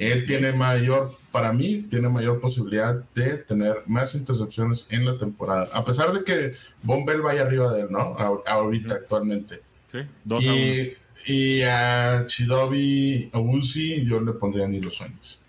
él 0.00 0.26
tiene 0.26 0.52
mayor, 0.52 1.14
para 1.30 1.52
mí, 1.52 1.82
tiene 1.90 2.08
mayor 2.08 2.40
posibilidad 2.40 3.04
de 3.14 3.36
tener 3.36 3.82
más 3.86 4.14
intercepciones 4.14 4.86
en 4.90 5.04
la 5.04 5.18
temporada. 5.18 5.68
A 5.74 5.84
pesar 5.84 6.12
de 6.12 6.24
que 6.24 6.54
Bombell 6.82 7.20
vaya 7.20 7.42
arriba 7.42 7.70
de 7.72 7.82
él, 7.82 7.88
¿no? 7.90 8.16
ahorita, 8.46 8.94
actualmente. 8.94 9.60
Sí, 9.92 9.98
dos 10.24 10.42
y, 10.42 10.48
a 10.48 11.30
y 11.30 11.62
a 11.62 12.24
Chidobi 12.26 13.28
Awusi 13.32 14.06
yo 14.06 14.20
le 14.20 14.32
pondría 14.32 14.66
ni 14.66 14.80
los 14.80 14.94
sueños. 14.94 15.42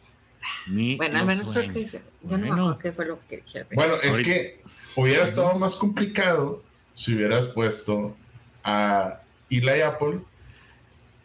Ni 0.68 0.98
bueno, 0.98 1.20
al 1.20 1.26
menos 1.28 1.50
creo 1.52 1.72
que 1.72 1.86
yo 1.86 2.38
no 2.38 2.48
bueno. 2.48 2.78
qué 2.78 2.92
fue 2.92 3.06
lo 3.06 3.20
que 3.30 3.38
dije. 3.38 3.66
Bueno, 3.74 3.94
es 4.04 4.20
que 4.20 4.62
hubiera 4.98 5.24
estado 5.24 5.58
más 5.58 5.76
complicado 5.76 6.62
si 6.94 7.16
hubieras 7.16 7.48
puesto 7.48 8.18
a 8.66 9.22
Eli 9.50 9.82
Apple. 9.82 10.20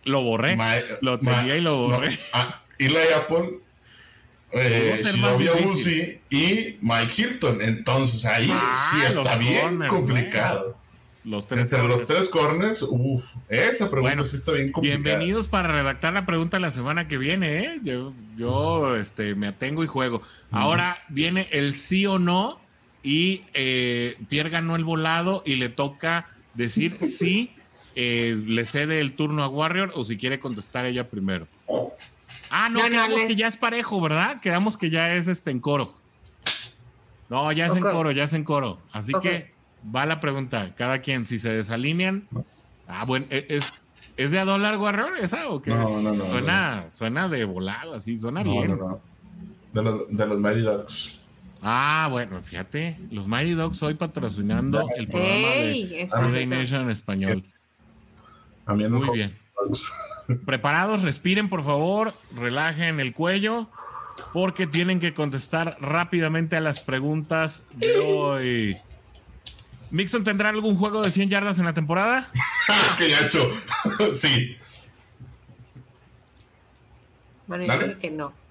Lo 0.04 0.22
borré. 0.22 0.56
lo 1.00 1.18
tenía 1.18 1.56
y 1.56 1.60
lo 1.60 1.88
borré. 1.88 2.16
Eli 2.78 3.12
Apple, 3.16 3.58
eh, 4.52 5.66
Uzi 5.66 6.20
y 6.30 6.76
Mike 6.80 7.12
Hilton. 7.16 7.60
Entonces 7.62 8.24
ahí 8.24 8.48
ah, 8.50 8.90
sí 8.90 9.06
está 9.06 9.36
bien 9.36 9.86
complicado. 9.88 10.76
Los 11.24 11.48
tres 11.48 11.62
Entre 11.64 11.82
los 11.82 12.04
tres 12.04 12.28
corners, 12.28 12.82
uff, 12.88 13.34
esa 13.48 13.90
pregunta 13.90 14.24
sí 14.24 14.36
está 14.36 14.52
bien 14.52 14.70
complicada. 14.70 15.02
Bienvenidos 15.02 15.48
para 15.48 15.72
redactar 15.72 16.12
la 16.12 16.24
pregunta 16.24 16.60
la 16.60 16.70
semana 16.70 17.08
que 17.08 17.18
viene, 17.18 17.58
¿eh? 17.58 17.80
Yo, 17.82 18.14
yo 18.36 18.94
este, 18.94 19.34
me 19.34 19.48
atengo 19.48 19.82
y 19.82 19.88
juego. 19.88 20.22
Ahora 20.52 20.98
viene 21.08 21.48
el 21.50 21.74
sí 21.74 22.06
o 22.06 22.20
no 22.20 22.60
y 23.02 23.42
eh, 23.54 24.16
Pierre 24.28 24.50
ganó 24.50 24.76
el 24.76 24.84
volado 24.84 25.42
y 25.44 25.56
le 25.56 25.68
toca 25.68 26.28
decir 26.54 26.96
sí 27.00 27.50
eh, 27.96 28.40
le 28.46 28.66
cede 28.66 29.00
el 29.00 29.14
turno 29.14 29.42
a 29.42 29.48
Warrior 29.48 29.90
o 29.94 30.04
si 30.04 30.18
quiere 30.18 30.38
contestar 30.38 30.84
ella 30.84 31.08
primero. 31.08 31.48
Ah, 32.50 32.68
no, 32.68 32.80
quedamos 32.80 33.22
que 33.24 33.36
ya 33.36 33.48
es 33.48 33.56
parejo, 33.56 34.00
¿verdad? 34.00 34.40
Quedamos 34.40 34.76
que 34.76 34.90
ya 34.90 35.14
es 35.14 35.28
este 35.28 35.50
en 35.50 35.60
coro. 35.60 35.92
No, 37.28 37.50
ya 37.52 37.66
es 37.66 37.74
en 37.74 37.82
coro, 37.82 38.12
ya 38.12 38.24
es 38.24 38.32
en 38.32 38.44
coro. 38.44 38.78
Así 38.92 39.12
que 39.20 39.52
va 39.94 40.06
la 40.06 40.20
pregunta. 40.20 40.74
Cada 40.76 41.00
quien, 41.00 41.24
si 41.24 41.38
se 41.38 41.50
desalinean. 41.50 42.26
Ah, 42.88 43.04
bueno, 43.04 43.26
e, 43.30 43.46
¿es, 43.48 43.72
¿es 44.16 44.30
de 44.30 44.38
a 44.38 44.44
dólar 44.44 44.78
Warrior 44.78 45.14
esa 45.20 45.48
o 45.48 45.60
qué? 45.60 45.70
No, 45.70 46.00
no, 46.00 46.14
no. 46.14 46.24
Suena, 46.24 46.88
suena 46.88 47.28
de 47.28 47.44
volado, 47.44 47.94
así, 47.94 48.16
suena 48.16 48.42
bien. 48.42 48.78
De 49.72 49.82
los, 49.82 50.08
de 50.08 50.26
los 50.26 50.38
Mighty 50.38 50.60
Ducks. 50.60 51.20
Ah, 51.62 52.08
bueno, 52.10 52.40
fíjate, 52.42 52.96
los 53.10 53.26
Mighty 53.26 53.52
Dogs 53.52 53.82
hoy 53.82 53.94
patrocinando 53.94 54.86
el 54.96 55.08
programa 55.08 55.48
de 55.48 56.08
Friday 56.08 56.46
Nation 56.46 56.82
en 56.82 56.90
español. 56.90 57.44
Muy 58.66 59.10
bien. 59.10 59.36
Preparados, 60.44 61.02
respiren 61.02 61.48
por 61.48 61.64
favor, 61.64 62.12
relajen 62.36 63.00
el 63.00 63.12
cuello, 63.12 63.68
porque 64.32 64.66
tienen 64.66 64.98
que 64.98 65.14
contestar 65.14 65.76
rápidamente 65.80 66.56
a 66.56 66.60
las 66.60 66.80
preguntas 66.80 67.66
de 67.74 67.98
hoy. 67.98 68.76
¿Mixon 69.90 70.24
tendrá 70.24 70.48
algún 70.48 70.76
juego 70.76 71.02
de 71.02 71.10
100 71.10 71.30
yardas 71.30 71.58
en 71.58 71.64
la 71.64 71.74
temporada? 71.74 72.28
¡Qué 72.98 73.08
gacho! 73.08 73.48
sí. 74.12 74.56
Bueno, 77.46 77.64
yo 77.64 77.78
creo 77.78 77.98
que 77.98 78.10
no. 78.10 78.46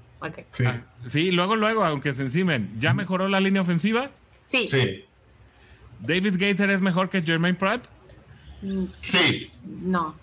Sí. 0.52 0.65
Ah, 0.65 0.81
sí, 1.07 1.31
luego, 1.31 1.56
luego, 1.56 1.84
aunque 1.84 2.14
se 2.14 2.23
encimen. 2.23 2.73
¿Ya 2.80 2.93
mejoró 2.93 3.27
la 3.27 3.39
línea 3.39 3.61
ofensiva? 3.61 4.10
Sí. 4.43 4.68
Sí. 4.68 5.06
¿David 5.99 6.35
Gator 6.38 6.69
es 6.69 6.81
mejor 6.81 7.10
que 7.10 7.22
Jermaine 7.22 7.57
Pratt? 7.57 7.85
Mm, 8.61 8.85
sí. 9.02 9.52
No. 9.64 10.15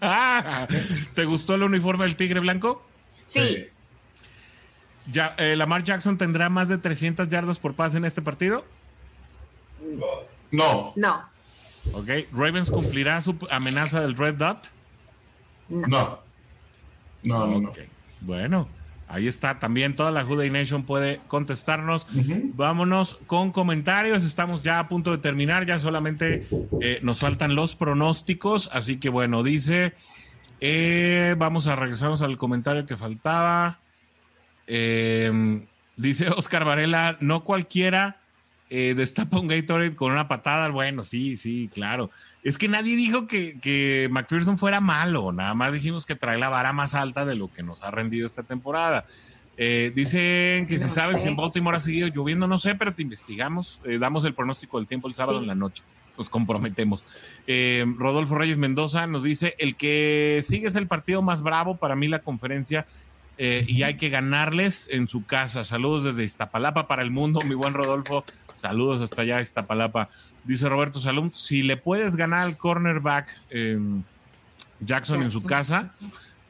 Ah, 0.00 0.66
¿Te 1.14 1.24
gustó 1.24 1.54
el 1.54 1.62
uniforme 1.62 2.04
del 2.04 2.16
Tigre 2.16 2.40
Blanco? 2.40 2.82
Sí. 3.26 3.66
Ya, 5.10 5.34
eh, 5.38 5.56
¿Lamar 5.56 5.84
Jackson 5.84 6.18
tendrá 6.18 6.48
más 6.48 6.68
de 6.68 6.78
300 6.78 7.28
yardas 7.28 7.58
por 7.58 7.74
pase 7.74 7.96
en 7.96 8.04
este 8.04 8.22
partido? 8.22 8.64
No. 10.50 10.92
No. 10.96 11.28
Ok. 11.92 12.08
¿Ravens 12.32 12.70
cumplirá 12.70 13.20
su 13.22 13.36
amenaza 13.50 14.00
del 14.00 14.16
Red 14.16 14.34
Dot? 14.34 14.70
No. 15.68 16.20
No, 17.22 17.46
no, 17.46 17.60
no. 17.60 17.72
Bueno. 18.20 18.68
Ahí 19.08 19.26
está, 19.26 19.58
también 19.58 19.96
toda 19.96 20.10
la 20.10 20.22
Juday 20.22 20.50
Nation 20.50 20.84
puede 20.84 21.20
contestarnos. 21.28 22.06
Vámonos 22.54 23.18
con 23.26 23.52
comentarios, 23.52 24.22
estamos 24.22 24.62
ya 24.62 24.78
a 24.78 24.88
punto 24.88 25.10
de 25.12 25.18
terminar, 25.18 25.64
ya 25.64 25.78
solamente 25.78 26.46
eh, 26.82 27.00
nos 27.02 27.20
faltan 27.20 27.54
los 27.54 27.74
pronósticos, 27.74 28.68
así 28.70 28.98
que 28.98 29.08
bueno, 29.08 29.42
dice, 29.42 29.94
eh, 30.60 31.34
vamos 31.38 31.66
a 31.68 31.76
regresarnos 31.76 32.20
al 32.20 32.36
comentario 32.36 32.84
que 32.84 32.98
faltaba. 32.98 33.78
Eh, 34.66 35.66
dice 35.96 36.28
Oscar 36.28 36.66
Varela, 36.66 37.16
no 37.20 37.44
cualquiera 37.44 38.17
destapa 38.68 39.38
un 39.38 39.48
Gatorade 39.48 39.96
con 39.96 40.12
una 40.12 40.28
patada, 40.28 40.68
bueno, 40.68 41.04
sí, 41.04 41.36
sí, 41.36 41.70
claro. 41.72 42.10
Es 42.42 42.58
que 42.58 42.68
nadie 42.68 42.96
dijo 42.96 43.26
que, 43.26 43.58
que 43.60 44.08
McPherson 44.10 44.58
fuera 44.58 44.80
malo, 44.80 45.32
nada 45.32 45.54
más 45.54 45.72
dijimos 45.72 46.04
que 46.06 46.14
trae 46.14 46.38
la 46.38 46.48
vara 46.48 46.72
más 46.72 46.94
alta 46.94 47.24
de 47.24 47.34
lo 47.34 47.52
que 47.52 47.62
nos 47.62 47.82
ha 47.82 47.90
rendido 47.90 48.26
esta 48.26 48.42
temporada. 48.42 49.06
Eh, 49.60 49.90
dicen 49.92 50.66
que 50.68 50.78
si 50.78 50.88
sabes 50.88 51.20
si 51.20 51.26
en 51.26 51.34
Baltimore 51.34 51.76
ha 51.76 51.80
seguido 51.80 52.06
lloviendo, 52.06 52.46
no 52.46 52.60
sé, 52.60 52.76
pero 52.76 52.94
te 52.94 53.02
investigamos, 53.02 53.80
eh, 53.84 53.98
damos 53.98 54.24
el 54.24 54.32
pronóstico 54.32 54.78
del 54.78 54.86
tiempo 54.86 55.08
el 55.08 55.14
sábado 55.14 55.40
en 55.40 55.48
la 55.48 55.56
noche, 55.56 55.82
nos 56.16 56.30
comprometemos. 56.30 57.04
Eh, 57.48 57.84
Rodolfo 57.96 58.36
Reyes 58.36 58.56
Mendoza 58.56 59.08
nos 59.08 59.24
dice, 59.24 59.56
el 59.58 59.74
que 59.74 60.44
sigue 60.46 60.68
es 60.68 60.76
el 60.76 60.86
partido 60.86 61.22
más 61.22 61.42
bravo 61.42 61.76
para 61.76 61.96
mí 61.96 62.06
la 62.06 62.20
conferencia 62.20 62.86
y 63.40 63.84
hay 63.84 63.96
que 63.96 64.08
ganarles 64.08 64.88
en 64.90 65.06
su 65.06 65.24
casa. 65.24 65.62
Saludos 65.62 66.02
desde 66.02 66.24
Iztapalapa 66.24 66.88
para 66.88 67.02
el 67.02 67.12
mundo, 67.12 67.40
mi 67.42 67.54
buen 67.54 67.72
Rodolfo, 67.72 68.24
saludos 68.58 69.00
hasta 69.00 69.22
allá 69.22 69.40
Iztapalapa. 69.40 70.08
Dice 70.44 70.68
Roberto 70.68 71.00
Salum, 71.00 71.30
si 71.32 71.62
le 71.62 71.76
puedes 71.76 72.16
ganar 72.16 72.42
al 72.42 72.56
cornerback 72.56 73.28
Jackson, 74.80 75.22
en 75.22 75.30
su 75.30 75.42
casa, 75.42 75.90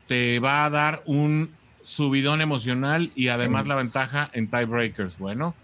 te 0.06 0.38
va 0.38 0.64
a 0.64 0.70
dar 0.70 1.02
un 1.06 1.50
subidón 1.82 2.40
emocional 2.40 3.10
y 3.14 3.28
además 3.28 3.66
la 3.66 3.74
ventaja 3.74 4.30
en 4.32 4.48
tiebreakers. 4.48 5.18
Bueno, 5.18 5.54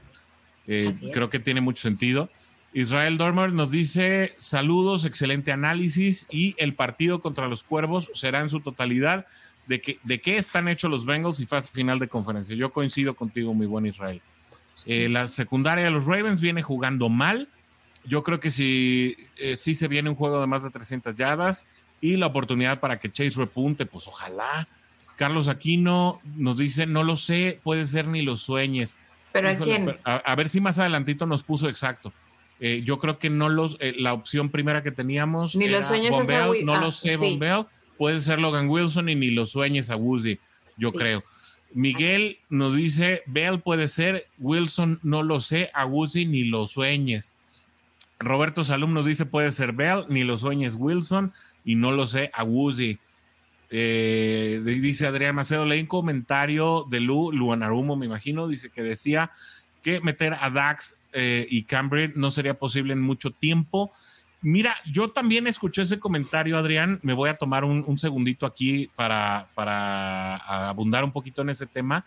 eh, 0.67 0.93
creo 1.13 1.29
que 1.31 1.39
tiene 1.39 1.61
mucho 1.61 1.83
sentido. 1.83 2.31
Israel 2.73 3.19
Dormer 3.19 3.53
nos 3.53 3.71
dice 3.71 4.35
saludos, 4.37 5.05
excelente 5.05 5.53
análisis 5.53 6.27
y 6.31 6.55
el 6.59 6.75
partido 6.75 7.21
contra 7.21 7.47
los 7.47 7.63
Cuervos 7.63 8.11
será 8.15 8.41
en 8.41 8.49
su 8.49 8.61
totalidad. 8.61 9.27
¿De, 9.67 9.81
que, 9.81 9.99
de 10.03 10.21
qué 10.21 10.37
están 10.37 10.69
hechos 10.69 10.91
los 10.91 11.07
Bengals 11.07 11.41
y 11.41 11.47
fase 11.47 11.71
final 11.73 11.99
de 11.99 12.09
conferencia? 12.09 12.55
Yo 12.55 12.71
coincido 12.71 13.15
contigo, 13.15 13.55
mi 13.55 13.65
buen 13.65 13.87
Israel. 13.87 14.21
Eh, 14.87 15.09
la 15.09 15.27
secundaria 15.27 15.85
de 15.85 15.91
los 15.91 16.05
Ravens 16.05 16.41
viene 16.41 16.63
jugando 16.63 17.09
mal 17.09 17.49
yo 18.07 18.23
creo 18.23 18.41
que 18.41 18.51
si 18.51 19.17
eh, 19.37 19.57
sí 19.57 19.75
se 19.75 19.89
viene 19.89 20.11
un 20.11 20.17
juego 20.17 20.41
de 20.41 20.47
más 20.47 20.63
de 20.63 20.71
300 20.71 21.15
yardas 21.15 21.67
y 22.01 22.17
la 22.17 22.27
oportunidad 22.27 22.81
para 22.81 22.99
que 22.99 23.11
Chase 23.11 23.33
repunte, 23.37 23.87
pues 23.87 24.07
ojalá. 24.07 24.69
Carlos 25.17 25.49
Aquino 25.49 26.21
nos 26.37 26.59
dice, 26.59 26.87
no 26.87 27.03
lo 27.03 27.17
sé, 27.17 27.61
puede 27.63 27.87
ser 27.87 28.09
ni 28.09 28.23
lo 28.23 28.37
sueñes. 28.37 28.97
¿Pero 29.33 29.49
a 29.49 29.55
quién? 29.55 29.97
A, 30.05 30.35
ver 30.35 30.49
si 30.49 30.61
más 30.61 30.79
adelantito 30.79 31.25
nos 31.25 31.43
puso 31.43 31.69
exacto. 31.69 32.13
Eh, 32.61 32.83
yo 32.85 32.99
creo 32.99 33.19
que 33.19 33.31
no 33.31 33.49
los, 33.49 33.77
eh, 33.81 33.95
la 33.97 34.13
opción 34.13 34.49
primera 34.51 34.83
que 34.83 34.91
teníamos. 34.91 35.57
Ni 35.57 35.69
los 35.69 35.87
sueñes 35.87 36.13
No 36.65 36.81
lo 36.81 36.93
sé, 36.93 37.17
Bombeo. 37.17 37.69
Puede 37.97 38.21
ser 38.21 38.41
Logan 38.41 38.69
Wilson 38.69 39.09
y 39.09 39.15
ni 39.15 39.31
lo 39.31 39.47
sueñes 39.47 39.89
a 39.91 39.97
Woozy, 39.97 40.39
yo 40.77 40.93
creo. 40.93 41.23
Miguel 41.75 42.39
nos 42.49 42.75
dice, 42.75 43.23
Bell 43.27 43.61
puede 43.61 43.89
ser, 43.89 44.29
Wilson 44.39 45.01
no 45.03 45.23
lo 45.23 45.41
sé, 45.41 45.71
a 45.75 45.85
Woozy 45.85 46.25
ni 46.25 46.45
lo 46.45 46.67
sueñes. 46.67 47.33
Roberto 48.19 48.65
Salum 48.65 48.95
nos 48.95 49.05
dice 49.05 49.27
puede 49.27 49.53
ser 49.53 49.73
Bell, 49.73 50.07
ni 50.09 50.25
lo 50.25 50.39
sueñes 50.39 50.77
Wilson, 50.79 51.35
y 51.65 51.75
no 51.75 51.91
lo 51.91 52.07
sé, 52.07 52.31
a 52.33 52.45
eh, 53.71 54.63
dice 54.65 55.07
Adrián 55.07 55.35
Macedo, 55.35 55.67
leí 55.67 55.81
un 55.81 55.87
comentario 55.87 56.87
de 56.89 57.01
Lu, 57.01 57.33
Luanarumo, 57.33 57.97
me 57.97 58.07
imagino, 58.07 58.47
dice 58.47 58.71
que 58.71 58.83
decía 58.83 59.33
que 59.83 60.01
meter 60.01 60.37
a 60.41 60.51
Dax 60.51 60.95
eh, 61.13 61.47
y 61.51 61.65
Cambridge 61.65 62.15
no 62.15 62.31
sería 62.31 62.55
posible 62.55 62.93
en 62.93 63.03
mucho 63.03 63.33
tiempo. 63.33 63.93
Mira, 64.45 64.77
yo 64.85 65.09
también 65.09 65.47
escuché 65.47 65.83
ese 65.83 65.99
comentario, 65.99 66.57
Adrián. 66.57 67.01
Me 67.03 67.15
voy 67.15 67.31
a 67.31 67.37
tomar 67.37 67.65
un, 67.65 67.99
segundito 67.99 68.47
aquí 68.47 68.91
para, 68.95 69.49
para, 69.55 70.37
abundar 70.69 71.03
un 71.03 71.13
poquito 71.13 71.43
en 71.43 71.49
ese 71.49 71.67
tema. 71.67 72.07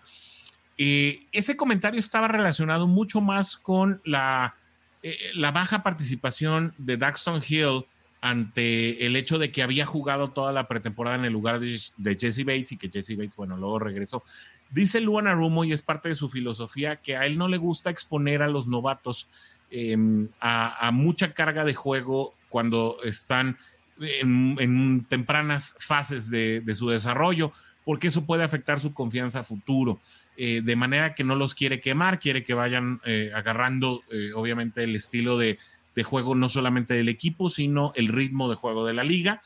Eh, 0.77 1.26
ese 1.31 1.57
comentario 1.57 1.99
estaba 1.99 2.27
relacionado 2.27 2.88
mucho 2.88 3.19
más 3.19 3.57
con 3.57 4.01
la 4.05 4.55
eh, 5.03 5.18
la 5.35 5.51
baja 5.51 5.84
participación 5.84 6.73
de 6.77 6.97
Daxton 6.97 7.41
Hill 7.47 7.85
ante 8.19 9.05
el 9.05 9.15
hecho 9.15 9.38
de 9.38 9.51
que 9.51 9.61
había 9.61 9.85
jugado 9.85 10.31
toda 10.31 10.51
la 10.51 10.68
pretemporada 10.68 11.18
en 11.18 11.26
el 11.26 11.34
lugar 11.34 11.59
de, 11.59 11.80
Jesse 12.19 12.43
Bates 12.43 12.72
y 12.72 12.77
que 12.77 12.89
Jesse 12.89 13.15
Bates, 13.15 13.35
bueno, 13.35 13.57
luego 13.57 13.80
regresó. 13.80 14.23
Dice 14.72 14.99
Luana 14.99 15.34
Rumo, 15.34 15.64
y 15.64 15.72
es 15.72 15.81
parte 15.81 16.09
de 16.09 16.15
su 16.15 16.30
filosofía, 16.30 16.97
que 16.97 17.15
a 17.15 17.26
él 17.26 17.38
no 17.38 17.47
le 17.47 17.57
gusta 17.57 17.89
exponer 17.89 18.41
a 18.41 18.49
los 18.49 18.68
novatos 18.68 19.30
em, 19.72 20.30
a, 20.39 20.91
mucha 20.94 21.34
carga 21.34 21.64
de 21.64 21.73
juego 21.73 22.34
cuando 22.49 22.98
están 23.03 23.57
en, 23.99 25.06
tempranas 25.10 25.76
fases 25.80 26.30
de, 26.30 26.64
su 26.76 26.89
desarrollo, 26.89 27.52
porque 27.85 28.07
eso 28.07 28.26
puede 28.26 28.44
afectar 28.44 28.80
su 28.80 28.94
confianza 28.94 29.39
a 29.39 29.44
futuro. 29.44 29.99
Eh, 30.35 30.61
de 30.64 30.76
manera 30.76 31.15
que 31.15 31.23
no 31.23 31.35
los 31.35 31.56
quiere 31.56 31.81
quemar, 31.81 32.19
quiere 32.19 32.44
que 32.44 32.53
vayan 32.53 33.02
eh, 33.06 33.31
agarrando 33.34 34.03
eh, 34.11 34.31
obviamente 34.35 34.84
el 34.84 34.95
estilo 34.95 35.38
de, 35.38 35.57
juego 36.03 36.35
no 36.35 36.48
solamente 36.48 36.94
del 36.94 37.10
equipo, 37.10 37.49
sino 37.49 37.91
el 37.95 38.10
ritmo 38.10 38.52
de 38.52 38.56
juego 38.56 38.85
de 38.85 38.94
la 38.94 39.03
liga. 39.03 39.41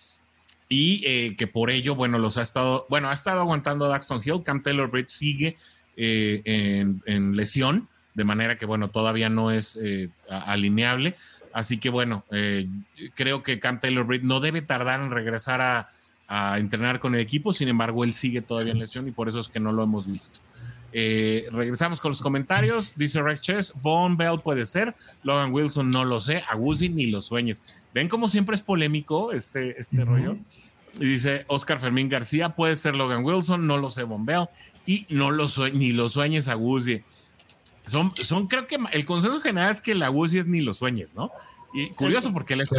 Y 0.68 1.35
que 1.35 1.48
por 1.48 1.69
ello, 1.69 1.95
bueno, 1.95 2.18
los 2.18 2.38
ha 2.38 2.41
estado, 2.41 2.85
bueno, 2.89 3.10
ha 3.10 3.14
estado 3.14 3.41
aguantando 3.41 3.88
Daxton 3.88 4.22
Hill, 4.23 4.43
Cam 4.43 4.61
Taylor 4.64 4.89
Britt 4.89 5.07
sigue 5.10 5.57
en, 5.95 7.35
lesión, 7.35 7.88
de 8.13 8.23
manera 8.23 8.57
que, 8.57 8.65
bueno, 8.65 8.89
todavía 8.89 9.29
no 9.29 9.51
es 9.51 9.79
alineable. 10.29 11.15
Así 11.53 11.77
que, 11.77 11.89
bueno, 11.89 12.23
creo 13.15 13.43
que 13.43 13.59
Cam 13.59 13.79
Taylor 13.79 14.05
Britt 14.05 14.23
no 14.23 14.39
debe 14.39 14.61
tardar 14.61 14.99
en 15.01 15.11
regresar 15.11 15.61
a, 15.61 15.89
a 16.27 16.59
entrenar 16.59 17.01
con 17.01 17.13
el 17.13 17.19
equipo, 17.19 17.51
sin 17.51 17.67
embargo, 17.67 18.05
él 18.05 18.13
sigue 18.13 18.41
todavía 18.41 18.71
en 18.71 18.79
lesión 18.79 19.05
y 19.05 19.11
por 19.11 19.27
eso 19.27 19.41
es 19.41 19.49
que 19.49 19.59
no 19.59 19.73
lo 19.73 19.83
hemos 19.83 20.07
visto. 20.07 20.39
Eh, 20.93 21.47
regresamos 21.51 21.99
con 21.99 22.11
los 22.11 22.21
comentarios. 22.21 22.93
Dice 22.95 23.21
Rex 23.21 23.41
Chess, 23.41 23.73
Von 23.81 24.17
Bell 24.17 24.39
puede 24.41 24.65
ser, 24.65 24.95
Logan 25.23 25.53
Wilson 25.53 25.91
no 25.91 26.05
lo 26.05 26.21
sé, 26.21 26.43
Agusi 26.49 26.88
ni 26.88 27.07
lo 27.07 27.21
sueñes. 27.21 27.61
¿Ven 27.93 28.07
como 28.07 28.29
siempre 28.29 28.55
es 28.55 28.61
polémico 28.61 29.33
este, 29.33 29.79
este 29.79 30.05
rollo? 30.05 30.38
Y 30.99 31.05
dice 31.05 31.45
Oscar 31.47 31.79
Fermín 31.79 32.09
García, 32.09 32.55
puede 32.55 32.75
ser 32.75 32.95
Logan 32.95 33.23
Wilson, 33.23 33.67
no 33.67 33.77
lo 33.77 33.91
sé, 33.91 34.03
Von 34.03 34.25
Bell, 34.25 34.47
y 34.85 35.05
no 35.09 35.31
lo 35.31 35.47
ni 35.73 35.91
lo 35.91 36.09
sueñes 36.09 36.47
Agusi. 36.47 37.03
Son, 37.91 38.13
son, 38.15 38.47
creo 38.47 38.68
que 38.68 38.77
el 38.93 39.05
consenso 39.05 39.41
general 39.41 39.72
es 39.72 39.81
que 39.81 39.95
la 39.95 40.07
Agusi 40.07 40.39
es 40.39 40.47
ni 40.47 40.61
lo 40.61 40.73
sueñes, 40.73 41.09
¿no? 41.13 41.31
Y 41.73 41.89
curioso 41.89 42.34
porque 42.34 42.53
él 42.53 42.61
es, 42.61 42.72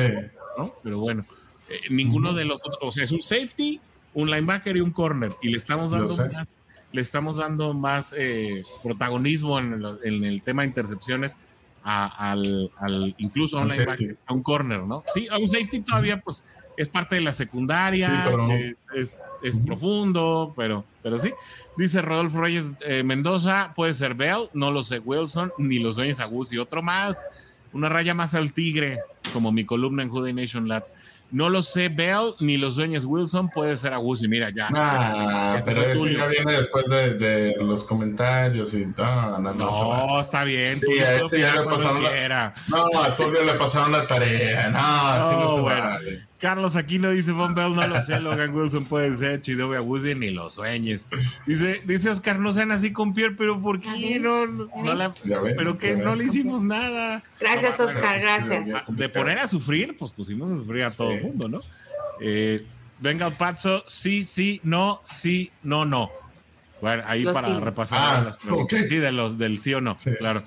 ¿no? 0.59 0.74
Pero 0.82 0.98
bueno. 0.98 1.24
eh, 1.68 1.80
ninguno 1.90 2.32
de 2.32 2.44
los 2.44 2.60
otros, 2.64 2.78
o 2.80 2.90
sea, 2.90 3.05
es 3.05 3.12
un 3.12 3.22
safety, 3.22 3.80
un 4.14 4.30
linebacker 4.30 4.76
y 4.76 4.80
un 4.80 4.90
corner, 4.90 5.34
y 5.43 5.51
le 5.51 5.59
estamos 5.59 5.93
dando 5.93 6.16
más, 6.16 6.48
le 6.93 7.01
estamos 7.01 7.36
dando 7.36 7.74
más 7.74 8.14
eh, 8.16 8.64
protagonismo 8.82 9.59
en 9.59 9.84
el, 10.02 10.43
tema 10.43 10.62
de 10.62 10.68
intercepciones 10.68 11.39
al, 11.82 12.70
incluso 13.18 13.59
a 13.59 13.62
un 13.62 13.68
linebacker, 13.68 14.16
a 14.26 14.34
un 14.34 14.43
corner, 14.43 14.82
¿no? 14.82 15.05
Sí, 15.12 15.28
a 15.30 15.39
un 15.39 15.48
safety 15.48 15.80
todavía, 15.80 16.20
pues, 16.20 16.44
es 16.77 16.89
parte 16.89 17.16
de 17.16 17.20
la 17.20 17.32
secundaria, 17.32 18.28
eh, 18.51 18.74
es, 18.94 19.23
profundo, 19.66 20.53
pero, 20.57 20.85
pero 21.03 21.19
sí. 21.19 21.32
Dice 21.77 22.03
Rodolfo 22.03 22.40
Reyes 22.40 22.65
Mendoza, 23.05 23.73
puede 23.74 23.94
ser 23.94 24.15
Bell, 24.15 24.49
no 24.53 24.70
lo 24.70 24.82
sé, 24.82 24.99
Wilson, 24.99 25.53
ni 25.59 25.78
los 25.78 25.97
dueños 25.97 26.20
Agus 26.20 26.53
y 26.53 26.59
otro 26.59 26.82
más. 26.82 27.24
Una 27.73 27.89
raya 27.89 28.15
más 28.15 28.35
al 28.35 28.53
tigre, 28.53 29.01
como 29.32 29.51
mi 29.51 29.65
columna 29.65 30.03
en 30.03 30.11
Juday 30.11 30.35
Nation 30.35 30.69
Lat. 30.69 30.85
No 31.32 31.49
lo 31.49 31.62
sé 31.62 31.89
Bell 31.89 32.35
ni 32.40 32.59
los 32.59 32.77
dueños 32.77 33.07
Wilson, 33.07 33.49
puede 33.49 33.78
ser 33.78 33.94
Agusi, 33.94 34.28
mira 34.28 34.51
ya. 34.55 34.69
Ah, 34.77 35.59
pero 35.65 35.81
eso 35.82 36.07
ya 36.07 36.27
viene 36.27 36.53
después 36.53 36.85
de, 36.86 37.57
los 37.59 37.85
comentarios 37.85 38.74
y 38.74 38.85
no, 38.85 39.39
no, 39.39 39.55
no, 39.55 40.20
está 40.20 40.44
bien. 40.44 40.78
Sí, 40.78 40.99
a 40.99 41.23
este 41.23 41.40
ya 41.40 41.55
le 41.55 41.65
pasaron 41.65 42.03
la, 42.03 42.53
No, 42.69 43.03
a 43.03 43.16
Tulio 43.16 43.44
le 43.44 43.55
pasaron 43.55 43.93
la 43.93 44.07
tarea. 44.07 44.69
No, 44.69 44.78
así 44.78 45.36
no 45.36 45.55
se 45.55 45.61
bueno. 45.62 45.85
Vale. 45.85 46.27
Carlos 46.43 46.74
Aquino 46.74 47.10
dice 47.10 47.31
Von 47.31 47.55
Bell, 47.55 47.73
no 47.73 47.86
lo 47.86 48.02
sé, 48.02 48.19
Logan 48.19 48.52
Wilson 48.52 48.85
puede 48.85 49.14
ser, 49.14 49.40
Chidobe 49.40 49.77
Agusi, 49.77 50.16
ni 50.16 50.31
lo 50.31 50.51
sueñes. 50.51 51.06
Dice, 51.47 51.81
dice 51.85 52.10
Oscar, 52.10 52.36
no 52.40 52.52
sean 52.52 52.73
así 52.73 52.93
con 52.93 53.14
Pierre, 53.14 53.36
pero 53.39 53.62
¿por 53.62 53.78
qué 53.78 54.19
no? 54.19 54.48
no 54.48 54.94
la, 54.94 55.14
pero 55.56 55.78
que 55.78 55.94
no 55.94 56.16
le 56.16 56.24
hicimos 56.24 56.60
nada. 56.60 57.23
Gracias, 57.39 57.78
Oscar, 57.78 58.19
gracias. 58.20 58.69
De 58.89 59.09
poner 59.09 59.39
a 59.39 59.47
sufrir, 59.47 59.97
pues 59.97 60.10
pusimos 60.10 60.51
a 60.51 60.56
sufrir 60.56 60.82
a 60.82 60.90
todo 60.90 61.12
el 61.12 61.23
mundo, 61.23 61.48
¿no? 61.48 61.60
Eh, 62.20 62.66
venga 62.98 63.28
el 63.28 63.35
Pazzo, 63.35 63.85
sí, 63.86 64.24
sí, 64.24 64.60
no, 64.64 65.01
sí, 65.05 65.52
no, 65.62 65.85
no. 65.85 66.10
Bueno, 66.81 67.05
ahí 67.06 67.24
para 67.24 67.60
repasar 67.60 68.01
ah, 68.02 68.23
las 68.24 68.36
preguntas. 68.39 68.89
Sí, 68.89 68.97
de 68.97 69.12
los, 69.12 69.39
del 69.39 69.60
sí 69.60 69.74
o 69.74 69.81
no, 69.81 69.97
claro. 70.19 70.43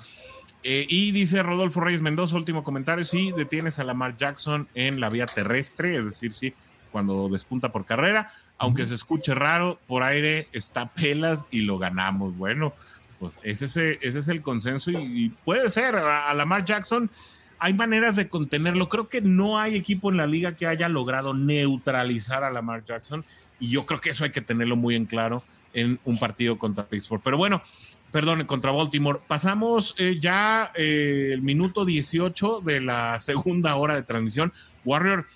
Eh, 0.67 0.87
y 0.89 1.11
dice 1.11 1.43
Rodolfo 1.43 1.79
Reyes 1.79 2.01
Mendoza, 2.01 2.35
último 2.37 2.63
comentario, 2.63 3.05
sí, 3.05 3.31
detienes 3.37 3.77
a 3.77 3.83
Lamar 3.83 4.17
Jackson 4.17 4.67
en 4.73 4.99
la 4.99 5.11
vía 5.11 5.27
terrestre, 5.27 5.95
es 5.95 6.05
decir, 6.05 6.33
sí, 6.33 6.55
cuando 6.91 7.29
despunta 7.29 7.71
por 7.71 7.85
carrera, 7.85 8.33
aunque 8.57 8.87
se 8.87 8.95
escuche 8.95 9.35
raro, 9.35 9.79
por 9.85 10.01
aire 10.01 10.47
está 10.53 10.87
pelas 10.87 11.45
y 11.51 11.61
lo 11.61 11.77
ganamos. 11.77 12.35
Bueno, 12.35 12.73
pues 13.19 13.39
ese 13.43 13.65
es, 13.65 13.77
ese 13.77 14.17
es 14.17 14.27
el 14.27 14.41
consenso 14.41 14.89
y, 14.89 15.31
puede 15.45 15.69
ser, 15.69 15.97
a, 15.97 16.33
Lamar 16.33 16.65
Jackson 16.65 17.11
hay 17.59 17.75
maneras 17.75 18.15
de 18.15 18.27
contenerlo. 18.27 18.89
Creo 18.89 19.07
que 19.07 19.21
no 19.21 19.59
hay 19.59 19.75
equipo 19.75 20.09
en 20.09 20.17
la 20.17 20.25
liga 20.25 20.55
que 20.55 20.65
haya 20.65 20.89
logrado 20.89 21.35
neutralizar 21.35 22.43
a 22.43 22.49
Lamar 22.49 22.83
Jackson 22.83 23.23
y 23.59 23.69
yo 23.69 23.85
creo 23.85 24.01
que 24.01 24.09
eso 24.09 24.23
hay 24.23 24.31
que 24.31 24.41
tenerlo 24.41 24.75
muy 24.75 24.95
en 24.95 25.05
claro 25.05 25.43
en 25.75 25.99
un 26.05 26.17
partido 26.17 26.57
contra 26.57 26.87
Pittsburgh. 26.87 27.21
Pero 27.23 27.37
bueno, 27.37 27.61
perdón, 28.15 28.45
contra 28.45 28.71
Baltimore. 28.71 29.19
Pasamos 29.27 29.93
eh, 29.97 30.17
ya 30.21 30.71
eh, 30.73 31.31
el 31.33 31.41
minuto 31.41 31.83
18 31.83 32.61
de 32.61 32.79
la 32.79 33.19
segunda 33.19 33.75
hora 33.75 33.95
de 33.95 34.03
transmisión. 34.03 34.53
Warrior, 34.85 35.27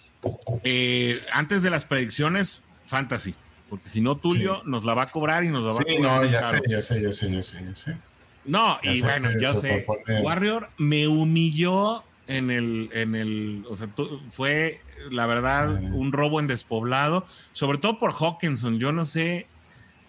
eh, 0.63 1.21
antes 1.33 1.61
de 1.61 1.71
las 1.71 1.83
predicciones, 1.83 2.61
fantasy. 2.85 3.35
Porque 3.69 3.89
si 3.89 3.99
no, 3.99 4.15
Tulio 4.15 4.61
nos 4.63 4.85
la 4.85 4.93
va 4.93 5.03
a 5.03 5.07
cobrar 5.07 5.43
y 5.43 5.49
nos 5.49 5.61
la 5.61 5.71
va 5.71 5.77
a 5.77 5.93
cobrar. 5.93 6.23
no, 6.23 6.31
ya 6.31 6.41
sé, 6.45 6.61
ya 6.69 6.81
sé, 6.81 7.01
ya 7.01 7.11
sé, 7.11 7.29
ya 7.29 7.43
sé, 7.43 7.65
ya 7.65 7.75
sé. 7.75 7.97
No, 8.45 8.79
y 8.81 9.01
bueno, 9.01 9.29
ya 9.37 9.53
sé. 9.55 9.85
Warrior 10.21 10.69
me 10.77 11.05
humilló 11.09 12.05
en 12.27 12.49
el, 12.49 12.89
en 12.93 13.13
el, 13.13 13.65
o 13.69 13.75
sea, 13.75 13.89
fue 14.31 14.81
la 15.11 15.25
verdad 15.25 15.83
un 15.83 16.13
robo 16.13 16.39
en 16.39 16.47
despoblado, 16.47 17.27
sobre 17.51 17.77
todo 17.77 17.99
por 17.99 18.13
Hawkinson. 18.13 18.79
Yo 18.79 18.93
no 18.93 19.03
sé 19.03 19.47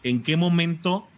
en 0.04 0.22
qué 0.22 0.36
momento 0.36 1.08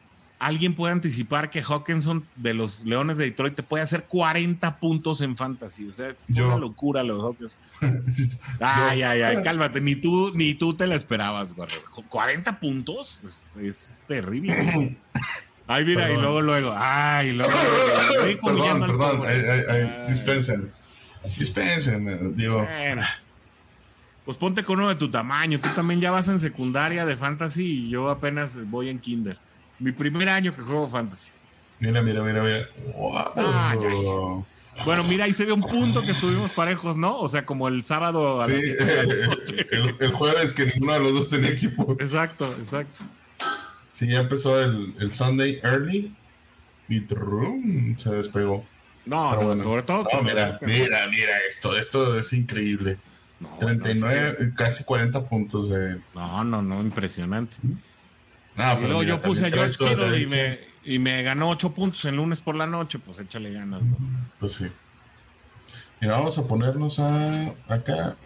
alguien 0.43 0.75
puede 0.75 0.93
anticipar 0.93 1.51
que 1.51 1.63
Hawkinson 1.63 2.27
de 2.35 2.53
los 2.53 2.85
Leones 2.85 3.17
de 3.17 3.27
Detroit 3.27 3.55
te 3.55 3.63
puede 3.63 3.85
hacer 3.85 4.05
40 4.05 4.81
puntos 4.81 5.21
en 5.21 5.37
fantasy. 5.37 5.87
O 5.87 5.93
sea, 5.93 6.09
es 6.09 6.25
una 6.37 6.57
locura 6.57 7.05
los 7.05 7.21
Hawkins. 7.21 7.57
Ay, 8.61 9.03
ay, 9.03 9.23
ay, 9.23 9.43
cálmate. 9.43 9.81
Ni 9.81 9.95
tú, 9.95 10.33
ni 10.35 10.55
tú 10.55 10.75
te 10.75 10.89
la 10.89 10.97
esperabas, 10.97 11.53
güey. 11.53 11.69
40 12.09 12.59
puntos 12.59 13.21
es, 13.61 13.95
terrible. 14.09 14.99
Ay, 15.69 15.85
mira, 15.85 16.11
y 16.11 16.17
luego, 16.17 16.41
luego. 16.41 16.75
Ay, 16.77 17.33
luego. 17.33 17.53
perdón, 18.43 18.81
perdón. 18.81 19.23
dispensen. 20.09 20.73
Dispensen, 21.39 22.37
digo. 22.37 22.67
Pues 24.25 24.37
ponte 24.37 24.65
con 24.65 24.81
uno 24.81 24.89
de 24.89 24.97
tu 24.97 25.09
tamaño. 25.09 25.61
Tú 25.61 25.69
también 25.77 26.01
ya 26.01 26.11
vas 26.11 26.27
en 26.27 26.41
secundaria 26.41 27.07
de 27.07 27.17
fantasy 27.17 27.65
y 27.65 27.89
yo 27.91 28.11
apenas 28.11 28.59
voy 28.69 28.89
en 28.89 28.99
kinder. 28.99 29.39
Mi 29.83 29.91
primer 29.91 30.29
año 30.29 30.55
que 30.55 30.63
juego 30.63 30.89
fantasy. 30.89 31.33
Mira, 31.81 32.01
mira, 32.03 32.23
mira, 32.23 32.43
mira. 32.45 32.69
bueno, 34.85 35.03
mira, 35.05 35.25
ahí 35.25 35.33
se 35.33 35.45
ve 35.45 35.53
un 35.53 35.61
punto 35.61 36.01
que 36.03 36.13
estuvimos 36.13 36.53
parejos, 36.53 36.97
¿no? 36.97 37.19
O 37.19 37.29
sea, 37.29 37.45
como 37.45 37.67
el 37.67 37.83
sábado. 37.83 38.41
sí, 38.45 38.53
el, 39.73 40.13
jueves 40.13 40.55
que 40.55 40.67
ninguno 40.67 40.93
de 40.93 41.01
los 41.01 41.13
dos 41.13 41.29
tenía 41.31 41.51
equipo. 41.51 41.97
Exacto, 41.99 42.47
exacto. 42.57 43.01
Sí, 43.91 44.07
ya 44.07 44.21
empezó 44.21 44.63
el, 44.63 44.95
el 45.01 45.13
Sunday 45.13 45.59
early 45.65 46.15
y 46.89 47.01
trum, 47.01 47.97
se 47.99 48.11
despegó. 48.11 48.65
No, 49.05 49.59
sobre 49.59 49.83
todo. 49.83 50.07
mira, 50.23 50.61
mira, 50.63 51.09
mira, 51.09 51.39
esto, 51.49 51.77
esto 51.77 52.17
es 52.17 52.33
increíble. 52.33 52.99
39, 53.59 54.53
casi 54.57 54.85
40 54.85 55.29
puntos 55.29 55.69
de. 55.69 56.01
No, 56.15 56.45
no, 56.45 56.63
no, 56.63 56.81
impresionante. 56.81 57.57
Ah, 58.57 58.77
pero 58.81 59.03
yo 59.03 59.21
puse 59.21 59.47
a 59.47 59.51
George 59.51 59.77
Kittle 59.79 60.21
y 60.21 60.27
me, 60.27 60.59
y 60.85 60.99
me 60.99 61.23
ganó 61.23 61.49
8 61.51 61.73
puntos 61.73 62.05
en 62.05 62.17
lunes 62.17 62.41
por 62.41 62.55
la 62.55 62.67
noche, 62.67 62.99
pues 62.99 63.19
échale 63.19 63.53
ganas. 63.53 63.83
Pues 64.39 64.53
sí. 64.53 64.67
Mira, 66.01 66.17
vamos 66.17 66.37
a 66.39 66.47
ponernos 66.47 66.99
a, 66.99 67.55
acá. 67.69 68.17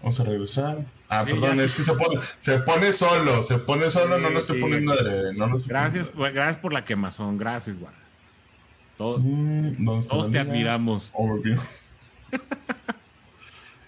Vamos 0.00 0.18
a 0.18 0.24
regresar. 0.24 0.84
Ah, 1.08 1.24
perdón, 1.24 1.60
es 1.60 1.74
que 1.74 1.82
se 1.82 1.92
pone, 1.92 2.20
se 2.38 2.58
pone 2.60 2.92
solo, 2.92 3.42
se 3.42 3.58
pone 3.58 3.90
solo, 3.90 4.18
no 4.18 4.30
nos 4.30 4.42
estoy 4.42 4.60
poniendo 4.60 4.94
de, 4.96 5.34
no 5.34 5.46
Gracias, 5.66 6.08
pues, 6.08 6.32
gracias 6.32 6.56
por 6.56 6.72
la 6.72 6.84
quemazón, 6.84 7.36
gracias, 7.36 7.76
Juan. 7.78 7.92
Mm, 8.98 10.06
todos 10.08 10.30
te 10.30 10.38
admiramos. 10.38 11.12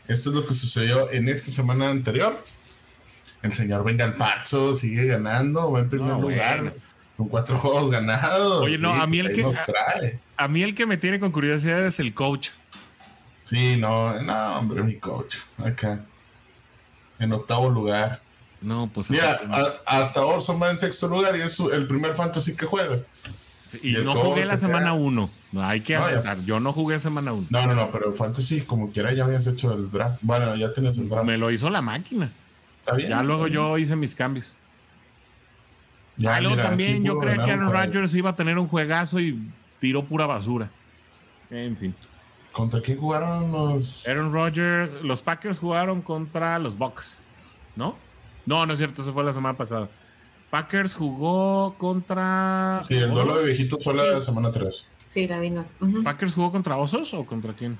Esto 0.09 0.31
es 0.31 0.37
lo 0.37 0.47
que 0.47 0.55
sucedió 0.55 1.11
en 1.13 1.29
esta 1.29 1.51
semana 1.51 1.89
anterior 1.89 2.45
el 3.45 3.53
señor 3.53 3.85
Venga 3.85 4.05
el 4.05 4.15
Pazo 4.15 4.75
sigue 4.75 5.07
ganando, 5.07 5.73
va 5.73 5.81
en 5.81 5.91
primer 5.91 6.17
lugar. 6.17 6.75
Con 7.17 7.29
cuatro 7.29 7.59
juegos 7.59 7.93
ganados. 7.93 8.65
Oye, 8.65 8.79
no, 8.79 8.93
a 8.93 9.07
mí 9.07 9.21
el 9.21 9.33
que 9.33 9.47
a, 10.37 10.49
mí 10.49 10.63
el 10.63 10.75
que 10.75 10.85
me 10.85 10.97
tiene 10.97 11.21
con 11.21 11.31
curiosidad 11.31 11.87
es 11.87 12.01
el 12.01 12.13
coach. 12.13 12.49
Sí, 13.45 13.77
no, 13.77 14.21
no, 14.23 14.59
hombre, 14.59 14.83
mi 14.83 14.97
coach. 14.97 15.37
Acá. 15.59 16.01
En 17.21 17.33
octavo 17.33 17.71
lugar. 17.71 18.21
No, 18.61 18.91
pues. 18.93 19.11
Mira, 19.11 19.41
hasta 19.87 20.25
Orson 20.25 20.61
va 20.61 20.71
en 20.71 20.79
sexto 20.79 21.07
lugar 21.07 21.37
y 21.37 21.43
es 21.43 21.61
el 21.61 21.87
primer 21.87 22.15
fantasy 22.15 22.57
que 22.57 22.67
juega. 22.67 22.97
y, 23.81 23.93
no 23.93 24.15
jugué 24.15 24.47
la 24.47 24.57
semana 24.57 24.95
uno. 24.95 25.31
hay 25.57 25.83
que 25.83 25.95
aceptar. 25.95 26.41
Yo 26.45 26.59
no 26.59 26.73
jugué 26.73 26.99
semana 26.99 27.33
uno. 27.33 27.47
No, 27.51 27.67
no, 27.67 27.75
no, 27.75 27.93
pero 27.93 28.13
fantasy, 28.13 28.63
como 28.63 28.91
quiera, 28.91 29.13
ya 29.13 29.25
habías 29.25 29.47
hecho 29.47 29.73
el 29.73 29.91
draft. 29.91 30.19
Bueno, 30.23 30.57
ya 30.57 30.73
tenías 30.73 30.97
el 30.97 31.09
draft. 31.09 31.27
Me 31.27 31.39
lo 31.39 31.51
hizo 31.51 31.71
la 31.71 31.83
máquina. 31.83 32.33
Ya 33.09 33.23
luego 33.23 33.47
yo 33.47 33.79
hice 33.79 33.97
mis 33.97 34.15
cambios. 34.15 34.55
Ya, 36.17 36.41
luego 36.41 36.57
también 36.57 37.03
yo 37.03 37.19
creía 37.19 37.43
que 37.43 37.51
Aaron 37.51 37.73
Rodgers 37.73 38.15
iba 38.15 38.31
a 38.31 38.37
tener 38.37 38.59
un 38.59 38.69
juegazo 38.69 39.19
y 39.21 39.39
tiró 39.81 40.05
pura 40.05 40.27
basura. 40.27 40.71
En 41.51 41.77
fin. 41.77 41.95
¿Contra 42.53 42.81
quién 42.81 42.99
jugaron 42.99 43.51
los? 43.51 44.07
Aaron 44.07 44.33
Rodgers, 44.33 45.03
los 45.03 45.23
Packers 45.23 45.59
jugaron 45.59 46.01
contra 46.03 46.59
los 46.61 46.79
Bucks, 46.79 47.19
¿no? 47.75 47.97
No, 48.47 48.65
no 48.65 48.73
es 48.73 48.79
cierto, 48.79 49.03
eso 49.03 49.13
fue 49.13 49.25
la 49.25 49.33
semana 49.33 49.57
pasada. 49.57 49.89
Packers 50.51 50.95
jugó 50.95 51.75
contra. 51.79 52.83
Sí, 52.87 52.95
el 52.95 53.11
duelo 53.11 53.39
de 53.39 53.47
viejitos 53.47 53.83
fue 53.83 53.95
la 53.95 54.21
semana 54.21 54.53
3. 54.53 54.87
Sí, 55.13 55.27
la 55.27 55.41
dinos. 55.41 55.73
¿Packers 56.05 56.35
jugó 56.35 56.53
contra 56.53 56.77
Osos 56.77 57.13
o 57.15 57.27
contra 57.27 57.55
quién? 57.55 57.77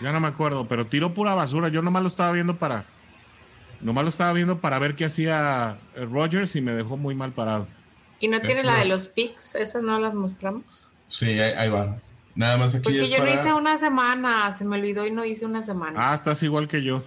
Ya 0.00 0.10
no 0.10 0.18
me 0.18 0.28
acuerdo, 0.28 0.66
pero 0.66 0.86
tiró 0.86 1.14
pura 1.14 1.34
basura. 1.34 1.68
Yo 1.68 1.82
nomás 1.82 2.02
lo 2.02 2.08
estaba 2.08 2.32
viendo 2.32 2.56
para 2.56 2.84
Nomás 3.80 4.04
lo 4.04 4.08
estaba 4.08 4.32
viendo 4.32 4.60
para 4.60 4.78
ver 4.78 4.94
qué 4.96 5.04
hacía 5.04 5.78
Rogers 5.94 6.56
y 6.56 6.60
me 6.60 6.72
dejó 6.72 6.96
muy 6.96 7.14
mal 7.14 7.32
parado. 7.32 7.66
¿Y 8.20 8.28
no 8.28 8.40
tiene 8.40 8.62
la 8.62 8.76
de 8.76 8.86
los 8.86 9.08
picks? 9.08 9.54
¿Esas 9.54 9.82
no 9.82 10.00
las 10.00 10.14
mostramos? 10.14 10.86
Sí, 11.08 11.38
ahí, 11.38 11.68
va. 11.68 11.96
Nada 12.34 12.56
más 12.56 12.74
aquí. 12.74 12.84
Porque 12.84 13.08
yo 13.08 13.18
no 13.18 13.30
hice 13.30 13.52
una 13.52 13.76
semana, 13.76 14.52
se 14.52 14.64
me 14.64 14.76
olvidó 14.76 15.06
y 15.06 15.10
no 15.10 15.24
hice 15.24 15.46
una 15.46 15.62
semana. 15.62 16.10
Ah, 16.10 16.14
estás 16.14 16.42
igual 16.42 16.68
que 16.68 16.82
yo. 16.82 17.02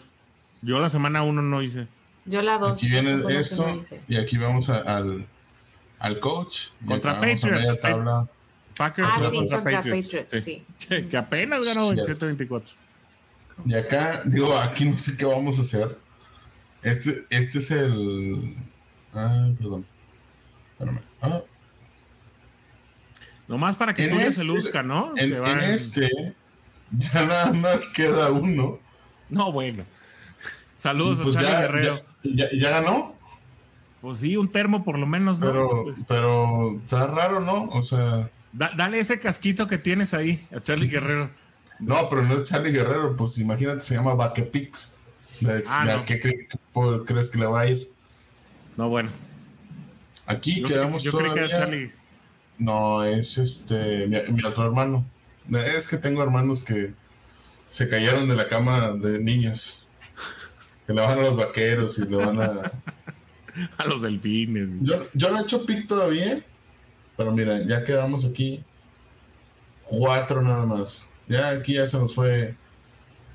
Yo 0.62 0.80
la 0.80 0.90
semana 0.90 1.24
uno 1.24 1.42
no 1.42 1.62
hice. 1.62 1.88
Yo 2.26 2.42
la 2.42 2.58
dos. 2.58 2.74
Aquí 2.74 2.90
viene 2.90 3.20
esto 3.30 3.66
y 4.08 4.18
aquí 4.18 4.38
vamos 4.38 4.70
al, 4.70 5.26
al 6.00 6.20
coach. 6.20 6.68
Contra 6.86 7.20
Patriots. 7.20 7.80
Packers 8.78 9.10
ah, 9.12 9.28
sí, 9.30 9.38
contra, 9.38 9.64
Patriots. 9.64 10.32
sí. 10.44 10.64
Que, 11.10 11.18
apenas 11.18 11.66
ganó 11.66 11.92
27-24. 11.92 12.62
Y 13.66 13.74
acá, 13.74 14.22
digo, 14.24 14.58
aquí 14.58 14.86
no 14.86 14.98
sé 14.98 15.18
qué 15.18 15.26
vamos 15.26 15.60
a 15.60 15.64
hacer. 15.64 15.98
Este, 16.84 17.26
este 17.30 17.58
es 17.60 17.72
el. 17.72 18.56
Ah, 19.14 19.50
perdón. 19.58 19.86
Espérame. 20.74 21.00
Ah. 21.22 21.42
Nomás 23.48 23.76
para 23.76 23.94
que 23.94 24.06
En 24.06 24.12
tú 24.12 24.18
se 24.18 24.28
este- 24.28 24.44
luzca, 24.44 24.84
¿no? 24.84 25.14
En, 25.18 25.34
este, 25.64 26.36
ya 26.92 27.26
nada 27.26 27.54
más 27.54 27.92
queda 27.94 28.32
uno. 28.32 28.80
No, 29.30 29.52
bueno. 29.52 29.84
Saludos 30.76 31.20
Pues 31.24 31.36
a 31.36 31.42
Charlie 31.42 31.52
ya, 31.56 31.62
Guerrero. 31.62 32.04
ya, 32.24 32.50
ya- 32.52 32.58
ya 32.58 32.70
ganó, 32.82 33.16
Pues 34.02 34.20
sí, 34.20 34.38
un 34.38 34.50
termo 34.50 34.86
por 34.86 34.98
lo 34.98 35.06
menos, 35.08 35.40
¿no? 35.40 35.48
pero, 35.48 35.84
Pues, 35.84 36.06
pero 36.08 36.78
está 36.80 37.08
raro, 37.08 37.42
¿no? 37.42 37.66
O 37.66 37.84
sea, 37.84 38.30
da- 38.54 38.72
dale 38.78 39.00
ese 39.00 39.20
casquito 39.20 39.68
que 39.68 39.78
tienes 39.78 40.14
ahí 40.14 40.40
a 40.56 40.62
Charlie 40.62 40.88
Guerrero. 40.88 41.30
no, 41.80 42.08
pero 42.10 42.22
no 42.22 42.36
es 42.36 42.46
Charlie 42.50 42.72
Guerrero, 42.72 43.16
pues 43.18 43.38
imagínate, 43.40 43.82
se 43.82 43.96
llama 43.96 44.14
Vaquepix. 44.14 44.96
¿De, 45.40 45.64
Ah, 45.68 45.86
no. 45.86 46.06
qué 46.06 46.22
cre- 46.22 46.48
por- 46.74 47.06
crees 47.06 47.30
que 47.30 47.38
le 47.40 47.46
va 47.46 47.62
a 47.62 47.68
ir? 47.68 47.90
No, 48.78 48.90
bueno. 48.90 49.10
Aquí 50.26 50.62
Yo, 50.62 50.68
quedamos 50.68 51.04
yo 51.04 51.12
que 51.12 51.18
era 51.24 51.30
todavía- 51.34 51.50
Charlie. 51.60 51.92
No, 52.58 53.04
es 53.04 53.38
este, 53.38 54.06
mi, 54.08 54.18
mi 54.34 54.44
otro 54.44 54.66
hermano. 54.66 55.06
Es 55.52 55.88
que 55.88 55.98
tengo 55.98 56.22
hermanos 56.22 56.62
que 56.62 56.94
se 57.70 57.88
cayeron 57.90 58.28
de 58.28 58.36
la 58.36 58.48
cama 58.48 58.92
de 58.92 59.20
niños. 59.20 59.88
Que 60.86 60.94
le 60.94 61.02
van 61.02 61.20
a 61.20 61.22
los 61.22 61.36
vaqueros 61.38 61.98
y 62.00 62.06
le 62.06 62.18
van 62.18 62.42
a... 62.42 62.72
A 63.78 63.86
los 63.86 64.02
delfines. 64.04 64.72
Yo, 64.82 65.02
yo 65.14 65.32
no 65.32 65.40
he 65.40 65.42
hecho 65.42 65.66
pick 65.66 65.88
todavía, 65.88 66.42
pero 67.18 67.32
mira, 67.32 67.62
ya 67.66 67.84
quedamos 67.84 68.24
aquí 68.24 68.64
cuatro 69.86 70.42
nada 70.42 70.66
más. 70.66 71.08
Ya 71.28 71.50
aquí 71.50 71.74
ya 71.74 71.86
se 71.88 71.98
nos 71.98 72.14
fue 72.16 72.56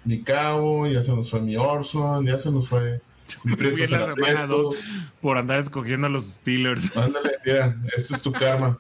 mi 0.05 0.23
cabo, 0.23 0.87
ya 0.87 1.03
se 1.03 1.15
nos 1.15 1.31
fue 1.31 1.41
mi 1.41 1.57
Orson, 1.57 2.27
ya 2.27 2.39
se 2.39 2.51
nos 2.51 2.69
fue 2.69 3.01
mi 3.45 3.53
Me 3.57 3.57
fui 3.57 3.83
en 3.83 3.91
la 3.91 4.07
semana 4.07 4.13
aprietos. 4.13 4.49
dos 4.49 4.77
por 5.21 5.39
andar 5.39 5.59
escogiendo 5.59 6.07
a 6.07 6.11
los 6.11 6.25
Steelers. 6.25 6.97
Ándale, 6.97 7.31
mira, 7.45 7.77
este 7.97 8.15
es 8.15 8.23
tu 8.23 8.33
karma. 8.33 8.79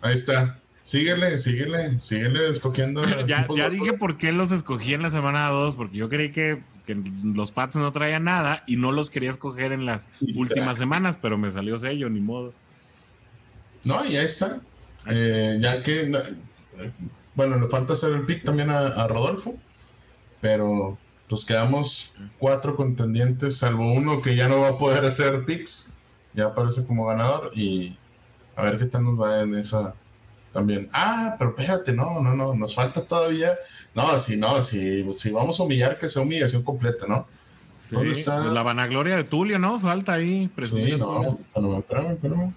Ahí 0.00 0.14
está. 0.14 0.58
Síguele, 0.82 1.38
síguele, 1.38 2.00
síguele 2.00 2.48
escogiendo. 2.50 3.04
ya, 3.26 3.46
ya 3.54 3.68
dije 3.68 3.92
por 3.92 4.16
qué 4.16 4.32
los 4.32 4.52
escogí 4.52 4.94
en 4.94 5.02
la 5.02 5.10
semana 5.10 5.48
2, 5.48 5.74
porque 5.74 5.98
yo 5.98 6.08
creí 6.08 6.32
que, 6.32 6.62
que 6.86 6.96
los 7.22 7.52
Pats 7.52 7.76
no 7.76 7.92
traían 7.92 8.24
nada 8.24 8.64
y 8.66 8.76
no 8.76 8.90
los 8.90 9.10
quería 9.10 9.30
escoger 9.30 9.72
en 9.72 9.84
las 9.84 10.08
últimas 10.34 10.78
semanas, 10.78 11.18
pero 11.20 11.36
me 11.36 11.50
salió 11.50 11.78
sello, 11.78 12.08
ni 12.08 12.20
modo. 12.20 12.54
No, 13.84 14.04
y 14.06 14.16
ahí 14.16 14.24
está. 14.24 14.60
Eh, 15.10 15.58
ya 15.60 15.82
que, 15.82 16.10
eh, 16.10 16.92
bueno, 17.34 17.56
le 17.58 17.68
falta 17.68 17.92
hacer 17.92 18.12
el 18.12 18.22
pick 18.22 18.44
también 18.44 18.70
a, 18.70 18.78
a 18.88 19.06
Rodolfo, 19.08 19.56
pero 20.40 20.98
pues 21.28 21.44
quedamos 21.44 22.12
cuatro 22.38 22.76
contendientes, 22.76 23.58
salvo 23.58 23.92
uno 23.92 24.22
que 24.22 24.34
ya 24.34 24.48
no 24.48 24.60
va 24.60 24.70
a 24.70 24.78
poder 24.78 25.04
hacer 25.04 25.44
picks, 25.44 25.90
ya 26.34 26.46
aparece 26.46 26.86
como 26.86 27.06
ganador 27.06 27.50
y 27.54 27.96
a 28.56 28.62
ver 28.62 28.78
qué 28.78 28.86
tal 28.86 29.04
nos 29.04 29.20
va 29.20 29.40
en 29.40 29.54
esa 29.54 29.94
también. 30.52 30.88
Ah, 30.92 31.36
pero 31.38 31.50
espérate, 31.50 31.92
no, 31.92 32.20
no, 32.20 32.34
no, 32.34 32.54
nos 32.54 32.74
falta 32.74 33.02
todavía. 33.02 33.56
No, 33.94 34.18
si 34.18 34.36
no, 34.36 34.62
si, 34.62 35.10
si 35.12 35.30
vamos 35.30 35.60
a 35.60 35.62
humillar, 35.62 35.98
que 35.98 36.08
sea 36.08 36.22
humillación 36.22 36.62
completa, 36.62 37.06
¿no? 37.06 37.26
Sí, 37.78 37.94
¿Dónde 37.94 38.12
está? 38.12 38.40
pues 38.42 38.52
la 38.52 38.62
vanagloria 38.62 39.16
de 39.16 39.24
Tulio, 39.24 39.58
¿no? 39.58 39.78
Falta 39.78 40.14
ahí 40.14 40.48
presumir. 40.48 40.94
Sí, 40.94 40.96
no, 40.96 41.38
espérame, 41.38 41.78
espérame, 41.78 42.10
espérame. 42.12 42.54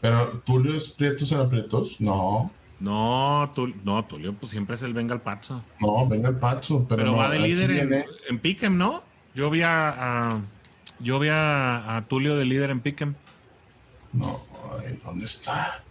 Pero 0.00 0.42
Tulio 0.44 0.76
es 0.76 0.88
Prietos 0.88 1.32
en 1.32 1.40
aprietos, 1.40 2.00
no. 2.00 2.50
No, 2.78 3.52
no, 3.84 4.04
Tulio, 4.04 4.34
pues 4.34 4.50
siempre 4.50 4.74
es 4.76 4.82
el 4.82 4.92
venga 4.92 5.14
al 5.14 5.22
pazo. 5.22 5.62
No, 5.80 6.06
venga 6.06 6.28
el 6.28 6.36
Pacho, 6.36 6.84
pero, 6.88 6.98
Pero, 7.00 7.10
no, 7.12 7.16
va 7.16 7.30
de 7.30 7.38
líder 7.40 7.70
en, 7.70 8.04
en 8.28 8.38
Pick'em, 8.38 8.76
¿no? 8.76 9.02
Yo 9.34 9.50
vi 9.50 9.62
a, 9.62 10.32
a- 10.34 10.40
yo 11.00 11.18
vi 11.18 11.28
a, 11.28 11.96
a 11.96 12.06
Tulio 12.06 12.36
de 12.36 12.44
líder 12.44 12.70
en 12.70 12.80
Pick'em. 12.80 13.14
No, 14.12 14.42
ay, 14.78 14.98
¿dónde 15.04 15.24
está? 15.24 15.82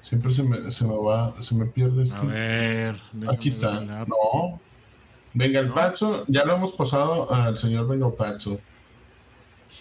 Siempre 0.00 0.32
se 0.34 0.42
me, 0.42 0.70
se 0.70 0.84
me 0.86 0.94
va, 0.96 1.34
se 1.40 1.54
me 1.54 1.66
pierde 1.66 2.00
A 2.00 2.04
este. 2.04 2.26
ver. 2.26 2.96
déjame 3.12 3.36
Aquí 3.36 3.48
está. 3.50 3.78
ver 3.80 4.08
No. 4.08 4.60
Venga 5.34 5.60
el 5.60 5.68
¿No? 5.68 5.74
Pacho, 5.74 6.24
ya 6.26 6.44
lo 6.44 6.56
hemos 6.56 6.72
pasado 6.72 7.32
al 7.32 7.58
señor 7.58 7.86
Venga 7.86 8.06
el 8.08 8.14
Pacho. 8.14 8.58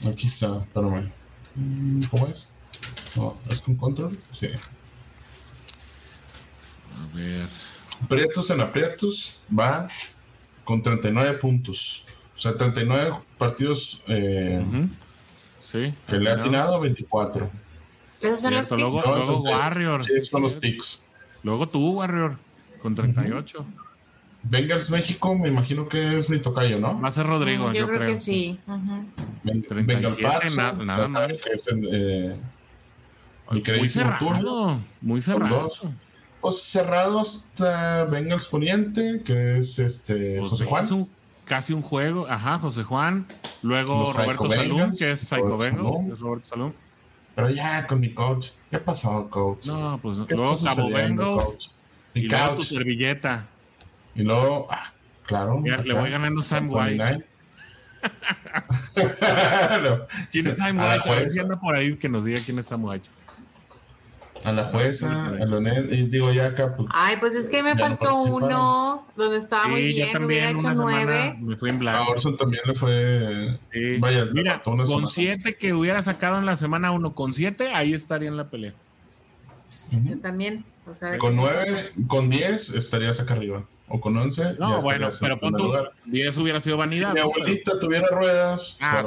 Aquí 0.07 0.27
está, 0.27 0.57
espérame. 0.61 1.11
Mm, 1.55 2.03
¿Cómo 2.11 2.27
es? 2.27 2.49
No, 3.15 3.35
¿es 3.49 3.59
con 3.59 3.75
control? 3.75 4.19
Sí. 4.33 4.49
A 6.97 7.15
ver. 7.15 7.47
Prietos 8.07 8.49
en 8.51 8.61
aprietos 8.61 9.39
va 9.57 9.87
con 10.63 10.81
39 10.81 11.37
puntos. 11.39 12.05
O 12.35 12.39
sea, 12.39 12.55
39 12.55 13.15
partidos 13.37 14.03
eh, 14.07 14.63
Ujú. 14.67 14.89
Sí. 15.59 15.93
que 16.07 16.17
le 16.17 16.29
ha 16.29 16.35
atinado 16.35 16.79
24. 16.79 17.49
Esos 18.21 18.39
son 18.41 18.53
los 18.53 18.67
Cierto, 18.67 18.77
luego, 18.77 18.97
picks. 19.01 19.07
Luego 19.15 19.31
entonces, 19.37 19.51
Warrior. 19.53 20.05
Sí, 20.05 20.21
son 20.23 20.41
los 20.43 20.53
picks. 20.53 21.01
Luego 21.43 21.67
tú, 21.67 21.91
Warrior, 21.97 22.37
con 22.81 22.95
38. 22.95 23.65
Bengals 24.43 24.89
México, 24.91 25.35
me 25.35 25.49
imagino 25.49 25.89
que 25.89 26.17
es 26.17 26.29
mi 26.29 26.39
tocayo, 26.39 26.79
¿no? 26.79 27.01
Va 27.01 27.09
a 27.09 27.11
ser 27.11 27.25
Rodrigo, 27.25 27.69
Mm, 27.69 27.73
yo, 27.73 27.79
yo, 27.81 27.87
creo, 27.87 27.99
que 28.11 28.17
sí. 28.17 28.57
Ujú. 28.67 29.05
Ven- 29.43 29.63
37, 29.63 29.83
Venga 29.83 30.07
el 30.09 30.15
Pacho, 30.23 30.55
na- 30.55 30.71
nada 30.85 31.07
mal. 31.07 31.39
que 31.43 31.49
es 31.51 31.67
el, 31.67 31.89
eh, 31.91 32.35
Muy 33.49 33.89
cerrado. 33.89 34.79
Muy 35.01 35.21
Son 35.21 35.33
cerrado. 35.39 35.69
Dos. 36.41 36.55
Pues 36.55 36.63
cerrado 36.63 37.19
hasta 37.19 38.05
Bengals 38.05 38.47
Poniente, 38.47 39.21
que 39.23 39.57
es 39.59 39.79
este 39.79 40.39
José 40.39 40.63
es 40.63 40.69
Juan. 40.69 40.93
un- 40.93 41.09
casi 41.45 41.73
un 41.73 41.81
juego. 41.81 42.27
Ajá, 42.29 42.59
José 42.59 42.83
Juan. 42.83 43.25
Luego 43.63 44.13
Los 44.13 44.15
Roberto 44.17 44.49
Salum, 44.51 44.95
que 44.95 45.11
es 45.11 45.21
Psycho 45.21 45.57
Bengals. 45.57 46.13
Es 46.13 46.19
Roberto 46.19 46.49
Salum. 46.49 46.73
Pero 47.35 47.49
ya 47.49 47.85
con 47.87 47.99
mi 47.99 48.13
coach. 48.13 48.49
¿Qué 48.71 48.79
pasó, 48.79 49.29
coach? 49.29 49.67
No, 49.67 49.99
pues 50.01 50.17
¿Qué 50.27 50.35
luego 50.35 50.57
Cabo 50.63 50.89
Bengals. 50.89 51.73
Mi 52.13 52.21
Y 52.21 52.27
luego 52.27 52.55
tu 52.57 52.63
servilleta. 52.63 53.45
Y 54.15 54.23
luego, 54.23 54.67
ah, 54.71 54.91
claro. 55.27 55.61
Ya, 55.65 55.77
le 55.77 55.93
voy 55.93 56.09
ganando 56.09 56.41
Sam 56.43 56.67
White. 56.69 57.23
No, 59.83 59.99
¿Quién 60.31 60.47
es 60.47 60.57
Sam 60.57 60.77
White? 60.79 61.09
A 61.09 61.13
ver 61.15 61.29
si 61.29 61.39
anda 61.39 61.59
por 61.59 61.75
ahí 61.75 61.95
que 61.97 62.09
nos 62.09 62.25
diga 62.25 62.39
quién 62.43 62.57
es 62.59 62.65
Sam 62.65 62.83
White. 62.85 63.07
A 64.45 64.51
la 64.53 64.65
jueza, 64.65 65.25
a 65.25 65.45
Leonel, 65.45 65.91
y 65.91 66.03
digo 66.03 66.31
ya 66.31 66.47
acá, 66.47 66.73
pues, 66.75 66.87
Ay, 66.91 67.17
pues 67.19 67.33
es 67.35 67.47
que 67.47 67.61
me 67.63 67.75
faltó 67.77 68.15
uno 68.23 69.05
donde 69.15 69.37
estaba 69.37 69.67
muy 69.67 69.81
Sí, 69.81 69.87
yo 69.89 70.05
bien, 70.05 70.07
hubiera 70.25 70.47
también 70.47 70.57
hecho 70.57 70.67
una 70.67 70.75
semana 70.75 71.03
nueve. 71.05 71.35
me 71.39 71.55
fui 71.57 71.69
en 71.69 71.75
a 71.75 71.79
blanco. 71.79 72.11
Orson 72.11 72.37
también 72.37 72.61
le 72.65 72.73
fue. 72.75 73.59
Sí. 73.71 73.97
Vaya, 73.99 74.25
Mira, 74.33 74.61
con 74.61 74.85
semana. 74.85 75.07
siete 75.07 75.57
que 75.57 75.73
hubiera 75.73 76.01
sacado 76.01 76.37
en 76.37 76.45
la 76.45 76.55
semana 76.55 76.91
uno, 76.91 77.13
con 77.15 77.33
siete, 77.33 77.69
ahí 77.73 77.93
estaría 77.93 78.29
en 78.29 78.37
la 78.37 78.49
pelea. 78.49 78.73
Sí, 79.69 79.99
Yo 80.03 80.17
también. 80.19 80.63
O 80.89 80.95
sea, 80.95 81.17
Con 81.17 81.35
9, 81.35 81.91
con 82.07 82.29
10 82.29 82.69
estarías 82.69 83.19
acá 83.19 83.33
arriba. 83.33 83.65
O 83.89 83.99
con 83.99 84.15
11. 84.17 84.55
No, 84.57 84.81
bueno, 84.81 85.09
pero 85.19 85.37
pon 85.39 85.53
tú, 85.57 85.73
10 86.05 86.37
hubiera 86.37 86.61
sido 86.61 86.75
Si 86.75 86.79
vanidad. 86.79 87.13
mi 87.13 87.19
¿no? 87.19 87.23
abuelita 87.27 87.77
tuviera 87.79 88.07
ruedas, 88.09 88.77
Ah. 88.79 89.03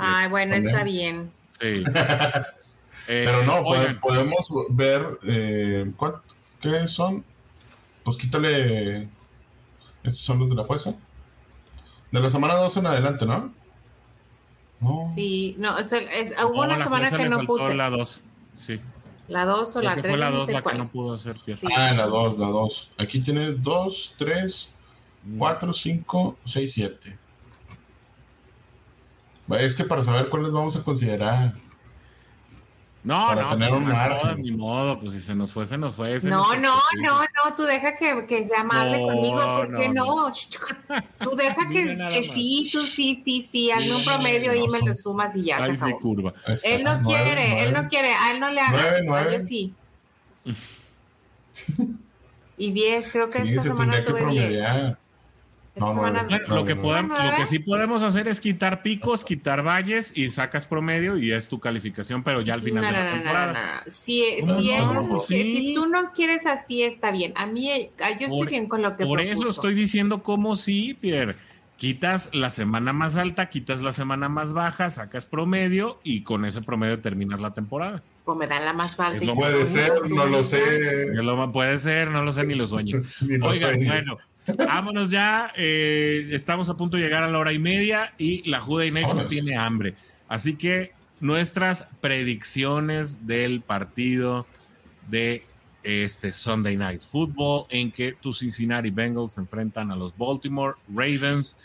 Ay, 0.00 0.28
bueno, 0.28 0.54
También. 0.54 0.68
está 0.72 0.84
bien. 0.84 1.30
Sí. 1.60 1.84
Eh, 3.08 3.24
Pero 3.26 3.42
no, 3.44 3.56
oigan, 3.60 3.98
podemos 4.00 4.48
ver. 4.70 5.18
Eh, 5.24 5.90
¿cuál- 5.96 6.20
¿Qué 6.60 6.86
son? 6.88 7.24
Pues 8.04 8.16
quítale. 8.16 9.08
Estos 10.04 10.18
son 10.20 10.38
los 10.40 10.48
de 10.50 10.54
la 10.56 10.64
jueza. 10.64 10.94
De 12.10 12.20
la 12.20 12.30
semana 12.30 12.54
2 12.54 12.76
en 12.76 12.86
adelante, 12.86 13.26
¿no? 13.26 13.52
No. 14.80 15.02
Sí, 15.14 15.54
no, 15.58 15.78
es 15.78 15.92
el- 15.92 16.08
es- 16.08 16.32
hubo 16.44 16.62
una 16.62 16.82
semana 16.82 17.10
que 17.10 17.28
no 17.28 17.40
puse. 17.46 17.74
la 17.74 17.90
2. 17.90 18.22
Sí. 18.56 18.80
La 19.28 19.44
2 19.46 19.70
o 19.76 19.78
Creo 19.78 19.84
la 19.90 19.94
que 19.96 20.02
3, 20.02 20.12
fue 20.12 20.18
la 20.18 20.30
no 20.30 20.36
2 20.38 20.46
sé 20.46 20.52
la 20.52 20.58
que 20.58 20.62
cuál. 20.64 20.78
no 20.78 20.90
pudo 20.90 21.14
hacer. 21.14 21.36
Sí. 21.46 21.66
Ah, 21.76 21.92
la 21.96 22.06
2, 22.06 22.38
la 22.38 22.48
2. 22.48 22.90
Aquí 22.98 23.20
tiene 23.20 23.52
2, 23.52 24.14
3, 24.18 24.74
Mm. 25.24 25.38
4, 25.38 25.72
5, 25.72 26.36
6, 26.44 26.72
7. 26.72 27.18
Es 29.58 29.74
que 29.74 29.84
para 29.84 30.02
saber 30.02 30.28
cuáles 30.28 30.50
vamos 30.50 30.76
a 30.76 30.82
considerar. 30.82 31.52
No, 33.04 33.34
no, 33.34 33.48
tener 33.48 33.70
pues, 33.70 33.82
un 33.82 33.88
no, 33.88 34.34
ni 34.36 34.52
modo, 34.52 35.00
pues 35.00 35.12
si 35.12 35.20
se 35.20 35.34
nos 35.34 35.52
fue, 35.52 35.66
se 35.66 35.76
nos 35.76 35.96
fue. 35.96 36.20
Se 36.20 36.28
no, 36.28 36.54
nos 36.54 36.58
no, 36.60 36.76
fue. 36.76 37.00
no, 37.00 37.16
pues, 37.16 37.28
pues. 37.32 37.44
no, 37.44 37.54
tú 37.56 37.62
deja 37.64 37.96
que, 37.96 38.26
que 38.26 38.46
sea 38.46 38.60
amable 38.60 38.98
no, 39.00 39.06
conmigo, 39.06 39.40
porque 39.56 39.88
no? 39.88 40.04
no? 40.04 40.32
Tú 41.18 41.30
deja 41.36 41.68
que, 41.68 41.96
que 41.96 42.30
sí, 42.32 42.70
tú 42.72 42.80
sí, 42.80 43.20
sí, 43.24 43.48
sí, 43.50 43.72
hazme 43.72 43.96
un 43.96 44.04
promedio 44.04 44.54
y 44.54 44.68
me 44.68 44.80
lo 44.80 44.94
sumas 44.94 45.34
y 45.34 45.44
ya. 45.44 45.56
Ahí 45.56 45.76
se 45.76 45.86
sí 45.86 45.92
curva. 46.00 46.32
Él 46.62 46.84
no 46.84 47.02
quiere, 47.02 47.64
él 47.64 47.72
no 47.72 47.88
quiere, 47.88 48.12
a 48.12 48.30
él 48.30 48.38
no 48.40 48.50
le 48.50 48.60
hagas, 48.60 49.00
9, 49.04 49.32
yo 49.32 49.40
sí. 49.40 49.74
y 52.56 52.70
10, 52.70 53.10
creo 53.10 53.28
que 53.28 53.42
sí, 53.42 53.48
esta 53.48 53.62
semana 53.62 54.04
tuve 54.04 54.26
10. 54.26 54.96
Lo, 55.74 56.64
que 56.66 57.46
sí 57.48 57.58
podemos 57.60 58.02
hacer 58.02 58.28
es 58.28 58.40
quitar 58.40 58.82
picos, 58.82 59.24
quitar 59.24 59.64
valles 59.64 60.12
y 60.14 60.28
sacas 60.28 60.66
promedio 60.66 61.16
y 61.16 61.32
es 61.32 61.48
tu 61.48 61.60
calificación, 61.60 62.22
pero 62.22 62.42
ya 62.42 62.54
al 62.54 62.62
final 62.62 62.84
de 62.84 62.92
la 62.92 63.10
temporada. 63.10 63.82
Si, 63.86 64.36
tú 65.74 65.86
no 65.86 66.12
quieres 66.12 66.44
así, 66.44 66.82
está 66.82 67.10
bien. 67.10 67.32
A 67.36 67.46
mí, 67.46 67.90
yo 68.20 68.26
estoy 68.26 68.46
bien 68.48 68.68
con 68.68 68.82
lo 68.82 68.96
que 68.96 69.06
Por 69.06 69.20
eso 69.20 69.48
estoy 69.48 69.74
diciendo 69.74 70.22
como 70.22 70.56
sí, 70.56 70.96
Pierre. 71.00 71.36
Quitas 71.78 72.28
la 72.32 72.50
semana 72.50 72.92
más 72.92 73.16
alta, 73.16 73.48
quitas 73.48 73.80
la 73.80 73.92
semana 73.92 74.28
más 74.28 74.52
baja, 74.52 74.90
sacas 74.90 75.26
promedio 75.26 75.98
y 76.04 76.22
con 76.22 76.44
ese 76.44 76.60
promedio 76.62 77.00
terminas 77.00 77.40
la 77.40 77.54
temporada 77.54 78.04
O 78.24 78.36
me 78.36 78.46
dan 78.46 78.64
la 78.64 78.72
más 78.72 79.00
alta. 79.00 79.24
Lo 79.24 79.34
puede 79.34 79.66
ser, 79.66 79.90
no 80.08 80.26
lo 80.26 80.44
sé. 80.44 80.62
puede 81.52 81.78
ser, 81.80 82.08
no 82.08 82.22
lo 82.22 82.32
sé, 82.32 82.46
ni 82.46 82.54
lo 82.54 82.68
sueñes. 82.68 83.00
Oigan, 83.42 83.84
bueno, 83.84 84.16
Vámonos 84.46 85.10
ya. 85.10 85.52
Eh, 85.56 86.28
estamos 86.30 86.68
a 86.68 86.76
punto 86.76 86.96
de 86.96 87.02
llegar 87.02 87.22
a 87.22 87.28
la 87.28 87.38
hora 87.38 87.52
y 87.52 87.58
media 87.58 88.12
y 88.18 88.48
la 88.48 88.60
Juda 88.60 88.90
Nation 88.90 89.28
tiene 89.28 89.56
hambre. 89.56 89.94
Así 90.28 90.56
que 90.56 90.92
nuestras 91.20 91.88
predicciones 92.00 93.26
del 93.26 93.60
partido 93.60 94.46
de 95.08 95.44
este 95.82 96.32
Sunday 96.32 96.76
Night 96.76 97.02
Football 97.02 97.66
en 97.70 97.90
que 97.90 98.12
tus 98.12 98.40
Cincinnati 98.40 98.90
Bengals 98.90 99.32
se 99.32 99.40
enfrentan 99.40 99.90
a 99.90 99.96
los 99.96 100.16
Baltimore 100.16 100.74
Ravens. 100.88 101.56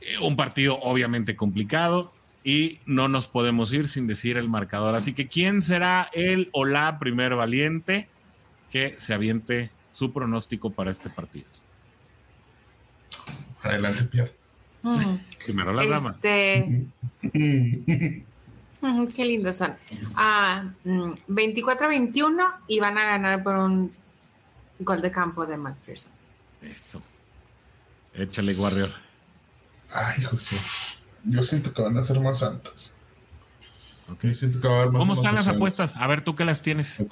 Eh, 0.00 0.18
un 0.20 0.36
partido 0.36 0.78
obviamente 0.80 1.36
complicado 1.36 2.12
y 2.44 2.78
no 2.86 3.08
nos 3.08 3.26
podemos 3.26 3.72
ir 3.72 3.88
sin 3.88 4.06
decir 4.06 4.36
el 4.36 4.48
marcador. 4.48 4.94
Así 4.94 5.12
que, 5.12 5.28
¿quién 5.28 5.60
será 5.60 6.08
el 6.12 6.48
o 6.52 6.64
la 6.64 6.98
primer 6.98 7.34
valiente 7.34 8.08
que 8.70 8.94
se 8.98 9.12
aviente 9.12 9.70
su 9.90 10.12
pronóstico 10.12 10.70
para 10.70 10.90
este 10.90 11.10
partido? 11.10 11.48
Adelante, 13.68 14.04
Pierre. 14.04 14.32
Primero 15.44 15.72
las 15.72 15.88
damas. 15.88 16.20
Este, 16.22 16.86
qué 19.14 19.24
lindos 19.24 19.56
son. 19.56 19.76
24-21 20.14 20.16
ah, 20.16 20.64
mm, 20.84 22.62
y 22.68 22.80
van 22.80 22.98
a 22.98 23.04
ganar 23.04 23.42
por 23.42 23.56
un 23.56 23.92
gol 24.78 25.02
de 25.02 25.10
campo 25.10 25.46
de 25.46 25.56
McPherson. 25.56 26.12
Eso. 26.62 27.02
Échale, 28.14 28.54
Warrior. 28.54 28.92
Ay, 29.92 30.22
José. 30.24 30.56
Yo 31.24 31.42
siento 31.42 31.72
que 31.72 31.82
van 31.82 31.96
a 31.96 32.02
ser 32.02 32.20
más 32.20 32.42
altas. 32.42 32.96
Okay. 34.12 34.32
Siento 34.32 34.60
que 34.60 34.68
va 34.68 34.74
a 34.74 34.76
haber 34.78 34.92
más 34.92 35.00
¿Cómo 35.00 35.14
están 35.14 35.34
las 35.34 35.48
apuestas? 35.48 35.96
A 35.96 36.06
ver, 36.06 36.22
¿tú 36.22 36.34
qué 36.34 36.44
las 36.44 36.62
tienes? 36.62 37.02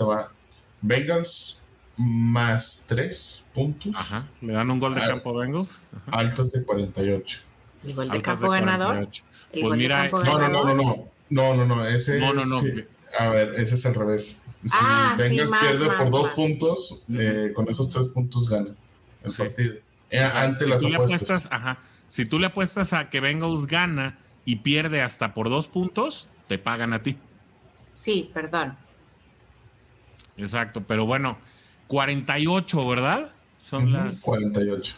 Bengals 0.80 1.60
más 1.96 2.84
3 2.88 3.46
puntos. 3.54 3.92
Ajá. 3.96 4.26
¿Le 4.40 4.52
dan 4.52 4.70
un 4.70 4.80
gol 4.80 4.94
de 4.94 5.00
campo 5.00 5.30
a 5.30 5.44
Bengals? 5.44 5.80
Altas 6.06 6.52
de 6.52 6.62
48. 6.62 7.40
¿El 7.84 7.94
gol 7.94 8.10
de 8.10 8.22
campo 8.22 8.50
ganador? 8.50 9.08
pues 9.52 9.78
mira, 9.78 10.08
no, 10.10 10.22
no, 10.22 10.48
no, 10.48 10.64
no, 10.64 10.74
no. 10.74 11.08
No, 11.28 11.54
no, 11.56 11.64
no. 11.64 11.86
Ese 11.86 12.20
no, 12.20 12.32
no, 12.32 12.44
no. 12.44 12.62
a 13.18 13.28
ver, 13.30 13.54
ese 13.56 13.74
es 13.74 13.86
al 13.86 13.94
revés. 13.94 14.42
Si 14.64 14.72
ah, 14.72 15.14
Bengals 15.18 15.52
pierde 15.60 15.88
por 15.90 16.10
dos 16.10 16.28
puntos, 16.30 17.02
eh, 17.10 17.52
con 17.54 17.68
esos 17.68 17.90
tres 17.90 18.08
puntos 18.08 18.48
gana 18.48 18.74
el 19.22 19.32
partido. 19.32 19.74
Eh, 20.10 20.20
ante 20.20 20.64
si 20.64 20.70
las 20.70 20.80
tú 20.80 20.88
apuestas. 20.88 20.90
Le 20.90 20.96
apuestas, 20.96 21.48
ajá. 21.50 21.78
Si 22.08 22.24
tú 22.26 22.38
le 22.38 22.46
apuestas 22.46 22.92
a 22.92 23.10
que 23.10 23.20
Bengals 23.20 23.66
gana 23.66 24.18
y 24.44 24.56
pierde 24.56 25.02
hasta 25.02 25.34
por 25.34 25.48
dos 25.48 25.66
puntos, 25.66 26.28
te 26.46 26.58
pagan 26.58 26.92
a 26.92 27.02
ti. 27.02 27.18
Sí, 27.96 28.30
perdón. 28.32 28.76
Exacto, 30.36 30.84
pero 30.86 31.06
bueno, 31.06 31.38
48, 31.88 32.88
¿verdad? 32.88 33.32
Son 33.58 33.92
las 33.92 34.20
48. 34.20 34.96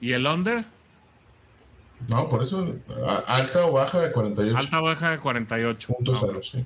¿Y 0.00 0.12
el 0.12 0.26
under? 0.26 0.64
No, 2.08 2.28
por 2.28 2.42
eso, 2.42 2.74
alta 3.26 3.66
o 3.66 3.72
baja 3.72 4.00
de 4.00 4.12
48. 4.12 4.58
Alta 4.58 4.80
o 4.80 4.84
baja 4.84 5.10
de 5.10 5.18
48. 5.18 5.88
Punto 5.94 6.14
cero, 6.14 6.40
sí. 6.42 6.64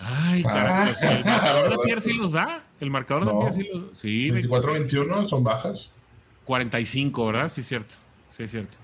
Ay, 0.00 0.42
carajo. 0.42 0.92
Pues, 0.92 1.02
¿El 1.02 1.24
marcador 1.24 1.70
de 1.70 1.78
Pierre 1.84 2.00
sí 2.00 2.14
los 2.14 2.32
da? 2.32 2.64
¿El 2.80 2.90
marcador 2.90 3.24
de 3.24 3.32
Pierre 3.32 3.52
sí 3.52 3.68
los 3.72 3.90
da? 3.90 3.96
Sí. 3.96 4.30
24-21 4.30 5.26
son 5.26 5.44
bajas. 5.44 5.90
45, 6.44 7.26
¿verdad? 7.26 7.50
Sí, 7.50 7.60
es 7.60 7.68
cierto. 7.68 7.94
Sí, 8.28 8.42
es 8.42 8.50
cierto. 8.50 8.78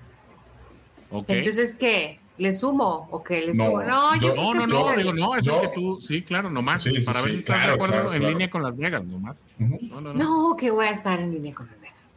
Okay. 1.11 1.39
Entonces, 1.39 1.75
¿qué? 1.75 2.18
¿Le 2.39 2.53
sumo 2.53 3.09
o 3.11 3.21
qué 3.21 3.41
le 3.41 3.53
sumo? 3.53 3.83
No, 3.83 4.15
yo 4.15 4.33
no, 4.33 4.53
no, 4.53 4.65
no, 4.65 4.95
digo, 4.95 5.11
no, 5.13 5.35
es 5.35 5.43
que 5.43 5.67
tú, 5.75 5.99
sí, 5.99 6.21
claro, 6.21 6.49
nomás, 6.49 6.85
para 7.05 7.21
ver 7.21 7.33
si 7.33 7.39
estás 7.39 7.67
de 7.67 7.73
acuerdo 7.73 8.13
en 8.13 8.25
línea 8.27 8.49
con 8.49 8.63
Las 8.63 8.77
Vegas, 8.77 9.03
nomás. 9.03 9.45
no, 9.57 9.99
no, 9.99 10.13
no, 10.13 10.55
que 10.55 10.71
voy 10.71 10.85
a 10.85 10.91
estar 10.91 11.19
en 11.19 11.31
línea 11.31 11.53
con 11.53 11.67
Las 11.67 11.81
Vegas. 11.81 12.15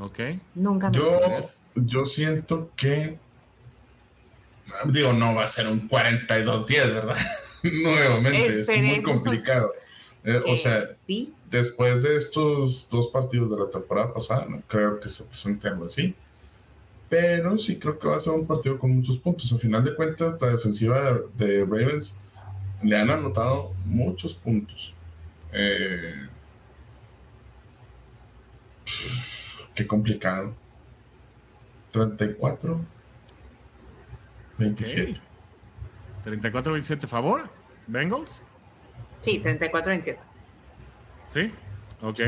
Ok. 0.00 0.18
Nunca 0.56 0.90
me 0.90 0.98
Yo, 0.98 1.20
yo 1.76 2.04
siento 2.04 2.72
que, 2.74 3.16
digo, 4.86 5.12
no 5.12 5.36
va 5.36 5.44
a 5.44 5.48
ser 5.48 5.68
un 5.68 5.88
42-10, 5.88 6.66
¿verdad? 6.92 7.16
Nuevamente, 7.62 8.60
es 8.62 8.82
muy 8.82 9.02
complicado. 9.02 9.70
Eh, 10.24 10.42
o 10.48 10.56
sea, 10.56 10.82
¿sí? 11.06 11.32
después 11.48 12.02
de 12.02 12.16
estos 12.16 12.90
dos 12.90 13.06
partidos 13.12 13.52
de 13.52 13.56
la 13.56 13.70
temporada 13.70 14.12
pasada, 14.12 14.46
no 14.48 14.60
creo 14.66 14.98
que 14.98 15.08
se 15.08 15.22
presente 15.22 15.68
algo 15.68 15.84
así 15.84 16.12
pero 17.08 17.58
sí 17.58 17.78
creo 17.78 17.98
que 17.98 18.08
va 18.08 18.16
a 18.16 18.20
ser 18.20 18.32
un 18.32 18.46
partido 18.46 18.78
con 18.78 18.96
muchos 18.96 19.18
puntos. 19.18 19.52
A 19.52 19.58
final 19.58 19.84
de 19.84 19.94
cuentas, 19.94 20.40
la 20.40 20.48
defensiva 20.48 21.20
de, 21.34 21.60
Ravens 21.60 22.20
le 22.82 22.98
han 22.98 23.10
anotado 23.10 23.74
muchos 23.84 24.34
puntos. 24.34 24.94
Eh, 25.52 26.14
qué 29.74 29.86
complicado. 29.86 30.54
34, 31.92 32.80
27. 34.58 35.20
34, 36.24 36.72
27, 36.72 37.06
favor. 37.06 37.48
Bengals. 37.86 38.42
Sí, 39.22 39.38
34, 39.38 39.90
27. 39.90 40.20
Sí, 41.24 41.52
ok. 42.02 42.20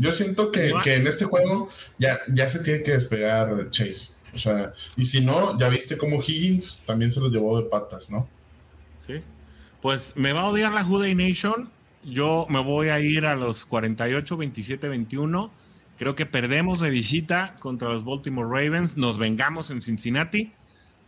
Yo 0.00 0.12
siento 0.12 0.50
que, 0.50 0.70
en 0.70 1.06
este 1.06 1.24
juego 1.24 1.68
ya, 1.98 2.18
ya 2.32 2.48
se 2.48 2.60
tiene 2.60 2.82
que 2.82 2.92
despegar 2.92 3.70
Chase. 3.70 4.08
O 4.34 4.38
sea, 4.38 4.72
y 4.96 5.04
si 5.04 5.20
no, 5.20 5.58
ya 5.58 5.68
viste 5.68 5.96
como 5.96 6.22
Higgins 6.22 6.82
también 6.86 7.10
se 7.10 7.20
lo 7.20 7.28
llevó 7.28 7.60
de 7.60 7.68
patas, 7.68 8.10
¿no? 8.10 8.28
Sí. 8.96 9.22
Pues 9.82 10.14
me 10.16 10.32
va 10.32 10.42
a 10.42 10.46
odiar 10.46 10.72
la 10.72 10.84
Juday 10.84 11.14
Nation. 11.14 11.70
Yo 12.04 12.46
me 12.48 12.62
voy 12.62 12.88
a 12.88 13.00
ir 13.00 13.26
a 13.26 13.34
los 13.34 13.66
48, 13.66 14.36
27, 14.36 14.88
21. 14.88 15.50
Creo 15.98 16.14
que 16.14 16.26
perdemos 16.26 16.80
de 16.80 16.90
visita 16.90 17.56
contra 17.58 17.90
los 17.90 18.04
Baltimore 18.04 18.48
Ravens. 18.48 18.96
Nos 18.96 19.18
vengamos 19.18 19.70
en 19.70 19.82
Cincinnati. 19.82 20.52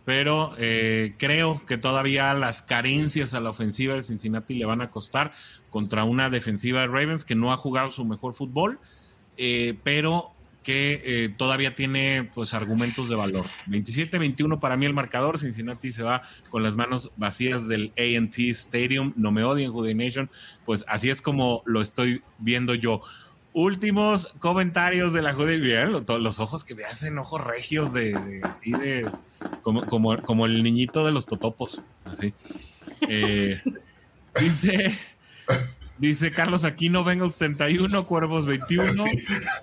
Pero 0.04 0.54
eh, 0.58 1.14
creo 1.18 1.64
que 1.66 1.78
todavía 1.78 2.34
las 2.34 2.62
carencias 2.62 3.34
a 3.34 3.40
la 3.40 3.50
ofensiva 3.50 3.94
de 3.94 4.02
Cincinnati 4.02 4.54
le 4.54 4.64
van 4.64 4.80
a 4.80 4.90
costar 4.90 5.32
contra 5.70 6.04
una 6.04 6.28
defensiva 6.28 6.80
de 6.80 6.88
Ravens 6.88 7.24
que 7.24 7.34
no 7.34 7.52
ha 7.52 7.56
jugado 7.56 7.92
su 7.92 8.04
mejor 8.04 8.34
fútbol, 8.34 8.80
eh, 9.36 9.78
pero 9.84 10.32
que 10.62 11.02
eh, 11.04 11.28
todavía 11.28 11.74
tiene 11.74 12.30
pues 12.34 12.54
argumentos 12.54 13.08
de 13.08 13.16
valor. 13.16 13.44
27-21 13.68 14.60
para 14.60 14.76
mí 14.76 14.86
el 14.86 14.94
marcador, 14.94 15.38
Cincinnati 15.38 15.92
se 15.92 16.02
va 16.02 16.22
con 16.50 16.62
las 16.62 16.76
manos 16.76 17.12
vacías 17.16 17.68
del 17.68 17.92
AT 17.98 18.38
Stadium, 18.38 19.12
no 19.16 19.32
me 19.32 19.44
odien 19.44 19.72
Judy 19.72 19.94
Nation, 19.94 20.30
pues 20.64 20.84
así 20.88 21.10
es 21.10 21.20
como 21.20 21.62
lo 21.66 21.80
estoy 21.82 22.22
viendo 22.38 22.74
yo. 22.74 23.02
Últimos 23.54 24.34
comentarios 24.38 25.12
de 25.12 25.22
la 25.22 25.34
Judy, 25.34 25.58
bien, 25.58 25.92
los, 25.92 26.38
ojos 26.38 26.64
que 26.64 26.74
me 26.74 26.84
hacen 26.84 27.18
ojos 27.18 27.44
regios 27.44 27.92
de, 27.92 28.40
así 28.44 28.72
de 28.72 29.10
como, 29.62 29.84
como, 29.86 30.20
como, 30.22 30.46
el 30.46 30.62
niñito 30.62 31.04
de 31.04 31.12
los 31.12 31.26
totopos, 31.26 31.82
así. 32.04 32.32
Eh, 33.08 33.60
dice 34.40 34.98
Dice 36.02 36.32
Carlos 36.32 36.64
Aquino, 36.64 37.04
Bengals 37.04 37.36
31, 37.36 38.08
Cuervos 38.08 38.44
21. 38.44 39.04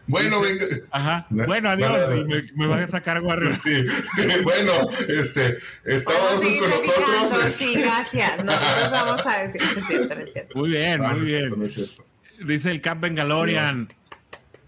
Bueno, 0.08 0.40
venga. 0.40 0.68
Ajá. 0.92 1.28
Bueno, 1.30 1.70
adiós. 1.70 2.26
me, 2.26 2.44
me 2.56 2.68
van 2.68 2.80
a 2.80 2.88
sacar 2.88 3.22
Warrior. 3.22 3.58
Sí. 3.58 3.84
Bueno, 4.44 4.90
este, 5.10 5.58
estábamos 5.84 6.42
con 6.42 6.70
nosotros. 6.70 7.54
Sí, 7.54 7.74
gracias. 7.76 8.44
Nosotros 8.46 8.92
vamos 8.92 9.26
a 9.26 9.40
decir. 9.40 9.62
Es 9.78 9.86
cierto, 9.86 10.14
es 10.14 10.32
cierto. 10.32 10.58
Muy 10.58 10.70
bien, 10.70 11.02
muy 11.02 11.26
bien. 11.26 11.50
Dice 12.46 12.72
el 12.72 12.82
Cap 12.82 13.00
Bengalorian. 13.00 13.88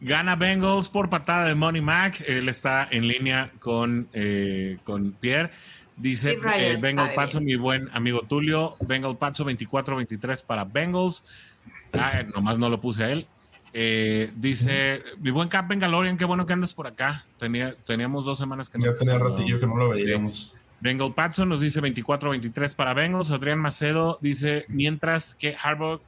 Gana 0.01 0.35
Bengals 0.35 0.89
por 0.89 1.09
patada 1.09 1.45
de 1.45 1.55
Money 1.55 1.81
Mac. 1.81 2.23
Él 2.27 2.49
está 2.49 2.87
en 2.89 3.07
línea 3.07 3.51
con, 3.59 4.07
eh, 4.13 4.77
con 4.83 5.11
Pierre. 5.11 5.51
Dice 5.95 6.39
eh, 6.55 6.77
Bengal 6.81 7.13
Patso, 7.13 7.39
mi 7.39 7.55
buen 7.55 7.87
amigo 7.93 8.21
Tulio. 8.23 8.75
Bengal 8.79 9.17
Patso 9.17 9.45
24-23 9.45 10.43
para 10.43 10.65
Bengals. 10.65 11.23
Ah, 11.93 12.23
nomás 12.33 12.57
no 12.57 12.69
lo 12.69 12.81
puse 12.81 13.03
a 13.03 13.11
él. 13.11 13.27
Eh, 13.73 14.31
dice, 14.35 15.03
mi 15.19 15.29
buen 15.29 15.47
Cap 15.47 15.67
Bengalorian, 15.67 16.17
qué 16.17 16.25
bueno 16.25 16.47
que 16.47 16.53
andas 16.53 16.73
por 16.73 16.87
acá. 16.87 17.25
Tenía, 17.37 17.75
teníamos 17.85 18.25
dos 18.25 18.39
semanas 18.39 18.69
que 18.69 18.79
no. 18.79 18.85
Ya 18.85 18.95
tenía 18.95 19.19
ratillo 19.19 19.59
que 19.59 19.67
no 19.67 19.77
lo 19.77 19.89
veíamos. 19.89 20.55
Bengal 20.79 21.13
Patson 21.13 21.47
nos 21.47 21.61
dice 21.61 21.79
24-23 21.79 22.73
para 22.75 22.95
Bengals. 22.95 23.29
Adrián 23.29 23.59
Macedo 23.59 24.17
dice, 24.19 24.65
mientras 24.67 25.35
que 25.35 25.55
Harbaugh 25.61 26.01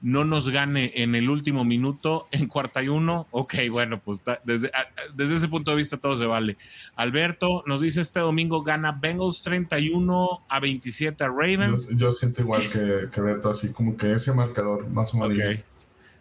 no 0.00 0.24
nos 0.24 0.48
gane 0.50 0.92
en 0.94 1.14
el 1.14 1.28
último 1.28 1.64
minuto 1.64 2.28
en 2.30 2.46
cuarta 2.46 2.82
y 2.82 2.88
uno, 2.88 3.26
ok, 3.30 3.54
bueno, 3.70 4.00
pues 4.00 4.22
desde, 4.44 4.70
desde 5.14 5.36
ese 5.36 5.48
punto 5.48 5.72
de 5.72 5.76
vista 5.76 5.96
todo 5.96 6.16
se 6.16 6.26
vale. 6.26 6.56
Alberto 6.94 7.64
nos 7.66 7.80
dice 7.80 8.00
este 8.00 8.20
domingo 8.20 8.62
gana 8.62 8.92
Bengals 8.92 9.42
31 9.42 10.44
a 10.48 10.60
27 10.60 11.24
a 11.24 11.28
Ravens. 11.28 11.88
Yo, 11.96 12.12
siento 12.12 12.42
igual 12.42 12.62
que, 12.70 13.08
que, 13.12 13.20
Beto, 13.20 13.50
así 13.50 13.72
como 13.72 13.96
que 13.96 14.12
ese 14.12 14.32
marcador 14.32 14.88
más 14.88 15.12
o 15.14 15.18
menos. 15.18 15.58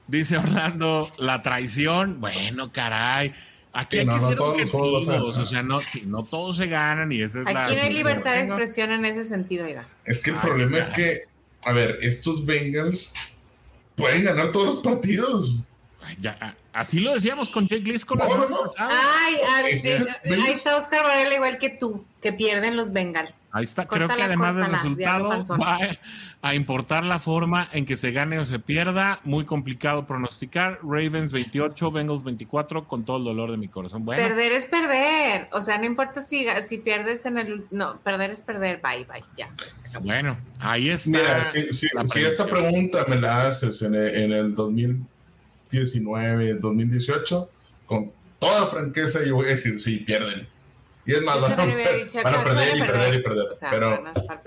Dice 0.07 0.37
Orlando, 0.37 1.11
la 1.17 1.43
traición, 1.43 2.21
bueno, 2.21 2.71
caray. 2.71 3.33
Aquí 3.73 3.99
hay 3.99 4.07
que 4.07 4.19
ser 4.19 4.39
objetivos, 4.39 5.37
o 5.37 5.45
sea, 5.45 5.61
no, 5.61 5.79
si 5.81 6.05
no 6.07 6.23
todos 6.23 6.57
se 6.57 6.65
ganan 6.65 7.11
y 7.11 7.21
esa 7.21 7.41
es 7.41 7.47
Aquí 7.47 7.53
la... 7.53 7.75
no 7.75 7.81
hay 7.81 7.93
libertad 7.93 8.33
de 8.33 8.41
expresión 8.41 8.91
en 8.91 9.05
ese 9.05 9.23
sentido, 9.23 9.65
oiga. 9.65 9.87
Es 10.05 10.21
que 10.21 10.31
el 10.31 10.37
problema 10.37 10.79
es 10.79 10.89
que, 10.89 11.21
a 11.63 11.73
ver, 11.73 11.99
estos 12.01 12.43
Bengals 12.45 13.13
pueden 13.97 14.23
ganar 14.23 14.51
todos 14.53 14.67
los 14.67 14.77
partidos. 14.77 15.59
Ya, 16.19 16.55
así 16.73 16.99
lo 16.99 17.13
decíamos 17.13 17.49
con 17.49 17.67
Jake 17.67 17.83
Liz 17.83 18.05
con 18.05 18.19
Ay, 18.21 19.35
ahí 19.55 20.51
está 20.51 20.77
Oscar 20.77 21.03
Varela 21.03 21.35
igual 21.35 21.57
que 21.57 21.69
tú, 21.69 22.05
que 22.21 22.33
pierden 22.33 22.75
los 22.75 22.91
Bengals. 22.91 23.41
Ahí 23.51 23.63
está, 23.63 23.85
creo 23.85 24.07
que 24.07 24.21
además 24.21 24.55
del 24.55 24.71
resultado 24.71 25.45
va 25.57 25.79
a 26.41 26.55
importar 26.55 27.03
la 27.03 27.19
forma 27.19 27.69
en 27.73 27.85
que 27.85 27.95
se 27.95 28.11
gane 28.11 28.39
o 28.39 28.45
se 28.45 28.59
pierda. 28.59 29.19
Muy 29.23 29.45
complicado 29.45 30.05
pronosticar. 30.05 30.79
Ravens 30.83 31.31
28, 31.31 31.91
Bengals 31.91 32.23
24, 32.23 32.87
con 32.87 33.03
todo 33.03 33.17
el 33.17 33.23
dolor 33.23 33.51
de 33.51 33.57
mi 33.57 33.67
corazón. 33.67 34.05
Bueno. 34.05 34.21
Perder 34.21 34.51
es 34.51 34.65
perder. 34.67 35.49
O 35.51 35.61
sea, 35.61 35.77
no 35.77 35.85
importa 35.85 36.21
si, 36.21 36.45
si 36.67 36.77
pierdes 36.77 37.25
en 37.25 37.37
el. 37.37 37.65
No, 37.71 37.99
perder 38.01 38.31
es 38.31 38.43
perder. 38.43 38.81
Bye, 38.81 39.05
bye, 39.05 39.23
ya. 39.35 39.49
Bueno, 40.01 40.37
ahí 40.59 40.89
está. 40.89 41.09
Mira, 41.09 41.51
si, 41.71 42.19
esta 42.19 42.45
pregunta 42.45 43.05
me 43.07 43.15
la 43.15 43.47
haces 43.47 43.81
en 43.81 43.95
el, 43.95 44.15
en 44.15 44.31
el 44.31 44.55
2019, 45.71 46.55
2018, 46.55 47.49
con 47.85 48.11
toda 48.39 48.65
franqueza, 48.65 49.23
yo 49.25 49.35
voy 49.35 49.47
a 49.47 49.49
decir: 49.49 49.79
sí, 49.79 49.97
pierden. 49.99 50.47
Y 51.05 51.13
es 51.13 51.21
más, 51.21 51.39
van 51.39 51.53
a, 51.53 51.55
perder 51.55 52.07
y 52.77 52.79
perder 52.79 53.13
y 53.13 53.23
perder. 53.23 53.45
Pero 53.69 54.03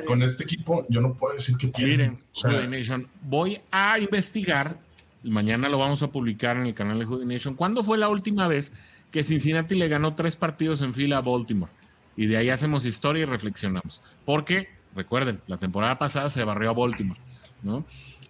con 0.07 0.23
este 0.23 0.45
equipo, 0.45 0.85
yo 0.91 1.01
no 1.01 1.15
puedo 1.15 1.35
decir 1.35 1.57
que 1.57 1.69
pierden. 1.69 2.23
Miren, 2.69 3.09
voy 3.23 3.61
a 3.71 3.99
investigar. 3.99 4.79
Mañana 5.23 5.69
lo 5.69 5.79
vamos 5.79 6.03
a 6.03 6.09
publicar 6.09 6.57
en 6.57 6.67
el 6.67 6.75
canal 6.75 6.99
de 6.99 7.05
Hoodie 7.05 7.27
Nation. 7.27 7.55
¿Cuándo 7.55 7.85
fue 7.85 7.99
la 7.99 8.09
última 8.09 8.49
vez 8.49 8.73
que 9.11 9.23
Cincinnati 9.23 9.75
le 9.75 9.89
ganó 9.89 10.15
tres 10.15 10.37
partidos 10.37 10.81
en 10.83 10.95
fila 10.95 11.19
a 11.19 11.21
Baltimore? 11.21 11.73
Y 12.17 12.27
de 12.27 12.37
ahí 12.37 12.51
hacemos 12.51 12.85
historia 12.85 13.23
y 13.23 13.27
reflexionamos. 13.27 14.03
Porque 14.25 14.69
Recuerden, 14.95 15.41
la 15.47 15.59
temporada 15.59 15.99
pasada 15.99 16.31
se 16.31 16.43
barrió 16.45 16.71
a 16.71 16.73
Baltimore, 16.73 17.21
¿no? 17.63 17.85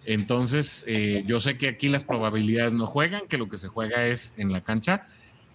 Entonces, 0.05 0.83
eh, 0.87 1.23
yo 1.27 1.39
sé 1.41 1.57
que 1.57 1.67
aquí 1.67 1.89
las 1.89 2.03
probabilidades 2.03 2.73
no 2.73 2.87
juegan, 2.87 3.27
que 3.27 3.37
lo 3.37 3.49
que 3.49 3.57
se 3.57 3.67
juega 3.67 4.05
es 4.07 4.33
en 4.37 4.51
la 4.51 4.61
cancha. 4.61 5.07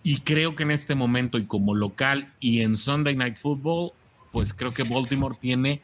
Y 0.02 0.20
creo 0.20 0.54
que 0.54 0.62
en 0.62 0.70
este 0.70 0.94
momento, 0.94 1.38
y 1.38 1.46
como 1.46 1.74
local 1.74 2.28
y 2.38 2.62
en 2.62 2.76
Sunday 2.76 3.16
Night 3.16 3.36
Football, 3.36 3.92
pues 4.30 4.54
creo 4.54 4.72
que 4.72 4.84
Baltimore 4.84 5.36
tiene 5.40 5.82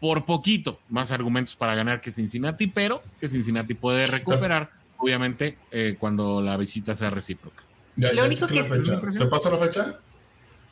por 0.00 0.24
poquito 0.24 0.80
más 0.88 1.12
argumentos 1.12 1.54
para 1.54 1.74
ganar 1.74 2.00
que 2.00 2.10
Cincinnati, 2.10 2.66
pero 2.66 3.02
que 3.20 3.28
Cincinnati 3.28 3.74
puede 3.74 4.06
recuperar, 4.06 4.70
obviamente, 4.96 5.58
eh, 5.70 5.96
cuando 5.98 6.40
la 6.40 6.56
visita 6.56 6.94
sea 6.94 7.10
recíproca. 7.10 7.62
lo 7.96 8.24
único 8.24 8.46
que 8.48 8.62
¿Te 8.62 9.26
paso 9.26 9.50
la 9.50 9.58
fecha? 9.58 10.00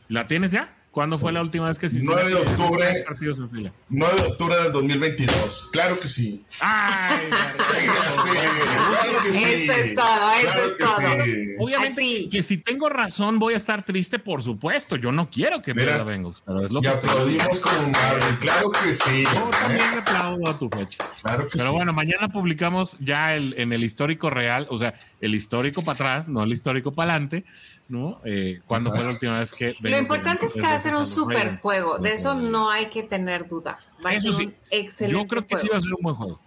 ¿La 0.09 0.27
tienes 0.27 0.51
ya? 0.51 0.75
¿Cuándo 0.91 1.21
fue 1.21 1.31
la 1.31 1.41
última 1.41 1.69
vez 1.69 1.79
que 1.79 1.89
se 1.89 2.01
9 2.01 2.31
de 2.31 2.35
octubre. 2.35 3.05
Partidos 3.07 3.39
en 3.39 3.49
fila? 3.49 3.73
9 3.91 4.23
de 4.23 4.27
octubre 4.29 4.57
del 4.57 4.73
2022. 4.73 5.69
Claro 5.71 6.01
que 6.01 6.09
sí. 6.09 6.45
¡Ay! 6.61 7.29
claro 7.61 9.23
que 9.23 9.33
sí. 9.33 9.45
Eso 9.45 9.73
es 9.73 9.95
todo, 9.95 10.33
eso 10.33 10.65
es 10.65 10.79
todo. 10.79 11.65
Obviamente 11.65 12.29
que 12.29 12.43
si 12.43 12.59
tengo 12.59 12.89
razón 12.89 13.39
voy 13.39 13.55
a 13.55 13.57
estar 13.57 13.85
triste, 13.85 14.19
por 14.19 14.43
supuesto. 14.43 14.97
Yo 14.97 15.13
no 15.13 15.31
quiero 15.31 15.63
que 15.63 15.77
pierda 15.77 16.03
Bengals, 16.03 16.43
pero 16.45 16.63
es 16.63 16.73
lo 16.73 16.81
y 16.81 16.83
que 16.83 16.89
aplaudimos 16.89 17.61
como 17.61 17.89
Marvel. 17.91 18.39
Claro 18.41 18.73
que 18.73 18.95
sí. 18.95 19.25
Yo 19.33 19.51
también 19.51 19.91
le 19.93 19.99
aplaudo 19.99 20.51
a 20.51 20.59
tu 20.59 20.69
fecha. 20.71 21.05
Claro 21.23 21.47
que 21.47 21.57
pero 21.57 21.73
bueno, 21.73 21.93
mañana 21.93 22.29
publicamos 22.31 22.97
ya 22.99 23.37
el, 23.37 23.55
en 23.59 23.73
el 23.73 23.85
histórico 23.85 24.29
real, 24.29 24.67
o 24.71 24.79
sea, 24.79 24.95
el 25.21 25.37
histórico 25.37 25.83
para 25.83 25.95
atrás, 25.95 26.29
no 26.29 26.43
el 26.43 26.53
histórico 26.53 26.93
para 26.93 27.13
adelante 27.13 27.45
¿no? 27.91 28.21
Eh, 28.25 28.61
¿Cuándo 28.67 28.91
fue 28.91 29.03
la 29.03 29.11
última 29.11 29.41
vez 29.41 29.53
que... 29.53 29.75
Lo 29.81 29.99
importante 29.99 30.47
es 30.47 30.55
que 30.55 30.61
va 30.61 30.75
a 30.75 30.80
ser 30.81 30.95
un 30.95 31.07
super 31.07 31.59
juego, 31.59 31.99
de 31.99 32.13
eso 32.13 32.35
no 32.35 32.71
hay 32.71 32.87
que 32.87 33.03
tener 33.03 33.49
duda. 33.49 33.79
Va 34.05 34.11
a 34.11 34.21
ser 34.21 34.47
un 34.47 34.55
excelente 34.71 35.21
Yo 35.21 35.27
creo 35.27 35.47
que 35.47 35.57
sí 35.57 35.69
va 35.69 35.79
a 35.79 35.81
ser 35.81 35.93
un 35.93 36.03
buen 36.03 36.17
juego. 36.17 36.39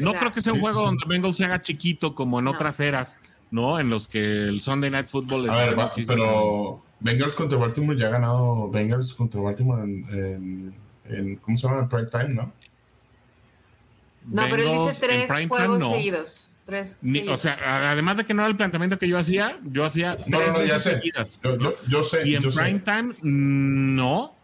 No 0.00 0.12
creo 0.12 0.32
que 0.32 0.40
sea 0.40 0.52
un 0.52 0.60
juego 0.60 0.82
donde 0.82 1.04
Bengals 1.06 1.36
se 1.36 1.44
haga 1.44 1.60
chiquito 1.60 2.14
como 2.14 2.38
en 2.38 2.48
otras 2.48 2.80
eras, 2.80 3.18
¿no? 3.50 3.78
En 3.80 3.90
los 3.90 4.08
que 4.08 4.22
el 4.22 4.60
Sunday 4.60 4.90
Night 4.90 5.08
Football... 5.08 5.48
A 5.50 5.56
ver, 5.56 5.76
pero 6.06 6.82
Bengals 7.00 7.34
contra 7.34 7.58
Baltimore 7.58 7.98
ya 7.98 8.06
ha 8.06 8.10
ganado 8.10 8.70
Bengals 8.70 9.12
contra 9.12 9.40
Baltimore 9.40 9.82
en, 9.82 10.74
en, 11.04 11.36
¿cómo 11.36 11.56
se 11.56 11.66
llama? 11.66 11.82
En 11.82 11.88
prime 11.88 12.06
time, 12.06 12.28
¿no? 12.28 12.52
No, 14.26 14.42
pero 14.50 14.62
él 14.62 14.88
dice 14.88 15.00
tres 15.00 15.48
juegos 15.48 15.86
seguidos. 15.92 16.50
Tres, 16.66 16.98
o 17.28 17.36
sea, 17.36 17.90
además 17.90 18.16
de 18.16 18.24
que 18.24 18.32
no 18.32 18.40
era 18.40 18.48
el 18.48 18.56
planteamiento 18.56 18.98
que 18.98 19.06
yo 19.06 19.18
hacía, 19.18 19.58
yo 19.64 19.84
hacía 19.84 20.16
no, 20.26 20.38
tres 20.38 20.52
no, 20.54 20.64
ya 20.64 20.80
sé. 20.80 20.92
seguidas. 20.92 21.38
Yo, 21.42 21.74
yo, 21.86 22.04
sé. 22.04 22.22
Y 22.24 22.36
en 22.36 22.42
prime 22.42 22.80
time, 22.80 23.14
no. 23.20 24.34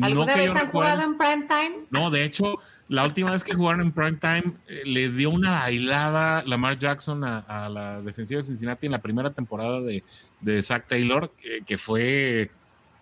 ¿Alguna 0.00 0.34
vez 0.34 0.50
han 0.50 0.70
jugado 0.70 1.02
en 1.02 1.16
prime 1.16 1.46
time? 1.48 1.76
No, 1.90 2.10
de 2.10 2.24
hecho, 2.24 2.58
la 2.88 3.04
última 3.04 3.30
vez 3.30 3.44
que 3.44 3.54
jugaron 3.54 3.82
en 3.82 3.92
prime 3.92 4.18
time 4.20 4.54
eh, 4.66 4.82
le 4.84 5.10
dio 5.10 5.30
una 5.30 5.60
bailada 5.60 6.42
Lamar 6.44 6.76
Jackson 6.76 7.22
a, 7.22 7.68
la 7.68 8.02
defensiva 8.02 8.40
de 8.40 8.46
Cincinnati 8.46 8.86
en 8.86 8.92
la 8.92 9.00
primera 9.00 9.30
temporada 9.30 9.80
de, 9.80 10.02
de 10.40 10.62
Zach 10.62 10.88
Taylor, 10.88 11.30
que, 11.64 11.78
fue 11.78 12.50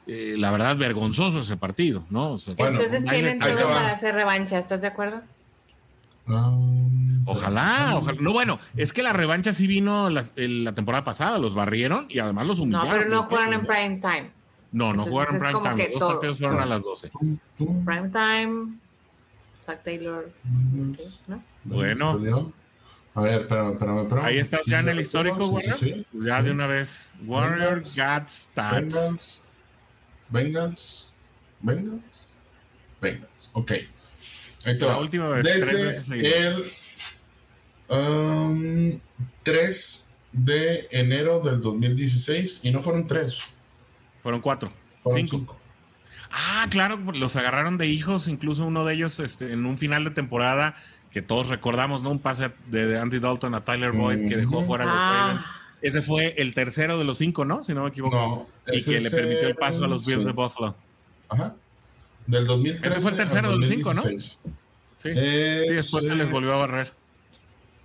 eh, 0.06 0.34
la 0.36 0.50
verdad 0.50 0.76
vergonzoso 0.76 1.40
ese 1.40 1.56
partido, 1.56 2.06
¿no? 2.10 2.36
Entonces 2.58 3.02
tienen 3.06 3.38
todo 3.38 3.66
para 3.66 3.92
hacer 3.92 4.14
revancha, 4.14 4.58
¿estás 4.58 4.82
de 4.82 4.88
acuerdo? 4.88 5.22
Ojalá, 7.24 7.96
ojalá. 7.96 8.20
No, 8.20 8.32
bueno, 8.32 8.58
es 8.76 8.92
que 8.92 9.02
la 9.02 9.12
revancha 9.12 9.52
sí 9.52 9.66
vino 9.66 10.10
la, 10.10 10.22
temporada 10.74 11.04
pasada, 11.04 11.38
los 11.38 11.54
barrieron 11.54 12.06
y 12.08 12.18
además 12.18 12.46
los 12.46 12.58
humillaron. 12.58 12.88
No, 12.88 12.94
pero 12.96 13.10
no 13.10 13.22
jugaron 13.24 13.54
en 13.54 13.66
prime 13.66 13.96
time. 13.96 14.30
No, 14.72 14.92
no 14.92 15.04
jugaron 15.04 15.36
en 15.36 15.40
prime 15.40 15.60
time. 15.60 15.88
Los 15.90 16.00
dos 16.00 16.12
partidos 16.12 16.38
fueron 16.38 16.60
a 16.60 16.66
las 16.66 16.82
12. 16.82 17.10
Prime 17.56 18.08
time, 18.10 18.78
Zach 19.64 19.82
Taylor. 19.82 20.30
¿no? 21.26 21.42
Bueno. 21.64 22.52
A 23.14 23.22
ver, 23.22 23.48
pero, 23.48 23.76
pero, 23.76 24.06
pero 24.08 24.22
Ahí 24.22 24.38
estás 24.38 24.62
ya 24.66 24.78
en 24.78 24.90
el 24.90 25.00
histórico, 25.00 25.48
Warrior. 25.48 25.74
Sí, 25.74 26.06
ya 26.12 26.40
de 26.40 26.52
una 26.52 26.68
vez. 26.68 27.12
Warrior, 27.26 27.80
God 27.80 28.28
Stats. 28.28 29.42
Bengals. 30.28 31.12
Bengals. 31.60 32.36
Bengals. 33.00 33.50
Ok. 33.54 33.72
La 34.74 34.98
última 34.98 35.28
vez. 35.28 35.44
Desde 35.44 36.48
el 36.48 36.64
3 39.42 40.06
um, 40.06 40.44
de 40.44 40.88
enero 40.90 41.40
del 41.40 41.60
2016 41.60 42.60
y 42.64 42.70
no 42.70 42.82
fueron 42.82 43.06
3. 43.06 43.42
Fueron 44.22 44.40
4. 44.40 44.72
Fueron 45.00 45.28
5. 45.28 45.56
Ah, 46.30 46.66
claro, 46.70 46.98
los 47.14 47.36
agarraron 47.36 47.78
de 47.78 47.86
hijos, 47.86 48.28
incluso 48.28 48.66
uno 48.66 48.84
de 48.84 48.94
ellos 48.94 49.18
este, 49.18 49.52
en 49.52 49.64
un 49.64 49.78
final 49.78 50.04
de 50.04 50.10
temporada 50.10 50.74
que 51.10 51.22
todos 51.22 51.48
recordamos, 51.48 52.02
¿no? 52.02 52.10
Un 52.10 52.18
pase 52.18 52.52
de, 52.66 52.98
Andy 52.98 53.18
Dalton 53.18 53.54
a 53.54 53.64
Tyler 53.64 53.92
Boyd 53.92 54.28
que 54.28 54.36
dejó 54.36 54.62
fuera 54.64 54.84
a 54.84 54.86
los 54.86 54.96
ah. 54.96 55.26
Ravens. 55.26 55.44
Ese 55.80 56.02
fue 56.02 56.34
el 56.36 56.54
tercero 56.54 56.98
de 56.98 57.04
los 57.04 57.18
cinco, 57.18 57.44
¿no? 57.44 57.62
Si 57.62 57.72
no 57.72 57.84
me 57.84 57.88
equivoco. 57.88 58.48
y 58.70 58.82
que 58.82 59.00
le 59.00 59.10
permitió 59.10 59.48
el 59.48 59.54
paso 59.54 59.84
a 59.84 59.88
los 59.88 60.04
Bills 60.04 60.24
de 60.24 60.32
Buffalo. 60.32 60.74
Ajá. 61.28 61.54
Del 62.28 62.46
2013 62.46 62.88
Ese 62.88 63.00
fue 63.00 63.10
el 63.10 63.16
tercero 63.16 63.50
de 63.50 63.56
los 63.58 63.68
cinco, 63.68 63.94
¿no? 63.94 64.02
Sí. 64.02 64.28
sí, 64.98 65.10
después 65.10 66.06
se 66.06 66.14
les 66.14 66.30
volvió 66.30 66.52
a 66.52 66.56
barrer. 66.56 66.92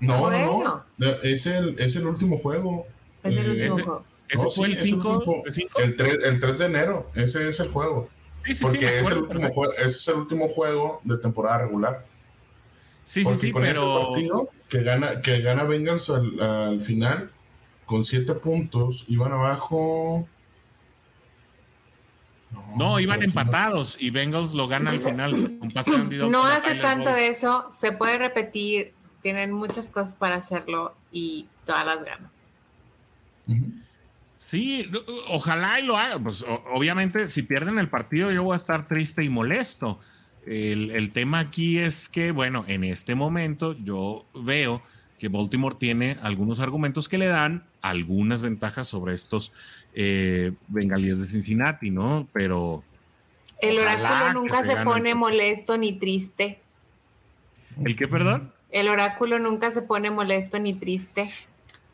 No, 0.01 0.29
no, 0.29 0.83
no. 0.97 1.15
Es 1.23 1.45
el, 1.45 1.79
es 1.79 1.95
el 1.95 2.05
último 2.07 2.37
juego. 2.37 2.85
Es 3.23 3.37
el 3.37 3.51
último 3.51 3.73
juego. 3.75 4.05
¿Ese 4.27 4.51
fue 4.51 4.67
el 4.67 4.77
5? 4.77 5.43
El, 5.77 5.95
3, 5.95 6.17
el 6.25 6.39
3 6.39 6.59
de 6.59 6.65
enero. 6.65 7.09
Ese 7.15 7.47
es 7.47 7.59
el 7.59 7.69
juego. 7.69 8.09
Sí, 8.45 8.55
sí, 8.55 8.63
Porque 8.63 8.99
es, 8.99 9.07
el 9.07 9.17
último 9.19 9.49
juego, 9.49 9.73
ese 9.73 9.87
es 9.87 10.07
el 10.09 10.15
último 10.15 10.47
juego 10.49 11.01
de 11.05 11.17
temporada 11.17 11.59
regular. 11.59 12.05
Sí, 13.05 13.23
sí, 13.23 13.35
sí, 13.39 13.51
con 13.51 13.61
pero. 13.61 13.81
Ese 13.81 14.05
partido 14.07 14.49
que 14.67 14.83
gana, 14.83 15.21
que 15.21 15.39
gana 15.39 15.63
Bengals 15.63 16.09
al, 16.09 16.41
al 16.41 16.81
final 16.81 17.31
con 17.85 18.03
7 18.03 18.33
puntos, 18.35 19.05
iban 19.07 19.31
abajo 19.31 20.27
no, 22.75 22.99
iban 22.99 23.21
empatados 23.21 23.97
y 23.99 24.09
Bengals 24.09 24.53
lo 24.53 24.67
gana 24.67 24.91
al 24.91 24.97
final. 24.97 25.59
no 26.29 26.45
hace 26.45 26.75
tanto 26.75 27.09
de 27.13 27.27
eso, 27.27 27.67
se 27.69 27.91
puede 27.91 28.17
repetir, 28.17 28.93
tienen 29.21 29.51
muchas 29.51 29.89
cosas 29.89 30.15
para 30.15 30.35
hacerlo 30.35 30.95
y 31.11 31.47
todas 31.65 31.85
las 31.85 32.03
ganas. 32.03 32.31
Sí, 34.37 34.89
ojalá 35.29 35.79
y 35.79 35.85
lo 35.85 35.97
hagan. 35.97 36.23
Pues 36.23 36.45
obviamente, 36.73 37.27
si 37.29 37.43
pierden 37.43 37.79
el 37.79 37.89
partido, 37.89 38.31
yo 38.31 38.43
voy 38.43 38.53
a 38.53 38.57
estar 38.57 38.85
triste 38.85 39.23
y 39.23 39.29
molesto. 39.29 39.99
El, 40.45 40.91
el, 40.91 41.11
tema 41.11 41.39
aquí 41.39 41.77
es 41.77 42.09
que, 42.09 42.31
bueno, 42.31 42.65
en 42.67 42.83
este 42.83 43.15
momento 43.15 43.77
yo 43.81 44.25
veo 44.33 44.81
que 45.17 45.29
Baltimore 45.29 45.77
tiene 45.79 46.17
algunos 46.21 46.59
argumentos 46.59 47.07
que 47.07 47.17
le 47.17 47.27
dan 47.27 47.63
algunas 47.81 48.41
ventajas 48.41 48.89
sobre 48.89 49.13
estos 49.13 49.53
eh, 49.93 50.51
bengalíes 50.67 51.19
de 51.19 51.27
Cincinnati, 51.27 51.91
¿no? 51.91 52.27
Pero... 52.33 52.83
El 53.59 53.79
oráculo 53.79 54.33
nunca 54.33 54.63
se, 54.63 54.75
pone 54.77 55.15
molesto 55.15 55.77
ni 55.77 55.93
triste. 55.93 56.59
¿El 57.83 57.95
qué, 57.95 58.07
perdón? 58.07 58.51
El 58.71 58.89
oráculo 58.89 59.39
nunca 59.39 59.71
se 59.71 59.81
pone 59.81 60.11
molesto 60.11 60.59
ni 60.59 60.73
triste. 60.73 61.31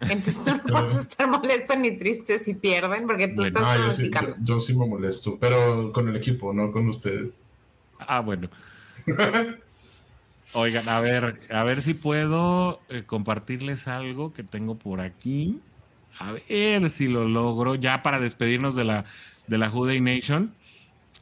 Entonces 0.01 0.43
tú 0.43 0.51
no 0.65 0.73
vas 0.73 0.95
a 0.95 1.01
estar 1.01 1.27
molesto 1.27 1.75
ni 1.75 1.97
triste 1.97 2.39
si 2.39 2.53
pierden, 2.53 3.05
porque 3.05 3.27
tú 3.27 3.43
estás 3.43 3.61
no, 3.61 3.85
yo 3.85 3.91
sí, 3.91 4.09
yo, 4.41 4.59
sí, 4.59 4.75
me 4.75 4.87
molesto, 4.87 5.37
pero 5.39 5.91
con 5.91 6.07
el 6.07 6.15
equipo, 6.15 6.53
no 6.53 6.71
con 6.71 6.87
ustedes. 6.87 7.39
Ah, 7.99 8.21
bueno. 8.21 8.49
Oigan, 10.53 10.87
a 10.89 10.99
ver, 10.99 11.39
a 11.51 11.63
ver 11.63 11.81
si 11.81 11.93
puedo 11.93 12.79
eh, 12.89 13.03
compartirles 13.05 13.87
algo 13.87 14.33
que 14.33 14.43
tengo 14.43 14.75
por 14.75 15.01
aquí. 15.01 15.59
A 16.19 16.33
ver 16.33 16.89
si 16.89 17.07
lo 17.07 17.27
logro 17.27 17.75
ya 17.75 18.03
para 18.03 18.19
despedirnos 18.19 18.75
de 18.75 18.83
la, 18.83 19.05
de 19.47 19.57
la 19.57 19.69
Juday 19.69 20.01
Nation. 20.01 20.53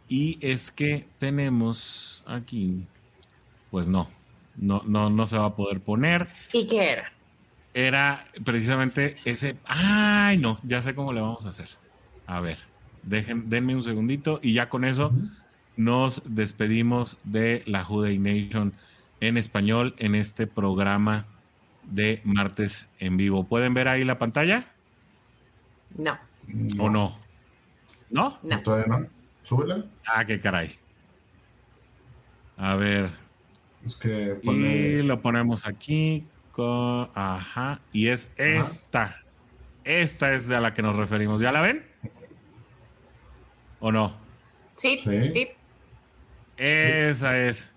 Y 0.09 0.39
es 0.41 0.71
que 0.71 1.05
tenemos 1.19 2.23
aquí, 2.25 2.85
pues 3.69 3.87
no, 3.87 4.09
no, 4.55 4.81
no, 4.85 5.09
no 5.09 5.27
se 5.27 5.37
va 5.37 5.45
a 5.45 5.55
poder 5.55 5.81
poner. 5.81 6.27
¿Y 6.51 6.67
qué 6.67 6.91
era? 6.91 7.11
Era 7.73 8.25
precisamente 8.43 9.15
ese. 9.23 9.55
Ay, 9.65 10.37
no, 10.37 10.59
ya 10.63 10.81
sé 10.81 10.95
cómo 10.95 11.13
le 11.13 11.21
vamos 11.21 11.45
a 11.45 11.49
hacer. 11.49 11.67
A 12.25 12.39
ver, 12.41 12.57
dejen, 13.03 13.49
denme 13.49 13.75
un 13.75 13.83
segundito 13.83 14.39
y 14.41 14.53
ya 14.53 14.69
con 14.69 14.83
eso 14.83 15.13
nos 15.75 16.23
despedimos 16.25 17.17
de 17.23 17.61
la 17.67 17.83
Juday 17.83 18.17
Nation 18.17 18.73
en 19.19 19.37
español 19.37 19.93
en 19.99 20.15
este 20.15 20.47
programa 20.47 21.27
de 21.83 22.21
martes 22.23 22.89
en 22.99 23.15
vivo. 23.17 23.43
¿Pueden 23.43 23.73
ver 23.73 23.87
ahí 23.87 24.03
la 24.03 24.17
pantalla? 24.17 24.73
No. 25.97 26.17
¿O 26.79 26.89
no? 26.89 27.17
¿No? 28.09 28.39
No. 28.43 28.61
Todavía 28.61 28.87
no. 28.87 29.07
Súbela. 29.43 29.85
Ah, 30.05 30.25
qué 30.25 30.39
caray. 30.39 30.71
A 32.57 32.75
ver. 32.75 33.09
Es 33.85 33.95
que 33.95 34.39
Y 34.43 35.01
lo 35.03 35.21
ponemos 35.21 35.65
aquí. 35.65 36.25
Con... 36.51 37.09
Ajá. 37.13 37.81
Y 37.91 38.07
es 38.07 38.31
esta. 38.35 39.21
Esta 39.83 40.33
es 40.33 40.49
a 40.49 40.59
la 40.59 40.73
que 40.73 40.81
nos 40.81 40.95
referimos. 40.95 41.39
¿Ya 41.39 41.51
la 41.51 41.61
ven? 41.61 41.85
¿O 43.79 43.91
no? 43.91 44.17
Sí, 44.77 44.99
sí. 45.03 45.31
sí. 45.33 45.49
Esa 46.57 47.37
es 47.37 47.71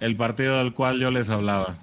el 0.00 0.16
partido 0.16 0.58
del 0.58 0.74
cual 0.74 0.98
yo 0.98 1.10
les 1.10 1.30
hablaba. 1.30 1.78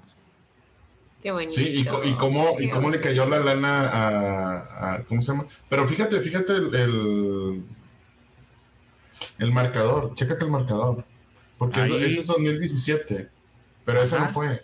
Qué 1.22 1.32
bonito. 1.32 1.52
Sí, 1.52 1.62
y, 1.62 1.80
y 1.80 2.14
cómo, 2.14 2.60
y 2.60 2.70
cómo 2.70 2.90
le 2.90 3.00
cayó 3.00 3.26
la 3.26 3.40
lana 3.40 3.88
a, 3.88 4.94
a, 4.94 5.04
¿Cómo 5.04 5.20
se 5.20 5.32
llama? 5.32 5.46
Pero 5.68 5.86
fíjate, 5.86 6.20
fíjate 6.20 6.52
el, 6.54 7.64
el, 9.38 9.52
marcador. 9.52 10.14
Chécate 10.14 10.44
el 10.44 10.50
marcador. 10.52 11.04
Porque 11.58 11.80
Ahí... 11.80 12.04
ese 12.04 12.20
es 12.20 12.26
2017. 12.26 13.28
Pero 13.84 14.02
ese 14.02 14.18
no 14.18 14.28
fue. 14.28 14.62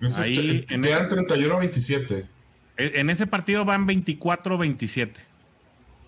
Ese 0.00 0.20
Ahí, 0.20 0.64
es, 0.68 0.72
en 0.72 0.82
quedan 0.82 1.08
31-27. 1.08 2.26
En 2.78 3.08
ese 3.08 3.26
partido 3.26 3.64
van 3.64 3.86
24-27. 3.86 5.12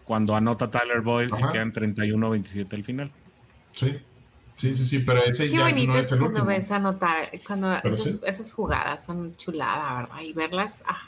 Cuando 0.04 0.34
anota 0.34 0.70
Tyler 0.70 1.00
Boyd 1.00 1.28
y 1.28 1.52
quedan 1.52 1.72
31-27 1.72 2.72
al 2.72 2.84
final. 2.84 3.12
Sí. 3.74 4.00
Sí, 4.58 4.76
sí, 4.76 4.84
sí, 4.84 4.98
pero 5.00 5.22
ese 5.24 5.50
Qué 5.50 5.58
ya 5.58 5.64
bonito 5.64 5.92
no 5.92 5.98
es, 5.98 6.06
es 6.06 6.12
el 6.12 6.18
cuando 6.18 6.42
último. 6.42 6.46
ves 6.46 6.70
anotar, 6.72 7.30
cuando 7.46 7.72
esos, 7.84 8.08
sí. 8.12 8.20
esas 8.24 8.52
jugadas 8.52 9.04
son 9.04 9.36
chulada, 9.36 10.02
¿verdad? 10.02 10.20
Y 10.22 10.32
verlas, 10.32 10.82
ah, 10.86 11.02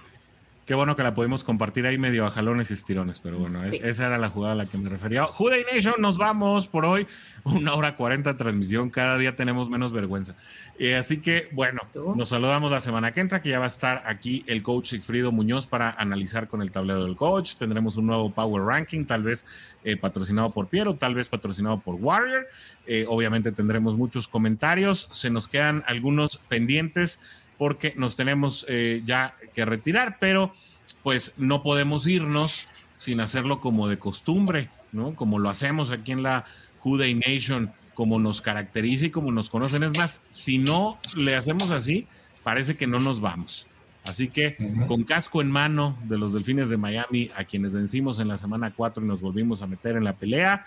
Qué 0.71 0.77
bueno 0.77 0.95
que 0.95 1.03
la 1.03 1.15
pudimos 1.15 1.43
compartir 1.43 1.85
ahí 1.85 1.99
medio 1.99 2.25
a 2.25 2.31
jalones 2.31 2.71
y 2.71 2.75
estirones, 2.75 3.19
pero 3.19 3.39
bueno, 3.41 3.61
Sí. 3.69 3.81
esa 3.83 4.07
era 4.07 4.19
la 4.19 4.29
jugada 4.29 4.53
a 4.53 4.55
la 4.55 4.67
que 4.67 4.79
me 4.79 4.89
refería. 4.89 5.25
Juday 5.25 5.65
Nation, 5.75 5.97
nos 5.99 6.17
vamos 6.17 6.69
por 6.69 6.85
hoy. 6.85 7.09
Una 7.43 7.75
hora 7.75 7.97
cuarenta 7.97 8.35
de 8.35 8.39
transmisión, 8.39 8.89
cada 8.89 9.19
día 9.19 9.35
tenemos 9.35 9.69
menos 9.69 9.93
vergüenza. 9.93 10.37
Eh, 10.79 10.95
así 10.95 11.21
que, 11.21 11.49
bueno, 11.51 11.81
¿Tú? 11.93 12.15
nos 12.15 12.29
saludamos 12.29 12.71
la 12.71 12.81
semana 12.81 13.11
que 13.11 13.21
entra, 13.21 13.43
que 13.43 13.49
ya 13.49 13.59
va 13.59 13.65
a 13.65 13.69
estar 13.69 14.05
aquí 14.07 14.45
el 14.47 14.63
coach 14.63 14.91
Sigfrido 14.91 15.33
Muñoz 15.33 15.67
para 15.67 15.91
analizar 15.91 16.47
con 16.47 16.63
el 16.63 16.71
tablero 16.71 17.03
del 17.05 17.17
coach. 17.17 17.57
Tendremos 17.57 17.97
un 17.97 18.07
nuevo 18.07 18.31
Power 18.31 18.63
Ranking, 18.63 19.07
tal 19.07 19.25
vez 19.25 19.47
eh, 19.83 19.97
patrocinado 19.97 20.51
por 20.51 20.69
Piero, 20.69 20.95
tal 20.95 21.17
vez 21.17 21.29
patrocinado 21.29 21.81
por 21.81 21.97
Warrior. 21.97 22.47
Eh, 22.87 23.07
obviamente 23.09 23.51
tendremos 23.51 23.97
muchos 23.97 24.29
comentarios. 24.29 25.09
Se 25.11 25.31
nos 25.31 25.49
quedan 25.49 25.83
algunos 25.89 26.37
pendientes 26.49 27.19
porque 27.61 27.93
nos 27.95 28.17
tenemos 28.17 28.65
eh, 28.71 29.03
ya 29.05 29.35
que 29.55 29.67
retirar, 29.67 30.17
pero 30.19 30.55
pues 31.03 31.35
no 31.37 31.63
podemos 31.63 32.07
irnos 32.07 32.67
sin 32.97 33.21
hacerlo 33.21 33.61
como 33.61 33.87
de 33.87 33.99
costumbre, 33.99 34.71
¿no? 34.93 35.15
Como 35.15 35.39
lo 35.39 35.51
hacemos 35.51 35.91
aquí 35.91 36.13
en 36.13 36.23
la 36.23 36.47
Juday 36.79 37.15
Nation, 37.17 37.71
como 37.93 38.19
nos 38.19 38.41
caracteriza 38.41 39.05
y 39.05 39.11
como 39.11 39.31
nos 39.31 39.51
conocen. 39.51 39.83
Es 39.83 39.95
más, 39.95 40.21
si 40.29 40.57
no 40.57 40.99
le 41.19 41.37
hacemos 41.37 41.71
así, 41.71 42.07
parece 42.45 42.79
que 42.79 42.87
no 42.87 42.99
nos 42.99 43.21
vamos. 43.21 43.67
Así 44.05 44.29
que 44.29 44.57
con 44.87 45.05
casco 45.05 45.43
en 45.43 45.51
mano 45.51 45.99
de 46.05 46.17
los 46.17 46.33
Delfines 46.33 46.71
de 46.71 46.79
Miami, 46.79 47.29
a 47.37 47.45
quienes 47.45 47.75
vencimos 47.75 48.21
en 48.21 48.29
la 48.29 48.39
semana 48.39 48.73
4 48.75 49.05
y 49.05 49.07
nos 49.07 49.21
volvimos 49.21 49.61
a 49.61 49.67
meter 49.67 49.97
en 49.97 50.05
la 50.05 50.17
pelea, 50.17 50.65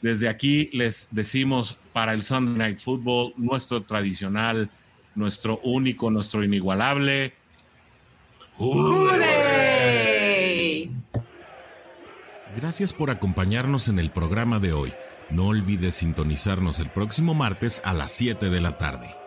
desde 0.00 0.28
aquí 0.28 0.70
les 0.72 1.08
decimos 1.10 1.76
para 1.92 2.12
el 2.12 2.22
Sunday 2.22 2.54
Night 2.56 2.78
Football, 2.78 3.34
nuestro 3.36 3.82
tradicional, 3.82 4.70
nuestro 5.16 5.60
único, 5.64 6.10
nuestro 6.10 6.44
inigualable. 6.44 7.34
¡Juday! 8.56 9.66
Gracias 12.56 12.92
por 12.92 13.10
acompañarnos 13.10 13.88
en 13.88 13.98
el 13.98 14.10
programa 14.10 14.60
de 14.60 14.72
hoy. 14.72 14.92
No 15.28 15.48
olvides 15.48 15.94
sintonizarnos 15.94 16.78
el 16.78 16.88
próximo 16.90 17.34
martes 17.34 17.82
a 17.84 17.92
las 17.92 18.12
7 18.12 18.48
de 18.48 18.60
la 18.60 18.78
tarde. 18.78 19.25